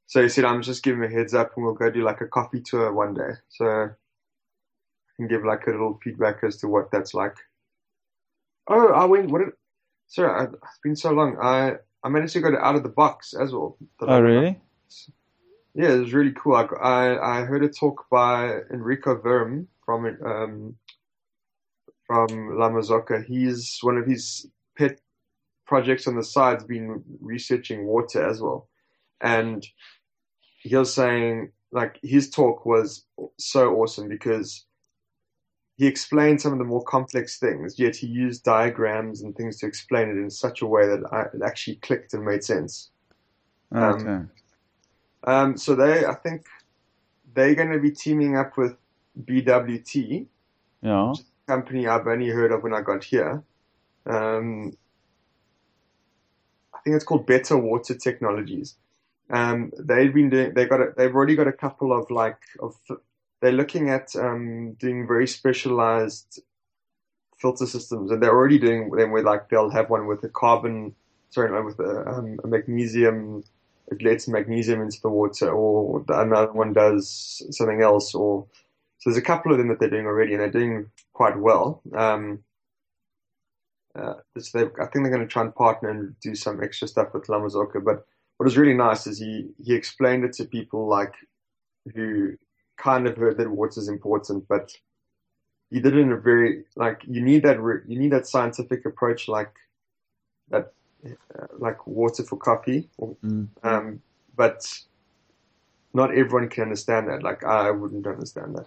so 0.07 0.23
he 0.23 0.29
said, 0.29 0.45
I'm 0.45 0.63
just 0.63 0.83
giving 0.83 1.05
a 1.05 1.09
heads 1.09 1.35
up, 1.35 1.53
and 1.57 1.65
we'll 1.65 1.75
go 1.75 1.91
do 1.91 2.03
like 2.03 2.21
a 2.21 2.27
coffee 2.27 2.61
tour 2.61 2.93
one 2.93 3.15
day. 3.15 3.33
So 3.51 3.67
I 3.67 3.89
can 5.17 5.29
give 5.29 5.45
like 5.45 5.67
a 5.67 5.71
little 5.71 5.99
feedback 6.03 6.45
as 6.45 6.57
to 6.59 6.69
what 6.69 6.91
that's 6.91 7.13
like. 7.13 7.37
Oh, 8.69 8.89
I 8.89 9.05
went. 9.05 9.31
What? 9.31 9.41
Did, 9.41 9.49
sorry, 10.07 10.47
it's 10.47 10.79
been 10.83 10.97
so 10.97 11.13
long. 11.13 11.37
I 11.43 11.77
I 12.03 12.09
managed 12.09 12.33
to 12.35 12.41
go 12.41 12.51
to 12.51 12.59
Out 12.59 12.77
of 12.77 12.83
the 12.83 12.89
Box 12.89 13.35
as 13.35 13.53
well. 13.53 13.77
Oh, 14.01 14.21
really? 14.21 14.61
Yeah, 15.75 15.93
it 15.93 16.01
was 16.01 16.13
really 16.13 16.33
cool. 16.33 16.55
I, 16.55 16.65
I, 16.65 17.41
I 17.41 17.45
heard 17.45 17.65
a 17.65 17.69
talk 17.69 18.07
by 18.11 18.61
Enrico 18.71 19.17
Verm 19.17 19.67
from 19.85 20.05
um, 20.25 20.77
from 22.07 22.59
La 22.59 22.69
Marzocco. 22.69 23.25
He's 23.25 23.79
one 23.81 23.97
of 23.97 24.07
his 24.07 24.47
pet 24.77 25.01
projects 25.67 26.07
on 26.07 26.17
the 26.17 26.25
side's 26.25 26.65
been 26.65 27.03
researching 27.21 27.87
water 27.87 28.29
as 28.29 28.41
well, 28.41 28.69
and 29.21 29.67
he 30.61 30.77
was 30.77 30.93
saying 30.93 31.53
like 31.73 31.99
his 32.03 32.29
talk 32.29 32.67
was 32.67 33.07
so 33.39 33.75
awesome 33.77 34.09
because 34.09 34.67
he 35.79 35.87
explained 35.87 36.41
some 36.41 36.53
of 36.53 36.59
the 36.59 36.65
more 36.65 36.85
complex 36.85 37.39
things, 37.39 37.79
yet 37.79 37.97
he 37.97 38.07
used 38.07 38.45
diagrams 38.45 39.23
and 39.23 39.35
things 39.35 39.59
to 39.59 39.67
explain 39.67 40.11
it 40.11 40.19
in 40.19 40.31
such 40.31 40.61
a 40.61 40.67
way 40.67 40.87
that 40.87 41.03
I, 41.11 41.23
it 41.35 41.43
actually 41.43 41.77
clicked 41.77 42.13
and 42.13 42.25
made 42.25 42.45
sense. 42.45 42.91
Okay. 43.75 44.11
Um, 44.11 44.31
um, 45.25 45.57
so 45.57 45.75
they, 45.75 46.05
I 46.05 46.15
think, 46.15 46.47
they're 47.35 47.55
going 47.55 47.73
to 47.73 47.79
be 47.79 47.91
teaming 47.91 48.37
up 48.37 48.57
with 48.57 48.77
BWT, 49.25 50.27
yeah, 50.83 51.13
company 51.47 51.87
I've 51.87 52.07
only 52.07 52.29
heard 52.29 52.53
of 52.53 52.63
when 52.63 52.75
I 52.75 52.83
got 52.83 53.05
here. 53.05 53.43
Um, 54.07 54.77
I 56.75 56.79
think 56.85 56.97
it's 56.97 57.05
called 57.05 57.27
Better 57.27 57.57
Water 57.57 57.95
Technologies. 57.95 58.77
Um, 59.31 59.73
they've 59.79 60.13
been 60.13 60.31
doing, 60.31 60.55
they 60.55 60.67
got, 60.67 60.81
a, 60.81 60.93
they've 60.97 61.15
already 61.15 61.37
got 61.37 61.49
a 61.49 61.53
couple 61.53 61.97
of 61.97 62.11
like, 62.11 62.39
of, 62.61 62.75
they're 63.41 63.53
looking 63.53 63.89
at 63.91 64.15
um, 64.17 64.75
doing 64.75 65.07
very 65.07 65.27
specialized 65.27 66.43
filter 67.39 67.67
systems, 67.67 68.11
and 68.11 68.23
they're 68.23 68.35
already 68.35 68.59
doing 68.59 68.91
them 68.91 69.11
where 69.11 69.23
like 69.23 69.49
they'll 69.49 69.71
have 69.71 69.91
one 69.91 70.07
with 70.07 70.23
a 70.25 70.29
carbon, 70.29 70.95
sorry, 71.31 71.65
with 71.65 71.79
a, 71.81 72.05
um, 72.09 72.39
a 72.45 72.47
magnesium 72.47 73.43
it 73.89 74.03
lets 74.03 74.29
magnesium 74.29 74.81
into 74.81 75.01
the 75.01 75.11
water, 75.11 75.51
or 75.51 76.05
another 76.09 76.53
one 76.53 76.73
does 76.73 77.43
something 77.51 77.83
else, 77.83 78.15
or 78.15 78.47
so 78.99 79.11
there's 79.11 79.19
a 79.19 79.23
couple 79.23 79.53
of 79.53 79.59
them 79.59 79.69
that 79.69 79.81
they're 79.81 79.91
doing 79.91 80.07
already, 80.07 80.33
and 80.33 80.41
they're 80.41 80.51
doing 80.51 80.91
quite 81.13 81.39
well. 81.39 81.83
Um, 81.95 82.45
uh, 83.95 84.15
so 84.39 84.71
I 84.81 84.87
think 84.87 85.05
they're 85.05 85.11
going 85.11 85.21
to 85.21 85.27
try 85.27 85.43
and 85.43 85.55
partner 85.55 85.91
and 85.91 86.19
do 86.21 86.35
some 86.35 86.63
extra 86.63 86.89
stuff 86.89 87.13
with 87.13 87.29
La 87.29 87.39
Marzocco. 87.39 87.85
But 87.85 88.07
what 88.37 88.45
was 88.45 88.57
really 88.57 88.75
nice 88.75 89.07
is 89.07 89.19
he 89.19 89.51
he 89.63 89.75
explained 89.75 90.25
it 90.25 90.33
to 90.35 90.45
people 90.45 90.89
like 90.89 91.15
who 91.95 92.37
kind 92.79 93.07
of 93.07 93.17
heard 93.17 93.39
that 93.39 93.51
water 93.51 93.79
is 93.79 93.89
important, 93.89 94.49
but 94.49 94.73
he 95.71 95.81
did 95.81 95.95
it 95.97 96.01
in 96.01 96.13
a 96.13 96.17
very 96.17 96.65
like 96.77 97.03
you 97.07 97.21
need 97.21 97.43
that 97.43 97.59
you 97.87 97.99
need 97.99 98.13
that 98.13 98.27
scientific 98.27 98.85
approach 98.85 99.29
like 99.29 99.53
that 100.49 100.73
like 101.59 101.87
water 101.87 102.23
for 102.23 102.37
coffee, 102.37 102.89
mm. 103.01 103.49
um, 103.63 104.03
but 104.37 104.67
not 105.95 106.11
everyone 106.11 106.49
can 106.49 106.65
understand 106.65 107.09
that. 107.09 107.23
Like 107.23 107.45
I 107.45 107.71
wouldn't 107.71 108.07
understand 108.07 108.57
that. 108.57 108.67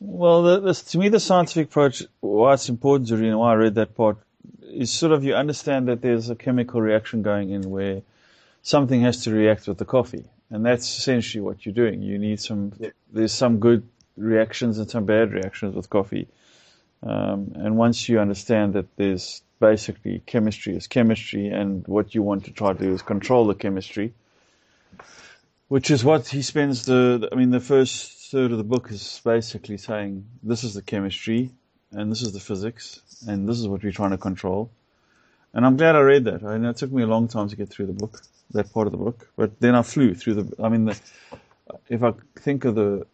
Well, 0.00 0.42
the, 0.42 0.60
the, 0.60 0.74
to 0.74 0.98
me, 0.98 1.08
the 1.10 1.20
scientific 1.20 1.68
approach, 1.68 2.02
why 2.20 2.54
it's 2.54 2.68
important 2.68 3.08
to 3.08 3.16
read 3.16 3.28
and 3.28 3.38
why 3.38 3.52
I 3.52 3.54
read 3.54 3.76
that 3.76 3.94
part, 3.94 4.18
is 4.64 4.90
sort 4.90 5.12
of 5.12 5.22
you 5.22 5.34
understand 5.34 5.88
that 5.88 6.02
there's 6.02 6.28
a 6.28 6.34
chemical 6.34 6.80
reaction 6.80 7.22
going 7.22 7.50
in 7.50 7.70
where 7.70 8.02
something 8.62 9.02
has 9.02 9.24
to 9.24 9.30
react 9.30 9.68
with 9.68 9.78
the 9.78 9.84
coffee, 9.84 10.24
and 10.50 10.64
that's 10.66 10.98
essentially 10.98 11.40
what 11.40 11.64
you're 11.64 11.74
doing. 11.74 12.02
You 12.02 12.18
need 12.18 12.40
some. 12.40 12.72
Yeah. 12.78 12.90
There's 13.12 13.32
some 13.32 13.58
good 13.58 13.86
reactions 14.16 14.78
and 14.78 14.90
some 14.90 15.04
bad 15.04 15.32
reactions 15.32 15.76
with 15.76 15.88
coffee, 15.88 16.26
um, 17.02 17.52
and 17.54 17.76
once 17.76 18.08
you 18.08 18.18
understand 18.18 18.72
that 18.74 18.96
there's 18.96 19.42
basically 19.62 20.20
chemistry 20.26 20.74
is 20.76 20.88
chemistry, 20.88 21.46
and 21.46 21.86
what 21.86 22.16
you 22.16 22.22
want 22.22 22.44
to 22.46 22.50
try 22.50 22.72
to 22.72 22.78
do 22.78 22.92
is 22.92 23.00
control 23.00 23.46
the 23.46 23.54
chemistry, 23.54 24.12
which 25.68 25.88
is 25.90 26.04
what 26.04 26.26
he 26.26 26.42
spends 26.42 26.84
the. 26.84 27.28
I 27.30 27.36
mean, 27.36 27.50
the 27.50 27.60
first 27.60 28.30
third 28.32 28.50
of 28.50 28.58
the 28.58 28.70
book 28.74 28.90
is 28.90 29.20
basically 29.24 29.78
saying 29.78 30.26
this 30.42 30.64
is 30.64 30.74
the 30.74 30.82
chemistry, 30.82 31.50
and 31.92 32.10
this 32.10 32.22
is 32.22 32.32
the 32.32 32.40
physics, 32.40 33.00
and 33.28 33.48
this 33.48 33.58
is 33.60 33.68
what 33.68 33.84
we're 33.84 33.92
trying 34.00 34.10
to 34.10 34.18
control. 34.18 34.68
And 35.54 35.64
I'm 35.64 35.76
glad 35.76 35.94
I 35.94 36.00
read 36.00 36.24
that. 36.24 36.42
I 36.42 36.58
know 36.58 36.70
it 36.70 36.78
took 36.78 36.90
me 36.90 37.02
a 37.02 37.12
long 37.14 37.28
time 37.28 37.48
to 37.48 37.56
get 37.56 37.68
through 37.68 37.86
the 37.86 37.92
book, 37.92 38.20
that 38.50 38.72
part 38.72 38.88
of 38.88 38.92
the 38.92 38.98
book, 39.06 39.28
but 39.36 39.60
then 39.60 39.76
I 39.76 39.82
flew 39.82 40.14
through 40.14 40.34
the. 40.40 40.64
I 40.64 40.68
mean, 40.70 40.86
the, 40.86 40.98
if 41.88 42.02
I 42.02 42.12
think 42.34 42.64
of 42.64 42.74
the 42.74 43.06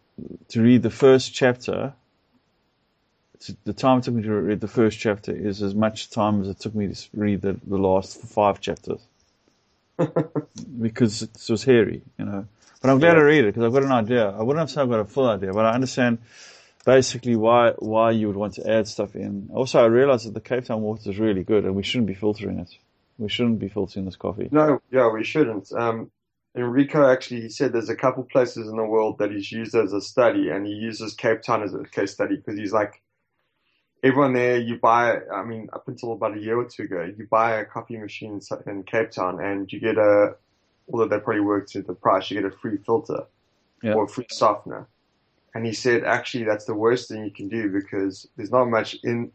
to 0.49 0.61
read 0.61 0.81
the 0.81 0.95
first 1.05 1.33
chapter 1.33 1.93
the 3.63 3.73
time 3.73 3.99
it 3.99 4.03
took 4.03 4.13
me 4.13 4.23
to 4.23 4.31
read 4.31 4.59
the 4.59 4.67
first 4.67 4.99
chapter 4.99 5.31
is 5.35 5.61
as 5.61 5.73
much 5.73 6.09
time 6.09 6.41
as 6.41 6.49
it 6.49 6.59
took 6.59 6.75
me 6.75 6.93
to 6.93 7.09
read 7.13 7.41
the, 7.41 7.59
the 7.65 7.77
last 7.77 8.21
five 8.21 8.59
chapters. 8.59 8.99
because 10.81 11.23
it 11.23 11.49
was 11.49 11.63
hairy, 11.63 12.01
you 12.17 12.25
know. 12.25 12.45
But 12.81 12.91
I'm 12.91 12.99
glad 12.99 13.13
Yeah. 13.13 13.19
I 13.19 13.23
read 13.23 13.45
it 13.45 13.55
because 13.55 13.63
I've 13.63 13.73
got 13.73 13.83
an 13.83 13.91
idea. 13.91 14.29
I 14.29 14.41
wouldn't 14.41 14.59
have 14.59 14.71
said 14.71 14.81
I've 14.83 14.89
got 14.89 15.01
a 15.01 15.05
full 15.05 15.29
idea, 15.29 15.51
but 15.53 15.65
I 15.65 15.73
understand 15.73 16.19
basically 16.85 17.35
why 17.35 17.71
why 17.77 18.11
you 18.11 18.27
would 18.27 18.37
want 18.37 18.53
to 18.55 18.69
add 18.69 18.87
stuff 18.87 19.15
in. 19.15 19.49
Also, 19.53 19.81
I 19.81 19.85
realize 19.87 20.23
that 20.23 20.33
the 20.33 20.41
Cape 20.41 20.65
Town 20.65 20.81
water 20.81 21.09
is 21.09 21.19
really 21.19 21.43
good, 21.43 21.65
and 21.65 21.75
we 21.75 21.83
shouldn't 21.83 22.07
be 22.07 22.13
filtering 22.13 22.59
it. 22.59 22.69
We 23.17 23.27
shouldn't 23.29 23.59
be 23.59 23.67
filtering 23.67 24.05
this 24.05 24.15
coffee. 24.15 24.47
No, 24.51 24.81
yeah, 24.91 25.11
we 25.11 25.23
shouldn't. 25.25 25.71
Um, 25.73 26.09
Enrico 26.55 27.09
actually 27.09 27.49
said 27.49 27.73
there's 27.73 27.89
a 27.89 27.95
couple 27.95 28.23
places 28.23 28.69
in 28.69 28.77
the 28.77 28.85
world 28.85 29.19
that 29.19 29.31
he's 29.31 29.51
used 29.51 29.75
as 29.75 29.91
a 29.91 30.01
study, 30.01 30.49
and 30.49 30.65
he 30.65 30.73
uses 30.73 31.13
Cape 31.13 31.41
Town 31.41 31.63
as 31.63 31.73
a 31.73 31.83
case 31.83 32.13
study 32.13 32.37
because 32.37 32.57
he's 32.57 32.71
like, 32.71 33.01
everyone 34.03 34.33
there, 34.33 34.57
you 34.57 34.77
buy. 34.77 35.19
I 35.33 35.43
mean, 35.43 35.69
up 35.73 35.87
until 35.87 36.13
about 36.13 36.37
a 36.37 36.39
year 36.39 36.57
or 36.57 36.65
two 36.65 36.83
ago, 36.83 37.03
you 37.03 37.27
buy 37.29 37.57
a 37.59 37.65
coffee 37.65 37.97
machine 37.97 38.39
in 38.65 38.83
Cape 38.83 39.11
Town, 39.11 39.39
and 39.43 39.71
you 39.71 39.79
get 39.79 39.97
a, 39.97 40.35
although 40.91 41.07
they 41.07 41.19
probably 41.19 41.41
worked 41.41 41.71
to 41.73 41.81
the 41.81 41.93
price, 41.93 42.29
you 42.31 42.41
get 42.41 42.51
a 42.51 42.55
free 42.55 42.77
filter 42.77 43.25
Yeah. 43.83 43.93
or 43.93 44.05
a 44.05 44.07
free 44.07 44.27
softener. 44.29 44.87
And 45.55 45.65
he 45.65 45.73
said, 45.73 46.03
actually, 46.03 46.43
that's 46.43 46.65
the 46.65 46.75
worst 46.75 47.09
thing 47.09 47.23
you 47.23 47.31
can 47.31 47.49
do 47.49 47.69
because 47.71 48.27
there's 48.37 48.51
not 48.51 48.65
much 48.65 48.95
in, 49.03 49.31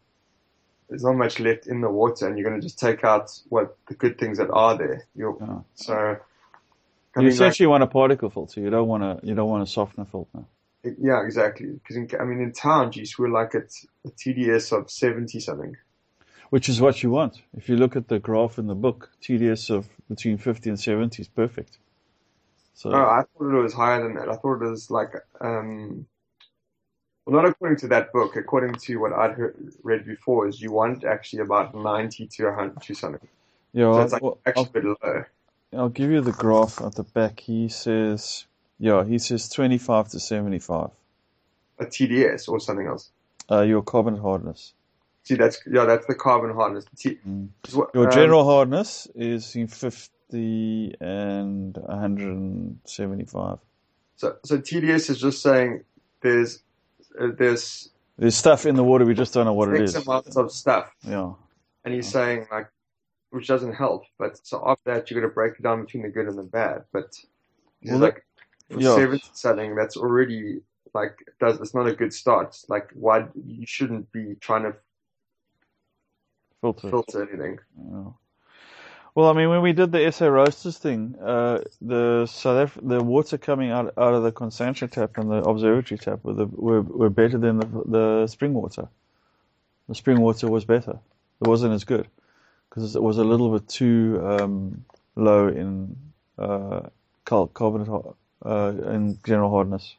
there's 0.88 1.02
not 1.02 1.14
much 1.16 1.40
left 1.40 1.66
in 1.66 1.80
the 1.80 1.90
water, 1.90 2.28
and 2.28 2.38
you're 2.38 2.48
going 2.48 2.60
to 2.60 2.64
just 2.66 2.78
take 2.78 3.02
out 3.04 3.36
what 3.48 3.76
the 3.88 3.94
good 3.94 4.18
things 4.18 4.38
that 4.38 4.50
are 4.50 4.76
there. 4.78 5.06
You're, 5.16 5.36
Yeah. 5.40 5.58
so, 5.74 5.94
You 7.16 7.22
mean, 7.22 7.26
like, 7.26 7.32
essentially 7.34 7.66
want 7.66 7.82
a 7.82 7.86
particle 7.88 8.30
filter. 8.30 8.60
You 8.60 8.70
don't 8.70 8.88
want 8.88 9.02
a 9.02 9.20
you 9.22 9.34
don't 9.34 9.48
want 9.48 9.62
a 9.62 9.66
softener 9.66 10.04
filter. 10.04 10.44
Yeah, 10.98 11.22
exactly. 11.24 11.68
Because 11.68 11.96
I 12.18 12.24
mean, 12.24 12.40
in 12.40 12.52
town, 12.52 12.92
geez, 12.92 13.18
we're 13.18 13.28
like 13.28 13.54
at 13.54 13.70
a 14.04 14.10
TDS 14.10 14.72
of 14.76 14.90
seventy 14.90 15.40
something. 15.40 15.76
Which 16.50 16.68
is 16.68 16.80
what 16.80 17.02
you 17.02 17.10
want. 17.10 17.42
If 17.56 17.68
you 17.68 17.76
look 17.76 17.96
at 17.96 18.08
the 18.08 18.18
graph 18.18 18.58
in 18.58 18.66
the 18.66 18.74
book, 18.74 19.10
TDS 19.22 19.70
of 19.70 19.88
between 20.08 20.38
50 20.38 20.70
and 20.70 20.78
70 20.78 21.22
is 21.22 21.28
perfect. 21.28 21.78
So 22.74 22.90
No, 22.90 22.98
I 22.98 23.22
thought 23.22 23.58
it 23.58 23.62
was 23.62 23.74
higher 23.74 24.02
than 24.02 24.14
that. 24.14 24.28
I 24.28 24.36
thought 24.36 24.62
it 24.62 24.70
was 24.70 24.90
like, 24.90 25.14
um, 25.40 26.06
well, 27.26 27.42
not 27.42 27.48
according 27.48 27.78
to 27.78 27.88
that 27.88 28.12
book. 28.12 28.36
According 28.36 28.74
to 28.74 28.96
what 28.96 29.12
I'd 29.12 29.32
heard, 29.32 29.56
read 29.82 30.04
before, 30.06 30.46
is 30.46 30.60
you 30.60 30.72
want 30.72 31.04
actually 31.04 31.42
about 31.42 31.74
ninety 31.74 32.26
to 32.26 32.52
hundred 32.52 32.82
to 32.82 32.94
something. 32.94 33.28
yeah, 33.72 33.86
So 33.90 34.02
it's 34.02 34.12
like 34.12 34.22
well, 34.22 34.38
actually 34.46 34.62
I'll, 34.62 34.70
a 34.70 34.72
bit 34.72 34.84
low. 35.02 35.24
I'll 35.72 35.88
give 35.88 36.10
you 36.10 36.20
the 36.20 36.32
graph 36.32 36.80
at 36.82 36.94
the 36.94 37.04
back. 37.04 37.40
He 37.40 37.68
says, 37.68 38.46
yeah, 38.78 39.04
he 39.04 39.18
says 39.18 39.48
25 39.48 40.08
to 40.10 40.20
75. 40.20 40.90
A 41.78 41.84
TDS 41.86 42.48
or 42.48 42.60
something 42.60 42.86
else. 42.86 43.10
Uh, 43.50 43.62
your 43.62 43.82
carbon 43.82 44.16
hardness. 44.16 44.72
See, 45.24 45.34
that's 45.36 45.60
yeah, 45.70 45.84
that's 45.86 46.06
the 46.06 46.14
carbon 46.14 46.54
hardness. 46.54 46.84
T- 46.96 47.18
Mm. 47.26 47.48
Your 47.94 48.06
um, 48.06 48.12
general 48.12 48.44
hardness 48.44 49.08
is 49.14 49.56
in 49.56 49.68
50 49.68 50.94
and 51.00 51.76
175. 51.76 53.58
So, 54.16 54.36
so 54.44 54.58
TDS 54.58 55.10
is 55.10 55.20
just 55.20 55.42
saying 55.42 55.84
there's 56.20 56.62
uh, 57.18 57.28
there's 57.36 57.90
There's 58.18 58.36
stuff 58.36 58.66
in 58.66 58.76
the 58.76 58.84
water, 58.84 59.04
we 59.04 59.14
just 59.14 59.34
don't 59.34 59.44
know 59.46 59.52
what 59.54 59.68
it 59.74 59.80
is. 59.80 59.94
Amounts 59.96 60.36
of 60.36 60.52
stuff, 60.52 60.90
Yeah. 61.02 61.32
and 61.84 61.94
he's 61.94 62.08
saying 62.08 62.46
like, 62.50 62.68
which 63.30 63.48
doesn't 63.48 63.74
help. 63.74 64.04
But 64.18 64.38
so 64.46 64.62
after 64.66 64.94
that, 64.94 65.10
you 65.10 65.16
got 65.20 65.26
to 65.26 65.32
break 65.32 65.54
it 65.58 65.62
down 65.62 65.84
between 65.84 66.02
the 66.04 66.08
good 66.10 66.28
and 66.28 66.38
the 66.38 66.42
bad. 66.42 66.84
But 66.92 67.16
Well, 67.84 67.98
like, 67.98 68.24
for 68.70 68.80
yeah. 68.80 69.16
something, 69.32 69.74
that's 69.74 69.96
already 69.96 70.60
like 70.94 71.18
does 71.40 71.60
it's 71.60 71.74
not 71.74 71.86
a 71.86 71.94
good 71.94 72.12
start. 72.12 72.56
Like, 72.68 72.90
why 72.94 73.26
you 73.34 73.66
shouldn't 73.66 74.10
be 74.12 74.36
trying 74.40 74.62
to 74.62 74.74
Filter. 76.60 76.88
filter 76.88 77.28
anything. 77.28 77.58
Yeah. 77.78 78.04
Well, 79.14 79.28
I 79.28 79.32
mean, 79.32 79.48
when 79.48 79.62
we 79.62 79.72
did 79.72 79.92
the 79.92 80.10
SA 80.10 80.26
Roasters 80.26 80.78
thing, 80.78 81.14
uh, 81.22 81.60
the 81.80 82.26
South 82.26 82.64
Af- 82.64 82.78
the 82.82 83.02
water 83.02 83.38
coming 83.38 83.70
out 83.70 83.92
out 83.96 84.14
of 84.14 84.22
the 84.24 84.32
Constantia 84.32 84.88
tap 84.88 85.18
and 85.18 85.30
the 85.30 85.36
observatory 85.36 85.98
tap 85.98 86.24
were 86.24 86.32
the, 86.32 86.46
were, 86.46 86.80
were 86.80 87.10
better 87.10 87.38
than 87.38 87.58
the, 87.58 87.66
the 87.86 88.26
spring 88.26 88.54
water. 88.54 88.88
The 89.88 89.94
spring 89.94 90.20
water 90.20 90.48
was 90.48 90.64
better. 90.64 90.98
It 91.40 91.46
wasn't 91.46 91.74
as 91.74 91.84
good 91.84 92.08
because 92.68 92.96
it 92.96 93.02
was 93.02 93.18
a 93.18 93.24
little 93.24 93.52
bit 93.52 93.68
too 93.68 94.20
um, 94.24 94.84
low 95.14 95.46
in 95.46 95.96
uh, 96.38 96.80
cal- 97.24 97.46
carbonate 97.46 97.88
uh, 98.44 98.72
in 98.90 99.18
general 99.24 99.50
hardness, 99.50 99.94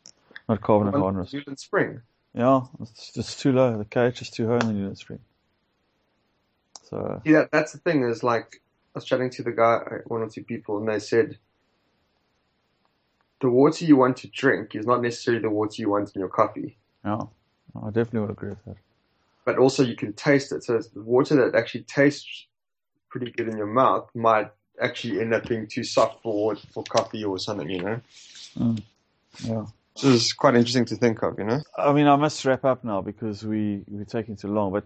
not 0.47 0.61
carbonate 0.61 0.93
One- 0.93 1.01
hardness. 1.01 1.33
Newlands 1.33 1.61
Spring. 1.63 2.01
Yeah, 2.33 2.61
it's 2.81 3.13
just 3.13 3.39
too 3.39 3.53
low. 3.53 3.77
The 3.77 3.85
KH 3.85 4.21
is 4.21 4.29
too 4.29 4.47
high 4.47 4.59
in 4.59 4.67
the 4.67 4.73
unit 4.73 4.97
spring. 4.97 5.19
So 6.83 7.21
See, 7.25 7.31
that 7.31 7.49
that's 7.51 7.71
the 7.71 7.77
thing 7.79 8.03
is 8.03 8.23
like 8.23 8.61
I 8.93 8.99
was 8.99 9.05
chatting 9.05 9.29
to 9.31 9.43
the 9.43 9.51
guy, 9.51 9.75
uh, 9.75 9.97
one 10.07 10.21
or 10.21 10.29
two 10.29 10.43
people, 10.43 10.77
and 10.77 10.87
they 10.87 10.99
said 10.99 11.37
the 13.41 13.49
water 13.49 13.85
you 13.85 13.95
want 13.95 14.17
to 14.17 14.27
drink 14.27 14.75
is 14.75 14.85
not 14.85 15.01
necessarily 15.01 15.41
the 15.41 15.49
water 15.49 15.75
you 15.77 15.89
want 15.89 16.13
in 16.15 16.19
your 16.19 16.29
coffee, 16.29 16.77
yeah, 17.03 17.21
I 17.81 17.87
definitely 17.87 18.21
would 18.21 18.29
agree 18.31 18.49
with 18.49 18.65
that. 18.65 18.77
but 19.45 19.57
also 19.57 19.83
you 19.83 19.95
can 19.95 20.13
taste 20.13 20.51
it. 20.51 20.63
So 20.63 20.75
it's 20.75 20.87
the 20.89 21.01
water 21.01 21.35
that 21.35 21.57
actually 21.57 21.83
tastes 21.83 22.47
pretty 23.09 23.31
good 23.31 23.47
in 23.47 23.57
your 23.57 23.67
mouth 23.67 24.09
might 24.13 24.51
actually 24.81 25.19
end 25.21 25.33
up 25.33 25.47
being 25.47 25.67
too 25.67 25.83
soft 25.83 26.21
for 26.21 26.55
for 26.73 26.83
coffee 26.83 27.23
or 27.23 27.39
something, 27.39 27.69
you 27.69 27.81
know. 27.81 28.01
Mm. 28.57 28.81
Yeah. 29.43 29.65
Which 29.93 30.03
is 30.03 30.33
quite 30.33 30.55
interesting 30.55 30.85
to 30.85 30.95
think 30.95 31.23
of, 31.23 31.39
you 31.39 31.45
know. 31.45 31.61
I 31.77 31.93
mean, 31.93 32.07
I 32.07 32.15
must 32.15 32.43
wrap 32.45 32.65
up 32.65 32.83
now 32.83 33.01
because 33.01 33.43
we, 33.43 33.83
we're 33.87 34.03
taking 34.05 34.35
too 34.35 34.49
long. 34.49 34.73
But 34.73 34.85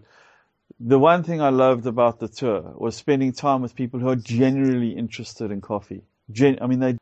the 0.78 0.98
one 0.98 1.24
thing 1.24 1.40
I 1.40 1.50
loved 1.50 1.86
about 1.86 2.20
the 2.20 2.28
tour 2.28 2.74
was 2.76 2.96
spending 2.96 3.32
time 3.32 3.62
with 3.62 3.74
people 3.74 3.98
who 4.00 4.08
are 4.08 4.16
genuinely 4.16 4.90
interested 4.90 5.50
in 5.50 5.60
coffee. 5.60 6.02
Gen, 6.30 6.58
I 6.60 6.66
mean, 6.66 6.78
they're 6.78 6.98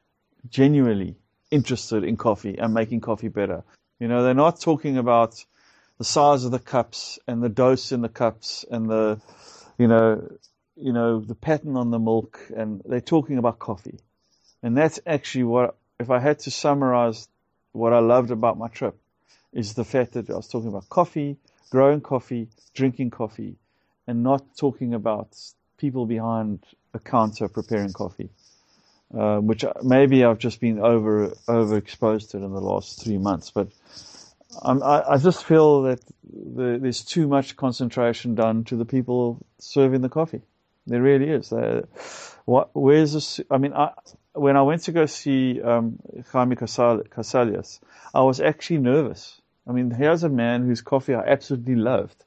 genuinely 0.49 1.17
interested 1.51 2.05
in 2.05 2.17
coffee 2.17 2.57
and 2.59 2.73
making 2.73 3.01
coffee 3.01 3.29
better. 3.29 3.63
You 4.01 4.09
know, 4.09 4.23
they're 4.23 4.35
not 4.35 4.61
talking 4.61 4.97
about 4.97 5.45
the 5.99 6.05
size 6.05 6.45
of 6.45 6.51
the 6.51 6.59
cups 6.59 7.19
and 7.27 7.43
the 7.43 7.49
dose 7.49 7.93
in 7.93 8.01
the 8.01 8.09
cups 8.09 8.65
and 8.71 8.89
the, 8.89 9.21
you 9.79 9.89
know, 9.89 10.29
you 10.77 10.93
know, 10.93 11.21
the 11.21 11.35
pattern 11.35 11.77
on 11.77 11.91
the 11.91 11.99
milk, 11.99 12.41
and 12.57 12.81
they're 12.85 13.01
talking 13.01 13.37
about 13.37 13.59
coffee. 13.59 13.99
And 14.63 14.77
that's 14.77 15.01
actually 15.07 15.45
what, 15.45 15.77
if 15.99 16.11
I 16.11 16.19
had 16.19 16.39
to 16.41 16.51
summarize 16.51 17.29
what 17.73 17.93
I 17.93 17.99
loved 17.99 18.31
about 18.31 18.59
my 18.59 18.69
trip, 18.69 18.97
is 19.53 19.75
the 19.75 19.85
fact 19.85 20.13
that 20.13 20.31
I 20.31 20.35
was 20.35 20.49
talking 20.49 20.69
about 20.69 20.89
coffee, 20.89 21.37
growing 21.71 22.01
coffee, 22.01 22.49
drinking 22.75 23.11
coffee, 23.11 23.57
and 24.07 24.23
not 24.23 24.57
talking 24.57 24.95
about 24.95 25.37
people 25.77 26.07
behind 26.07 26.65
a 26.95 26.99
counter 26.99 27.49
preparing 27.49 27.93
coffee, 27.93 28.31
uh, 29.17 29.39
which 29.39 29.65
maybe 29.83 30.25
I've 30.25 30.39
just 30.39 30.61
been 30.61 30.79
over 30.79 31.29
overexposed 31.49 32.31
to 32.31 32.39
in 32.39 32.53
the 32.53 32.61
last 32.61 33.03
three 33.03 33.19
months. 33.19 33.51
But 33.51 33.69
I, 34.63 35.03
I 35.09 35.19
just 35.19 35.45
feel 35.45 35.83
that 35.83 36.01
the, 36.25 36.79
there's 36.81 37.05
too 37.05 37.27
much 37.27 37.57
concentration 37.57 38.35
done 38.35 38.65
to 38.65 38.77
the 38.77 38.85
people 38.85 39.45
serving 39.59 40.03
the 40.03 40.09
coffee. 40.09 40.43
There 40.87 41.03
really 41.03 41.29
is. 41.29 41.53
Uh, 41.53 41.87
what, 42.49 42.71
where's 42.73 43.13
this? 43.13 43.41
I 43.51 43.59
mean, 43.59 43.75
I, 43.75 43.93
when 44.33 44.57
I 44.57 44.63
went 44.63 44.83
to 44.85 44.93
go 44.93 45.05
see 45.05 45.61
um, 45.61 45.99
Jaime 46.33 46.57
Casallas, 46.57 47.81
I 48.15 48.23
was 48.23 48.41
actually 48.41 48.79
nervous. 48.79 49.43
I 49.67 49.73
mean, 49.73 49.91
here's 49.91 50.23
a 50.23 50.31
man 50.31 50.65
whose 50.65 50.81
coffee 50.81 51.15
I 51.15 51.25
absolutely 51.27 51.75
loved, 51.75 52.25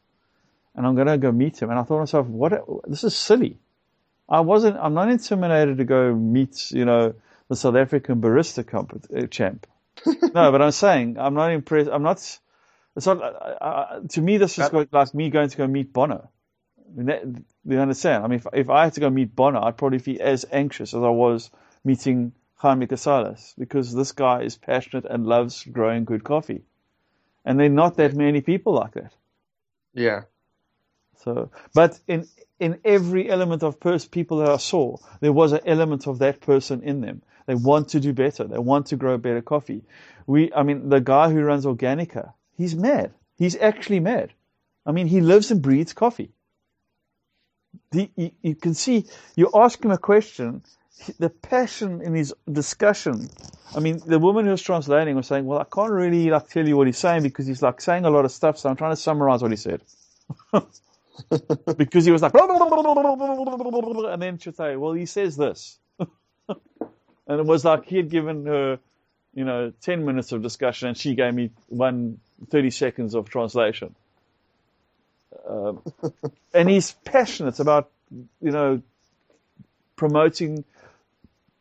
and 0.76 0.86
I'm 0.86 0.94
going 0.94 1.08
to 1.08 1.18
go 1.18 1.32
meet 1.32 1.60
him. 1.60 1.72
And 1.72 1.80
I 1.80 1.82
thought 1.82 1.96
to 1.96 2.02
myself, 2.02 2.28
what? 2.28 2.54
This 2.88 3.04
is 3.04 3.18
silly. 3.18 3.58
I 4.30 4.42
wasn't. 4.42 4.78
I'm 4.78 4.94
not 4.94 5.10
intimidated 5.10 5.80
to 5.80 5.86
go 5.86 6.14
meet, 6.14 6.70
you 6.70 6.86
know, 6.86 7.16
the 7.50 7.56
South 7.56 7.76
African 7.76 8.22
barista 8.22 8.66
comp- 8.66 9.08
uh, 9.18 9.26
champ. 9.26 9.66
no, 10.06 10.52
but 10.52 10.62
I'm 10.62 10.72
saying 10.72 11.18
I'm 11.18 11.34
not 11.34 11.52
impressed. 11.52 11.90
I'm 11.92 12.04
not. 12.04 12.18
It's 12.96 13.08
not. 13.08 13.24
Uh, 13.24 13.64
uh, 13.64 14.00
to 14.10 14.22
me, 14.22 14.38
this 14.38 14.60
is 14.60 14.70
That- 14.70 14.94
like 14.94 15.16
me 15.16 15.32
going 15.32 15.50
to 15.50 15.58
go 15.58 15.66
meet 15.66 15.92
Bono. 15.92 16.30
I 16.92 16.98
mean, 16.98 17.06
that, 17.08 17.24
you 17.66 17.80
understand? 17.80 18.24
I 18.24 18.28
mean, 18.28 18.40
if, 18.40 18.48
if 18.54 18.70
I 18.70 18.84
had 18.84 18.94
to 18.94 19.00
go 19.00 19.10
meet 19.10 19.36
Bono, 19.36 19.62
I'd 19.62 19.78
probably 19.78 20.00
be 20.00 20.20
as 20.20 20.46
anxious 20.52 20.94
as 20.94 21.02
I 21.02 21.10
was 21.10 21.50
meeting 21.84 22.34
Jaime 22.56 22.88
Casallas 22.88 23.54
because 23.58 23.94
this 23.94 24.12
guy 24.12 24.44
is 24.44 24.58
passionate 24.58 25.06
and 25.06 25.26
loves 25.26 25.64
growing 25.64 26.06
good 26.06 26.24
coffee. 26.24 26.64
And 27.46 27.60
there 27.60 27.68
are 27.68 27.70
not 27.70 27.98
that 27.98 28.14
many 28.14 28.42
people 28.42 28.74
like 28.74 28.94
that. 28.94 29.14
Yeah. 29.94 30.22
So, 31.18 31.52
but 31.74 32.00
in 32.08 32.28
in 32.60 32.80
every 32.86 33.30
element 33.30 33.64
of 33.64 33.80
pers- 33.80 34.08
people 34.08 34.38
that 34.38 34.50
I 34.50 34.58
saw, 34.58 34.98
there 35.20 35.34
was 35.34 35.52
an 35.52 35.62
element 35.66 36.08
of 36.08 36.20
that 36.20 36.42
person 36.42 36.84
in 36.84 37.02
them. 37.02 37.24
They 37.48 37.56
want 37.56 37.90
to 37.90 38.00
do 38.00 38.14
better. 38.14 38.44
They 38.46 38.60
want 38.60 38.88
to 38.88 38.96
grow 38.96 39.18
better 39.18 39.42
coffee. 39.42 39.84
We, 40.28 40.54
I 40.54 40.62
mean, 40.62 40.90
the 40.90 41.02
guy 41.02 41.32
who 41.32 41.42
runs 41.42 41.66
Organica, 41.66 42.34
he's 42.56 42.76
mad. 42.76 43.12
He's 43.36 43.56
actually 43.56 44.00
mad. 44.00 44.32
I 44.86 44.92
mean, 44.92 45.08
he 45.08 45.22
lives 45.22 45.50
and 45.50 45.62
breathes 45.62 45.94
coffee. 45.94 46.32
You, 47.94 48.56
can 48.56 48.74
see, 48.74 49.06
you 49.36 49.50
ask 49.54 49.84
him 49.84 49.92
a 49.92 49.98
question, 49.98 50.64
the 51.20 51.30
passion 51.30 52.02
in 52.02 52.16
his 52.16 52.34
discussion. 52.52 53.30
I 53.76 53.80
mean, 53.80 54.02
the 54.06 54.20
woman 54.20 54.46
who 54.46 54.52
was 54.52 54.62
translating 54.62 55.16
was 55.16 55.28
saying, 55.28 55.46
"Well, 55.46 55.60
I 55.60 55.66
can't 55.66 55.92
really 55.92 56.30
like 56.30 56.50
tell 56.50 56.68
you 56.68 56.78
what 56.78 56.88
he's 56.88 56.98
saying 56.98 57.24
because 57.24 57.48
he's 57.48 57.62
like 57.62 57.82
saying 57.82 58.06
a 58.06 58.10
lot 58.10 58.26
of 58.26 58.32
stuff. 58.32 58.58
So 58.58 58.70
I'm 58.70 58.76
trying 58.78 58.94
to 58.94 58.98
summarize 59.02 59.42
what 59.42 59.52
he 59.52 59.58
said." 59.58 59.82
because 61.78 62.06
he 62.06 62.12
was 62.12 62.22
like, 62.22 62.34
and 62.36 64.22
then 64.22 64.38
she'd 64.38 64.56
say, 64.56 64.76
"Well, 64.76 64.94
he 64.94 65.06
says 65.06 65.38
this," 65.38 65.80
and 66.00 66.10
it 67.28 67.46
was 67.46 67.66
like 67.66 67.86
he 67.86 67.98
had 67.98 68.10
given 68.10 68.46
her 68.46 68.80
you 69.34 69.46
know, 69.46 69.72
10 69.82 70.06
minutes 70.06 70.32
of 70.32 70.42
discussion 70.42 70.90
and 70.90 70.98
she 70.98 71.16
gave 71.16 71.34
me 71.34 71.52
one 71.68 72.20
30 72.50 72.70
seconds 72.72 73.16
of 73.16 73.30
translation. 73.30 73.96
Um, 75.48 75.82
and 76.54 76.70
he's 76.70 76.92
passionate 77.06 77.60
about, 77.60 77.90
you 78.42 78.52
know, 78.52 78.82
promoting 79.96 80.64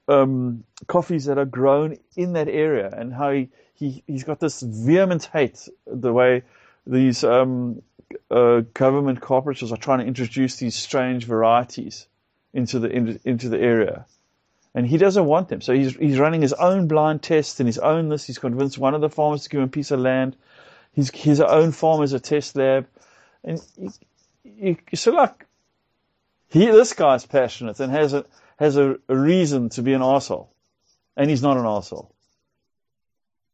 um, 0.09 0.65
coffees 0.87 1.27
that 1.27 1.39
are 1.39 1.45
grown 1.45 1.99
in 2.17 2.33
that 2.35 2.49
area 2.49 2.93
and 2.93 3.13
how 3.13 3.31
he, 3.31 3.49
he, 3.75 4.03
he's 4.07 4.25
got 4.25 4.41
this 4.41 4.61
vehement 4.61 5.29
hate 5.33 5.69
the 5.87 6.13
way 6.13 6.43
these 6.87 7.23
um, 7.23 7.83
uh, 8.31 8.63
government 8.75 9.21
corporations 9.21 9.73
are 9.73 9.77
trying 9.77 10.01
to 10.01 10.07
introduce 10.07 10.57
these 10.57 10.75
strange 10.75 11.25
varieties 11.25 12.07
into 12.53 12.81
the 12.81 12.89
in, 12.89 13.21
into 13.25 13.49
the 13.49 13.59
area 13.59 14.07
and 14.75 14.87
he 14.87 14.97
doesn't 14.97 15.27
want 15.27 15.49
them. 15.49 15.61
So 15.61 15.75
he's 15.75 15.97
he's 15.97 16.19
running 16.19 16.43
his 16.43 16.53
own 16.53 16.87
blind 16.87 17.23
tests 17.23 17.61
and 17.61 17.67
his 17.67 17.79
own 17.79 18.09
list. 18.09 18.27
He's 18.27 18.39
convinced 18.39 18.79
one 18.79 18.95
of 18.95 19.01
the 19.01 19.11
farmers 19.11 19.45
to 19.45 19.49
give 19.49 19.61
him 19.61 19.65
a 19.65 19.69
piece 19.69 19.91
of 19.91 20.01
land. 20.01 20.37
He's 20.93 21.11
his 21.11 21.41
own 21.41 21.73
farm 21.73 22.03
as 22.03 22.13
a 22.13 22.21
test 22.21 22.57
lab, 22.57 22.87
and 23.45 23.61
you, 23.77 23.91
you, 24.45 24.77
you 24.91 25.13
like 25.13 25.47
he 26.49 26.67
this 26.67 26.93
guy's 26.93 27.25
passionate 27.27 27.81
and 27.81 27.93
has 27.93 28.13
a 28.13 28.25
has 28.59 28.77
a, 28.77 28.97
a 29.09 29.17
reason 29.17 29.71
to 29.71 29.83
be 29.83 29.95
an 29.95 30.03
asshole, 30.03 30.53
and 31.17 31.31
he's 31.31 31.43
not 31.43 31.57
an 31.57 31.65
asshole. 31.65 32.15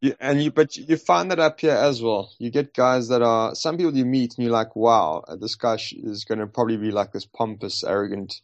Yeah, 0.01 0.13
and 0.19 0.43
you, 0.43 0.51
but 0.51 0.77
you 0.77 0.95
find 0.97 1.31
that 1.31 1.39
up 1.39 1.59
here 1.59 1.71
as 1.71 2.01
well. 2.01 2.31
You 2.37 2.51
get 2.51 2.73
guys 2.73 3.07
that 3.07 3.21
are 3.21 3.55
some 3.55 3.77
people 3.77 3.95
you 3.95 4.05
meet 4.05 4.37
and 4.37 4.43
you're 4.45 4.53
like, 4.53 4.75
wow, 4.75 5.23
this 5.39 5.55
guy 5.55 5.77
is 5.91 6.23
going 6.23 6.37
to 6.37 6.45
probably 6.45 6.77
be 6.77 6.91
like 6.91 7.13
this 7.13 7.25
pompous, 7.25 7.83
arrogant 7.83 8.41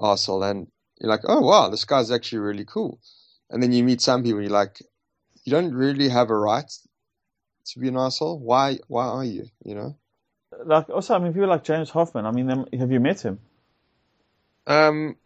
asshole, 0.00 0.44
and 0.44 0.68
you're 1.00 1.10
like, 1.10 1.22
oh 1.24 1.40
wow, 1.40 1.70
this 1.70 1.84
guy's 1.84 2.10
actually 2.10 2.38
really 2.38 2.64
cool. 2.64 3.00
And 3.50 3.62
then 3.62 3.72
you 3.72 3.82
meet 3.84 4.00
some 4.00 4.22
people, 4.22 4.42
you're 4.42 4.50
like, 4.50 4.80
you 5.44 5.50
don't 5.50 5.74
really 5.74 6.08
have 6.08 6.30
a 6.30 6.36
right 6.36 6.70
to 7.66 7.78
be 7.78 7.88
an 7.88 7.96
asshole. 7.96 8.38
Why? 8.38 8.78
Why 8.88 9.06
are 9.06 9.24
you? 9.24 9.46
You 9.64 9.74
know. 9.74 9.96
Like 10.64 10.88
also, 10.90 11.14
I 11.14 11.18
mean, 11.18 11.32
people 11.32 11.48
like 11.48 11.64
James 11.64 11.90
Hoffmann. 11.90 12.26
I 12.26 12.30
mean, 12.30 12.66
have 12.78 12.90
you 12.90 13.00
met 13.00 13.20
him? 13.20 13.38
Um, 14.66 15.16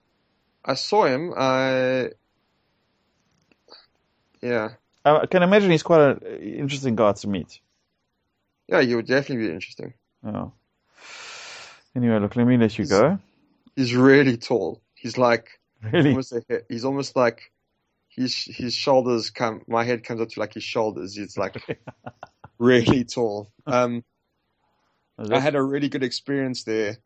I 0.65 0.75
saw 0.75 1.05
him. 1.05 1.33
I 1.37 2.11
yeah. 4.43 4.71
I 5.05 5.27
can 5.27 5.43
imagine 5.43 5.71
he's 5.71 5.83
quite 5.83 6.23
an 6.23 6.43
interesting 6.43 6.95
guy 6.95 7.13
to 7.13 7.29
meet. 7.29 7.61
Yeah, 8.69 8.83
he 8.83 8.95
would 8.95 9.07
definitely 9.07 9.47
be 9.47 9.53
interesting. 9.53 9.95
Oh. 10.25 10.53
Anyway, 11.97 12.19
look, 12.19 12.37
let 12.37 12.47
me 12.47 12.57
let 12.57 12.77
you 12.79 12.83
he's, 12.83 12.91
go. 12.91 13.19
He's 13.77 13.95
really 13.95 14.37
tall. 14.37 14.81
He's 14.95 15.17
like 15.17 15.61
Really? 15.83 16.11
Almost 16.11 16.33
a, 16.33 16.63
he's 16.69 16.85
almost 16.85 17.17
like 17.17 17.53
his 18.09 18.35
his 18.45 18.75
shoulders 18.75 19.31
come. 19.31 19.63
My 19.67 19.85
head 19.85 20.05
comes 20.05 20.21
up 20.21 20.29
to 20.31 20.41
like 20.41 20.55
his 20.55 20.65
shoulders. 20.65 21.17
He's 21.17 21.39
like 21.39 21.57
really 22.59 23.05
tall. 23.05 23.51
Um, 23.67 24.05
I 25.31 25.41
had 25.41 25.55
a 25.55 25.63
really 25.63 25.89
good 25.89 26.03
experience 26.03 26.65
there. 26.65 26.99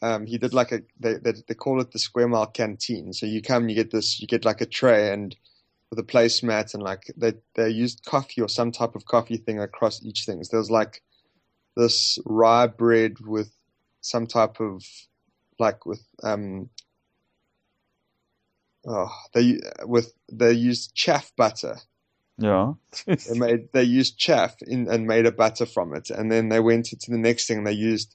Um, 0.00 0.26
he 0.26 0.38
did 0.38 0.52
like 0.52 0.72
a 0.72 0.82
they, 0.98 1.14
they 1.14 1.34
they 1.46 1.54
call 1.54 1.80
it 1.80 1.92
the 1.92 1.98
square 1.98 2.28
mile 2.28 2.46
canteen. 2.46 3.12
So 3.12 3.26
you 3.26 3.42
come, 3.42 3.68
you 3.68 3.74
get 3.74 3.90
this, 3.90 4.20
you 4.20 4.26
get 4.26 4.44
like 4.44 4.60
a 4.60 4.66
tray 4.66 5.12
and 5.12 5.36
with 5.90 5.98
a 5.98 6.02
placemat 6.02 6.72
and 6.72 6.82
like 6.82 7.12
they 7.16 7.34
they 7.54 7.68
used 7.68 8.04
coffee 8.04 8.40
or 8.40 8.48
some 8.48 8.72
type 8.72 8.94
of 8.94 9.04
coffee 9.04 9.36
thing 9.36 9.60
across 9.60 10.02
each 10.02 10.24
thing. 10.24 10.42
So 10.42 10.52
there 10.52 10.60
was 10.60 10.70
like 10.70 11.02
this 11.76 12.18
rye 12.24 12.66
bread 12.66 13.20
with 13.20 13.52
some 14.00 14.26
type 14.26 14.58
of 14.60 14.82
like 15.58 15.86
with 15.86 16.02
um 16.22 16.70
oh, 18.86 19.10
they 19.34 19.60
with 19.84 20.12
they 20.32 20.52
used 20.52 20.94
chaff 20.94 21.30
butter. 21.36 21.76
Yeah. 22.38 22.72
they 23.06 23.38
made 23.38 23.68
they 23.72 23.82
used 23.82 24.18
chaff 24.18 24.54
in, 24.62 24.88
and 24.88 25.06
made 25.06 25.26
a 25.26 25.32
batter 25.32 25.66
from 25.66 25.94
it, 25.94 26.10
and 26.10 26.30
then 26.30 26.48
they 26.48 26.60
went 26.60 26.92
into 26.92 27.10
the 27.10 27.18
next 27.18 27.46
thing. 27.46 27.64
They 27.64 27.72
used 27.72 28.14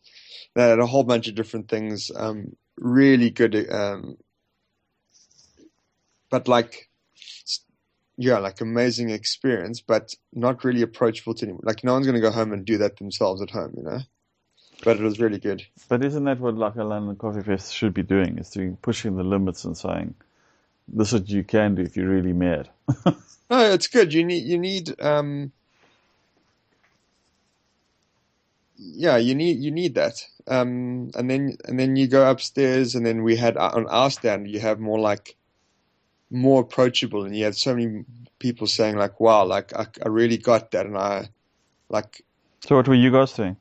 they 0.55 0.69
had 0.69 0.79
a 0.79 0.85
whole 0.85 1.03
bunch 1.03 1.27
of 1.27 1.35
different 1.35 1.69
things. 1.69 2.11
Um, 2.15 2.55
really 2.77 3.29
good, 3.29 3.71
um, 3.71 4.17
but 6.29 6.47
like 6.47 6.89
yeah, 8.17 8.39
like 8.39 8.61
amazing 8.61 9.11
experience, 9.11 9.79
but 9.79 10.13
not 10.33 10.63
really 10.63 10.81
approachable 10.81 11.35
to 11.35 11.45
anyone. 11.45 11.61
Like 11.63 11.83
no 11.83 11.93
one's 11.93 12.07
going 12.07 12.19
to 12.19 12.21
go 12.21 12.31
home 12.31 12.51
and 12.51 12.65
do 12.65 12.79
that 12.79 12.97
themselves 12.97 13.41
at 13.41 13.51
home, 13.51 13.73
you 13.77 13.83
know. 13.83 13.99
But 14.83 14.97
it 14.97 15.03
was 15.03 15.19
really 15.19 15.39
good. 15.39 15.65
But 15.87 16.03
isn't 16.03 16.23
that 16.25 16.39
what 16.39 16.55
like 16.55 16.75
a 16.75 16.83
London 16.83 17.15
Coffee 17.15 17.43
Fest 17.43 17.73
should 17.73 17.93
be 17.93 18.03
doing? 18.03 18.37
Is 18.37 18.49
doing 18.49 18.77
pushing 18.81 19.15
the 19.15 19.23
limits 19.23 19.65
and 19.65 19.77
saying, 19.77 20.15
this 20.87 21.13
is 21.13 21.21
what 21.21 21.29
you 21.29 21.43
can 21.43 21.75
do 21.75 21.81
if 21.81 21.95
you're 21.97 22.09
really 22.09 22.33
mad. 22.33 22.69
no, 23.05 23.15
it's 23.51 23.87
good. 23.87 24.13
You 24.13 24.23
need 24.23 24.45
you 24.45 24.57
need 24.57 24.99
um 25.01 25.51
yeah, 28.77 29.17
you 29.17 29.35
need 29.35 29.59
you 29.59 29.71
need 29.71 29.95
that. 29.95 30.23
Um, 30.47 31.11
and 31.15 31.29
then 31.29 31.57
and 31.65 31.79
then 31.79 31.95
you 31.95 32.07
go 32.07 32.29
upstairs, 32.29 32.95
and 32.95 33.05
then 33.05 33.23
we 33.23 33.35
had 33.35 33.57
uh, 33.57 33.71
on 33.73 33.87
our 33.87 34.09
stand 34.09 34.47
you 34.47 34.59
have 34.59 34.79
more 34.79 34.99
like 34.99 35.35
more 36.29 36.61
approachable, 36.61 37.25
and 37.25 37.35
you 37.35 37.43
had 37.43 37.55
so 37.55 37.75
many 37.75 38.05
people 38.39 38.67
saying 38.67 38.95
like, 38.97 39.19
"Wow, 39.19 39.45
like 39.45 39.73
I, 39.75 39.87
I 40.03 40.09
really 40.09 40.37
got 40.37 40.71
that," 40.71 40.85
and 40.85 40.97
I 40.97 41.29
like. 41.89 42.23
So 42.65 42.75
what 42.75 42.87
were 42.87 42.95
you 42.95 43.11
guys 43.11 43.33
doing? 43.33 43.57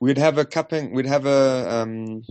We'd 0.00 0.18
have 0.18 0.38
a 0.38 0.44
cupping. 0.44 0.94
We'd 0.94 1.06
have 1.06 1.26
a 1.26 1.82
um, 1.82 2.24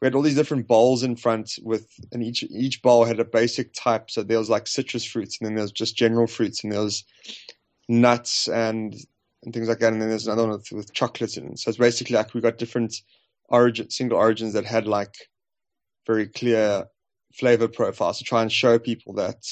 we 0.00 0.06
had 0.06 0.14
all 0.14 0.22
these 0.22 0.36
different 0.36 0.68
bowls 0.68 1.02
in 1.02 1.16
front 1.16 1.58
with, 1.62 1.88
and 2.12 2.22
each 2.22 2.42
each 2.44 2.82
bowl 2.82 3.04
had 3.04 3.20
a 3.20 3.24
basic 3.24 3.72
type. 3.72 4.10
So 4.10 4.22
there 4.22 4.38
was 4.38 4.50
like 4.50 4.66
citrus 4.66 5.04
fruits, 5.04 5.38
and 5.40 5.46
then 5.46 5.54
there 5.56 5.64
was 5.64 5.72
just 5.72 5.96
general 5.96 6.26
fruits, 6.26 6.62
and 6.62 6.72
there 6.72 6.82
was 6.82 7.04
nuts 7.88 8.48
and 8.48 8.94
and 9.42 9.54
things 9.54 9.68
like 9.68 9.80
that. 9.80 9.92
And 9.92 10.00
then 10.00 10.08
there's 10.08 10.26
another 10.26 10.46
one 10.46 10.52
with, 10.52 10.70
with 10.72 10.92
chocolates 10.92 11.36
in 11.36 11.48
it. 11.48 11.58
So 11.58 11.70
it's 11.70 11.78
basically 11.78 12.16
like 12.16 12.34
we 12.34 12.40
got 12.40 12.58
different 12.58 12.94
origin, 13.48 13.90
single 13.90 14.18
origins 14.18 14.52
that 14.52 14.64
had 14.64 14.86
like 14.86 15.14
very 16.06 16.28
clear 16.28 16.86
flavor 17.34 17.68
profiles 17.68 18.18
to 18.18 18.24
try 18.24 18.42
and 18.42 18.52
show 18.52 18.78
people 18.78 19.14
that 19.14 19.44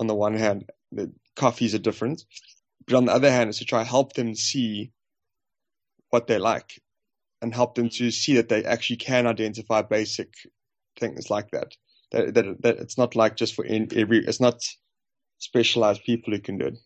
on 0.00 0.06
the 0.06 0.14
one 0.14 0.34
hand, 0.34 0.70
the 0.92 1.12
coffees 1.34 1.74
are 1.74 1.78
different, 1.78 2.24
but 2.86 2.96
on 2.96 3.06
the 3.06 3.12
other 3.12 3.30
hand, 3.30 3.50
is 3.50 3.58
to 3.58 3.64
try 3.64 3.80
and 3.80 3.88
help 3.88 4.12
them 4.12 4.34
see 4.34 4.92
what 6.10 6.26
they 6.26 6.38
like 6.38 6.80
and 7.40 7.54
help 7.54 7.74
them 7.74 7.88
to 7.88 8.10
see 8.10 8.36
that 8.36 8.48
they 8.48 8.64
actually 8.64 8.96
can 8.96 9.26
identify 9.26 9.82
basic 9.82 10.34
things 10.98 11.30
like 11.30 11.50
that. 11.50 11.76
That, 12.10 12.34
that, 12.34 12.62
that 12.62 12.76
it's 12.78 12.98
not 12.98 13.14
like 13.16 13.36
just 13.36 13.54
for 13.54 13.64
every, 13.66 14.24
it's 14.24 14.40
not 14.40 14.62
specialized 15.38 16.02
people 16.04 16.32
who 16.32 16.40
can 16.40 16.58
do 16.58 16.66
it. 16.66 16.78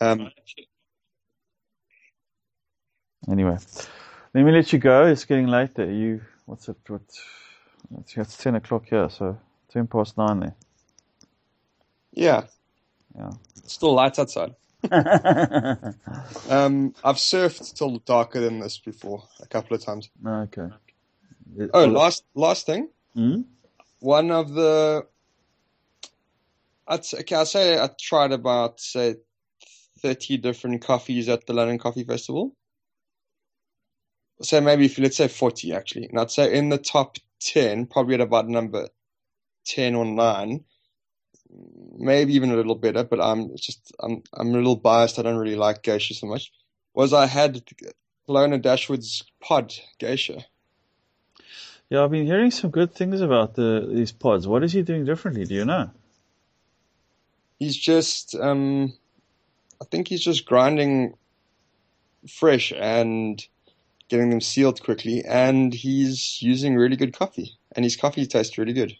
Um, 0.00 0.30
anyway, 3.30 3.56
let 4.34 4.44
me 4.44 4.52
let 4.52 4.72
you 4.72 4.78
go. 4.78 5.06
It's 5.06 5.24
getting 5.24 5.46
late 5.46 5.74
there. 5.74 5.90
You, 5.90 6.20
what's 6.46 6.68
it? 6.68 6.76
What, 6.88 7.02
it's, 7.98 8.16
it's 8.16 8.36
10 8.36 8.56
o'clock 8.56 8.86
here, 8.88 9.08
so 9.08 9.38
10 9.72 9.86
past 9.86 10.18
9 10.18 10.40
there. 10.40 10.54
Yeah. 12.12 12.44
Yeah. 13.16 13.30
It's 13.56 13.74
still 13.74 13.94
light 13.94 14.18
outside. 14.18 14.54
um, 16.50 16.94
I've 17.02 17.16
surfed 17.16 17.74
till 17.74 17.98
darker 17.98 18.40
than 18.40 18.60
this 18.60 18.78
before 18.78 19.22
a 19.40 19.46
couple 19.46 19.76
of 19.76 19.82
times. 19.82 20.10
Okay. 20.26 20.68
Oh, 21.72 21.86
last 21.86 22.24
last 22.34 22.66
thing. 22.66 22.88
Hmm? 23.14 23.42
One 24.00 24.30
of 24.30 24.52
the, 24.52 25.06
I'd 26.86 27.04
say, 27.04 27.18
okay, 27.20 27.36
I'll 27.36 27.46
say 27.46 27.78
I 27.78 27.88
tried 27.98 28.32
about 28.32 28.80
say 28.80 29.16
thirty 30.00 30.36
different 30.36 30.82
coffees 30.82 31.28
at 31.28 31.46
the 31.46 31.54
London 31.54 31.78
Coffee 31.78 32.04
Festival. 32.04 32.54
So 34.42 34.60
maybe 34.60 34.86
if 34.86 34.98
let's 34.98 35.16
say 35.16 35.28
forty 35.28 35.72
actually, 35.72 36.06
and 36.06 36.18
I'd 36.18 36.30
say 36.30 36.52
in 36.52 36.68
the 36.68 36.78
top 36.78 37.16
ten, 37.40 37.86
probably 37.86 38.16
at 38.16 38.20
about 38.20 38.48
number 38.48 38.88
ten 39.64 39.94
or 39.94 40.04
nine, 40.04 40.64
maybe 41.96 42.34
even 42.34 42.50
a 42.50 42.56
little 42.56 42.74
better, 42.74 43.04
but 43.04 43.20
I'm 43.20 43.56
just 43.56 43.92
I'm 44.00 44.22
I'm 44.32 44.48
a 44.48 44.58
little 44.58 44.76
biased. 44.76 45.18
I 45.18 45.22
don't 45.22 45.36
really 45.36 45.56
like 45.56 45.82
geisha 45.82 46.14
so 46.14 46.26
much. 46.26 46.52
Was 46.94 47.12
I 47.12 47.26
had 47.26 47.62
Colonna 48.26 48.58
Dashwood's 48.58 49.24
pod 49.40 49.74
geisha? 49.98 50.44
Yeah, 51.90 52.02
I've 52.02 52.10
been 52.10 52.26
hearing 52.26 52.50
some 52.50 52.70
good 52.70 52.94
things 52.94 53.20
about 53.20 53.54
the 53.54 53.88
these 53.90 54.12
pods. 54.12 54.46
What 54.46 54.64
is 54.64 54.72
he 54.72 54.82
doing 54.82 55.04
differently? 55.04 55.44
Do 55.44 55.54
you 55.54 55.64
know? 55.64 55.90
He's 57.58 57.76
just 57.76 58.34
um, 58.34 58.94
I 59.80 59.84
think 59.84 60.08
he's 60.08 60.22
just 60.22 60.46
grinding 60.46 61.14
fresh 62.28 62.72
and 62.74 63.44
getting 64.08 64.30
them 64.30 64.40
sealed 64.40 64.82
quickly, 64.82 65.24
and 65.24 65.72
he's 65.72 66.40
using 66.42 66.76
really 66.76 66.96
good 66.96 67.16
coffee, 67.16 67.52
and 67.72 67.84
his 67.84 67.96
coffee 67.96 68.26
tastes 68.26 68.58
really 68.58 68.72
good. 68.72 68.96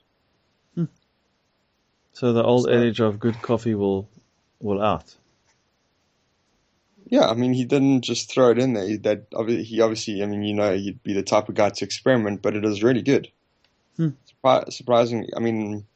So 2.15 2.33
the 2.33 2.45
old 2.45 2.65
so, 2.65 2.71
adage 2.71 3.01
of 3.01 3.19
good 3.19 3.43
coffee 3.43 3.75
will 3.75 4.09
will 4.61 4.81
out. 4.81 5.17
Yeah, 7.07 7.29
I 7.29 7.35
mean, 7.35 7.53
he 7.53 7.65
didn't 7.65 8.03
just 8.03 8.33
throw 8.33 8.51
it 8.51 8.59
in 8.59 8.73
there. 8.73 8.97
That 8.99 9.27
he 9.67 9.81
obviously, 9.81 10.23
I 10.23 10.27
mean, 10.27 10.43
you 10.43 10.55
know, 10.55 10.75
he'd 10.75 11.03
be 11.03 11.13
the 11.13 11.23
type 11.23 11.49
of 11.49 11.57
guy 11.57 11.71
to 11.71 11.85
experiment, 11.85 12.41
but 12.41 12.57
it 12.57 12.65
is 12.65 12.83
really 12.83 13.03
good. 13.03 13.31
Hmm. 13.97 14.11
Surpri- 14.31 14.73
surprising. 14.73 15.29
I 15.37 15.41
mean, 15.41 15.87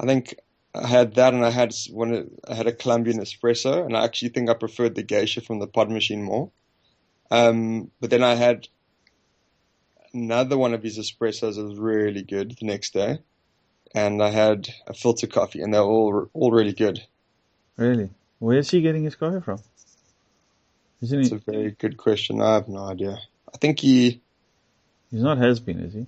I 0.00 0.06
think 0.06 0.34
I 0.74 0.86
had 0.86 1.14
that, 1.16 1.34
and 1.34 1.44
I 1.44 1.50
had 1.50 1.74
one. 1.90 2.30
I 2.48 2.54
had 2.54 2.66
a 2.66 2.72
Colombian 2.72 3.20
espresso, 3.20 3.84
and 3.84 3.94
I 3.94 4.04
actually 4.04 4.30
think 4.30 4.48
I 4.48 4.54
preferred 4.54 4.94
the 4.94 5.02
geisha 5.02 5.42
from 5.42 5.58
the 5.58 5.66
pod 5.66 5.90
machine 5.90 6.22
more. 6.22 6.50
Um, 7.30 7.90
but 8.00 8.08
then 8.08 8.22
I 8.22 8.34
had 8.34 8.68
another 10.14 10.56
one 10.56 10.72
of 10.72 10.82
his 10.82 10.98
espressos 10.98 11.56
that 11.56 11.64
was 11.64 11.78
really 11.78 12.22
good 12.22 12.56
the 12.58 12.66
next 12.66 12.94
day, 12.94 13.18
and 13.94 14.22
I 14.22 14.30
had 14.30 14.68
a 14.86 14.94
filter 14.94 15.26
coffee, 15.26 15.62
and 15.62 15.72
they're 15.74 15.82
all 15.82 16.28
all 16.32 16.52
really 16.52 16.72
good. 16.74 17.00
Really? 17.76 18.10
Where's 18.38 18.70
he 18.70 18.80
getting 18.82 19.04
his 19.04 19.16
coffee 19.16 19.40
from? 19.40 19.62
Isn't 21.02 21.20
It's 21.20 21.30
he? 21.30 21.32
a 21.32 21.38
very 21.38 21.72
good 21.72 21.96
question. 21.96 22.40
I 22.42 22.54
have 22.54 22.68
no 22.68 22.84
idea. 22.84 23.18
I 23.52 23.58
think 23.58 23.80
he 23.80 24.22
He's 25.10 25.22
not 25.22 25.38
Has 25.38 25.60
Bean, 25.60 25.80
is 25.80 25.94
he? 25.94 26.06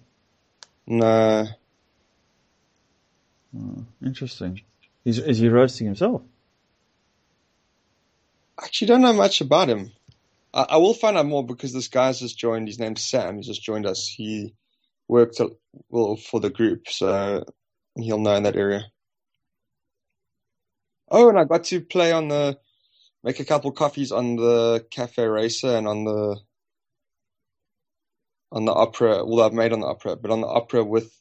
no. 0.87 1.47
Oh, 3.57 3.85
interesting. 4.05 4.63
Is 5.05 5.19
is 5.19 5.39
he 5.39 5.49
roasting 5.49 5.87
himself? 5.87 6.23
I 8.59 8.65
actually 8.67 8.89
don't 8.89 9.03
know 9.03 9.13
much 9.13 9.41
about 9.41 9.69
him. 9.69 9.93
I, 10.53 10.63
I 10.71 10.77
will 10.79 10.95
find 10.95 11.17
out 11.17 11.27
more 11.27 11.45
because 11.47 11.73
this 11.73 11.89
guy's 11.89 12.21
just 12.21 12.39
joined. 12.39 12.69
His 12.69 12.79
name's 12.79 13.05
Sam. 13.05 13.37
He's 13.37 13.47
just 13.47 13.63
joined 13.63 13.87
us. 13.87 14.07
He 14.09 14.55
worked 15.09 15.41
a, 15.41 15.51
well 15.91 16.17
for 16.17 16.41
the 16.41 16.51
group, 16.51 16.89
so 16.89 17.45
he'll 18.03 18.19
know 18.19 18.35
in 18.35 18.45
that 18.45 18.57
area. 18.57 18.87
Oh, 21.11 21.29
and 21.29 21.39
I 21.39 21.45
got 21.45 21.65
to 21.65 21.81
play 21.81 22.13
on 22.13 22.29
the 22.29 22.59
make 23.25 23.41
a 23.41 23.45
couple 23.45 23.73
coffees 23.73 24.13
on 24.13 24.37
the 24.37 24.87
Cafe 24.91 25.25
Racer 25.27 25.77
and 25.77 25.89
on 25.89 26.05
the 26.05 26.39
on 28.53 28.65
the 28.65 28.73
Opera. 28.73 29.25
Well, 29.25 29.45
I've 29.47 29.53
made 29.53 29.73
on 29.73 29.81
the 29.81 29.87
Opera, 29.87 30.17
but 30.17 30.31
on 30.31 30.41
the 30.41 30.47
Opera 30.49 30.85
with, 30.85 31.13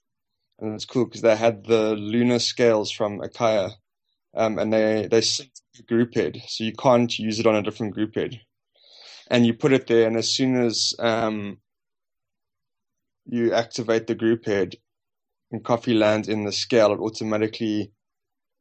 and 0.60 0.76
it's 0.76 0.86
cool 0.86 1.06
because 1.06 1.22
they 1.22 1.36
had 1.36 1.66
the 1.66 1.96
lunar 1.96 2.40
scales 2.40 2.92
from 2.92 3.20
Acaia, 3.22 3.72
um, 4.36 4.60
and 4.60 4.74
they 4.74 5.08
they 5.10 5.22
group 5.88 6.16
head, 6.16 6.42
so 6.48 6.64
you 6.66 6.74
can't 6.74 7.18
use 7.20 7.40
it 7.40 7.48
on 7.48 7.56
a 7.56 7.64
different 7.64 7.94
group 7.96 8.16
head. 8.16 8.42
And 9.30 9.46
you 9.48 9.54
put 9.56 9.74
it 9.74 9.88
there, 9.88 10.08
and 10.08 10.18
as 10.18 10.34
soon 10.34 10.56
as 10.64 10.94
um, 11.00 11.60
you 13.26 13.54
activate 13.54 14.08
the 14.08 14.16
group 14.16 14.46
head, 14.46 14.76
and 15.54 15.64
coffee 15.64 15.94
lands 15.94 16.28
in 16.28 16.44
the 16.44 16.52
scale, 16.52 16.92
it 16.92 17.00
automatically 17.00 17.92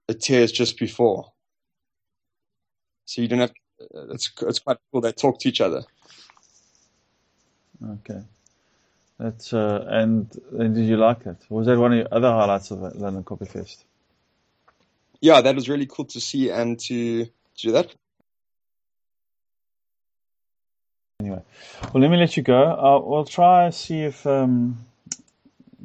it 0.08 0.20
tears 0.20 0.52
just 0.52 0.78
before. 0.78 1.32
So 3.06 3.22
you 3.22 3.28
don't 3.28 3.40
have. 3.40 3.52
It's 4.10 4.30
it's 4.42 4.60
quite 4.60 4.76
cool. 4.92 5.00
They 5.00 5.12
talk 5.12 5.40
to 5.40 5.48
each 5.48 5.60
other. 5.60 5.82
Okay. 7.94 8.20
That's 9.18 9.52
uh, 9.52 9.86
and, 9.88 10.30
and 10.58 10.74
did 10.74 10.86
you 10.86 10.96
like 10.96 11.26
it? 11.26 11.38
Was 11.48 11.66
that 11.66 11.78
one 11.78 11.92
of 11.92 11.98
your 11.98 12.08
other 12.12 12.30
highlights 12.30 12.70
of 12.70 12.80
the 12.80 12.90
London 12.90 13.24
Coffee 13.24 13.46
Fest? 13.46 13.84
Yeah, 15.20 15.40
that 15.40 15.54
was 15.54 15.68
really 15.68 15.86
cool 15.86 16.04
to 16.06 16.20
see 16.20 16.50
and 16.50 16.78
to, 16.80 17.24
to 17.24 17.30
do 17.56 17.72
that. 17.72 17.94
Anyway, 21.20 21.42
well, 21.92 22.02
let 22.02 22.10
me 22.10 22.16
let 22.16 22.36
you 22.36 22.42
go. 22.42 22.62
I'll, 22.62 23.08
we'll 23.08 23.24
try 23.24 23.70
see 23.70 24.00
if 24.00 24.26
um, 24.26 24.84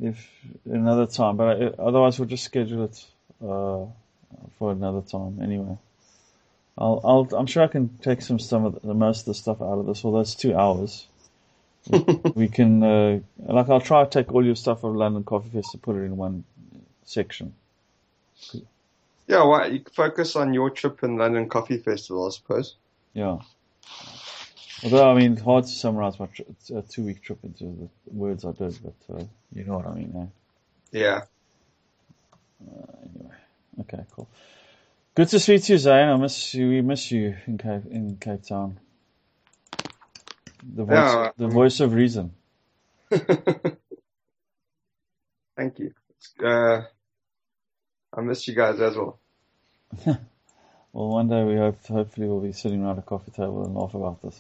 if 0.02 0.30
another 0.66 1.06
time, 1.06 1.38
but 1.38 1.62
uh, 1.62 1.72
otherwise 1.80 2.20
we'll 2.20 2.28
just 2.28 2.44
schedule 2.44 2.86
it 2.86 3.06
uh, 3.42 3.86
for 4.58 4.72
another 4.72 5.02
time. 5.02 5.40
Anyway, 5.42 5.78
I'll, 6.78 7.02
I'll 7.04 7.38
I'm 7.38 7.48
sure 7.48 7.64
I 7.64 7.68
can 7.68 7.98
take 8.02 8.22
some 8.22 8.40
some 8.40 8.66
of 8.66 8.74
the, 8.76 8.88
the 8.88 8.94
most 8.94 9.22
of 9.22 9.26
the 9.26 9.34
stuff 9.34 9.62
out 9.62 9.80
of 9.80 9.86
this. 9.86 10.04
Although 10.06 10.22
it's 10.22 10.36
two 10.36 10.56
hours, 10.56 11.08
we, 11.90 12.00
we 12.36 12.48
can 12.48 12.84
uh, 12.84 13.20
like 13.40 13.70
I'll 13.70 13.82
try 13.82 14.04
to 14.04 14.10
take 14.10 14.34
all 14.34 14.46
your 14.46 14.56
stuff 14.56 14.84
of 14.84 14.96
London 14.96 15.24
Coffee 15.24 15.50
Fest 15.50 15.74
and 15.74 15.82
put 15.82 15.96
it 15.96 16.02
in 16.04 16.18
one 16.18 16.44
section. 17.06 17.54
Yeah, 19.28 19.44
well, 19.44 19.72
you 19.72 19.82
focus 19.94 20.36
on 20.38 20.54
your 20.54 20.70
trip 20.70 21.04
in 21.04 21.18
London 21.18 21.50
Coffee 21.50 21.78
Festival, 21.78 22.28
I 22.28 22.30
suppose. 22.30 22.76
Yeah. 23.14 23.40
Although 24.84 25.12
I 25.12 25.16
mean, 25.16 25.38
hard 25.38 25.64
to 25.66 25.70
summarize 25.70 26.20
my 26.20 26.28
tri- 26.28 26.46
two 26.90 27.04
week 27.04 27.22
trip 27.24 27.40
into 27.44 27.64
the 27.66 27.90
words 28.12 28.46
I 28.46 28.52
did, 28.52 28.78
but 28.84 29.16
uh, 29.16 29.24
you 29.54 29.64
know 29.64 29.78
what 29.78 29.88
I 29.88 29.94
mean. 29.94 30.14
Eh? 30.16 31.00
Yeah. 31.00 31.22
Anyway, 32.62 33.36
okay, 33.82 34.04
cool. 34.12 34.28
Good 35.16 35.30
to 35.30 35.40
speak 35.40 35.64
to 35.64 35.74
you, 35.74 35.80
Zane. 35.80 36.10
I 36.10 36.16
miss 36.18 36.54
you. 36.54 36.70
We 36.70 36.82
miss 36.82 37.12
you 37.12 37.36
in 37.48 37.58
Cape 37.58 37.86
in 37.90 38.18
Cape 38.18 38.44
Town. 38.44 38.80
The 40.76 40.84
voice, 40.84 40.96
Yeah, 40.96 41.32
the 41.38 41.46
um, 41.46 41.52
voice 41.52 41.80
of 41.80 41.94
reason. 41.94 42.34
Thank 43.10 43.78
you. 45.80 45.94
Uh, 46.44 46.82
I 48.16 48.22
miss 48.22 48.48
you 48.48 48.56
guys 48.56 48.80
as 48.80 48.96
well. 48.96 49.20
Well, 50.94 51.10
one 51.10 51.30
day 51.30 51.44
we 51.44 51.56
hope, 51.56 51.86
hopefully, 51.86 52.28
we'll 52.28 52.40
be 52.40 52.54
sitting 52.54 52.84
around 52.84 52.98
a 52.98 53.04
coffee 53.04 53.30
table 53.30 53.64
and 53.64 53.76
laugh 53.76 53.94
about 53.94 54.20
this. 54.24 54.40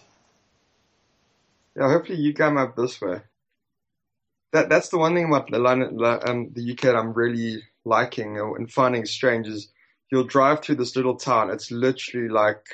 Yeah, 1.78 1.92
hopefully 1.92 2.18
you 2.18 2.34
come 2.34 2.58
up 2.58 2.76
this 2.76 3.00
way. 3.00 3.22
That 4.52 4.70
that's 4.70 4.90
the 4.90 4.98
one 4.98 5.14
thing 5.14 5.26
about 5.26 5.52
the 5.52 5.60
London, 5.60 6.04
um, 6.04 6.50
the 6.54 6.72
UK 6.72 6.82
that 6.82 6.96
I'm 6.96 7.14
really 7.14 7.62
liking 7.86 8.38
and 8.40 8.72
finding 8.72 9.06
strange 9.06 9.48
is 9.48 9.72
you'll 10.12 10.24
drive 10.24 10.62
through 10.62 10.78
this 10.78 10.96
little 10.96 11.18
town. 11.18 11.52
It's 11.52 11.70
literally 11.70 12.30
like 12.30 12.66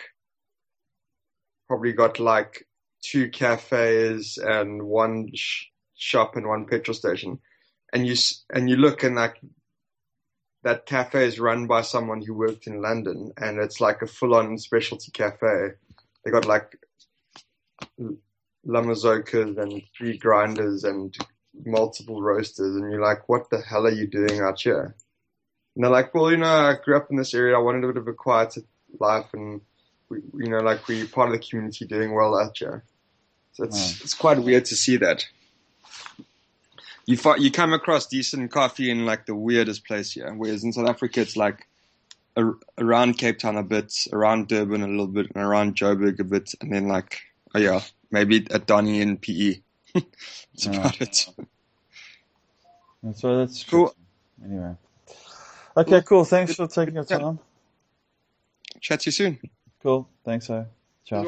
probably 1.67 1.91
got 1.91 2.19
like 2.19 2.65
two 3.01 3.29
cafes 3.29 4.37
and 4.37 4.83
one 4.83 5.31
sh- 5.33 5.65
shop 5.95 6.37
and 6.37 6.47
one 6.47 6.65
petrol 6.65 6.95
station, 6.95 7.39
and 7.91 8.07
you 8.07 8.15
and 8.53 8.69
you 8.69 8.77
look 8.77 9.03
and 9.03 9.15
like 9.15 9.41
that 10.63 10.85
cafe 10.85 11.25
is 11.25 11.41
run 11.41 11.67
by 11.67 11.81
someone 11.81 12.21
who 12.21 12.33
worked 12.33 12.67
in 12.67 12.81
London, 12.81 13.33
and 13.35 13.59
it's 13.59 13.81
like 13.81 14.01
a 14.01 14.07
full-on 14.07 14.57
specialty 14.57 15.11
cafe. 15.11 15.71
They 16.23 16.31
got 16.31 16.45
like 16.45 16.77
La 18.65 18.81
Marzoccos 18.81 19.57
and 19.57 19.81
three 19.97 20.17
grinders 20.17 20.83
and 20.83 21.15
multiple 21.65 22.21
roasters, 22.21 22.75
and 22.75 22.91
you're 22.91 23.01
like, 23.01 23.27
what 23.29 23.49
the 23.49 23.61
hell 23.61 23.85
are 23.85 23.91
you 23.91 24.07
doing 24.07 24.39
out 24.39 24.61
here? 24.61 24.95
And 25.75 25.83
they're 25.83 25.91
like, 25.91 26.13
well, 26.13 26.31
you 26.31 26.37
know, 26.37 26.47
I 26.47 26.75
grew 26.83 26.95
up 26.95 27.07
in 27.09 27.17
this 27.17 27.33
area. 27.33 27.55
I 27.55 27.59
wanted 27.59 27.83
a 27.83 27.87
bit 27.87 27.97
of 27.97 28.07
a 28.07 28.13
quiet 28.13 28.55
life, 28.99 29.27
and 29.33 29.61
we, 30.09 30.19
you 30.35 30.49
know, 30.49 30.59
like 30.59 30.87
we're 30.87 31.07
part 31.07 31.29
of 31.29 31.33
the 31.33 31.45
community, 31.45 31.85
doing 31.85 32.13
well 32.13 32.37
out 32.37 32.57
here. 32.57 32.83
So 33.53 33.65
it's 33.65 33.97
hmm. 33.97 34.03
it's 34.03 34.13
quite 34.13 34.39
weird 34.39 34.65
to 34.65 34.75
see 34.75 34.97
that. 34.97 35.25
You 37.05 37.17
you 37.37 37.51
come 37.51 37.73
across 37.73 38.07
decent 38.07 38.51
coffee 38.51 38.89
in 38.89 39.05
like 39.05 39.25
the 39.25 39.35
weirdest 39.35 39.85
place 39.85 40.11
here, 40.11 40.33
whereas 40.33 40.63
in 40.63 40.73
South 40.73 40.87
Africa 40.87 41.21
it's 41.21 41.35
like 41.35 41.67
ar- 42.37 42.57
around 42.77 43.17
Cape 43.17 43.39
Town 43.39 43.57
a 43.57 43.63
bit, 43.63 43.93
around 44.11 44.47
Durban 44.47 44.83
a 44.83 44.87
little 44.87 45.07
bit, 45.07 45.31
and 45.33 45.43
around 45.43 45.75
Joburg 45.75 46.19
a 46.19 46.23
bit, 46.23 46.53
and 46.61 46.71
then 46.71 46.87
like 46.87 47.19
oh 47.53 47.59
yeah, 47.59 47.81
maybe 48.13 48.47
a 48.51 48.59
Donny 48.59 49.01
and 49.01 49.21
PE. 49.21 49.61
That's 50.53 50.65
Yeah. 50.65 50.71
Oh, 50.73 50.79
about 50.79 51.01
it. 51.01 51.27
And 53.03 53.15
so 53.17 53.37
that's 53.39 53.63
Cool. 53.65 53.93
Anyway. 54.43 54.75
Okay, 55.77 56.01
cool. 56.01 56.25
Thanks 56.25 56.55
for 56.55 56.67
taking 56.67 56.95
your 56.95 57.05
time. 57.05 57.39
Chat 58.81 59.01
to 59.01 59.07
you 59.07 59.11
soon. 59.11 59.39
Cool. 59.81 60.07
Thanks, 60.25 60.47
bye. 60.47 60.65
Ciao. 61.05 61.27